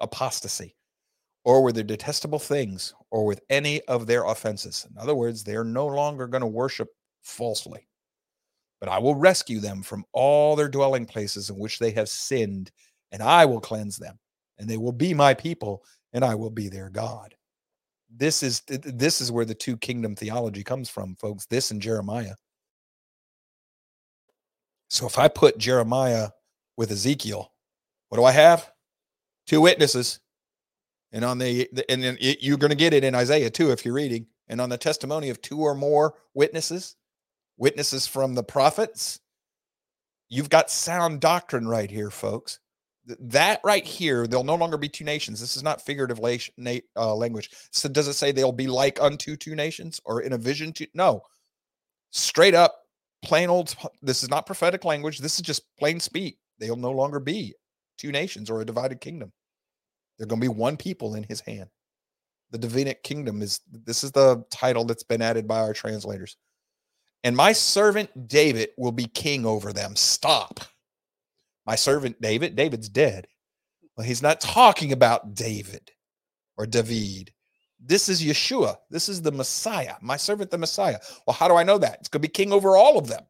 apostasy, 0.00 0.76
or 1.44 1.62
with 1.62 1.74
their 1.74 1.84
detestable 1.84 2.38
things, 2.38 2.94
or 3.10 3.26
with 3.26 3.40
any 3.50 3.80
of 3.82 4.06
their 4.06 4.24
offenses. 4.24 4.86
In 4.90 4.96
other 4.98 5.14
words, 5.14 5.44
they're 5.44 5.64
no 5.64 5.86
longer 5.86 6.26
going 6.26 6.40
to 6.40 6.46
worship 6.46 6.88
falsely. 7.22 7.86
but 8.84 8.92
I 8.92 8.98
will 8.98 9.14
rescue 9.14 9.60
them 9.60 9.82
from 9.82 10.04
all 10.12 10.54
their 10.54 10.68
dwelling 10.68 11.06
places 11.06 11.48
in 11.48 11.58
which 11.58 11.78
they 11.78 11.90
have 11.92 12.06
sinned, 12.06 12.70
and 13.12 13.22
I 13.22 13.46
will 13.46 13.60
cleanse 13.60 13.96
them, 13.96 14.18
and 14.58 14.68
they 14.68 14.76
will 14.76 14.92
be 14.92 15.14
my 15.14 15.32
people, 15.32 15.82
and 16.12 16.22
I 16.22 16.34
will 16.34 16.50
be 16.50 16.68
their 16.68 16.90
God. 16.90 17.34
This 18.14 18.42
is 18.42 18.60
this 18.68 19.22
is 19.22 19.32
where 19.32 19.46
the 19.46 19.54
two 19.54 19.78
kingdom 19.78 20.14
theology 20.14 20.62
comes 20.62 20.90
from, 20.90 21.16
folks. 21.16 21.46
This 21.46 21.70
and 21.70 21.80
Jeremiah. 21.80 22.34
So 24.88 25.06
if 25.06 25.18
I 25.18 25.28
put 25.28 25.56
Jeremiah 25.56 26.28
with 26.76 26.90
Ezekiel, 26.90 27.50
what 28.10 28.18
do 28.18 28.24
I 28.24 28.32
have? 28.32 28.70
Two 29.46 29.62
witnesses. 29.62 30.20
And 31.14 31.24
on 31.24 31.38
the, 31.38 31.68
and 31.88 32.02
then 32.02 32.18
it, 32.20 32.42
you're 32.42 32.58
going 32.58 32.70
to 32.70 32.76
get 32.76 32.92
it 32.92 33.04
in 33.04 33.14
Isaiah 33.14 33.48
too 33.48 33.70
if 33.70 33.84
you're 33.84 33.94
reading. 33.94 34.26
And 34.48 34.60
on 34.60 34.68
the 34.68 34.76
testimony 34.76 35.30
of 35.30 35.40
two 35.40 35.60
or 35.60 35.74
more 35.74 36.14
witnesses, 36.34 36.96
witnesses 37.56 38.04
from 38.04 38.34
the 38.34 38.42
prophets, 38.42 39.20
you've 40.28 40.50
got 40.50 40.70
sound 40.70 41.20
doctrine 41.20 41.68
right 41.68 41.88
here, 41.88 42.10
folks. 42.10 42.58
That 43.06 43.60
right 43.62 43.84
here, 43.84 44.26
there'll 44.26 44.44
no 44.44 44.56
longer 44.56 44.76
be 44.76 44.88
two 44.88 45.04
nations. 45.04 45.40
This 45.40 45.56
is 45.56 45.62
not 45.62 45.80
figurative 45.80 46.18
uh, 46.18 47.14
language. 47.14 47.50
So 47.70 47.88
does 47.88 48.08
it 48.08 48.14
say 48.14 48.32
they'll 48.32 48.50
be 48.50 48.66
like 48.66 49.00
unto 49.00 49.36
two 49.36 49.54
nations 49.54 50.00
or 50.04 50.22
in 50.22 50.32
a 50.32 50.38
vision 50.38 50.72
to? 50.74 50.86
No, 50.94 51.22
straight 52.10 52.54
up, 52.54 52.74
plain 53.22 53.50
old. 53.50 53.76
This 54.02 54.24
is 54.24 54.30
not 54.30 54.46
prophetic 54.46 54.84
language. 54.84 55.18
This 55.18 55.36
is 55.36 55.42
just 55.42 55.62
plain 55.78 56.00
speak. 56.00 56.38
They'll 56.58 56.76
no 56.76 56.90
longer 56.90 57.20
be 57.20 57.54
two 57.98 58.10
nations 58.10 58.50
or 58.50 58.62
a 58.62 58.66
divided 58.66 59.00
kingdom. 59.00 59.32
They're 60.18 60.26
going 60.26 60.40
to 60.40 60.44
be 60.44 60.48
one 60.48 60.76
people 60.76 61.14
in 61.14 61.24
his 61.24 61.40
hand. 61.40 61.68
The 62.50 62.58
Davidic 62.58 63.02
kingdom 63.02 63.42
is 63.42 63.60
this 63.70 64.04
is 64.04 64.12
the 64.12 64.44
title 64.50 64.84
that's 64.84 65.02
been 65.02 65.22
added 65.22 65.48
by 65.48 65.60
our 65.60 65.72
translators. 65.72 66.36
And 67.24 67.36
my 67.36 67.52
servant 67.52 68.28
David 68.28 68.70
will 68.76 68.92
be 68.92 69.06
king 69.06 69.44
over 69.46 69.72
them. 69.72 69.96
Stop. 69.96 70.60
My 71.66 71.74
servant 71.74 72.20
David, 72.20 72.54
David's 72.54 72.88
dead. 72.88 73.26
Well, 73.96 74.06
he's 74.06 74.22
not 74.22 74.40
talking 74.40 74.92
about 74.92 75.34
David 75.34 75.90
or 76.56 76.66
David. 76.66 77.32
This 77.80 78.08
is 78.08 78.22
Yeshua. 78.22 78.76
This 78.90 79.08
is 79.08 79.20
the 79.20 79.32
Messiah, 79.32 79.94
my 80.00 80.16
servant, 80.16 80.50
the 80.50 80.58
Messiah. 80.58 80.98
Well, 81.26 81.34
how 81.34 81.48
do 81.48 81.56
I 81.56 81.64
know 81.64 81.78
that? 81.78 81.98
It's 82.00 82.08
going 82.08 82.22
to 82.22 82.28
be 82.28 82.32
king 82.32 82.52
over 82.52 82.76
all 82.76 82.98
of 82.98 83.08
them. 83.08 83.22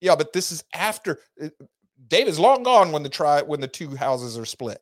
Yeah, 0.00 0.16
but 0.16 0.32
this 0.32 0.52
is 0.52 0.64
after 0.72 1.18
uh, 1.42 1.48
David's 2.06 2.38
long 2.38 2.62
gone 2.62 2.92
when 2.92 3.02
the 3.02 3.08
tri 3.08 3.42
when 3.42 3.60
the 3.60 3.68
two 3.68 3.96
houses 3.96 4.38
are 4.38 4.44
split. 4.44 4.80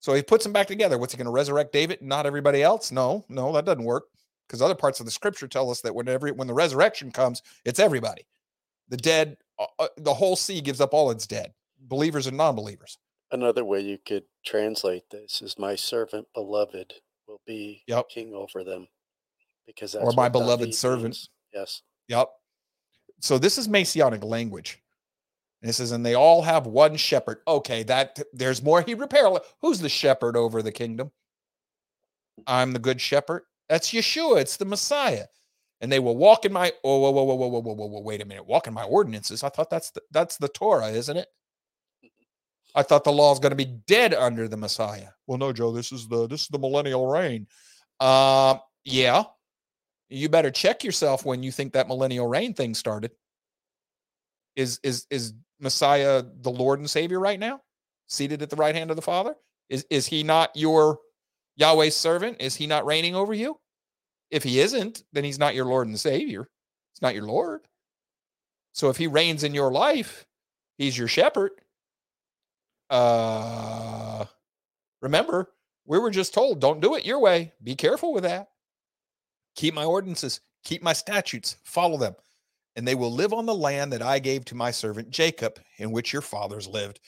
So 0.00 0.14
he 0.14 0.22
puts 0.22 0.44
them 0.44 0.52
back 0.52 0.66
together. 0.66 0.96
What's 0.96 1.12
he 1.12 1.16
going 1.16 1.26
to 1.26 1.32
resurrect 1.32 1.72
David 1.72 2.00
and 2.00 2.08
not 2.08 2.26
everybody 2.26 2.62
else? 2.62 2.92
No, 2.92 3.24
no, 3.28 3.52
that 3.52 3.64
doesn't 3.64 3.84
work 3.84 4.04
because 4.46 4.62
other 4.62 4.74
parts 4.74 5.00
of 5.00 5.06
the 5.06 5.12
scripture 5.12 5.48
tell 5.48 5.70
us 5.70 5.80
that 5.82 5.94
when 5.94 6.08
every 6.08 6.32
when 6.32 6.46
the 6.46 6.54
resurrection 6.54 7.10
comes, 7.10 7.42
it's 7.64 7.80
everybody. 7.80 8.26
The 8.88 8.96
dead, 8.96 9.36
uh, 9.58 9.66
uh 9.78 9.88
the 9.96 10.14
whole 10.14 10.36
sea 10.36 10.60
gives 10.60 10.80
up 10.80 10.94
all 10.94 11.10
its 11.10 11.26
dead, 11.26 11.52
believers 11.80 12.26
and 12.26 12.36
non-believers. 12.36 12.98
Another 13.30 13.64
way 13.64 13.80
you 13.80 13.98
could 14.06 14.24
translate 14.46 15.04
this 15.10 15.42
is 15.42 15.58
my 15.58 15.74
servant 15.74 16.26
beloved 16.34 16.94
will 17.26 17.40
be 17.46 17.82
yep. 17.86 18.08
king 18.08 18.32
over 18.34 18.64
them 18.64 18.88
because 19.66 19.92
that's 19.92 20.04
or 20.04 20.12
my 20.12 20.28
beloved 20.28 20.74
servant. 20.74 21.04
Means. 21.04 21.30
Yes. 21.52 21.82
Yep. 22.08 22.30
So 23.20 23.36
this 23.38 23.58
is 23.58 23.68
messianic 23.68 24.24
language. 24.24 24.80
And 25.60 25.68
it 25.68 25.72
says, 25.72 25.90
and 25.90 26.06
they 26.06 26.14
all 26.14 26.42
have 26.42 26.66
one 26.66 26.96
shepherd. 26.96 27.38
Okay, 27.46 27.82
that 27.84 28.20
there's 28.32 28.62
more 28.62 28.80
Hebrew 28.82 29.08
parallel. 29.08 29.44
Who's 29.60 29.80
the 29.80 29.88
shepherd 29.88 30.36
over 30.36 30.62
the 30.62 30.72
kingdom? 30.72 31.10
I'm 32.46 32.72
the 32.72 32.78
good 32.78 33.00
shepherd. 33.00 33.42
That's 33.68 33.90
Yeshua. 33.90 34.40
It's 34.40 34.56
the 34.56 34.64
Messiah. 34.64 35.26
And 35.80 35.90
they 35.90 35.98
will 35.98 36.16
walk 36.16 36.44
in 36.44 36.52
my 36.52 36.72
oh 36.82 36.98
whoa 36.98 37.10
whoa 37.10 37.24
whoa 37.24 37.34
whoa 37.34 37.48
whoa 37.48 37.72
whoa 37.74 37.86
whoa, 37.86 38.00
wait 38.00 38.20
a 38.20 38.24
minute 38.24 38.46
walk 38.46 38.66
in 38.66 38.74
my 38.74 38.82
ordinances. 38.82 39.44
I 39.44 39.48
thought 39.48 39.70
that's 39.70 39.90
the, 39.90 40.02
that's 40.10 40.36
the 40.36 40.48
Torah, 40.48 40.88
isn't 40.88 41.16
it? 41.16 41.28
I 42.74 42.82
thought 42.82 43.04
the 43.04 43.12
law 43.12 43.32
is 43.32 43.38
going 43.38 43.50
to 43.50 43.56
be 43.56 43.80
dead 43.86 44.14
under 44.14 44.48
the 44.48 44.56
Messiah. 44.56 45.08
Well, 45.26 45.38
no, 45.38 45.52
Joe. 45.52 45.72
This 45.72 45.92
is 45.92 46.08
the 46.08 46.26
this 46.26 46.42
is 46.42 46.48
the 46.48 46.58
millennial 46.58 47.06
reign. 47.06 47.46
Uh, 48.00 48.56
yeah, 48.84 49.24
you 50.08 50.28
better 50.28 50.50
check 50.50 50.84
yourself 50.84 51.24
when 51.24 51.42
you 51.42 51.50
think 51.52 51.72
that 51.72 51.88
millennial 51.88 52.26
reign 52.26 52.54
thing 52.54 52.74
started. 52.74 53.12
Is 54.56 54.80
is 54.82 55.06
is 55.10 55.34
Messiah 55.60 56.22
the 56.40 56.50
Lord 56.50 56.78
and 56.78 56.88
Savior 56.88 57.18
right 57.20 57.38
now, 57.38 57.60
seated 58.06 58.42
at 58.42 58.50
the 58.50 58.56
right 58.56 58.74
hand 58.74 58.90
of 58.90 58.96
the 58.96 59.02
Father? 59.02 59.34
Is 59.68 59.84
is 59.90 60.06
he 60.06 60.22
not 60.22 60.50
your 60.54 60.98
Yahweh's 61.56 61.96
servant? 61.96 62.38
Is 62.40 62.56
he 62.56 62.66
not 62.66 62.86
reigning 62.86 63.14
over 63.14 63.34
you? 63.34 63.58
If 64.30 64.42
he 64.44 64.60
isn't, 64.60 65.02
then 65.12 65.24
he's 65.24 65.38
not 65.38 65.54
your 65.54 65.64
Lord 65.64 65.88
and 65.88 65.98
Savior. 65.98 66.48
He's 66.92 67.02
not 67.02 67.14
your 67.14 67.24
Lord. 67.24 67.62
So 68.72 68.90
if 68.90 68.96
he 68.96 69.06
reigns 69.06 69.42
in 69.42 69.54
your 69.54 69.72
life, 69.72 70.26
he's 70.76 70.96
your 70.96 71.08
shepherd. 71.08 71.52
Uh 72.90 74.24
remember, 75.02 75.50
we 75.84 75.98
were 75.98 76.10
just 76.10 76.34
told 76.34 76.60
don't 76.60 76.80
do 76.80 76.94
it 76.94 77.04
your 77.04 77.18
way. 77.18 77.52
Be 77.62 77.74
careful 77.74 78.12
with 78.12 78.24
that. 78.24 78.48
Keep 79.56 79.74
my 79.74 79.84
ordinances, 79.84 80.40
keep 80.62 80.82
my 80.82 80.92
statutes, 80.92 81.56
follow 81.64 81.98
them 81.98 82.14
and 82.78 82.86
they 82.86 82.94
will 82.94 83.12
live 83.12 83.32
on 83.32 83.44
the 83.44 83.54
land 83.54 83.92
that 83.92 84.02
I 84.02 84.20
gave 84.20 84.44
to 84.44 84.54
my 84.54 84.70
servant 84.70 85.10
Jacob, 85.10 85.58
in 85.78 85.90
which 85.90 86.12
your 86.12 86.22
fathers 86.22 86.68
lived. 86.68 87.00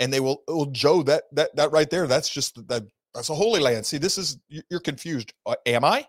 And 0.00 0.10
they 0.10 0.18
will, 0.18 0.42
oh, 0.48 0.64
Joe, 0.72 1.02
that 1.02 1.24
that 1.32 1.54
that 1.56 1.72
right 1.72 1.90
there, 1.90 2.06
that's 2.06 2.30
just 2.30 2.66
that 2.68 2.84
that's 3.12 3.28
a 3.28 3.34
holy 3.34 3.60
land. 3.60 3.84
See, 3.84 3.98
this 3.98 4.16
is 4.16 4.38
you're 4.48 4.80
confused. 4.80 5.34
Uh, 5.44 5.56
am 5.66 5.84
I? 5.84 6.06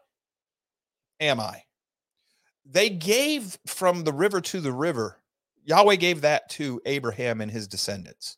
Am 1.20 1.42
I? 1.42 1.62
They 2.66 2.90
gave 2.90 3.60
from 3.68 4.06
the 4.06 4.14
river 4.14 4.40
to 4.40 4.62
the 4.62 4.72
river. 4.72 5.18
Yahweh 5.66 5.98
gave 5.98 6.22
that 6.22 6.48
to 6.52 6.82
Abraham 6.86 7.42
and 7.42 7.52
his 7.52 7.68
descendants. 7.68 8.38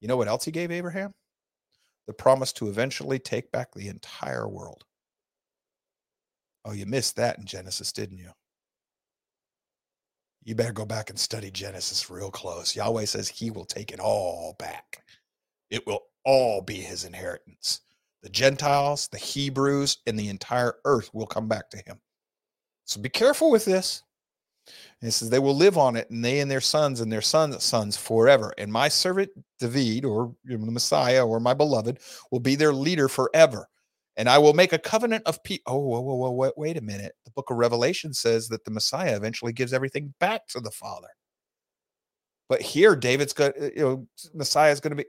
You 0.00 0.06
know 0.06 0.16
what 0.16 0.28
else 0.28 0.44
he 0.44 0.52
gave 0.52 0.70
Abraham? 0.70 1.12
The 2.06 2.12
promise 2.12 2.52
to 2.54 2.68
eventually 2.68 3.18
take 3.18 3.50
back 3.50 3.74
the 3.74 3.88
entire 3.88 4.48
world. 4.48 4.84
Oh, 6.64 6.72
you 6.72 6.86
missed 6.86 7.16
that 7.16 7.38
in 7.38 7.46
Genesis, 7.46 7.90
didn't 7.90 8.18
you? 8.18 8.30
You 10.44 10.54
better 10.54 10.72
go 10.72 10.84
back 10.84 11.10
and 11.10 11.18
study 11.18 11.50
Genesis 11.50 12.10
real 12.10 12.30
close. 12.30 12.76
Yahweh 12.76 13.06
says 13.06 13.28
he 13.28 13.50
will 13.50 13.64
take 13.64 13.90
it 13.90 14.00
all 14.00 14.54
back. 14.58 15.02
It 15.70 15.86
will 15.86 16.04
all 16.24 16.60
be 16.60 16.74
his 16.74 17.04
inheritance. 17.04 17.80
The 18.22 18.28
Gentiles, 18.28 19.08
the 19.08 19.18
Hebrews, 19.18 19.98
and 20.06 20.18
the 20.18 20.28
entire 20.28 20.74
earth 20.84 21.10
will 21.12 21.26
come 21.26 21.48
back 21.48 21.70
to 21.70 21.78
him. 21.78 21.98
So 22.84 23.00
be 23.00 23.08
careful 23.08 23.50
with 23.50 23.64
this. 23.64 24.02
And 25.00 25.08
it 25.08 25.12
says 25.12 25.28
they 25.28 25.38
will 25.38 25.56
live 25.56 25.76
on 25.76 25.96
it, 25.96 26.08
and 26.10 26.24
they 26.24 26.40
and 26.40 26.50
their 26.50 26.60
sons 26.60 27.00
and 27.00 27.12
their 27.12 27.20
sons' 27.22 27.62
sons 27.62 27.96
forever. 27.96 28.52
And 28.56 28.72
my 28.72 28.88
servant 28.88 29.30
David, 29.58 30.04
or 30.04 30.34
the 30.44 30.58
Messiah, 30.58 31.26
or 31.26 31.40
my 31.40 31.54
beloved, 31.54 32.00
will 32.30 32.40
be 32.40 32.54
their 32.54 32.72
leader 32.72 33.08
forever 33.08 33.68
and 34.16 34.28
I 34.28 34.38
will 34.38 34.54
make 34.54 34.72
a 34.72 34.78
covenant 34.78 35.24
of 35.26 35.42
peace. 35.42 35.60
Oh, 35.66 35.78
whoa, 35.78 36.00
whoa, 36.00 36.14
whoa, 36.14 36.30
wait, 36.30 36.52
wait 36.56 36.76
a 36.76 36.82
minute. 36.82 37.14
The 37.24 37.32
book 37.32 37.50
of 37.50 37.56
Revelation 37.56 38.14
says 38.14 38.48
that 38.48 38.64
the 38.64 38.70
Messiah 38.70 39.16
eventually 39.16 39.52
gives 39.52 39.72
everything 39.72 40.14
back 40.20 40.46
to 40.48 40.60
the 40.60 40.70
Father. 40.70 41.08
But 42.48 42.62
here, 42.62 42.94
David's 42.94 43.32
going, 43.32 43.52
uh, 43.60 43.70
you 43.74 43.82
know, 43.82 44.06
Messiah 44.32 44.70
is 44.70 44.80
going 44.80 44.96
to 44.96 45.02
be, 45.02 45.08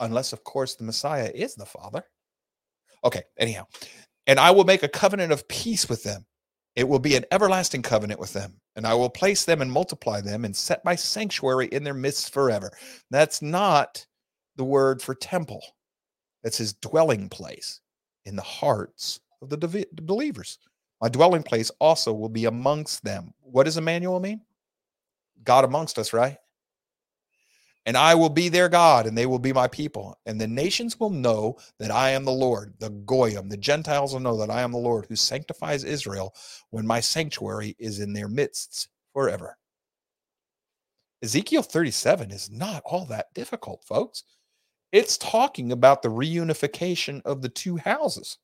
unless, 0.00 0.32
of 0.32 0.42
course, 0.42 0.74
the 0.74 0.84
Messiah 0.84 1.30
is 1.32 1.54
the 1.54 1.66
Father. 1.66 2.04
Okay, 3.04 3.22
anyhow. 3.38 3.66
And 4.26 4.40
I 4.40 4.50
will 4.50 4.64
make 4.64 4.82
a 4.82 4.88
covenant 4.88 5.32
of 5.32 5.46
peace 5.48 5.88
with 5.88 6.02
them. 6.02 6.24
It 6.74 6.88
will 6.88 6.98
be 6.98 7.16
an 7.16 7.26
everlasting 7.30 7.82
covenant 7.82 8.18
with 8.18 8.32
them. 8.32 8.54
And 8.74 8.86
I 8.86 8.94
will 8.94 9.10
place 9.10 9.44
them 9.44 9.60
and 9.60 9.70
multiply 9.70 10.20
them 10.20 10.44
and 10.44 10.56
set 10.56 10.84
my 10.84 10.94
sanctuary 10.94 11.66
in 11.66 11.84
their 11.84 11.94
midst 11.94 12.32
forever. 12.32 12.72
That's 13.10 13.42
not 13.42 14.04
the 14.56 14.64
word 14.64 15.00
for 15.00 15.14
temple, 15.14 15.62
that's 16.42 16.58
his 16.58 16.72
dwelling 16.74 17.28
place 17.28 17.80
in 18.24 18.36
the 18.36 18.42
hearts 18.42 19.20
of 19.40 19.48
the 19.50 19.86
believers. 20.02 20.58
My 21.00 21.08
dwelling 21.08 21.42
place 21.42 21.70
also 21.80 22.12
will 22.12 22.28
be 22.28 22.44
amongst 22.44 23.02
them. 23.04 23.34
What 23.40 23.64
does 23.64 23.76
Emmanuel 23.76 24.20
mean? 24.20 24.40
God 25.44 25.64
amongst 25.64 25.98
us, 25.98 26.12
right? 26.12 26.36
And 27.84 27.96
I 27.96 28.14
will 28.14 28.28
be 28.28 28.48
their 28.48 28.68
God, 28.68 29.06
and 29.06 29.18
they 29.18 29.26
will 29.26 29.40
be 29.40 29.52
my 29.52 29.66
people. 29.66 30.16
And 30.24 30.40
the 30.40 30.46
nations 30.46 31.00
will 31.00 31.10
know 31.10 31.58
that 31.80 31.90
I 31.90 32.10
am 32.10 32.24
the 32.24 32.30
Lord, 32.30 32.74
the 32.78 32.90
Goyim. 32.90 33.48
The 33.48 33.56
Gentiles 33.56 34.12
will 34.12 34.20
know 34.20 34.36
that 34.36 34.50
I 34.50 34.62
am 34.62 34.70
the 34.70 34.78
Lord 34.78 35.06
who 35.06 35.16
sanctifies 35.16 35.82
Israel 35.82 36.32
when 36.70 36.86
my 36.86 37.00
sanctuary 37.00 37.74
is 37.80 37.98
in 37.98 38.12
their 38.12 38.28
midst 38.28 38.88
forever. 39.12 39.58
Ezekiel 41.22 41.62
37 41.62 42.30
is 42.30 42.50
not 42.50 42.82
all 42.84 43.04
that 43.06 43.34
difficult, 43.34 43.82
folks. 43.84 44.22
It's 44.92 45.16
talking 45.16 45.72
about 45.72 46.02
the 46.02 46.10
reunification 46.10 47.22
of 47.24 47.40
the 47.42 47.48
two 47.48 47.76
houses. 47.78 48.38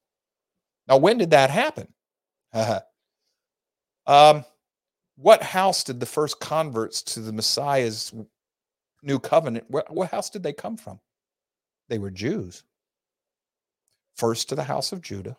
Now, 0.89 0.97
when 0.97 1.19
did 1.19 1.31
that 1.31 1.51
happen? 1.51 1.89
um, 4.07 4.45
what 5.17 5.43
house 5.43 5.85
did 5.85 6.01
the 6.01 6.07
first 6.07 6.41
converts 6.41 7.03
to 7.03 7.21
the 7.21 7.33
Messiah's 7.33 8.15
new 9.03 9.19
covenant, 9.19 9.67
what, 9.69 9.93
what 9.93 10.11
house 10.11 10.31
did 10.31 10.43
they 10.43 10.53
come 10.53 10.77
from? 10.77 10.99
They 11.89 11.99
were 11.99 12.11
Jews. 12.11 12.65
First 14.17 14.49
to 14.49 14.55
the 14.55 14.65
house 14.65 14.93
of 14.93 15.01
Judah, 15.01 15.37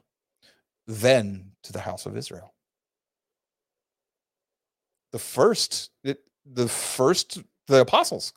then 0.88 1.52
to 1.64 1.74
the 1.74 1.82
house 1.82 2.06
of 2.06 2.16
Israel. 2.16 2.54
The 5.12 5.20
first, 5.20 5.92
the 6.04 6.68
first 6.68 7.40
the 7.68 7.82
apostles 7.82 8.34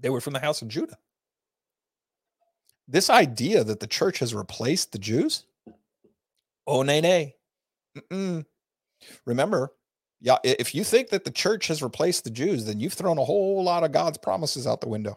they 0.00 0.10
were 0.10 0.20
from 0.20 0.32
the 0.32 0.38
house 0.38 0.62
of 0.62 0.68
Judah. 0.68 0.96
This 2.88 3.10
idea 3.10 3.62
that 3.64 3.80
the 3.80 3.86
church 3.86 4.18
has 4.20 4.34
replaced 4.34 4.92
the 4.92 4.98
Jews? 4.98 5.44
Oh, 6.66 6.82
nay, 6.82 7.02
nay. 7.02 7.34
Mm-mm. 7.96 8.46
Remember, 9.26 9.72
yeah, 10.20 10.38
if 10.42 10.74
you 10.74 10.84
think 10.84 11.10
that 11.10 11.24
the 11.24 11.30
church 11.30 11.68
has 11.68 11.82
replaced 11.82 12.24
the 12.24 12.30
Jews, 12.30 12.64
then 12.64 12.80
you've 12.80 12.94
thrown 12.94 13.18
a 13.18 13.24
whole 13.24 13.62
lot 13.62 13.84
of 13.84 13.92
God's 13.92 14.18
promises 14.18 14.66
out 14.66 14.80
the 14.80 14.88
window. 14.88 15.16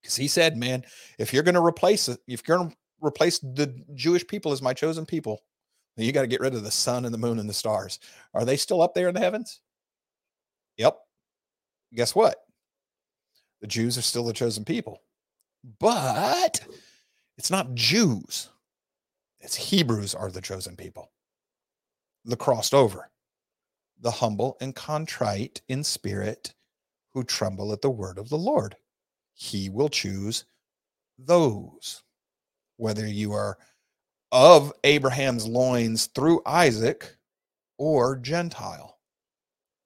Because 0.00 0.16
he 0.16 0.28
said, 0.28 0.56
man, 0.56 0.84
if 1.18 1.34
you're 1.34 1.42
going 1.42 1.56
to 1.56 1.64
replace 1.64 2.08
it, 2.08 2.20
if 2.26 2.42
you're 2.46 2.56
going 2.56 2.70
to 2.70 2.76
replace 3.02 3.40
the 3.40 3.74
Jewish 3.94 4.26
people 4.26 4.52
as 4.52 4.62
my 4.62 4.72
chosen 4.72 5.04
people, 5.04 5.42
then 5.96 6.06
you 6.06 6.12
got 6.12 6.22
to 6.22 6.28
get 6.28 6.40
rid 6.40 6.54
of 6.54 6.62
the 6.62 6.70
sun 6.70 7.04
and 7.04 7.12
the 7.12 7.18
moon 7.18 7.38
and 7.38 7.50
the 7.50 7.54
stars. 7.54 7.98
Are 8.32 8.44
they 8.44 8.56
still 8.56 8.80
up 8.80 8.94
there 8.94 9.08
in 9.08 9.14
the 9.14 9.20
heavens? 9.20 9.60
Yep. 10.78 10.96
Guess 11.94 12.14
what? 12.14 12.36
The 13.60 13.66
Jews 13.66 13.98
are 13.98 14.02
still 14.02 14.24
the 14.24 14.32
chosen 14.32 14.64
people. 14.64 15.02
But 15.78 16.60
it's 17.36 17.50
not 17.50 17.74
Jews. 17.74 18.50
It's 19.40 19.56
Hebrews 19.56 20.14
are 20.14 20.30
the 20.30 20.40
chosen 20.40 20.76
people. 20.76 21.10
The 22.24 22.36
crossed 22.36 22.74
over. 22.74 23.10
The 24.00 24.10
humble 24.10 24.56
and 24.60 24.74
contrite 24.74 25.62
in 25.68 25.84
spirit 25.84 26.54
who 27.12 27.24
tremble 27.24 27.72
at 27.72 27.82
the 27.82 27.90
word 27.90 28.18
of 28.18 28.28
the 28.28 28.38
Lord. 28.38 28.76
He 29.34 29.68
will 29.68 29.88
choose 29.88 30.44
those. 31.18 32.02
Whether 32.76 33.06
you 33.06 33.32
are 33.32 33.58
of 34.32 34.72
Abraham's 34.84 35.46
loins 35.46 36.06
through 36.06 36.42
Isaac 36.46 37.16
or 37.78 38.16
Gentile. 38.16 38.98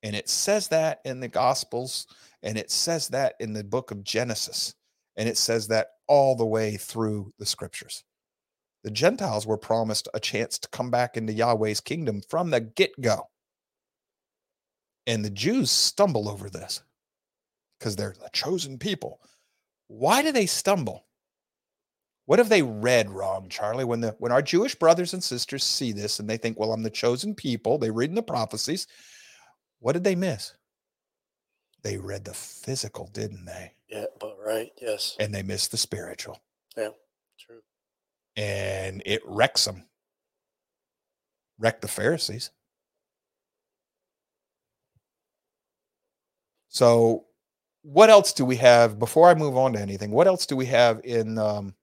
And 0.03 0.15
it 0.15 0.29
says 0.29 0.69
that 0.69 1.01
in 1.05 1.21
the 1.21 1.29
Gospels, 1.29 2.07
and 2.43 2.59
it 2.59 2.71
says 2.71 3.09
that 3.09 3.35
in 3.41 3.53
the 3.53 3.65
book 3.65 3.91
of 3.91 4.05
Genesis, 4.05 4.75
and 5.17 5.29
it 5.29 5.39
says 5.39 5.69
that 5.69 5.89
all 6.07 6.37
the 6.37 6.47
way 6.47 6.77
through 6.77 7.33
the 7.39 7.47
scriptures. 7.47 8.05
The 8.83 8.91
Gentiles 8.91 9.47
were 9.47 9.57
promised 9.57 10.09
a 10.13 10.21
chance 10.21 10.59
to 10.59 10.69
come 10.69 10.91
back 10.91 11.17
into 11.17 11.33
Yahweh's 11.33 11.81
kingdom 11.81 12.21
from 12.29 12.51
the 12.51 12.61
get 12.61 13.01
go. 13.01 13.29
And 15.07 15.25
the 15.25 15.31
Jews 15.31 15.71
stumble 15.71 16.29
over 16.29 16.51
this 16.51 16.83
because 17.79 17.97
they're 17.97 18.15
the 18.21 18.29
chosen 18.33 18.79
people. 18.79 19.21
Why 19.89 20.23
do 20.23 20.33
they 20.33 20.47
stumble? 20.47 21.07
What 22.27 22.39
have 22.39 22.49
they 22.49 22.63
read 22.63 23.11
wrong, 23.11 23.49
Charlie? 23.51 23.85
When 23.85 24.01
the 24.01 24.17
when 24.19 24.33
our 24.33 24.41
Jewish 24.41 24.75
brothers 24.75 25.13
and 25.13 25.23
sisters 25.23 25.63
see 25.63 25.93
this 25.93 26.21
and 26.21 26.29
they 26.29 26.39
think, 26.39 26.59
well, 26.59 26.73
I'm 26.73 26.83
the 26.83 26.91
chosen 26.91 27.35
people, 27.35 27.77
they 27.77 27.91
read 27.91 28.09
in 28.09 28.15
the 28.15 28.23
prophecies. 28.23 28.87
What 29.81 29.93
did 29.93 30.05
they 30.05 30.15
miss? 30.15 30.55
They 31.83 31.99
read 31.99 32.25
the 32.25 32.33
physical, 32.33 33.11
didn't 33.13 33.45
they? 33.45 33.74
Yeah, 33.89 34.07
but 34.19 34.37
right, 34.45 34.71
yes. 34.81 35.17
And 35.21 35.35
they 35.35 35.43
miss 35.43 35.69
the 35.69 35.77
spiritual. 35.77 36.41
Yeah, 36.77 36.91
true. 37.39 37.61
And 38.37 39.03
it 39.07 39.23
wrecks 39.25 39.65
them. 39.65 39.85
Wrecked 41.59 41.83
the 41.83 41.89
Pharisees. 41.89 42.51
So 46.69 47.27
what 47.83 48.11
else 48.11 48.33
do 48.33 48.45
we 48.45 48.57
have 48.57 48.99
before 48.99 49.29
I 49.29 49.35
move 49.35 49.57
on 49.57 49.75
to 49.75 49.81
anything? 49.81 50.11
What 50.11 50.27
else 50.27 50.47
do 50.47 50.57
we 50.57 50.67
have 50.67 51.01
in 51.05 51.39
um, 51.39 51.75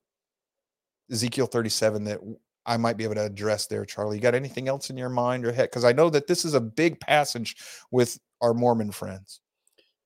Ezekiel 1.11 1.45
37 1.45 2.03
that 2.05 2.19
I 2.65 2.75
might 2.75 2.97
be 2.97 3.03
able 3.03 3.15
to 3.15 3.25
address 3.25 3.67
there, 3.67 3.85
Charlie? 3.85 4.17
You 4.17 4.21
got 4.21 4.35
anything 4.35 4.67
else 4.67 4.89
in 4.89 4.97
your 4.97 5.09
mind 5.09 5.45
or 5.45 5.51
head? 5.51 5.69
Because 5.69 5.85
I 5.85 5.93
know 5.93 6.09
that 6.09 6.27
this 6.27 6.43
is 6.43 6.55
a 6.55 6.59
big 6.59 6.99
passage 6.99 7.55
with 7.91 8.19
our 8.41 8.53
Mormon 8.53 8.91
friends. 8.91 9.39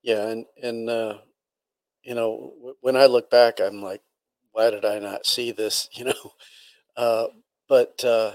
Yeah, 0.03 0.27
and 0.27 0.45
and 0.61 0.89
uh, 0.89 1.17
you 2.06 2.15
know 2.15 2.53
when 2.82 2.95
I 2.95 3.07
look 3.07 3.30
back, 3.30 3.60
I'm 3.60 3.82
like, 3.82 4.02
why 4.52 4.69
did 4.69 4.86
I 4.86 4.99
not 4.99 5.26
see 5.26 5.52
this? 5.52 5.90
You 5.95 6.06
know, 6.06 6.34
uh, 6.95 7.27
but 7.68 8.03
uh, 8.06 8.34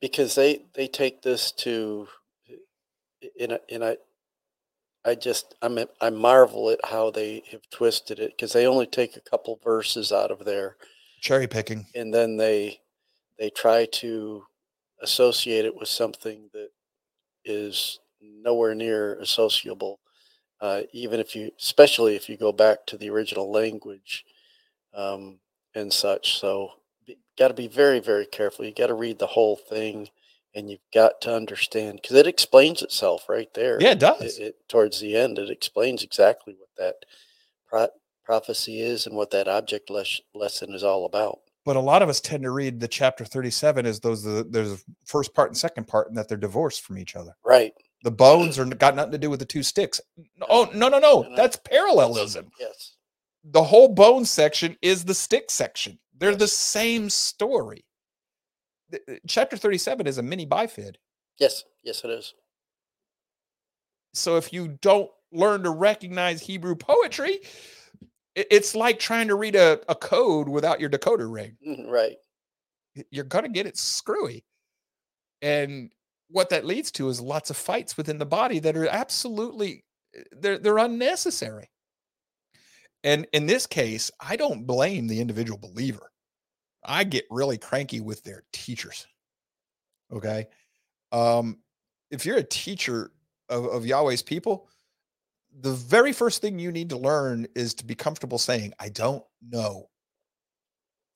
because 0.00 0.34
they 0.34 0.64
they 0.74 0.88
take 0.88 1.22
this 1.22 1.52
to, 1.52 2.08
in 3.38 3.52
a, 3.52 3.58
in 3.68 3.82
I, 3.82 3.96
I 5.04 5.14
just 5.14 5.54
I'm 5.62 5.78
I 6.00 6.10
marvel 6.10 6.70
at 6.70 6.84
how 6.84 7.10
they 7.10 7.42
have 7.50 7.68
twisted 7.70 8.18
it 8.18 8.32
because 8.36 8.52
they 8.52 8.66
only 8.66 8.86
take 8.86 9.16
a 9.16 9.20
couple 9.20 9.60
verses 9.62 10.10
out 10.10 10.30
of 10.30 10.44
there. 10.44 10.76
Cherry 11.20 11.46
picking. 11.46 11.86
And 11.94 12.12
then 12.12 12.36
they 12.36 12.80
they 13.38 13.50
try 13.50 13.86
to 13.92 14.44
associate 15.02 15.64
it 15.64 15.76
with 15.76 15.88
something 15.88 16.48
that 16.52 16.70
is 17.44 17.98
nowhere 18.20 18.74
near 18.74 19.14
associable 19.16 19.98
uh, 20.62 20.82
even 20.92 21.20
if 21.20 21.36
you 21.36 21.50
especially 21.58 22.16
if 22.16 22.28
you 22.28 22.38
go 22.38 22.52
back 22.52 22.86
to 22.86 22.96
the 22.96 23.10
original 23.10 23.52
language 23.52 24.24
um, 24.94 25.38
and 25.74 25.92
such 25.92 26.38
so 26.38 26.70
got 27.38 27.48
to 27.48 27.54
be 27.54 27.68
very 27.68 28.00
very 28.00 28.24
careful 28.24 28.64
you 28.64 28.72
got 28.72 28.86
to 28.86 28.94
read 28.94 29.18
the 29.18 29.26
whole 29.26 29.56
thing 29.56 30.08
and 30.54 30.70
you've 30.70 30.80
got 30.94 31.20
to 31.20 31.34
understand 31.34 31.98
because 32.00 32.16
it 32.16 32.26
explains 32.26 32.80
itself 32.82 33.28
right 33.28 33.52
there 33.54 33.78
yeah 33.82 33.90
it 33.90 33.98
does 33.98 34.38
it, 34.38 34.42
it, 34.42 34.56
towards 34.68 35.00
the 35.00 35.14
end 35.14 35.38
it 35.38 35.50
explains 35.50 36.02
exactly 36.02 36.54
what 36.58 36.70
that 36.78 36.94
pro- 37.68 37.88
prophecy 38.24 38.80
is 38.80 39.06
and 39.06 39.16
what 39.16 39.30
that 39.30 39.48
object 39.48 39.90
les- 39.90 40.20
lesson 40.34 40.72
is 40.74 40.84
all 40.84 41.04
about. 41.04 41.40
But 41.64 41.76
a 41.76 41.80
lot 41.80 42.02
of 42.02 42.08
us 42.08 42.20
tend 42.20 42.42
to 42.42 42.50
read 42.50 42.80
the 42.80 42.88
chapter 42.88 43.24
37 43.24 43.86
as 43.86 44.00
those 44.00 44.22
the, 44.22 44.46
there's 44.48 44.72
a 44.72 44.78
first 45.04 45.34
part 45.34 45.50
and 45.50 45.56
second 45.56 45.86
part 45.86 46.08
and 46.08 46.16
that 46.16 46.28
they're 46.28 46.38
divorced 46.38 46.82
from 46.82 46.98
each 46.98 47.14
other. 47.14 47.36
Right. 47.44 47.72
The 48.02 48.10
bones 48.10 48.58
are 48.58 48.64
got 48.64 48.96
nothing 48.96 49.12
to 49.12 49.18
do 49.18 49.30
with 49.30 49.40
the 49.40 49.46
two 49.46 49.62
sticks. 49.62 50.00
Oh, 50.48 50.68
no, 50.74 50.88
no, 50.88 50.98
no. 50.98 51.32
That's 51.36 51.56
parallelism. 51.56 52.50
Yes. 52.58 52.96
The 53.44 53.62
whole 53.62 53.88
bone 53.88 54.24
section 54.24 54.76
is 54.82 55.04
the 55.04 55.14
stick 55.14 55.50
section. 55.50 55.98
They're 56.18 56.34
the 56.34 56.48
same 56.48 57.10
story. 57.10 57.84
Chapter 59.26 59.56
37 59.56 60.06
is 60.06 60.18
a 60.18 60.22
mini 60.22 60.46
bifid. 60.46 60.96
Yes. 61.38 61.64
Yes, 61.82 62.04
it 62.04 62.10
is. 62.10 62.34
So 64.14 64.36
if 64.36 64.52
you 64.52 64.78
don't 64.80 65.10
learn 65.32 65.62
to 65.62 65.70
recognize 65.70 66.42
Hebrew 66.42 66.74
poetry, 66.74 67.40
it's 68.34 68.74
like 68.74 68.98
trying 68.98 69.28
to 69.28 69.34
read 69.34 69.56
a, 69.56 69.80
a 69.88 69.94
code 69.94 70.48
without 70.48 70.80
your 70.80 70.90
decoder 70.90 71.32
ring. 71.32 71.56
Mm, 71.66 71.88
right. 71.88 72.16
You're 73.10 73.24
to 73.24 73.48
get 73.48 73.66
it 73.66 73.76
screwy. 73.76 74.44
And 75.40 75.90
what 76.32 76.50
that 76.50 76.64
leads 76.64 76.90
to 76.92 77.08
is 77.08 77.20
lots 77.20 77.50
of 77.50 77.56
fights 77.56 77.96
within 77.96 78.18
the 78.18 78.26
body 78.26 78.58
that 78.58 78.76
are 78.76 78.88
absolutely 78.88 79.84
they're 80.32 80.58
they're 80.58 80.78
unnecessary. 80.78 81.70
And 83.04 83.26
in 83.32 83.46
this 83.46 83.66
case, 83.66 84.10
I 84.20 84.36
don't 84.36 84.66
blame 84.66 85.06
the 85.06 85.20
individual 85.20 85.58
believer. 85.58 86.10
I 86.84 87.04
get 87.04 87.24
really 87.30 87.58
cranky 87.58 88.00
with 88.00 88.22
their 88.22 88.44
teachers. 88.52 89.06
Okay. 90.12 90.46
Um, 91.10 91.58
if 92.10 92.24
you're 92.26 92.36
a 92.36 92.44
teacher 92.44 93.10
of, 93.48 93.66
of 93.66 93.86
Yahweh's 93.86 94.22
people, 94.22 94.68
the 95.60 95.72
very 95.72 96.12
first 96.12 96.40
thing 96.40 96.58
you 96.58 96.72
need 96.72 96.90
to 96.90 96.96
learn 96.96 97.46
is 97.54 97.74
to 97.74 97.84
be 97.84 97.94
comfortable 97.94 98.38
saying, 98.38 98.72
I 98.78 98.88
don't 98.88 99.22
know. 99.46 99.88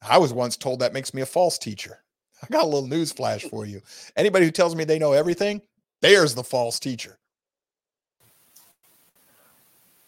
I 0.03 0.19
was 0.19 0.33
once 0.33 0.57
told 0.57 0.81
that 0.81 0.93
makes 0.93 1.15
me 1.15 1.23
a 1.23 1.27
false 1.27 1.59
teacher. 1.59 2.03
I 2.43 2.47
got 2.51 2.65
a 2.65 2.67
little 2.67 2.89
news 2.89 3.13
flash 3.13 3.45
for 3.45 3.67
you. 3.67 3.81
Anybody 4.17 4.47
who 4.47 4.51
tells 4.51 4.75
me 4.75 4.85
they 4.85 4.99
know 4.99 5.13
everything, 5.13 5.61
there's 6.01 6.35
the 6.35 6.45
false 6.45 6.79
teacher. 6.79 7.19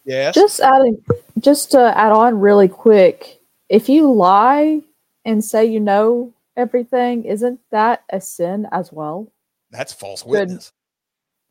Yes. 0.04 0.34
Just 0.34 0.60
adding, 0.60 1.02
just 1.38 1.70
to 1.72 1.96
add 1.96 2.12
on 2.12 2.40
really 2.40 2.68
quick, 2.68 3.40
if 3.68 3.88
you 3.88 4.10
lie 4.10 4.80
and 5.24 5.44
say 5.44 5.66
you 5.66 5.80
know 5.80 6.32
everything, 6.56 7.24
isn't 7.24 7.60
that 7.70 8.04
a 8.10 8.20
sin 8.20 8.66
as 8.72 8.90
well? 8.90 9.30
That's 9.70 9.92
false 9.92 10.24
witness. 10.24 10.72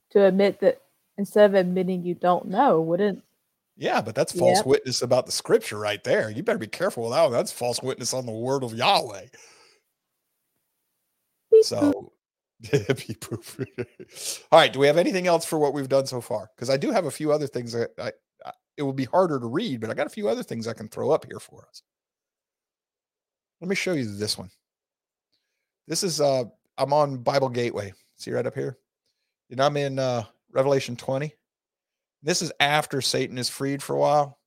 To, 0.09 0.19
to 0.19 0.25
admit 0.25 0.59
that 0.61 0.81
instead 1.19 1.51
of 1.51 1.53
admitting 1.55 2.03
you 2.03 2.15
don't 2.15 2.47
know, 2.47 2.81
wouldn't 2.81 3.23
yeah, 3.77 4.01
but 4.01 4.15
that's 4.15 4.31
false 4.31 4.57
yep. 4.57 4.65
witness 4.65 5.03
about 5.03 5.27
the 5.27 5.31
scripture 5.31 5.77
right 5.77 6.03
there. 6.03 6.31
You 6.31 6.41
better 6.41 6.57
be 6.57 6.65
careful 6.65 7.03
with 7.03 7.11
that. 7.11 7.29
That's 7.29 7.51
false 7.51 7.81
witness 7.83 8.11
on 8.11 8.25
the 8.25 8.31
word 8.31 8.63
of 8.63 8.73
Yahweh. 8.73 9.27
Beep 11.57 11.65
so, 11.65 12.11
all 14.51 14.59
right. 14.59 14.73
Do 14.73 14.79
we 14.79 14.87
have 14.87 14.97
anything 14.97 15.27
else 15.27 15.45
for 15.45 15.59
what 15.59 15.73
we've 15.73 15.89
done 15.89 16.05
so 16.05 16.21
far? 16.21 16.49
Because 16.55 16.69
I 16.69 16.77
do 16.77 16.91
have 16.91 17.05
a 17.05 17.11
few 17.11 17.31
other 17.31 17.47
things 17.47 17.73
that 17.73 17.91
I, 17.99 18.11
I, 18.45 18.51
it 18.77 18.83
will 18.83 18.93
be 18.93 19.05
harder 19.05 19.39
to 19.39 19.45
read, 19.47 19.81
but 19.81 19.89
I 19.89 19.93
got 19.93 20.07
a 20.07 20.11
few 20.11 20.27
other 20.27 20.43
things 20.43 20.67
I 20.67 20.73
can 20.73 20.87
throw 20.87 21.11
up 21.11 21.25
here 21.25 21.39
for 21.39 21.65
us. 21.67 21.83
Let 23.61 23.69
me 23.69 23.75
show 23.75 23.93
you 23.93 24.05
this 24.05 24.37
one. 24.37 24.49
This 25.87 26.03
is 26.03 26.21
uh 26.21 26.45
I'm 26.77 26.93
on 26.93 27.17
Bible 27.17 27.49
Gateway. 27.49 27.93
See 28.17 28.31
right 28.31 28.45
up 28.45 28.55
here. 28.55 28.77
And 29.49 29.61
I'm 29.61 29.77
in 29.77 29.99
uh 29.99 30.23
Revelation 30.51 30.95
20. 30.95 31.33
This 32.23 32.41
is 32.41 32.51
after 32.59 33.01
Satan 33.01 33.37
is 33.37 33.49
freed 33.49 33.81
for 33.81 33.95
a 33.95 33.99
while. 33.99 34.39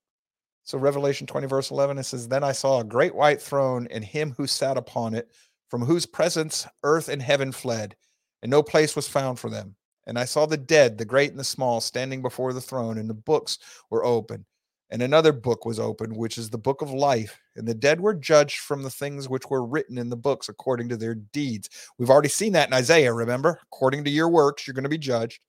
So, 0.64 0.78
Revelation 0.78 1.26
20, 1.26 1.46
verse 1.46 1.70
11, 1.70 1.98
it 1.98 2.04
says, 2.04 2.28
Then 2.28 2.44
I 2.44 2.52
saw 2.52 2.80
a 2.80 2.84
great 2.84 3.14
white 3.14 3.40
throne 3.40 3.88
and 3.90 4.04
him 4.04 4.34
who 4.36 4.46
sat 4.46 4.76
upon 4.76 5.14
it, 5.14 5.30
from 5.70 5.82
whose 5.82 6.04
presence 6.04 6.66
earth 6.82 7.08
and 7.08 7.22
heaven 7.22 7.52
fled, 7.52 7.96
and 8.42 8.50
no 8.50 8.62
place 8.62 8.96
was 8.96 9.08
found 9.08 9.38
for 9.38 9.48
them. 9.48 9.76
And 10.06 10.18
I 10.18 10.24
saw 10.24 10.44
the 10.46 10.56
dead, 10.56 10.98
the 10.98 11.04
great 11.04 11.30
and 11.30 11.38
the 11.38 11.44
small, 11.44 11.80
standing 11.80 12.20
before 12.20 12.52
the 12.52 12.60
throne, 12.60 12.98
and 12.98 13.08
the 13.08 13.14
books 13.14 13.58
were 13.90 14.04
open. 14.04 14.44
And 14.90 15.02
another 15.02 15.32
book 15.32 15.64
was 15.64 15.78
opened, 15.78 16.16
which 16.16 16.36
is 16.36 16.50
the 16.50 16.58
book 16.58 16.82
of 16.82 16.90
life. 16.90 17.38
And 17.54 17.68
the 17.68 17.74
dead 17.74 18.00
were 18.00 18.14
judged 18.14 18.58
from 18.58 18.82
the 18.82 18.90
things 18.90 19.28
which 19.28 19.48
were 19.48 19.64
written 19.64 19.98
in 19.98 20.08
the 20.08 20.16
books 20.16 20.48
according 20.48 20.88
to 20.88 20.96
their 20.96 21.14
deeds. 21.14 21.68
We've 21.96 22.10
already 22.10 22.28
seen 22.28 22.52
that 22.54 22.68
in 22.68 22.74
Isaiah, 22.74 23.12
remember? 23.12 23.60
According 23.72 24.02
to 24.04 24.10
your 24.10 24.28
works, 24.28 24.66
you're 24.66 24.74
going 24.74 24.82
to 24.82 24.88
be 24.88 24.98
judged. 24.98 25.40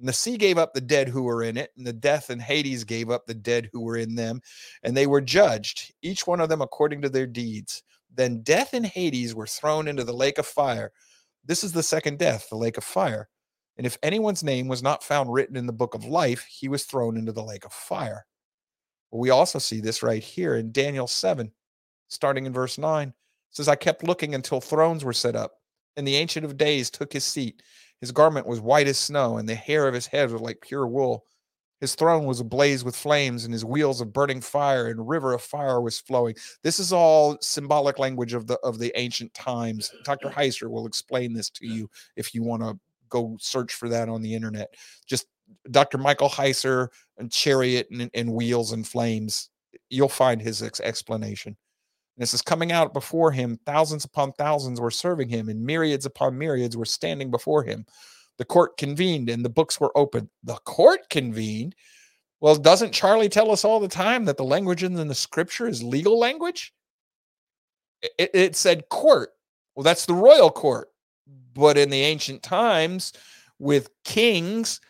And 0.00 0.08
the 0.08 0.12
sea 0.12 0.36
gave 0.36 0.58
up 0.58 0.72
the 0.72 0.80
dead 0.80 1.08
who 1.08 1.22
were 1.22 1.42
in 1.42 1.58
it, 1.58 1.70
and 1.76 1.86
the 1.86 1.92
death 1.92 2.30
and 2.30 2.40
Hades 2.40 2.84
gave 2.84 3.10
up 3.10 3.26
the 3.26 3.34
dead 3.34 3.68
who 3.70 3.82
were 3.82 3.98
in 3.98 4.14
them, 4.14 4.40
and 4.82 4.96
they 4.96 5.06
were 5.06 5.20
judged, 5.20 5.92
each 6.02 6.26
one 6.26 6.40
of 6.40 6.48
them 6.48 6.62
according 6.62 7.02
to 7.02 7.10
their 7.10 7.26
deeds. 7.26 7.82
Then 8.14 8.42
death 8.42 8.74
and 8.74 8.84
Hades 8.86 9.34
were 9.34 9.46
thrown 9.46 9.88
into 9.88 10.04
the 10.04 10.12
lake 10.12 10.38
of 10.38 10.46
fire. 10.46 10.92
This 11.44 11.64
is 11.64 11.72
the 11.72 11.82
second 11.82 12.18
death, 12.18 12.48
the 12.48 12.56
lake 12.56 12.76
of 12.76 12.84
fire. 12.84 13.28
And 13.76 13.86
if 13.86 13.98
anyone's 14.02 14.44
name 14.44 14.68
was 14.68 14.82
not 14.82 15.02
found 15.02 15.32
written 15.32 15.56
in 15.56 15.66
the 15.66 15.72
book 15.72 15.94
of 15.94 16.04
life, 16.04 16.44
he 16.44 16.68
was 16.68 16.84
thrown 16.84 17.16
into 17.16 17.32
the 17.32 17.42
lake 17.42 17.64
of 17.64 17.72
fire. 17.72 18.26
We 19.10 19.30
also 19.30 19.58
see 19.58 19.80
this 19.80 20.02
right 20.02 20.22
here 20.22 20.56
in 20.56 20.72
Daniel 20.72 21.06
7, 21.06 21.50
starting 22.08 22.46
in 22.46 22.52
verse 22.52 22.78
9. 22.78 23.08
It 23.08 23.14
says, 23.50 23.68
I 23.68 23.74
kept 23.74 24.04
looking 24.04 24.34
until 24.34 24.60
thrones 24.60 25.04
were 25.04 25.12
set 25.12 25.34
up, 25.34 25.52
and 25.96 26.06
the 26.06 26.16
Ancient 26.16 26.44
of 26.44 26.56
Days 26.56 26.90
took 26.90 27.12
his 27.12 27.24
seat. 27.24 27.62
His 28.00 28.12
garment 28.12 28.46
was 28.46 28.60
white 28.60 28.86
as 28.86 28.98
snow, 28.98 29.38
and 29.38 29.48
the 29.48 29.54
hair 29.54 29.88
of 29.88 29.94
his 29.94 30.06
head 30.06 30.30
was 30.30 30.40
like 30.40 30.60
pure 30.60 30.86
wool. 30.86 31.24
His 31.80 31.94
throne 31.94 32.26
was 32.26 32.40
ablaze 32.40 32.84
with 32.84 32.94
flames, 32.94 33.44
and 33.44 33.52
his 33.52 33.64
wheels 33.64 34.00
of 34.00 34.12
burning 34.12 34.40
fire, 34.40 34.88
and 34.88 35.08
river 35.08 35.32
of 35.32 35.42
fire 35.42 35.80
was 35.80 35.98
flowing. 35.98 36.34
This 36.62 36.78
is 36.78 36.92
all 36.92 37.38
symbolic 37.40 37.98
language 37.98 38.34
of 38.34 38.46
the 38.46 38.58
of 38.60 38.78
the 38.78 38.92
ancient 38.96 39.32
times. 39.32 39.90
Dr. 40.04 40.28
Heiser 40.28 40.70
will 40.70 40.86
explain 40.86 41.32
this 41.32 41.48
to 41.50 41.66
you 41.66 41.88
if 42.16 42.34
you 42.34 42.42
want 42.42 42.62
to 42.62 42.78
go 43.08 43.36
search 43.40 43.74
for 43.74 43.88
that 43.88 44.08
on 44.08 44.22
the 44.22 44.34
internet. 44.34 44.74
Just 45.06 45.26
Dr. 45.70 45.98
Michael 45.98 46.28
Heiser 46.28 46.88
and 47.18 47.32
chariot 47.32 47.88
and, 47.90 48.10
and 48.14 48.32
wheels 48.32 48.72
and 48.72 48.86
flames. 48.86 49.50
You'll 49.88 50.08
find 50.08 50.40
his 50.40 50.62
ex- 50.62 50.80
explanation. 50.80 51.56
This 52.16 52.34
is 52.34 52.42
coming 52.42 52.70
out 52.70 52.92
before 52.92 53.32
him. 53.32 53.58
Thousands 53.64 54.04
upon 54.04 54.32
thousands 54.32 54.80
were 54.80 54.90
serving 54.90 55.30
him, 55.30 55.48
and 55.48 55.64
myriads 55.64 56.04
upon 56.04 56.36
myriads 56.36 56.76
were 56.76 56.84
standing 56.84 57.30
before 57.30 57.62
him. 57.64 57.86
The 58.40 58.46
court 58.46 58.78
convened 58.78 59.28
and 59.28 59.44
the 59.44 59.50
books 59.50 59.78
were 59.78 59.92
opened. 59.94 60.30
The 60.44 60.54
court 60.64 61.10
convened. 61.10 61.74
Well, 62.40 62.56
doesn't 62.56 62.90
Charlie 62.90 63.28
tell 63.28 63.50
us 63.50 63.66
all 63.66 63.80
the 63.80 63.86
time 63.86 64.24
that 64.24 64.38
the 64.38 64.44
language 64.44 64.82
in 64.82 64.94
the 64.94 65.14
scripture 65.14 65.68
is 65.68 65.82
legal 65.82 66.18
language? 66.18 66.72
It, 68.00 68.30
it 68.32 68.56
said 68.56 68.88
court. 68.88 69.34
Well, 69.74 69.84
that's 69.84 70.06
the 70.06 70.14
royal 70.14 70.50
court. 70.50 70.88
But 71.52 71.76
in 71.76 71.90
the 71.90 72.00
ancient 72.00 72.42
times, 72.42 73.12
with 73.58 73.90
kings, 74.04 74.80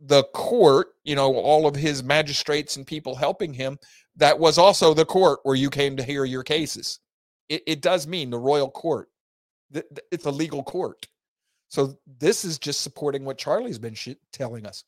the 0.00 0.24
court, 0.34 0.88
you 1.04 1.14
know, 1.14 1.36
all 1.36 1.68
of 1.68 1.76
his 1.76 2.02
magistrates 2.02 2.76
and 2.76 2.84
people 2.84 3.14
helping 3.14 3.52
him, 3.52 3.78
that 4.16 4.36
was 4.36 4.58
also 4.58 4.92
the 4.92 5.04
court 5.04 5.38
where 5.44 5.54
you 5.54 5.70
came 5.70 5.96
to 5.96 6.02
hear 6.02 6.24
your 6.24 6.42
cases. 6.42 6.98
It, 7.48 7.62
it 7.64 7.80
does 7.80 8.08
mean 8.08 8.30
the 8.30 8.38
royal 8.38 8.72
court. 8.72 9.08
It's 10.10 10.26
a 10.26 10.32
legal 10.32 10.64
court. 10.64 11.06
So 11.68 11.98
this 12.18 12.44
is 12.44 12.58
just 12.58 12.80
supporting 12.80 13.24
what 13.24 13.38
Charlie's 13.38 13.78
been 13.78 13.94
sh- 13.94 14.10
telling 14.32 14.66
us. 14.66 14.84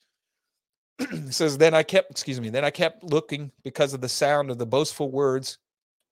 says, 1.30 1.58
Then 1.58 1.74
I 1.74 1.82
kept, 1.82 2.10
excuse 2.10 2.40
me, 2.40 2.50
then 2.50 2.64
I 2.64 2.70
kept 2.70 3.04
looking 3.04 3.50
because 3.62 3.94
of 3.94 4.00
the 4.00 4.08
sound 4.08 4.50
of 4.50 4.58
the 4.58 4.66
boastful 4.66 5.10
words 5.10 5.58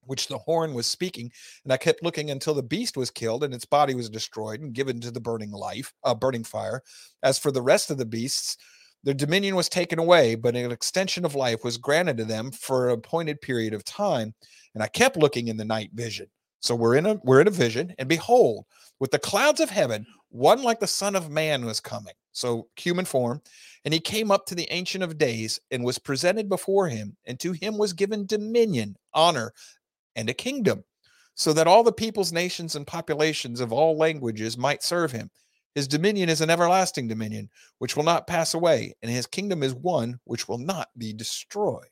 which 0.08 0.28
the 0.28 0.38
horn 0.38 0.74
was 0.74 0.86
speaking. 0.86 1.30
And 1.64 1.72
I 1.72 1.76
kept 1.76 2.02
looking 2.02 2.30
until 2.30 2.54
the 2.54 2.62
beast 2.62 2.96
was 2.96 3.10
killed 3.10 3.44
and 3.44 3.52
its 3.52 3.66
body 3.66 3.94
was 3.94 4.08
destroyed 4.08 4.60
and 4.60 4.72
given 4.72 5.00
to 5.02 5.10
the 5.10 5.20
burning 5.20 5.52
life, 5.52 5.92
uh, 6.02 6.14
burning 6.14 6.44
fire. 6.44 6.82
As 7.22 7.38
for 7.38 7.52
the 7.52 7.62
rest 7.62 7.90
of 7.90 7.98
the 7.98 8.06
beasts, 8.06 8.56
their 9.04 9.14
dominion 9.14 9.54
was 9.54 9.68
taken 9.68 9.98
away, 9.98 10.34
but 10.34 10.56
an 10.56 10.72
extension 10.72 11.24
of 11.24 11.34
life 11.34 11.62
was 11.62 11.76
granted 11.76 12.16
to 12.16 12.24
them 12.24 12.50
for 12.50 12.88
an 12.88 12.94
appointed 12.94 13.40
period 13.40 13.74
of 13.74 13.84
time. 13.84 14.34
And 14.74 14.82
I 14.82 14.88
kept 14.88 15.16
looking 15.16 15.48
in 15.48 15.56
the 15.56 15.64
night 15.64 15.90
vision. 15.92 16.26
So 16.60 16.74
we're 16.74 16.96
in 16.96 17.06
a 17.06 17.14
we're 17.22 17.40
in 17.40 17.46
a 17.46 17.52
vision, 17.52 17.94
and 17.98 18.08
behold, 18.08 18.64
with 19.00 19.10
the 19.10 19.18
clouds 19.18 19.60
of 19.60 19.70
heaven, 19.70 20.06
one 20.30 20.62
like 20.62 20.80
the 20.80 20.86
Son 20.86 21.16
of 21.16 21.30
Man 21.30 21.64
was 21.64 21.80
coming, 21.80 22.14
so 22.32 22.68
human 22.76 23.04
form, 23.04 23.40
and 23.84 23.94
he 23.94 24.00
came 24.00 24.30
up 24.30 24.46
to 24.46 24.54
the 24.54 24.70
Ancient 24.70 25.04
of 25.04 25.18
Days 25.18 25.60
and 25.70 25.84
was 25.84 25.98
presented 25.98 26.48
before 26.48 26.88
him, 26.88 27.16
and 27.26 27.38
to 27.40 27.52
him 27.52 27.78
was 27.78 27.92
given 27.92 28.26
dominion, 28.26 28.96
honor, 29.14 29.52
and 30.16 30.28
a 30.28 30.34
kingdom, 30.34 30.84
so 31.34 31.52
that 31.52 31.66
all 31.66 31.84
the 31.84 31.92
peoples, 31.92 32.32
nations, 32.32 32.74
and 32.74 32.86
populations 32.86 33.60
of 33.60 33.72
all 33.72 33.96
languages 33.96 34.58
might 34.58 34.82
serve 34.82 35.12
him. 35.12 35.30
His 35.74 35.86
dominion 35.86 36.28
is 36.28 36.40
an 36.40 36.50
everlasting 36.50 37.06
dominion, 37.06 37.48
which 37.78 37.96
will 37.96 38.02
not 38.02 38.26
pass 38.26 38.54
away, 38.54 38.94
and 39.00 39.10
his 39.10 39.26
kingdom 39.26 39.62
is 39.62 39.74
one 39.74 40.18
which 40.24 40.48
will 40.48 40.58
not 40.58 40.88
be 40.98 41.12
destroyed. 41.12 41.86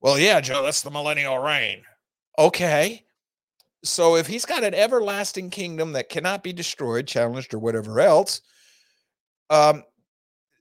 Well, 0.00 0.18
yeah, 0.18 0.40
Joe, 0.40 0.62
that's 0.62 0.82
the 0.82 0.90
millennial 0.90 1.38
reign. 1.38 1.82
Okay. 2.38 3.05
So 3.86 4.16
if 4.16 4.26
he's 4.26 4.44
got 4.44 4.64
an 4.64 4.74
everlasting 4.74 5.50
kingdom 5.50 5.92
that 5.92 6.08
cannot 6.08 6.42
be 6.42 6.52
destroyed, 6.52 7.06
challenged, 7.06 7.54
or 7.54 7.58
whatever 7.58 8.00
else, 8.00 8.40
um, 9.48 9.84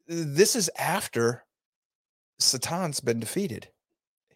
this 0.08 0.56
is 0.56 0.70
after 0.78 1.44
Satan's 2.40 3.00
been 3.00 3.20
defeated. 3.20 3.68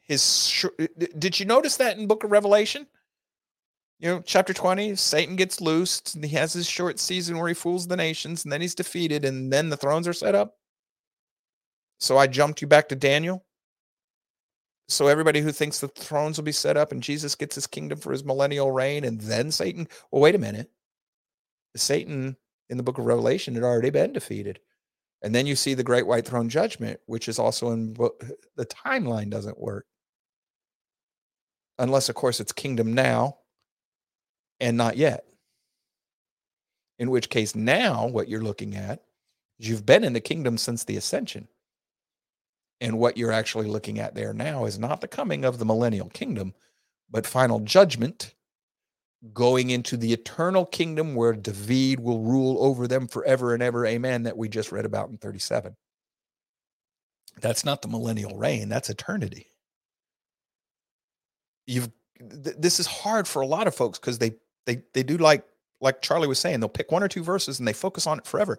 His 0.01 0.47
sh- 0.47 0.65
did 0.97 1.39
you 1.39 1.45
notice 1.45 1.77
that 1.77 1.97
in 1.97 2.07
Book 2.07 2.23
of 2.23 2.31
Revelation? 2.31 2.87
You 3.99 4.09
know, 4.09 4.21
chapter 4.25 4.53
20, 4.53 4.95
Satan 4.95 5.35
gets 5.35 5.61
loosed 5.61 6.15
and 6.15 6.23
he 6.23 6.35
has 6.35 6.53
his 6.53 6.67
short 6.67 6.99
season 6.99 7.37
where 7.37 7.49
he 7.49 7.53
fools 7.53 7.85
the 7.85 7.97
nations 7.97 8.43
and 8.43 8.51
then 8.51 8.61
he's 8.61 8.73
defeated 8.73 9.25
and 9.25 9.51
then 9.51 9.69
the 9.69 9.77
thrones 9.77 10.07
are 10.07 10.13
set 10.13 10.35
up. 10.35 10.55
So 11.99 12.17
I 12.17 12.27
jumped 12.27 12.61
you 12.61 12.67
back 12.67 12.89
to 12.89 12.95
Daniel. 12.95 13.45
So 14.89 15.07
everybody 15.07 15.39
who 15.39 15.51
thinks 15.51 15.79
the 15.79 15.87
thrones 15.87 16.37
will 16.37 16.45
be 16.45 16.51
set 16.51 16.75
up 16.75 16.91
and 16.91 17.01
Jesus 17.01 17.35
gets 17.35 17.53
his 17.53 17.67
kingdom 17.67 17.99
for 17.99 18.11
his 18.11 18.23
millennial 18.23 18.71
reign 18.71 19.03
and 19.03 19.21
then 19.21 19.51
Satan, 19.51 19.87
well, 20.11 20.21
wait 20.21 20.33
a 20.33 20.39
minute. 20.39 20.71
Satan 21.75 22.35
in 22.69 22.77
the 22.77 22.83
book 22.83 22.97
of 22.97 23.05
Revelation 23.05 23.53
had 23.53 23.63
already 23.63 23.91
been 23.91 24.13
defeated. 24.13 24.59
And 25.21 25.35
then 25.35 25.45
you 25.45 25.55
see 25.55 25.75
the 25.75 25.83
great 25.83 26.07
white 26.07 26.25
throne 26.25 26.49
judgment, 26.49 26.99
which 27.05 27.27
is 27.27 27.37
also 27.37 27.71
in 27.71 27.93
the 27.93 28.65
timeline 28.65 29.29
doesn't 29.29 29.59
work. 29.59 29.85
Unless, 31.77 32.09
of 32.09 32.15
course, 32.15 32.39
it's 32.39 32.51
kingdom 32.51 32.93
now 32.93 33.37
and 34.59 34.75
not 34.75 34.97
yet. 34.97 35.23
In 36.97 37.11
which 37.11 37.29
case, 37.29 37.55
now 37.55 38.07
what 38.07 38.27
you're 38.27 38.41
looking 38.41 38.75
at 38.75 39.03
is 39.59 39.69
you've 39.69 39.85
been 39.85 40.03
in 40.03 40.13
the 40.13 40.19
kingdom 40.19 40.57
since 40.57 40.83
the 40.83 40.97
ascension. 40.97 41.47
And 42.81 42.97
what 42.97 43.17
you're 43.17 43.31
actually 43.31 43.67
looking 43.67 43.99
at 43.99 44.15
there 44.15 44.33
now 44.33 44.65
is 44.65 44.79
not 44.79 45.01
the 45.01 45.07
coming 45.07 45.43
of 45.43 45.57
the 45.57 45.65
millennial 45.65 46.09
kingdom, 46.09 46.53
but 47.09 47.27
final 47.27 47.59
judgment 47.59 48.35
going 49.33 49.69
into 49.69 49.97
the 49.97 50.13
eternal 50.13 50.65
kingdom 50.65 51.13
where 51.13 51.33
David 51.33 51.99
will 51.99 52.21
rule 52.21 52.57
over 52.63 52.87
them 52.87 53.07
forever 53.07 53.53
and 53.53 53.61
ever. 53.61 53.85
Amen. 53.85 54.23
That 54.23 54.37
we 54.37 54.47
just 54.47 54.71
read 54.71 54.85
about 54.85 55.09
in 55.09 55.17
37. 55.17 55.75
That's 57.41 57.65
not 57.65 57.81
the 57.81 57.87
millennial 57.87 58.37
reign, 58.37 58.69
that's 58.69 58.89
eternity. 58.89 59.47
You've 61.67 61.89
th- 62.19 62.55
this 62.57 62.79
is 62.79 62.87
hard 62.87 63.27
for 63.27 63.41
a 63.41 63.47
lot 63.47 63.67
of 63.67 63.75
folks 63.75 63.99
because 63.99 64.17
they 64.19 64.31
they 64.65 64.81
they 64.93 65.03
do 65.03 65.17
like 65.17 65.45
like 65.81 66.01
Charlie 66.01 66.27
was 66.27 66.39
saying, 66.39 66.59
they'll 66.59 66.69
pick 66.69 66.91
one 66.91 67.03
or 67.03 67.07
two 67.07 67.23
verses 67.23 67.59
and 67.59 67.67
they 67.67 67.73
focus 67.73 68.05
on 68.05 68.19
it 68.19 68.25
forever. 68.25 68.57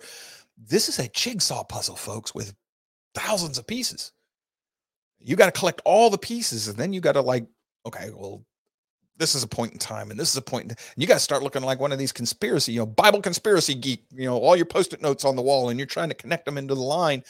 This 0.57 0.89
is 0.89 0.99
a 0.99 1.09
jigsaw 1.09 1.65
puzzle, 1.65 1.97
folks, 1.97 2.35
with 2.35 2.55
thousands 3.15 3.59
of 3.59 3.67
pieces. 3.67 4.13
You 5.19 5.37
got 5.37 5.53
to 5.53 5.59
collect 5.59 5.83
all 5.85 6.11
the 6.11 6.19
pieces, 6.19 6.69
and 6.69 6.77
then 6.77 6.93
you 6.93 7.01
got 7.01 7.13
to 7.13 7.21
like, 7.21 7.47
okay, 7.87 8.11
well, 8.15 8.45
this 9.17 9.35
is 9.35 9.43
a 9.43 9.49
point 9.49 9.73
in 9.73 9.79
time, 9.79 10.11
and 10.11 10.19
this 10.19 10.31
is 10.31 10.37
a 10.37 10.43
point. 10.43 10.65
In, 10.65 10.71
and 10.71 10.79
you 10.97 11.07
got 11.07 11.15
to 11.15 11.21
start 11.21 11.43
looking 11.43 11.63
like 11.63 11.79
one 11.79 11.93
of 11.93 11.99
these 11.99 12.13
conspiracy, 12.13 12.73
you 12.73 12.79
know, 12.79 12.87
Bible 12.87 13.21
conspiracy 13.21 13.75
geek. 13.75 14.05
You 14.13 14.25
know, 14.25 14.39
all 14.39 14.57
your 14.57 14.67
post-it 14.67 15.03
notes 15.03 15.25
on 15.25 15.37
the 15.37 15.43
wall, 15.43 15.69
and 15.69 15.79
you're 15.79 15.87
trying 15.87 16.09
to 16.09 16.15
connect 16.15 16.47
them 16.47 16.57
into 16.57 16.75
the 16.75 16.81
line 16.81 17.23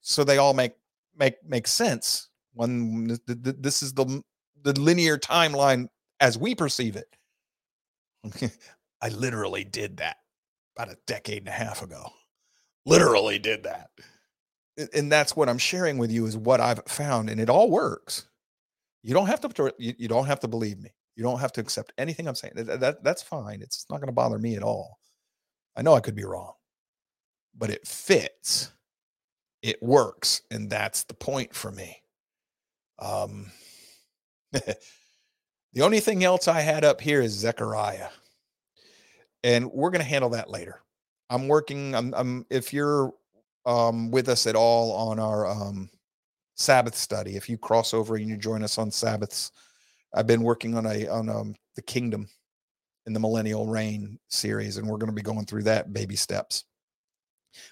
so 0.00 0.24
they 0.24 0.38
all 0.38 0.54
make 0.54 0.72
make 1.16 1.34
make 1.46 1.66
sense. 1.66 2.28
When 2.54 3.18
this 3.26 3.82
is 3.82 3.92
the 3.92 4.22
the 4.62 4.80
linear 4.80 5.18
timeline 5.18 5.88
as 6.20 6.38
we 6.38 6.54
perceive 6.54 6.96
it. 6.96 8.50
I 9.02 9.08
literally 9.10 9.64
did 9.64 9.98
that 9.98 10.16
about 10.76 10.92
a 10.92 10.98
decade 11.06 11.38
and 11.38 11.48
a 11.48 11.52
half 11.52 11.82
ago. 11.82 12.08
Literally 12.86 13.38
did 13.38 13.64
that 13.64 13.90
and 14.94 15.10
that's 15.10 15.36
what 15.36 15.48
I'm 15.48 15.58
sharing 15.58 15.98
with 15.98 16.10
you 16.10 16.26
is 16.26 16.36
what 16.36 16.60
I've 16.60 16.82
found, 16.86 17.30
and 17.30 17.40
it 17.40 17.50
all 17.50 17.70
works. 17.70 18.26
You 19.02 19.14
don't 19.14 19.26
have 19.26 19.40
to 19.40 19.74
you, 19.78 20.08
don't 20.08 20.26
have 20.26 20.40
to 20.40 20.48
believe 20.48 20.78
me. 20.78 20.90
You 21.16 21.22
don't 21.22 21.38
have 21.38 21.52
to 21.52 21.60
accept 21.60 21.92
anything 21.98 22.26
I'm 22.26 22.34
saying. 22.34 22.54
That, 22.56 22.80
that 22.80 23.04
that's 23.04 23.22
fine. 23.22 23.60
It's 23.62 23.86
not 23.90 23.98
going 23.98 24.08
to 24.08 24.12
bother 24.12 24.38
me 24.38 24.56
at 24.56 24.62
all. 24.62 24.98
I 25.76 25.82
know 25.82 25.94
I 25.94 26.00
could 26.00 26.14
be 26.14 26.24
wrong, 26.24 26.54
but 27.56 27.70
it 27.70 27.86
fits. 27.86 28.72
It 29.62 29.82
works, 29.82 30.42
and 30.50 30.68
that's 30.68 31.04
the 31.04 31.14
point 31.14 31.54
for 31.54 31.70
me. 31.70 32.02
Um, 32.98 33.50
the 34.52 34.76
only 35.80 36.00
thing 36.00 36.22
else 36.24 36.48
I 36.48 36.60
had 36.60 36.84
up 36.84 37.00
here 37.00 37.20
is 37.20 37.32
Zechariah, 37.32 38.08
and 39.42 39.70
we're 39.72 39.90
going 39.90 40.02
to 40.02 40.08
handle 40.08 40.30
that 40.30 40.50
later. 40.50 40.80
I'm 41.30 41.48
working. 41.48 41.94
I'm, 41.94 42.14
I'm 42.14 42.46
if 42.50 42.72
you're 42.72 43.12
um, 43.66 44.10
with 44.10 44.28
us 44.28 44.46
at 44.46 44.56
all 44.56 44.92
on 44.92 45.18
our 45.18 45.46
um, 45.46 45.88
Sabbath 46.56 46.94
study, 46.94 47.36
if 47.36 47.48
you 47.48 47.58
cross 47.58 47.94
over 47.94 48.16
and 48.16 48.28
you 48.28 48.36
join 48.36 48.62
us 48.62 48.78
on 48.78 48.90
Sabbaths, 48.90 49.50
I've 50.14 50.26
been 50.26 50.42
working 50.42 50.76
on 50.76 50.86
a 50.86 51.08
on 51.08 51.28
um, 51.28 51.54
the 51.74 51.82
kingdom 51.82 52.28
in 53.06 53.12
the 53.12 53.20
millennial 53.20 53.66
reign 53.66 54.18
series, 54.28 54.76
and 54.76 54.88
we're 54.88 54.98
going 54.98 55.10
to 55.10 55.14
be 55.14 55.22
going 55.22 55.46
through 55.46 55.64
that 55.64 55.92
baby 55.92 56.16
steps. 56.16 56.64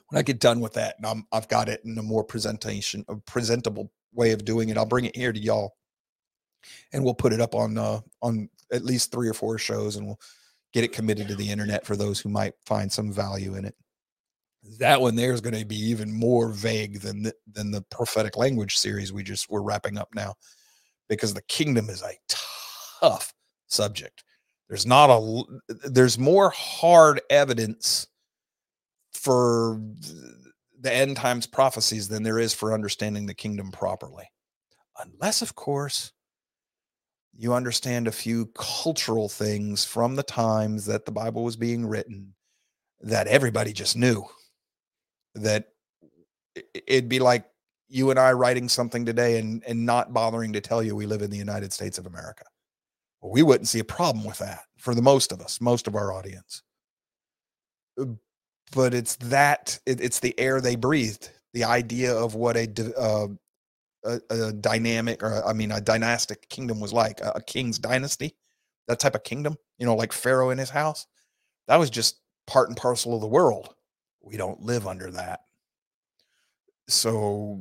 When 0.09 0.19
I 0.19 0.23
get 0.23 0.41
done 0.41 0.61
with 0.61 0.75
that, 0.75 0.97
and 0.99 1.07
I'm, 1.07 1.27
I've 1.33 1.49
got 1.49 1.69
it 1.69 1.81
in 1.85 1.99
a 1.99 2.03
more 2.03 2.23
presentation, 2.23 3.05
a 3.09 3.17
presentable 3.17 3.91
way 4.13 4.33
of 4.33 4.45
doing 4.45 4.69
it, 4.69 4.77
I'll 4.77 4.87
bring 4.87 5.07
it 5.07 5.17
here 5.17 5.33
to 5.33 5.41
y'all, 5.41 5.75
and 6.93 7.03
we'll 7.05 7.15
put 7.15 7.33
it 7.33 7.41
up 7.41 7.55
on 7.55 7.79
uh, 7.79 8.01
on 8.21 8.49
at 8.73 8.85
least 8.85 9.13
three 9.13 9.29
or 9.29 9.35
four 9.35 9.59
shows, 9.59 9.97
and 9.97 10.07
we'll 10.07 10.21
get 10.73 10.85
it 10.85 10.93
committed 10.93 11.29
to 11.29 11.35
the 11.35 11.51
internet 11.51 11.87
for 11.87 11.97
those 11.97 12.19
who 12.19 12.29
might 12.29 12.55
find 12.65 12.91
some 12.91 13.13
value 13.13 13.55
in 13.55 13.65
it. 13.65 13.75
That 14.79 15.01
one 15.01 15.17
there 15.17 15.33
is 15.33 15.41
going 15.41 15.59
to 15.59 15.67
be 15.67 15.77
even 15.77 16.13
more 16.13 16.49
vague 16.49 17.01
than 17.01 17.25
the, 17.25 17.35
than 17.51 17.71
the 17.71 17.83
prophetic 17.91 18.37
language 18.37 18.77
series 18.77 19.13
we 19.13 19.23
just 19.23 19.51
we're 19.51 19.61
wrapping 19.61 19.99
up 19.99 20.09
now, 20.15 20.35
because 21.09 21.35
the 21.35 21.43
kingdom 21.43 21.91
is 21.91 22.03
a 22.03 22.37
tough 23.01 23.35
subject. 23.67 24.23
There's 24.69 24.87
not 24.87 25.11
a 25.11 25.43
there's 25.89 26.19
more 26.19 26.51
hard 26.51 27.21
evidence 27.29 28.07
for 29.13 29.81
the 30.81 30.93
end 30.93 31.17
times 31.17 31.47
prophecies 31.47 32.09
than 32.09 32.23
there 32.23 32.39
is 32.39 32.55
for 32.55 32.73
understanding 32.73 33.27
the 33.27 33.35
kingdom 33.35 33.71
properly. 33.71 34.29
Unless, 34.99 35.43
of 35.43 35.55
course, 35.55 36.13
you 37.37 37.53
understand 37.53 38.07
a 38.07 38.13
few 38.13 38.47
cultural 38.55 39.29
things 39.29 39.85
from 39.85 40.15
the 40.17 40.23
times 40.23 40.87
that 40.87 41.05
the 41.05 41.13
Bible 41.13 41.45
was 41.45 41.57
being 41.57 41.87
written 41.87 42.35
that 43.01 43.27
everybody 43.27 43.73
just 43.73 43.97
knew. 43.97 44.25
That 45.35 45.69
it'd 46.87 47.09
be 47.09 47.19
like 47.19 47.47
you 47.89 48.11
and 48.11 48.19
I 48.19 48.33
writing 48.33 48.69
something 48.69 49.05
today 49.05 49.39
and, 49.39 49.63
and 49.67 49.85
not 49.85 50.13
bothering 50.13 50.53
to 50.55 50.61
tell 50.61 50.83
you 50.83 50.97
we 50.97 51.07
live 51.07 51.23
in 51.23 51.31
the 51.31 51.37
United 51.37 51.73
States 51.73 51.99
of 51.99 52.07
America. 52.07 52.45
We 53.23 53.43
wouldn't 53.43 53.69
see 53.69 53.79
a 53.79 53.85
problem 53.85 54.25
with 54.25 54.39
that 54.39 54.65
for 54.79 54.95
the 54.95 55.03
most 55.03 55.31
of 55.31 55.41
us, 55.41 55.61
most 55.61 55.87
of 55.87 55.95
our 55.95 56.13
audience. 56.13 56.63
Uh, 58.01 58.07
but 58.75 58.95
it's 58.95 59.17
that, 59.17 59.79
it, 59.87 60.01
it's 60.01 60.21
the 60.21 60.39
air 60.41 60.61
they 60.61 60.77
breathed, 60.77 61.31
the 61.53 61.65
idea 61.65 62.15
of 62.15 62.35
what 62.35 62.57
a 62.57 62.67
uh, 62.99 63.29
a, 64.05 64.21
a 64.31 64.53
dynamic 64.53 65.23
or 65.23 65.47
I 65.47 65.53
mean 65.53 65.71
a 65.71 65.81
dynastic 65.81 66.49
kingdom 66.49 66.81
was 66.81 66.93
like 66.93 67.21
a, 67.21 67.33
a 67.37 67.43
king's 67.43 67.79
dynasty, 67.79 68.37
that 68.89 68.99
type 68.99 69.15
of 69.15 69.25
kingdom, 69.25 69.57
you 69.79 69.87
know, 69.87 69.95
like 69.95 70.13
Pharaoh 70.13 70.51
in 70.51 70.59
his 70.59 70.71
house. 70.71 71.07
That 71.69 71.77
was 71.77 71.91
just 71.91 72.21
part 72.47 72.69
and 72.69 72.77
parcel 72.77 73.15
of 73.15 73.21
the 73.21 73.29
world. 73.29 73.75
We 74.23 74.37
don't 74.37 74.63
live 74.63 74.87
under 74.87 75.11
that. 75.11 75.41
So 76.89 77.61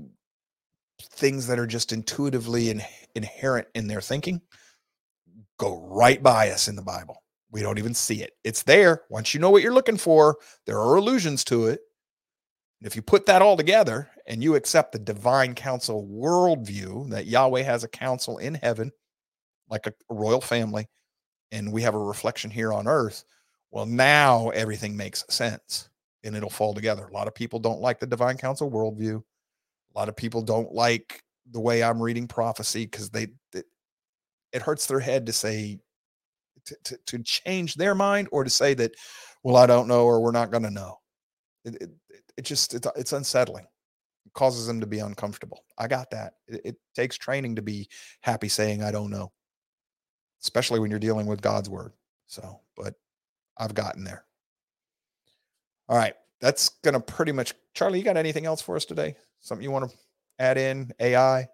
things 1.02 1.48
that 1.48 1.60
are 1.60 1.68
just 1.68 1.92
intuitively 1.92 2.70
in, 2.70 2.82
inherent 3.16 3.68
in 3.74 3.88
their 3.88 4.02
thinking 4.02 4.42
go 5.58 5.80
right 5.88 6.22
by 6.22 6.50
us 6.50 6.68
in 6.68 6.76
the 6.76 6.82
Bible. 6.82 7.24
We 7.52 7.62
don't 7.62 7.78
even 7.78 7.94
see 7.94 8.24
it. 8.24 8.32
It's 8.44 8.64
there. 8.64 9.04
Once 9.10 9.34
you 9.34 9.40
know 9.40 9.50
what 9.50 9.62
you're 9.62 9.74
looking 9.74 9.98
for, 9.98 10.38
there 10.66 10.80
are 10.80 10.96
allusions 10.96 11.44
to 11.46 11.68
it. 11.68 11.82
And 12.80 12.88
if 12.88 12.96
you 12.96 13.02
put 13.02 13.26
that 13.28 13.42
all 13.42 13.58
together 13.58 14.10
and 14.26 14.42
you 14.42 14.56
accept 14.56 14.92
the 14.92 15.00
divine 15.00 15.54
council 15.54 16.08
worldview 16.10 17.10
that 17.12 17.28
Yahweh 17.28 17.62
has 17.62 17.84
a 17.84 17.90
council 17.90 18.38
in 18.40 18.56
heaven, 18.56 18.92
like 19.70 19.86
a, 19.86 19.94
a 20.10 20.16
royal 20.16 20.42
family, 20.42 20.88
and 21.52 21.72
we 21.72 21.84
have 21.84 21.94
a 21.94 22.00
reflection 22.00 22.50
here 22.50 22.74
on 22.74 22.88
earth, 22.88 23.24
well, 23.70 23.86
now 23.86 24.50
everything 24.50 24.98
makes 24.98 25.26
sense 25.30 25.90
and 26.24 26.36
it'll 26.36 26.50
fall 26.50 26.74
together. 26.74 27.06
A 27.06 27.14
lot 27.14 27.28
of 27.28 27.36
people 27.36 27.60
don't 27.60 27.82
like 27.82 28.00
the 28.00 28.08
divine 28.08 28.38
council 28.38 28.70
worldview. 28.70 29.18
A 29.96 30.00
lot 30.00 30.10
of 30.10 30.16
people 30.16 30.42
don't 30.42 30.72
like 30.72 31.24
the 31.50 31.60
way 31.60 31.84
I'm 31.84 32.02
reading 32.02 32.28
prophecy 32.28 32.86
because 32.86 33.10
they 33.10 33.28
it, 33.54 33.66
it, 34.54 34.62
hurts 34.62 34.86
their 34.86 35.00
head 35.00 35.26
to 35.26 35.34
say 35.34 35.80
to, 36.66 36.78
to, 36.86 36.98
to, 37.08 37.20
change 37.24 37.76
their 37.76 37.96
mind 37.96 38.30
or 38.32 38.44
to 38.44 38.50
say 38.50 38.74
that, 38.76 38.94
well, 39.44 39.58
I 39.58 39.66
don't 39.66 39.88
know 39.88 40.06
or 40.06 40.22
we're 40.22 40.32
not 40.32 40.52
going 40.52 40.64
to 40.64 40.72
know. 40.72 41.00
It, 41.66 41.76
it, 41.82 41.90
it 42.38 42.46
just 42.46 42.74
it's, 42.74 42.88
it's 42.96 43.14
unsettling 43.14 43.66
it 44.26 44.34
causes 44.34 44.68
them 44.68 44.80
to 44.80 44.88
be 44.88 45.00
uncomfortable 45.00 45.64
i 45.78 45.88
got 45.88 46.10
that 46.12 46.34
it 46.48 46.76
takes 46.96 47.18
training 47.18 47.56
to 47.56 47.62
be 47.62 47.88
happy 48.22 48.48
saying 48.48 48.84
i 48.84 48.92
don't 48.92 49.12
know 49.12 49.32
especially 50.42 50.80
when 50.80 50.90
you're 50.90 51.00
dealing 51.00 51.26
with 51.26 51.42
god's 51.42 51.70
word 51.70 51.94
so 52.28 52.60
but 52.76 52.96
i've 53.58 53.74
gotten 53.74 54.04
there 54.04 54.26
all 55.92 55.98
right 55.98 56.16
that's 56.40 56.70
gonna 56.84 57.00
pretty 57.00 57.32
much 57.32 57.54
charlie 57.76 58.00
you 58.00 58.04
got 58.04 58.18
anything 58.18 58.48
else 58.48 58.62
for 58.62 58.76
us 58.76 58.86
today 58.86 59.16
something 59.42 59.64
you 59.64 59.70
want 59.70 59.88
to 59.88 59.96
add 60.40 60.58
in 60.58 60.92
ai 61.00 61.48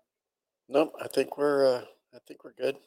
nope 0.69 0.93
i 1.03 1.07
think 1.09 1.37
we're 1.37 1.75
uh, 1.75 1.81
i 2.15 2.19
think 2.25 2.45
we're 2.45 2.53
good 2.53 2.77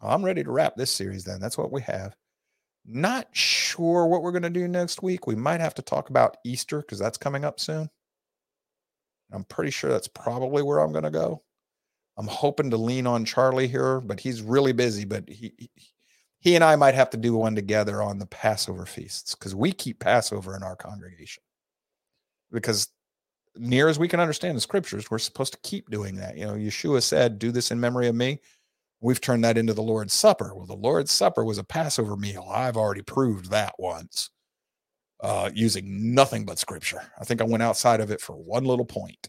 i'm 0.00 0.24
ready 0.24 0.44
to 0.44 0.52
wrap 0.52 0.76
this 0.76 0.92
series 0.92 1.24
then 1.24 1.40
that's 1.40 1.58
what 1.58 1.72
we 1.72 1.82
have 1.82 2.14
not 2.86 3.26
sure 3.32 4.06
what 4.06 4.22
we're 4.22 4.32
going 4.32 4.42
to 4.42 4.50
do 4.50 4.68
next 4.68 5.02
week. 5.02 5.26
We 5.26 5.34
might 5.34 5.60
have 5.60 5.74
to 5.74 5.82
talk 5.82 6.08
about 6.08 6.36
Easter 6.44 6.80
because 6.80 6.98
that's 6.98 7.18
coming 7.18 7.44
up 7.44 7.58
soon. 7.58 7.90
I'm 9.32 9.44
pretty 9.44 9.72
sure 9.72 9.90
that's 9.90 10.08
probably 10.08 10.62
where 10.62 10.78
I'm 10.78 10.92
going 10.92 11.04
to 11.04 11.10
go. 11.10 11.42
I'm 12.16 12.28
hoping 12.28 12.70
to 12.70 12.76
lean 12.76 13.06
on 13.06 13.24
Charlie 13.24 13.66
here, 13.66 14.00
but 14.00 14.20
he's 14.20 14.40
really 14.40 14.72
busy. 14.72 15.04
But 15.04 15.28
he, 15.28 15.52
he 15.58 15.70
and 16.54 16.64
I 16.64 16.76
might 16.76 16.94
have 16.94 17.10
to 17.10 17.16
do 17.16 17.34
one 17.34 17.54
together 17.54 18.02
on 18.02 18.18
the 18.18 18.26
Passover 18.26 18.86
feasts 18.86 19.34
because 19.34 19.54
we 19.54 19.72
keep 19.72 19.98
Passover 19.98 20.56
in 20.56 20.62
our 20.62 20.76
congregation. 20.76 21.42
Because 22.52 22.88
near 23.56 23.88
as 23.88 23.98
we 23.98 24.08
can 24.08 24.20
understand 24.20 24.56
the 24.56 24.60
scriptures, 24.60 25.10
we're 25.10 25.18
supposed 25.18 25.52
to 25.54 25.68
keep 25.68 25.90
doing 25.90 26.16
that. 26.16 26.36
You 26.36 26.46
know, 26.46 26.54
Yeshua 26.54 27.02
said, 27.02 27.38
"Do 27.38 27.50
this 27.50 27.70
in 27.70 27.80
memory 27.80 28.08
of 28.08 28.14
me." 28.14 28.40
We've 29.00 29.20
turned 29.20 29.44
that 29.44 29.58
into 29.58 29.74
the 29.74 29.82
Lord's 29.82 30.14
Supper. 30.14 30.54
Well, 30.54 30.66
the 30.66 30.74
Lord's 30.74 31.12
Supper 31.12 31.44
was 31.44 31.58
a 31.58 31.64
Passover 31.64 32.16
meal. 32.16 32.48
I've 32.50 32.76
already 32.76 33.02
proved 33.02 33.50
that 33.50 33.74
once 33.78 34.30
uh, 35.20 35.50
using 35.54 36.14
nothing 36.14 36.44
but 36.44 36.58
scripture. 36.58 37.02
I 37.18 37.24
think 37.24 37.40
I 37.40 37.44
went 37.44 37.62
outside 37.62 38.00
of 38.00 38.10
it 38.10 38.20
for 38.20 38.36
one 38.36 38.64
little 38.64 38.84
point. 38.84 39.28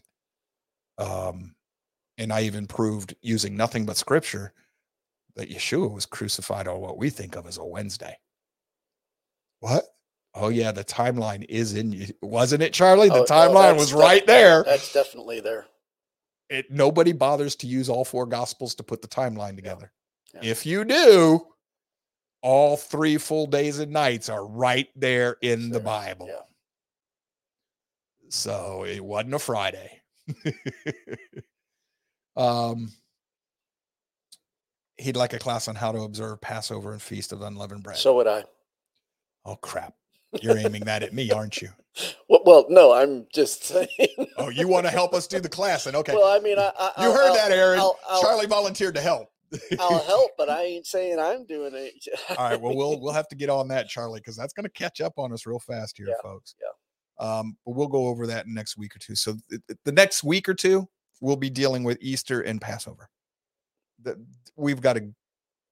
Um, 0.98 1.54
and 2.18 2.32
I 2.32 2.42
even 2.42 2.66
proved 2.66 3.14
using 3.22 3.56
nothing 3.56 3.86
but 3.86 3.96
scripture 3.96 4.52
that 5.38 5.50
Yeshua 5.50 5.90
was 5.90 6.04
crucified 6.04 6.68
on 6.68 6.80
what 6.80 6.98
we 6.98 7.08
think 7.08 7.34
of 7.34 7.46
as 7.46 7.56
a 7.56 7.64
Wednesday. 7.64 8.18
What? 9.60 9.84
Oh 10.34 10.50
yeah, 10.50 10.70
the 10.70 10.84
timeline 10.84 11.46
is 11.48 11.74
in 11.74 11.92
you, 11.92 12.06
wasn't 12.20 12.62
it, 12.62 12.74
Charlie? 12.74 13.08
The 13.08 13.22
oh, 13.22 13.24
timeline 13.24 13.72
no, 13.72 13.78
was 13.78 13.94
right 13.94 14.24
there. 14.26 14.62
That's 14.64 14.92
definitely 14.92 15.40
there 15.40 15.66
it 16.50 16.70
nobody 16.70 17.12
bothers 17.12 17.54
to 17.56 17.66
use 17.66 17.88
all 17.88 18.04
four 18.04 18.26
gospels 18.26 18.74
to 18.76 18.82
put 18.82 19.02
the 19.02 19.08
timeline 19.08 19.56
together. 19.56 19.92
Yeah. 20.34 20.40
Yeah. 20.42 20.50
If 20.50 20.66
you 20.66 20.84
do, 20.84 21.46
all 22.42 22.76
three 22.76 23.18
full 23.18 23.46
days 23.46 23.78
and 23.78 23.92
nights 23.92 24.28
are 24.28 24.46
right 24.46 24.88
there 24.96 25.36
in 25.42 25.62
sure. 25.62 25.70
the 25.70 25.80
Bible. 25.80 26.26
Yeah. 26.28 26.42
So 28.30 28.84
it 28.84 29.04
wasn't 29.04 29.34
a 29.34 29.38
Friday. 29.38 30.02
um 32.36 32.92
he'd 34.98 35.16
like 35.16 35.32
a 35.32 35.38
class 35.38 35.68
on 35.68 35.74
how 35.74 35.92
to 35.92 36.00
observe 36.00 36.40
Passover 36.40 36.92
and 36.92 37.00
Feast 37.00 37.32
of 37.32 37.42
Unleavened 37.42 37.82
Bread. 37.82 37.96
So 37.96 38.16
would 38.16 38.26
I. 38.26 38.44
Oh 39.44 39.56
crap. 39.56 39.94
You're 40.42 40.58
aiming 40.58 40.84
that 40.84 41.02
at 41.02 41.14
me, 41.14 41.30
aren't 41.30 41.60
you? 41.62 41.70
Well, 42.28 42.42
well, 42.46 42.66
no, 42.68 42.92
I'm 42.92 43.26
just 43.34 43.64
saying. 43.64 43.88
oh, 44.36 44.50
you 44.50 44.68
want 44.68 44.86
to 44.86 44.90
help 44.92 45.14
us 45.14 45.26
do 45.26 45.40
the 45.40 45.48
class? 45.48 45.86
And 45.86 45.96
okay. 45.96 46.14
Well, 46.14 46.30
I 46.30 46.38
mean, 46.38 46.56
I, 46.56 46.70
I 46.78 47.04
you 47.04 47.10
heard 47.10 47.30
I'll, 47.30 47.34
that, 47.34 47.50
Aaron. 47.50 47.80
I'll, 47.80 47.98
I'll, 48.08 48.22
Charlie 48.22 48.46
volunteered 48.46 48.94
to 48.94 49.00
help. 49.00 49.30
I'll 49.80 49.98
help, 50.06 50.32
but 50.38 50.48
I 50.48 50.62
ain't 50.62 50.86
saying 50.86 51.18
I'm 51.18 51.44
doing 51.44 51.72
it. 51.74 51.94
All 52.38 52.48
right. 52.48 52.60
Well, 52.60 52.76
we'll 52.76 53.00
we'll 53.00 53.12
have 53.12 53.26
to 53.28 53.34
get 53.34 53.50
on 53.50 53.66
that, 53.68 53.88
Charlie, 53.88 54.20
because 54.20 54.36
that's 54.36 54.52
going 54.52 54.64
to 54.64 54.70
catch 54.70 55.00
up 55.00 55.14
on 55.18 55.32
us 55.32 55.46
real 55.46 55.58
fast 55.58 55.96
here, 55.96 56.08
yeah, 56.08 56.14
folks. 56.22 56.54
Yeah. 56.60 57.26
Um, 57.26 57.56
but 57.66 57.74
we'll 57.74 57.88
go 57.88 58.06
over 58.06 58.26
that 58.28 58.46
next 58.46 58.76
week 58.76 58.94
or 58.94 59.00
two. 59.00 59.16
So 59.16 59.36
th- 59.50 59.62
the 59.84 59.92
next 59.92 60.22
week 60.22 60.48
or 60.48 60.54
two, 60.54 60.88
we'll 61.20 61.36
be 61.36 61.50
dealing 61.50 61.82
with 61.82 61.98
Easter 62.00 62.42
and 62.42 62.60
Passover. 62.60 63.08
That 64.04 64.16
we've 64.58 64.80
got 64.80 64.94
to 64.94 65.12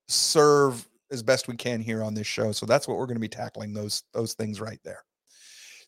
serve 0.08 0.88
as 1.10 1.22
best 1.22 1.48
we 1.48 1.56
can 1.56 1.80
here 1.80 2.02
on 2.02 2.14
this 2.14 2.26
show. 2.26 2.52
So 2.52 2.66
that's 2.66 2.88
what 2.88 2.96
we're 2.96 3.06
going 3.06 3.16
to 3.16 3.20
be 3.20 3.28
tackling 3.28 3.72
those 3.72 4.02
those 4.12 4.34
things 4.34 4.60
right 4.60 4.80
there. 4.84 5.04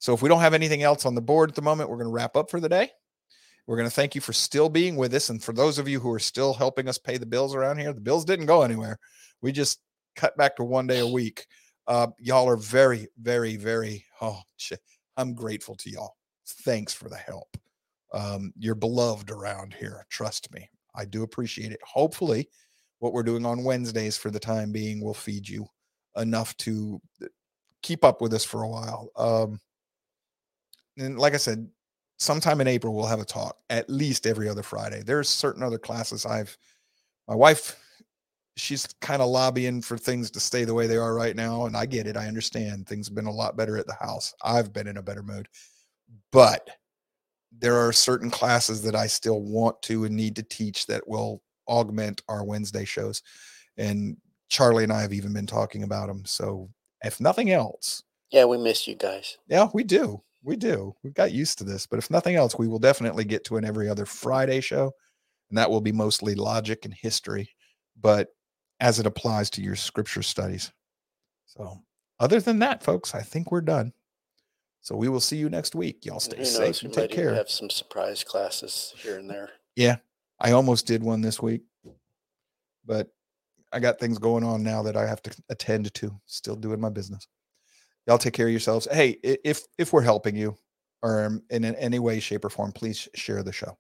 So 0.01 0.15
if 0.15 0.23
we 0.23 0.29
don't 0.29 0.41
have 0.41 0.55
anything 0.55 0.83
else 0.83 1.07
on 1.07 1.15
the 1.15 1.21
board 1.21 1.51
at 1.51 1.57
the 1.57 1.63
moment, 1.63 1.91
we're 1.91 1.97
going 1.97 2.09
to 2.09 2.13
wrap 2.13 2.37
up 2.37 2.51
for 2.51 2.61
the 2.61 2.69
day. 2.69 2.91
We're 3.67 3.77
going 3.77 3.89
to 3.89 3.95
thank 3.95 4.15
you 4.15 4.21
for 4.21 4.33
still 4.33 4.69
being 4.69 4.97
with 4.97 5.13
us. 5.13 5.29
And 5.29 5.43
for 5.43 5.53
those 5.53 5.79
of 5.79 5.89
you 5.89 6.01
who 6.01 6.11
are 6.13 6.21
still 6.21 6.55
helping 6.55 6.89
us 6.89 6.99
pay 6.99 7.19
the 7.19 7.27
bills 7.27 7.55
around 7.55 7.79
here, 7.79 7.93
the 7.93 8.01
bills 8.01 8.25
didn't 8.25 8.47
go 8.47 8.63
anywhere. 8.63 8.99
We 9.43 9.53
just 9.53 9.81
cut 10.17 10.37
back 10.37 10.57
to 10.57 10.65
one 10.65 10.87
day 10.87 11.01
a 11.01 11.07
week. 11.07 11.47
Uh, 11.87 12.09
y'all 12.19 12.49
are 12.49 12.57
very, 12.57 13.09
very, 13.21 13.57
very, 13.57 14.05
oh, 14.21 14.41
I'm 15.17 15.35
grateful 15.35 15.75
to 15.77 15.91
y'all. 15.91 16.17
Thanks 16.65 16.95
for 16.95 17.09
the 17.09 17.17
help. 17.17 17.57
Um, 18.13 18.53
you're 18.57 18.75
beloved 18.75 19.31
around 19.31 19.75
here. 19.75 20.07
Trust 20.09 20.53
me. 20.53 20.71
I 20.95 21.05
do 21.05 21.23
appreciate 21.23 21.73
it. 21.73 21.81
Hopefully, 21.85 22.49
what 22.99 23.13
we're 23.13 23.23
doing 23.23 23.47
on 23.47 23.65
Wednesdays 23.65 24.17
for 24.17 24.31
the 24.31 24.41
time 24.41 24.73
being 24.73 25.01
will 25.03 25.15
feed 25.15 25.49
you 25.49 25.67
enough 26.17 26.57
to 26.59 27.01
uh, 27.23 27.27
keep 27.83 28.05
up 28.05 28.21
with 28.21 28.35
us 28.35 28.45
for 28.45 28.63
a 28.63 28.69
while. 28.69 29.11
Um, 29.17 29.61
and 30.97 31.19
like 31.19 31.35
I 31.35 31.39
said, 31.39 31.69
sometime 32.19 32.61
in 32.61 32.67
April 32.67 32.95
we'll 32.95 33.07
have 33.07 33.21
a 33.21 33.25
talk 33.25 33.57
at 33.71 33.89
least 33.89 34.27
every 34.27 34.49
other 34.49 34.63
Friday. 34.63 35.03
There's 35.05 35.29
certain 35.29 35.63
other 35.63 35.79
classes 35.79 36.27
I've 36.27 36.57
my 37.29 37.35
wife 37.35 37.77
she's 38.59 38.89
kind 39.01 39.23
of 39.23 39.29
lobbying 39.29 39.81
for 39.81 39.97
things 39.97 40.31
to 40.33 40.41
stay 40.41 40.65
the 40.65 40.75
way 40.75 40.87
they 40.87 40.97
are 40.97 41.15
right 41.15 41.37
now 41.37 41.67
and 41.67 41.77
I 41.77 41.87
get 41.87 42.07
it. 42.07 42.17
I 42.17 42.27
understand. 42.27 42.87
Things 42.87 43.07
have 43.07 43.15
been 43.15 43.27
a 43.27 43.33
lot 43.33 43.57
better 43.57 43.79
at 43.79 43.87
the 43.87 43.95
house. 43.95 44.35
I've 44.43 44.73
been 44.73 44.89
in 44.89 44.97
a 44.97 45.03
better 45.03 45.23
mood. 45.23 45.49
But 46.33 46.69
there 47.57 47.77
are 47.77 47.93
certain 47.93 48.31
classes 48.31 48.83
that 48.83 48.95
I 48.95 49.07
still 49.07 49.41
want 49.41 49.81
to 49.83 50.05
and 50.05 50.15
need 50.15 50.37
to 50.37 50.43
teach 50.43 50.87
that 50.87 51.07
will 51.07 51.43
augment 51.69 52.23
our 52.29 52.45
Wednesday 52.45 52.85
shows. 52.85 53.23
And 53.77 54.17
Charlie 54.49 54.85
and 54.85 54.93
I 54.93 55.03
have 55.03 55.13
even 55.13 55.33
been 55.33 55.47
talking 55.47 55.83
about 55.83 56.09
them. 56.09 56.25
So 56.25 56.71
if 57.05 57.21
nothing 57.21 57.51
else, 57.51 58.03
Yeah, 58.31 58.45
we 58.47 58.59
miss 58.59 58.89
you 58.89 58.95
guys. 58.95 59.39
yeah, 59.49 59.69
we 59.73 59.85
do. 59.85 60.23
We 60.43 60.57
do. 60.57 60.95
We've 61.03 61.15
got 61.15 61.33
used 61.33 61.59
to 61.59 61.65
this. 61.65 61.87
But 61.87 61.99
if 61.99 62.11
nothing 62.11 62.37
else, 62.37 62.57
we 62.59 62.69
will 62.69 62.79
definitely 62.79 63.25
get 63.25 63.45
to 63.45 63.57
an 63.57 63.65
every 63.65 63.89
other 63.89 64.07
Friday 64.07 64.61
show. 64.61 64.93
And 65.51 65.59
that 65.59 65.71
will 65.71 65.81
be 65.81 65.93
mostly 65.93 66.35
logic 66.35 66.85
and 66.85 66.93
history, 66.95 67.51
but 68.01 68.29
as 68.81 68.99
it 68.99 69.07
applies 69.07 69.49
to 69.51 69.63
your 69.63 69.77
scripture 69.77 70.23
studies. 70.23 70.73
So, 71.47 71.83
other 72.21 72.39
than 72.41 72.59
that, 72.59 72.83
folks, 72.83 73.15
I 73.15 73.23
think 73.23 73.51
we're 73.51 73.63
done. 73.63 73.93
So, 74.83 74.95
we 74.95 75.09
will 75.09 75.21
see 75.21 75.39
you 75.39 75.49
next 75.49 75.75
week. 75.75 76.05
Y'all 76.05 76.21
stay 76.21 76.45
safe 76.45 76.83
and 76.83 76.93
take 76.93 77.11
care. 77.11 77.35
have 77.35 77.49
some 77.51 77.71
surprise 77.71 78.23
classes 78.23 78.93
here 78.99 79.19
and 79.19 79.29
there. 79.29 79.51
I 80.41 80.53
almost 80.53 80.87
did 80.87 81.03
one 81.03 81.21
this 81.21 81.43
week, 81.43 81.63
but 82.85 83.09
I 83.73 83.81
got 83.81 83.99
things 83.99 84.19
going 84.19 84.45
on 84.45 84.63
now 84.63 84.83
that 84.83 84.97
I 84.97 85.07
have 85.07 85.23
to 85.23 85.37
attend 85.51 85.93
to. 85.95 86.21
Still 86.27 86.57
doing 86.57 86.81
my 86.81 86.91
business. 86.91 87.27
Y'all 88.07 88.19
take 88.19 88.35
care 88.35 88.47
of 88.47 88.53
yourselves. 88.53 88.89
Hey, 88.91 89.19
if 89.23 89.63
if 89.77 89.93
we're 89.93 90.03
helping 90.03 90.37
you 90.37 90.57
or 91.03 91.27
um, 91.27 91.43
in 91.51 91.65
any 91.65 91.99
way, 91.99 92.21
shape, 92.21 92.45
or 92.45 92.51
form, 92.51 92.73
please 92.73 93.09
share 93.15 93.43
the 93.43 93.53
show. 93.53 93.77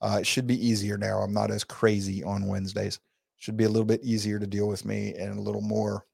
Uh, 0.00 0.18
it 0.20 0.26
should 0.26 0.46
be 0.46 0.66
easier 0.66 0.98
now. 0.98 1.18
I'm 1.18 1.32
not 1.32 1.50
as 1.50 1.64
crazy 1.64 2.22
on 2.24 2.48
Wednesdays. 2.48 2.98
Should 3.36 3.56
be 3.56 3.64
a 3.64 3.68
little 3.68 3.86
bit 3.86 4.02
easier 4.02 4.38
to 4.38 4.46
deal 4.46 4.68
with 4.68 4.84
me 4.84 5.14
and 5.14 5.38
a 5.38 5.42
little 5.42 5.62
more 5.62 6.04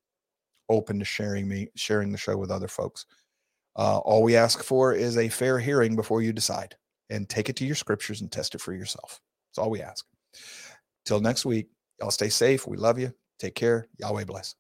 open 0.69 0.99
to 0.99 1.05
sharing 1.05 1.49
me 1.49 1.69
sharing 1.75 2.13
the 2.13 2.19
show 2.19 2.37
with 2.37 2.51
other 2.51 2.69
folks. 2.69 3.07
Uh, 3.77 3.99
all 3.99 4.23
we 4.23 4.37
ask 4.37 4.63
for 4.63 4.93
is 4.93 5.17
a 5.17 5.29
fair 5.29 5.59
hearing 5.59 5.97
before 5.97 6.21
you 6.21 6.33
decide, 6.33 6.77
and 7.11 7.29
take 7.29 7.49
it 7.49 7.57
to 7.57 7.65
your 7.65 7.75
scriptures 7.75 8.21
and 8.21 8.31
test 8.31 8.55
it 8.55 8.61
for 8.61 8.75
yourself. 8.75 9.21
That's 9.53 9.63
all 9.63 9.71
we 9.71 9.83
ask. 9.83 10.07
Till 11.05 11.21
next 11.21 11.45
week, 11.45 11.69
y'all 12.01 12.11
stay 12.11 12.31
safe. 12.31 12.67
We 12.67 12.79
love 12.79 12.99
you. 12.99 13.13
Take 13.39 13.55
care. 13.55 13.87
Yahweh 13.99 14.25
bless. 14.25 14.55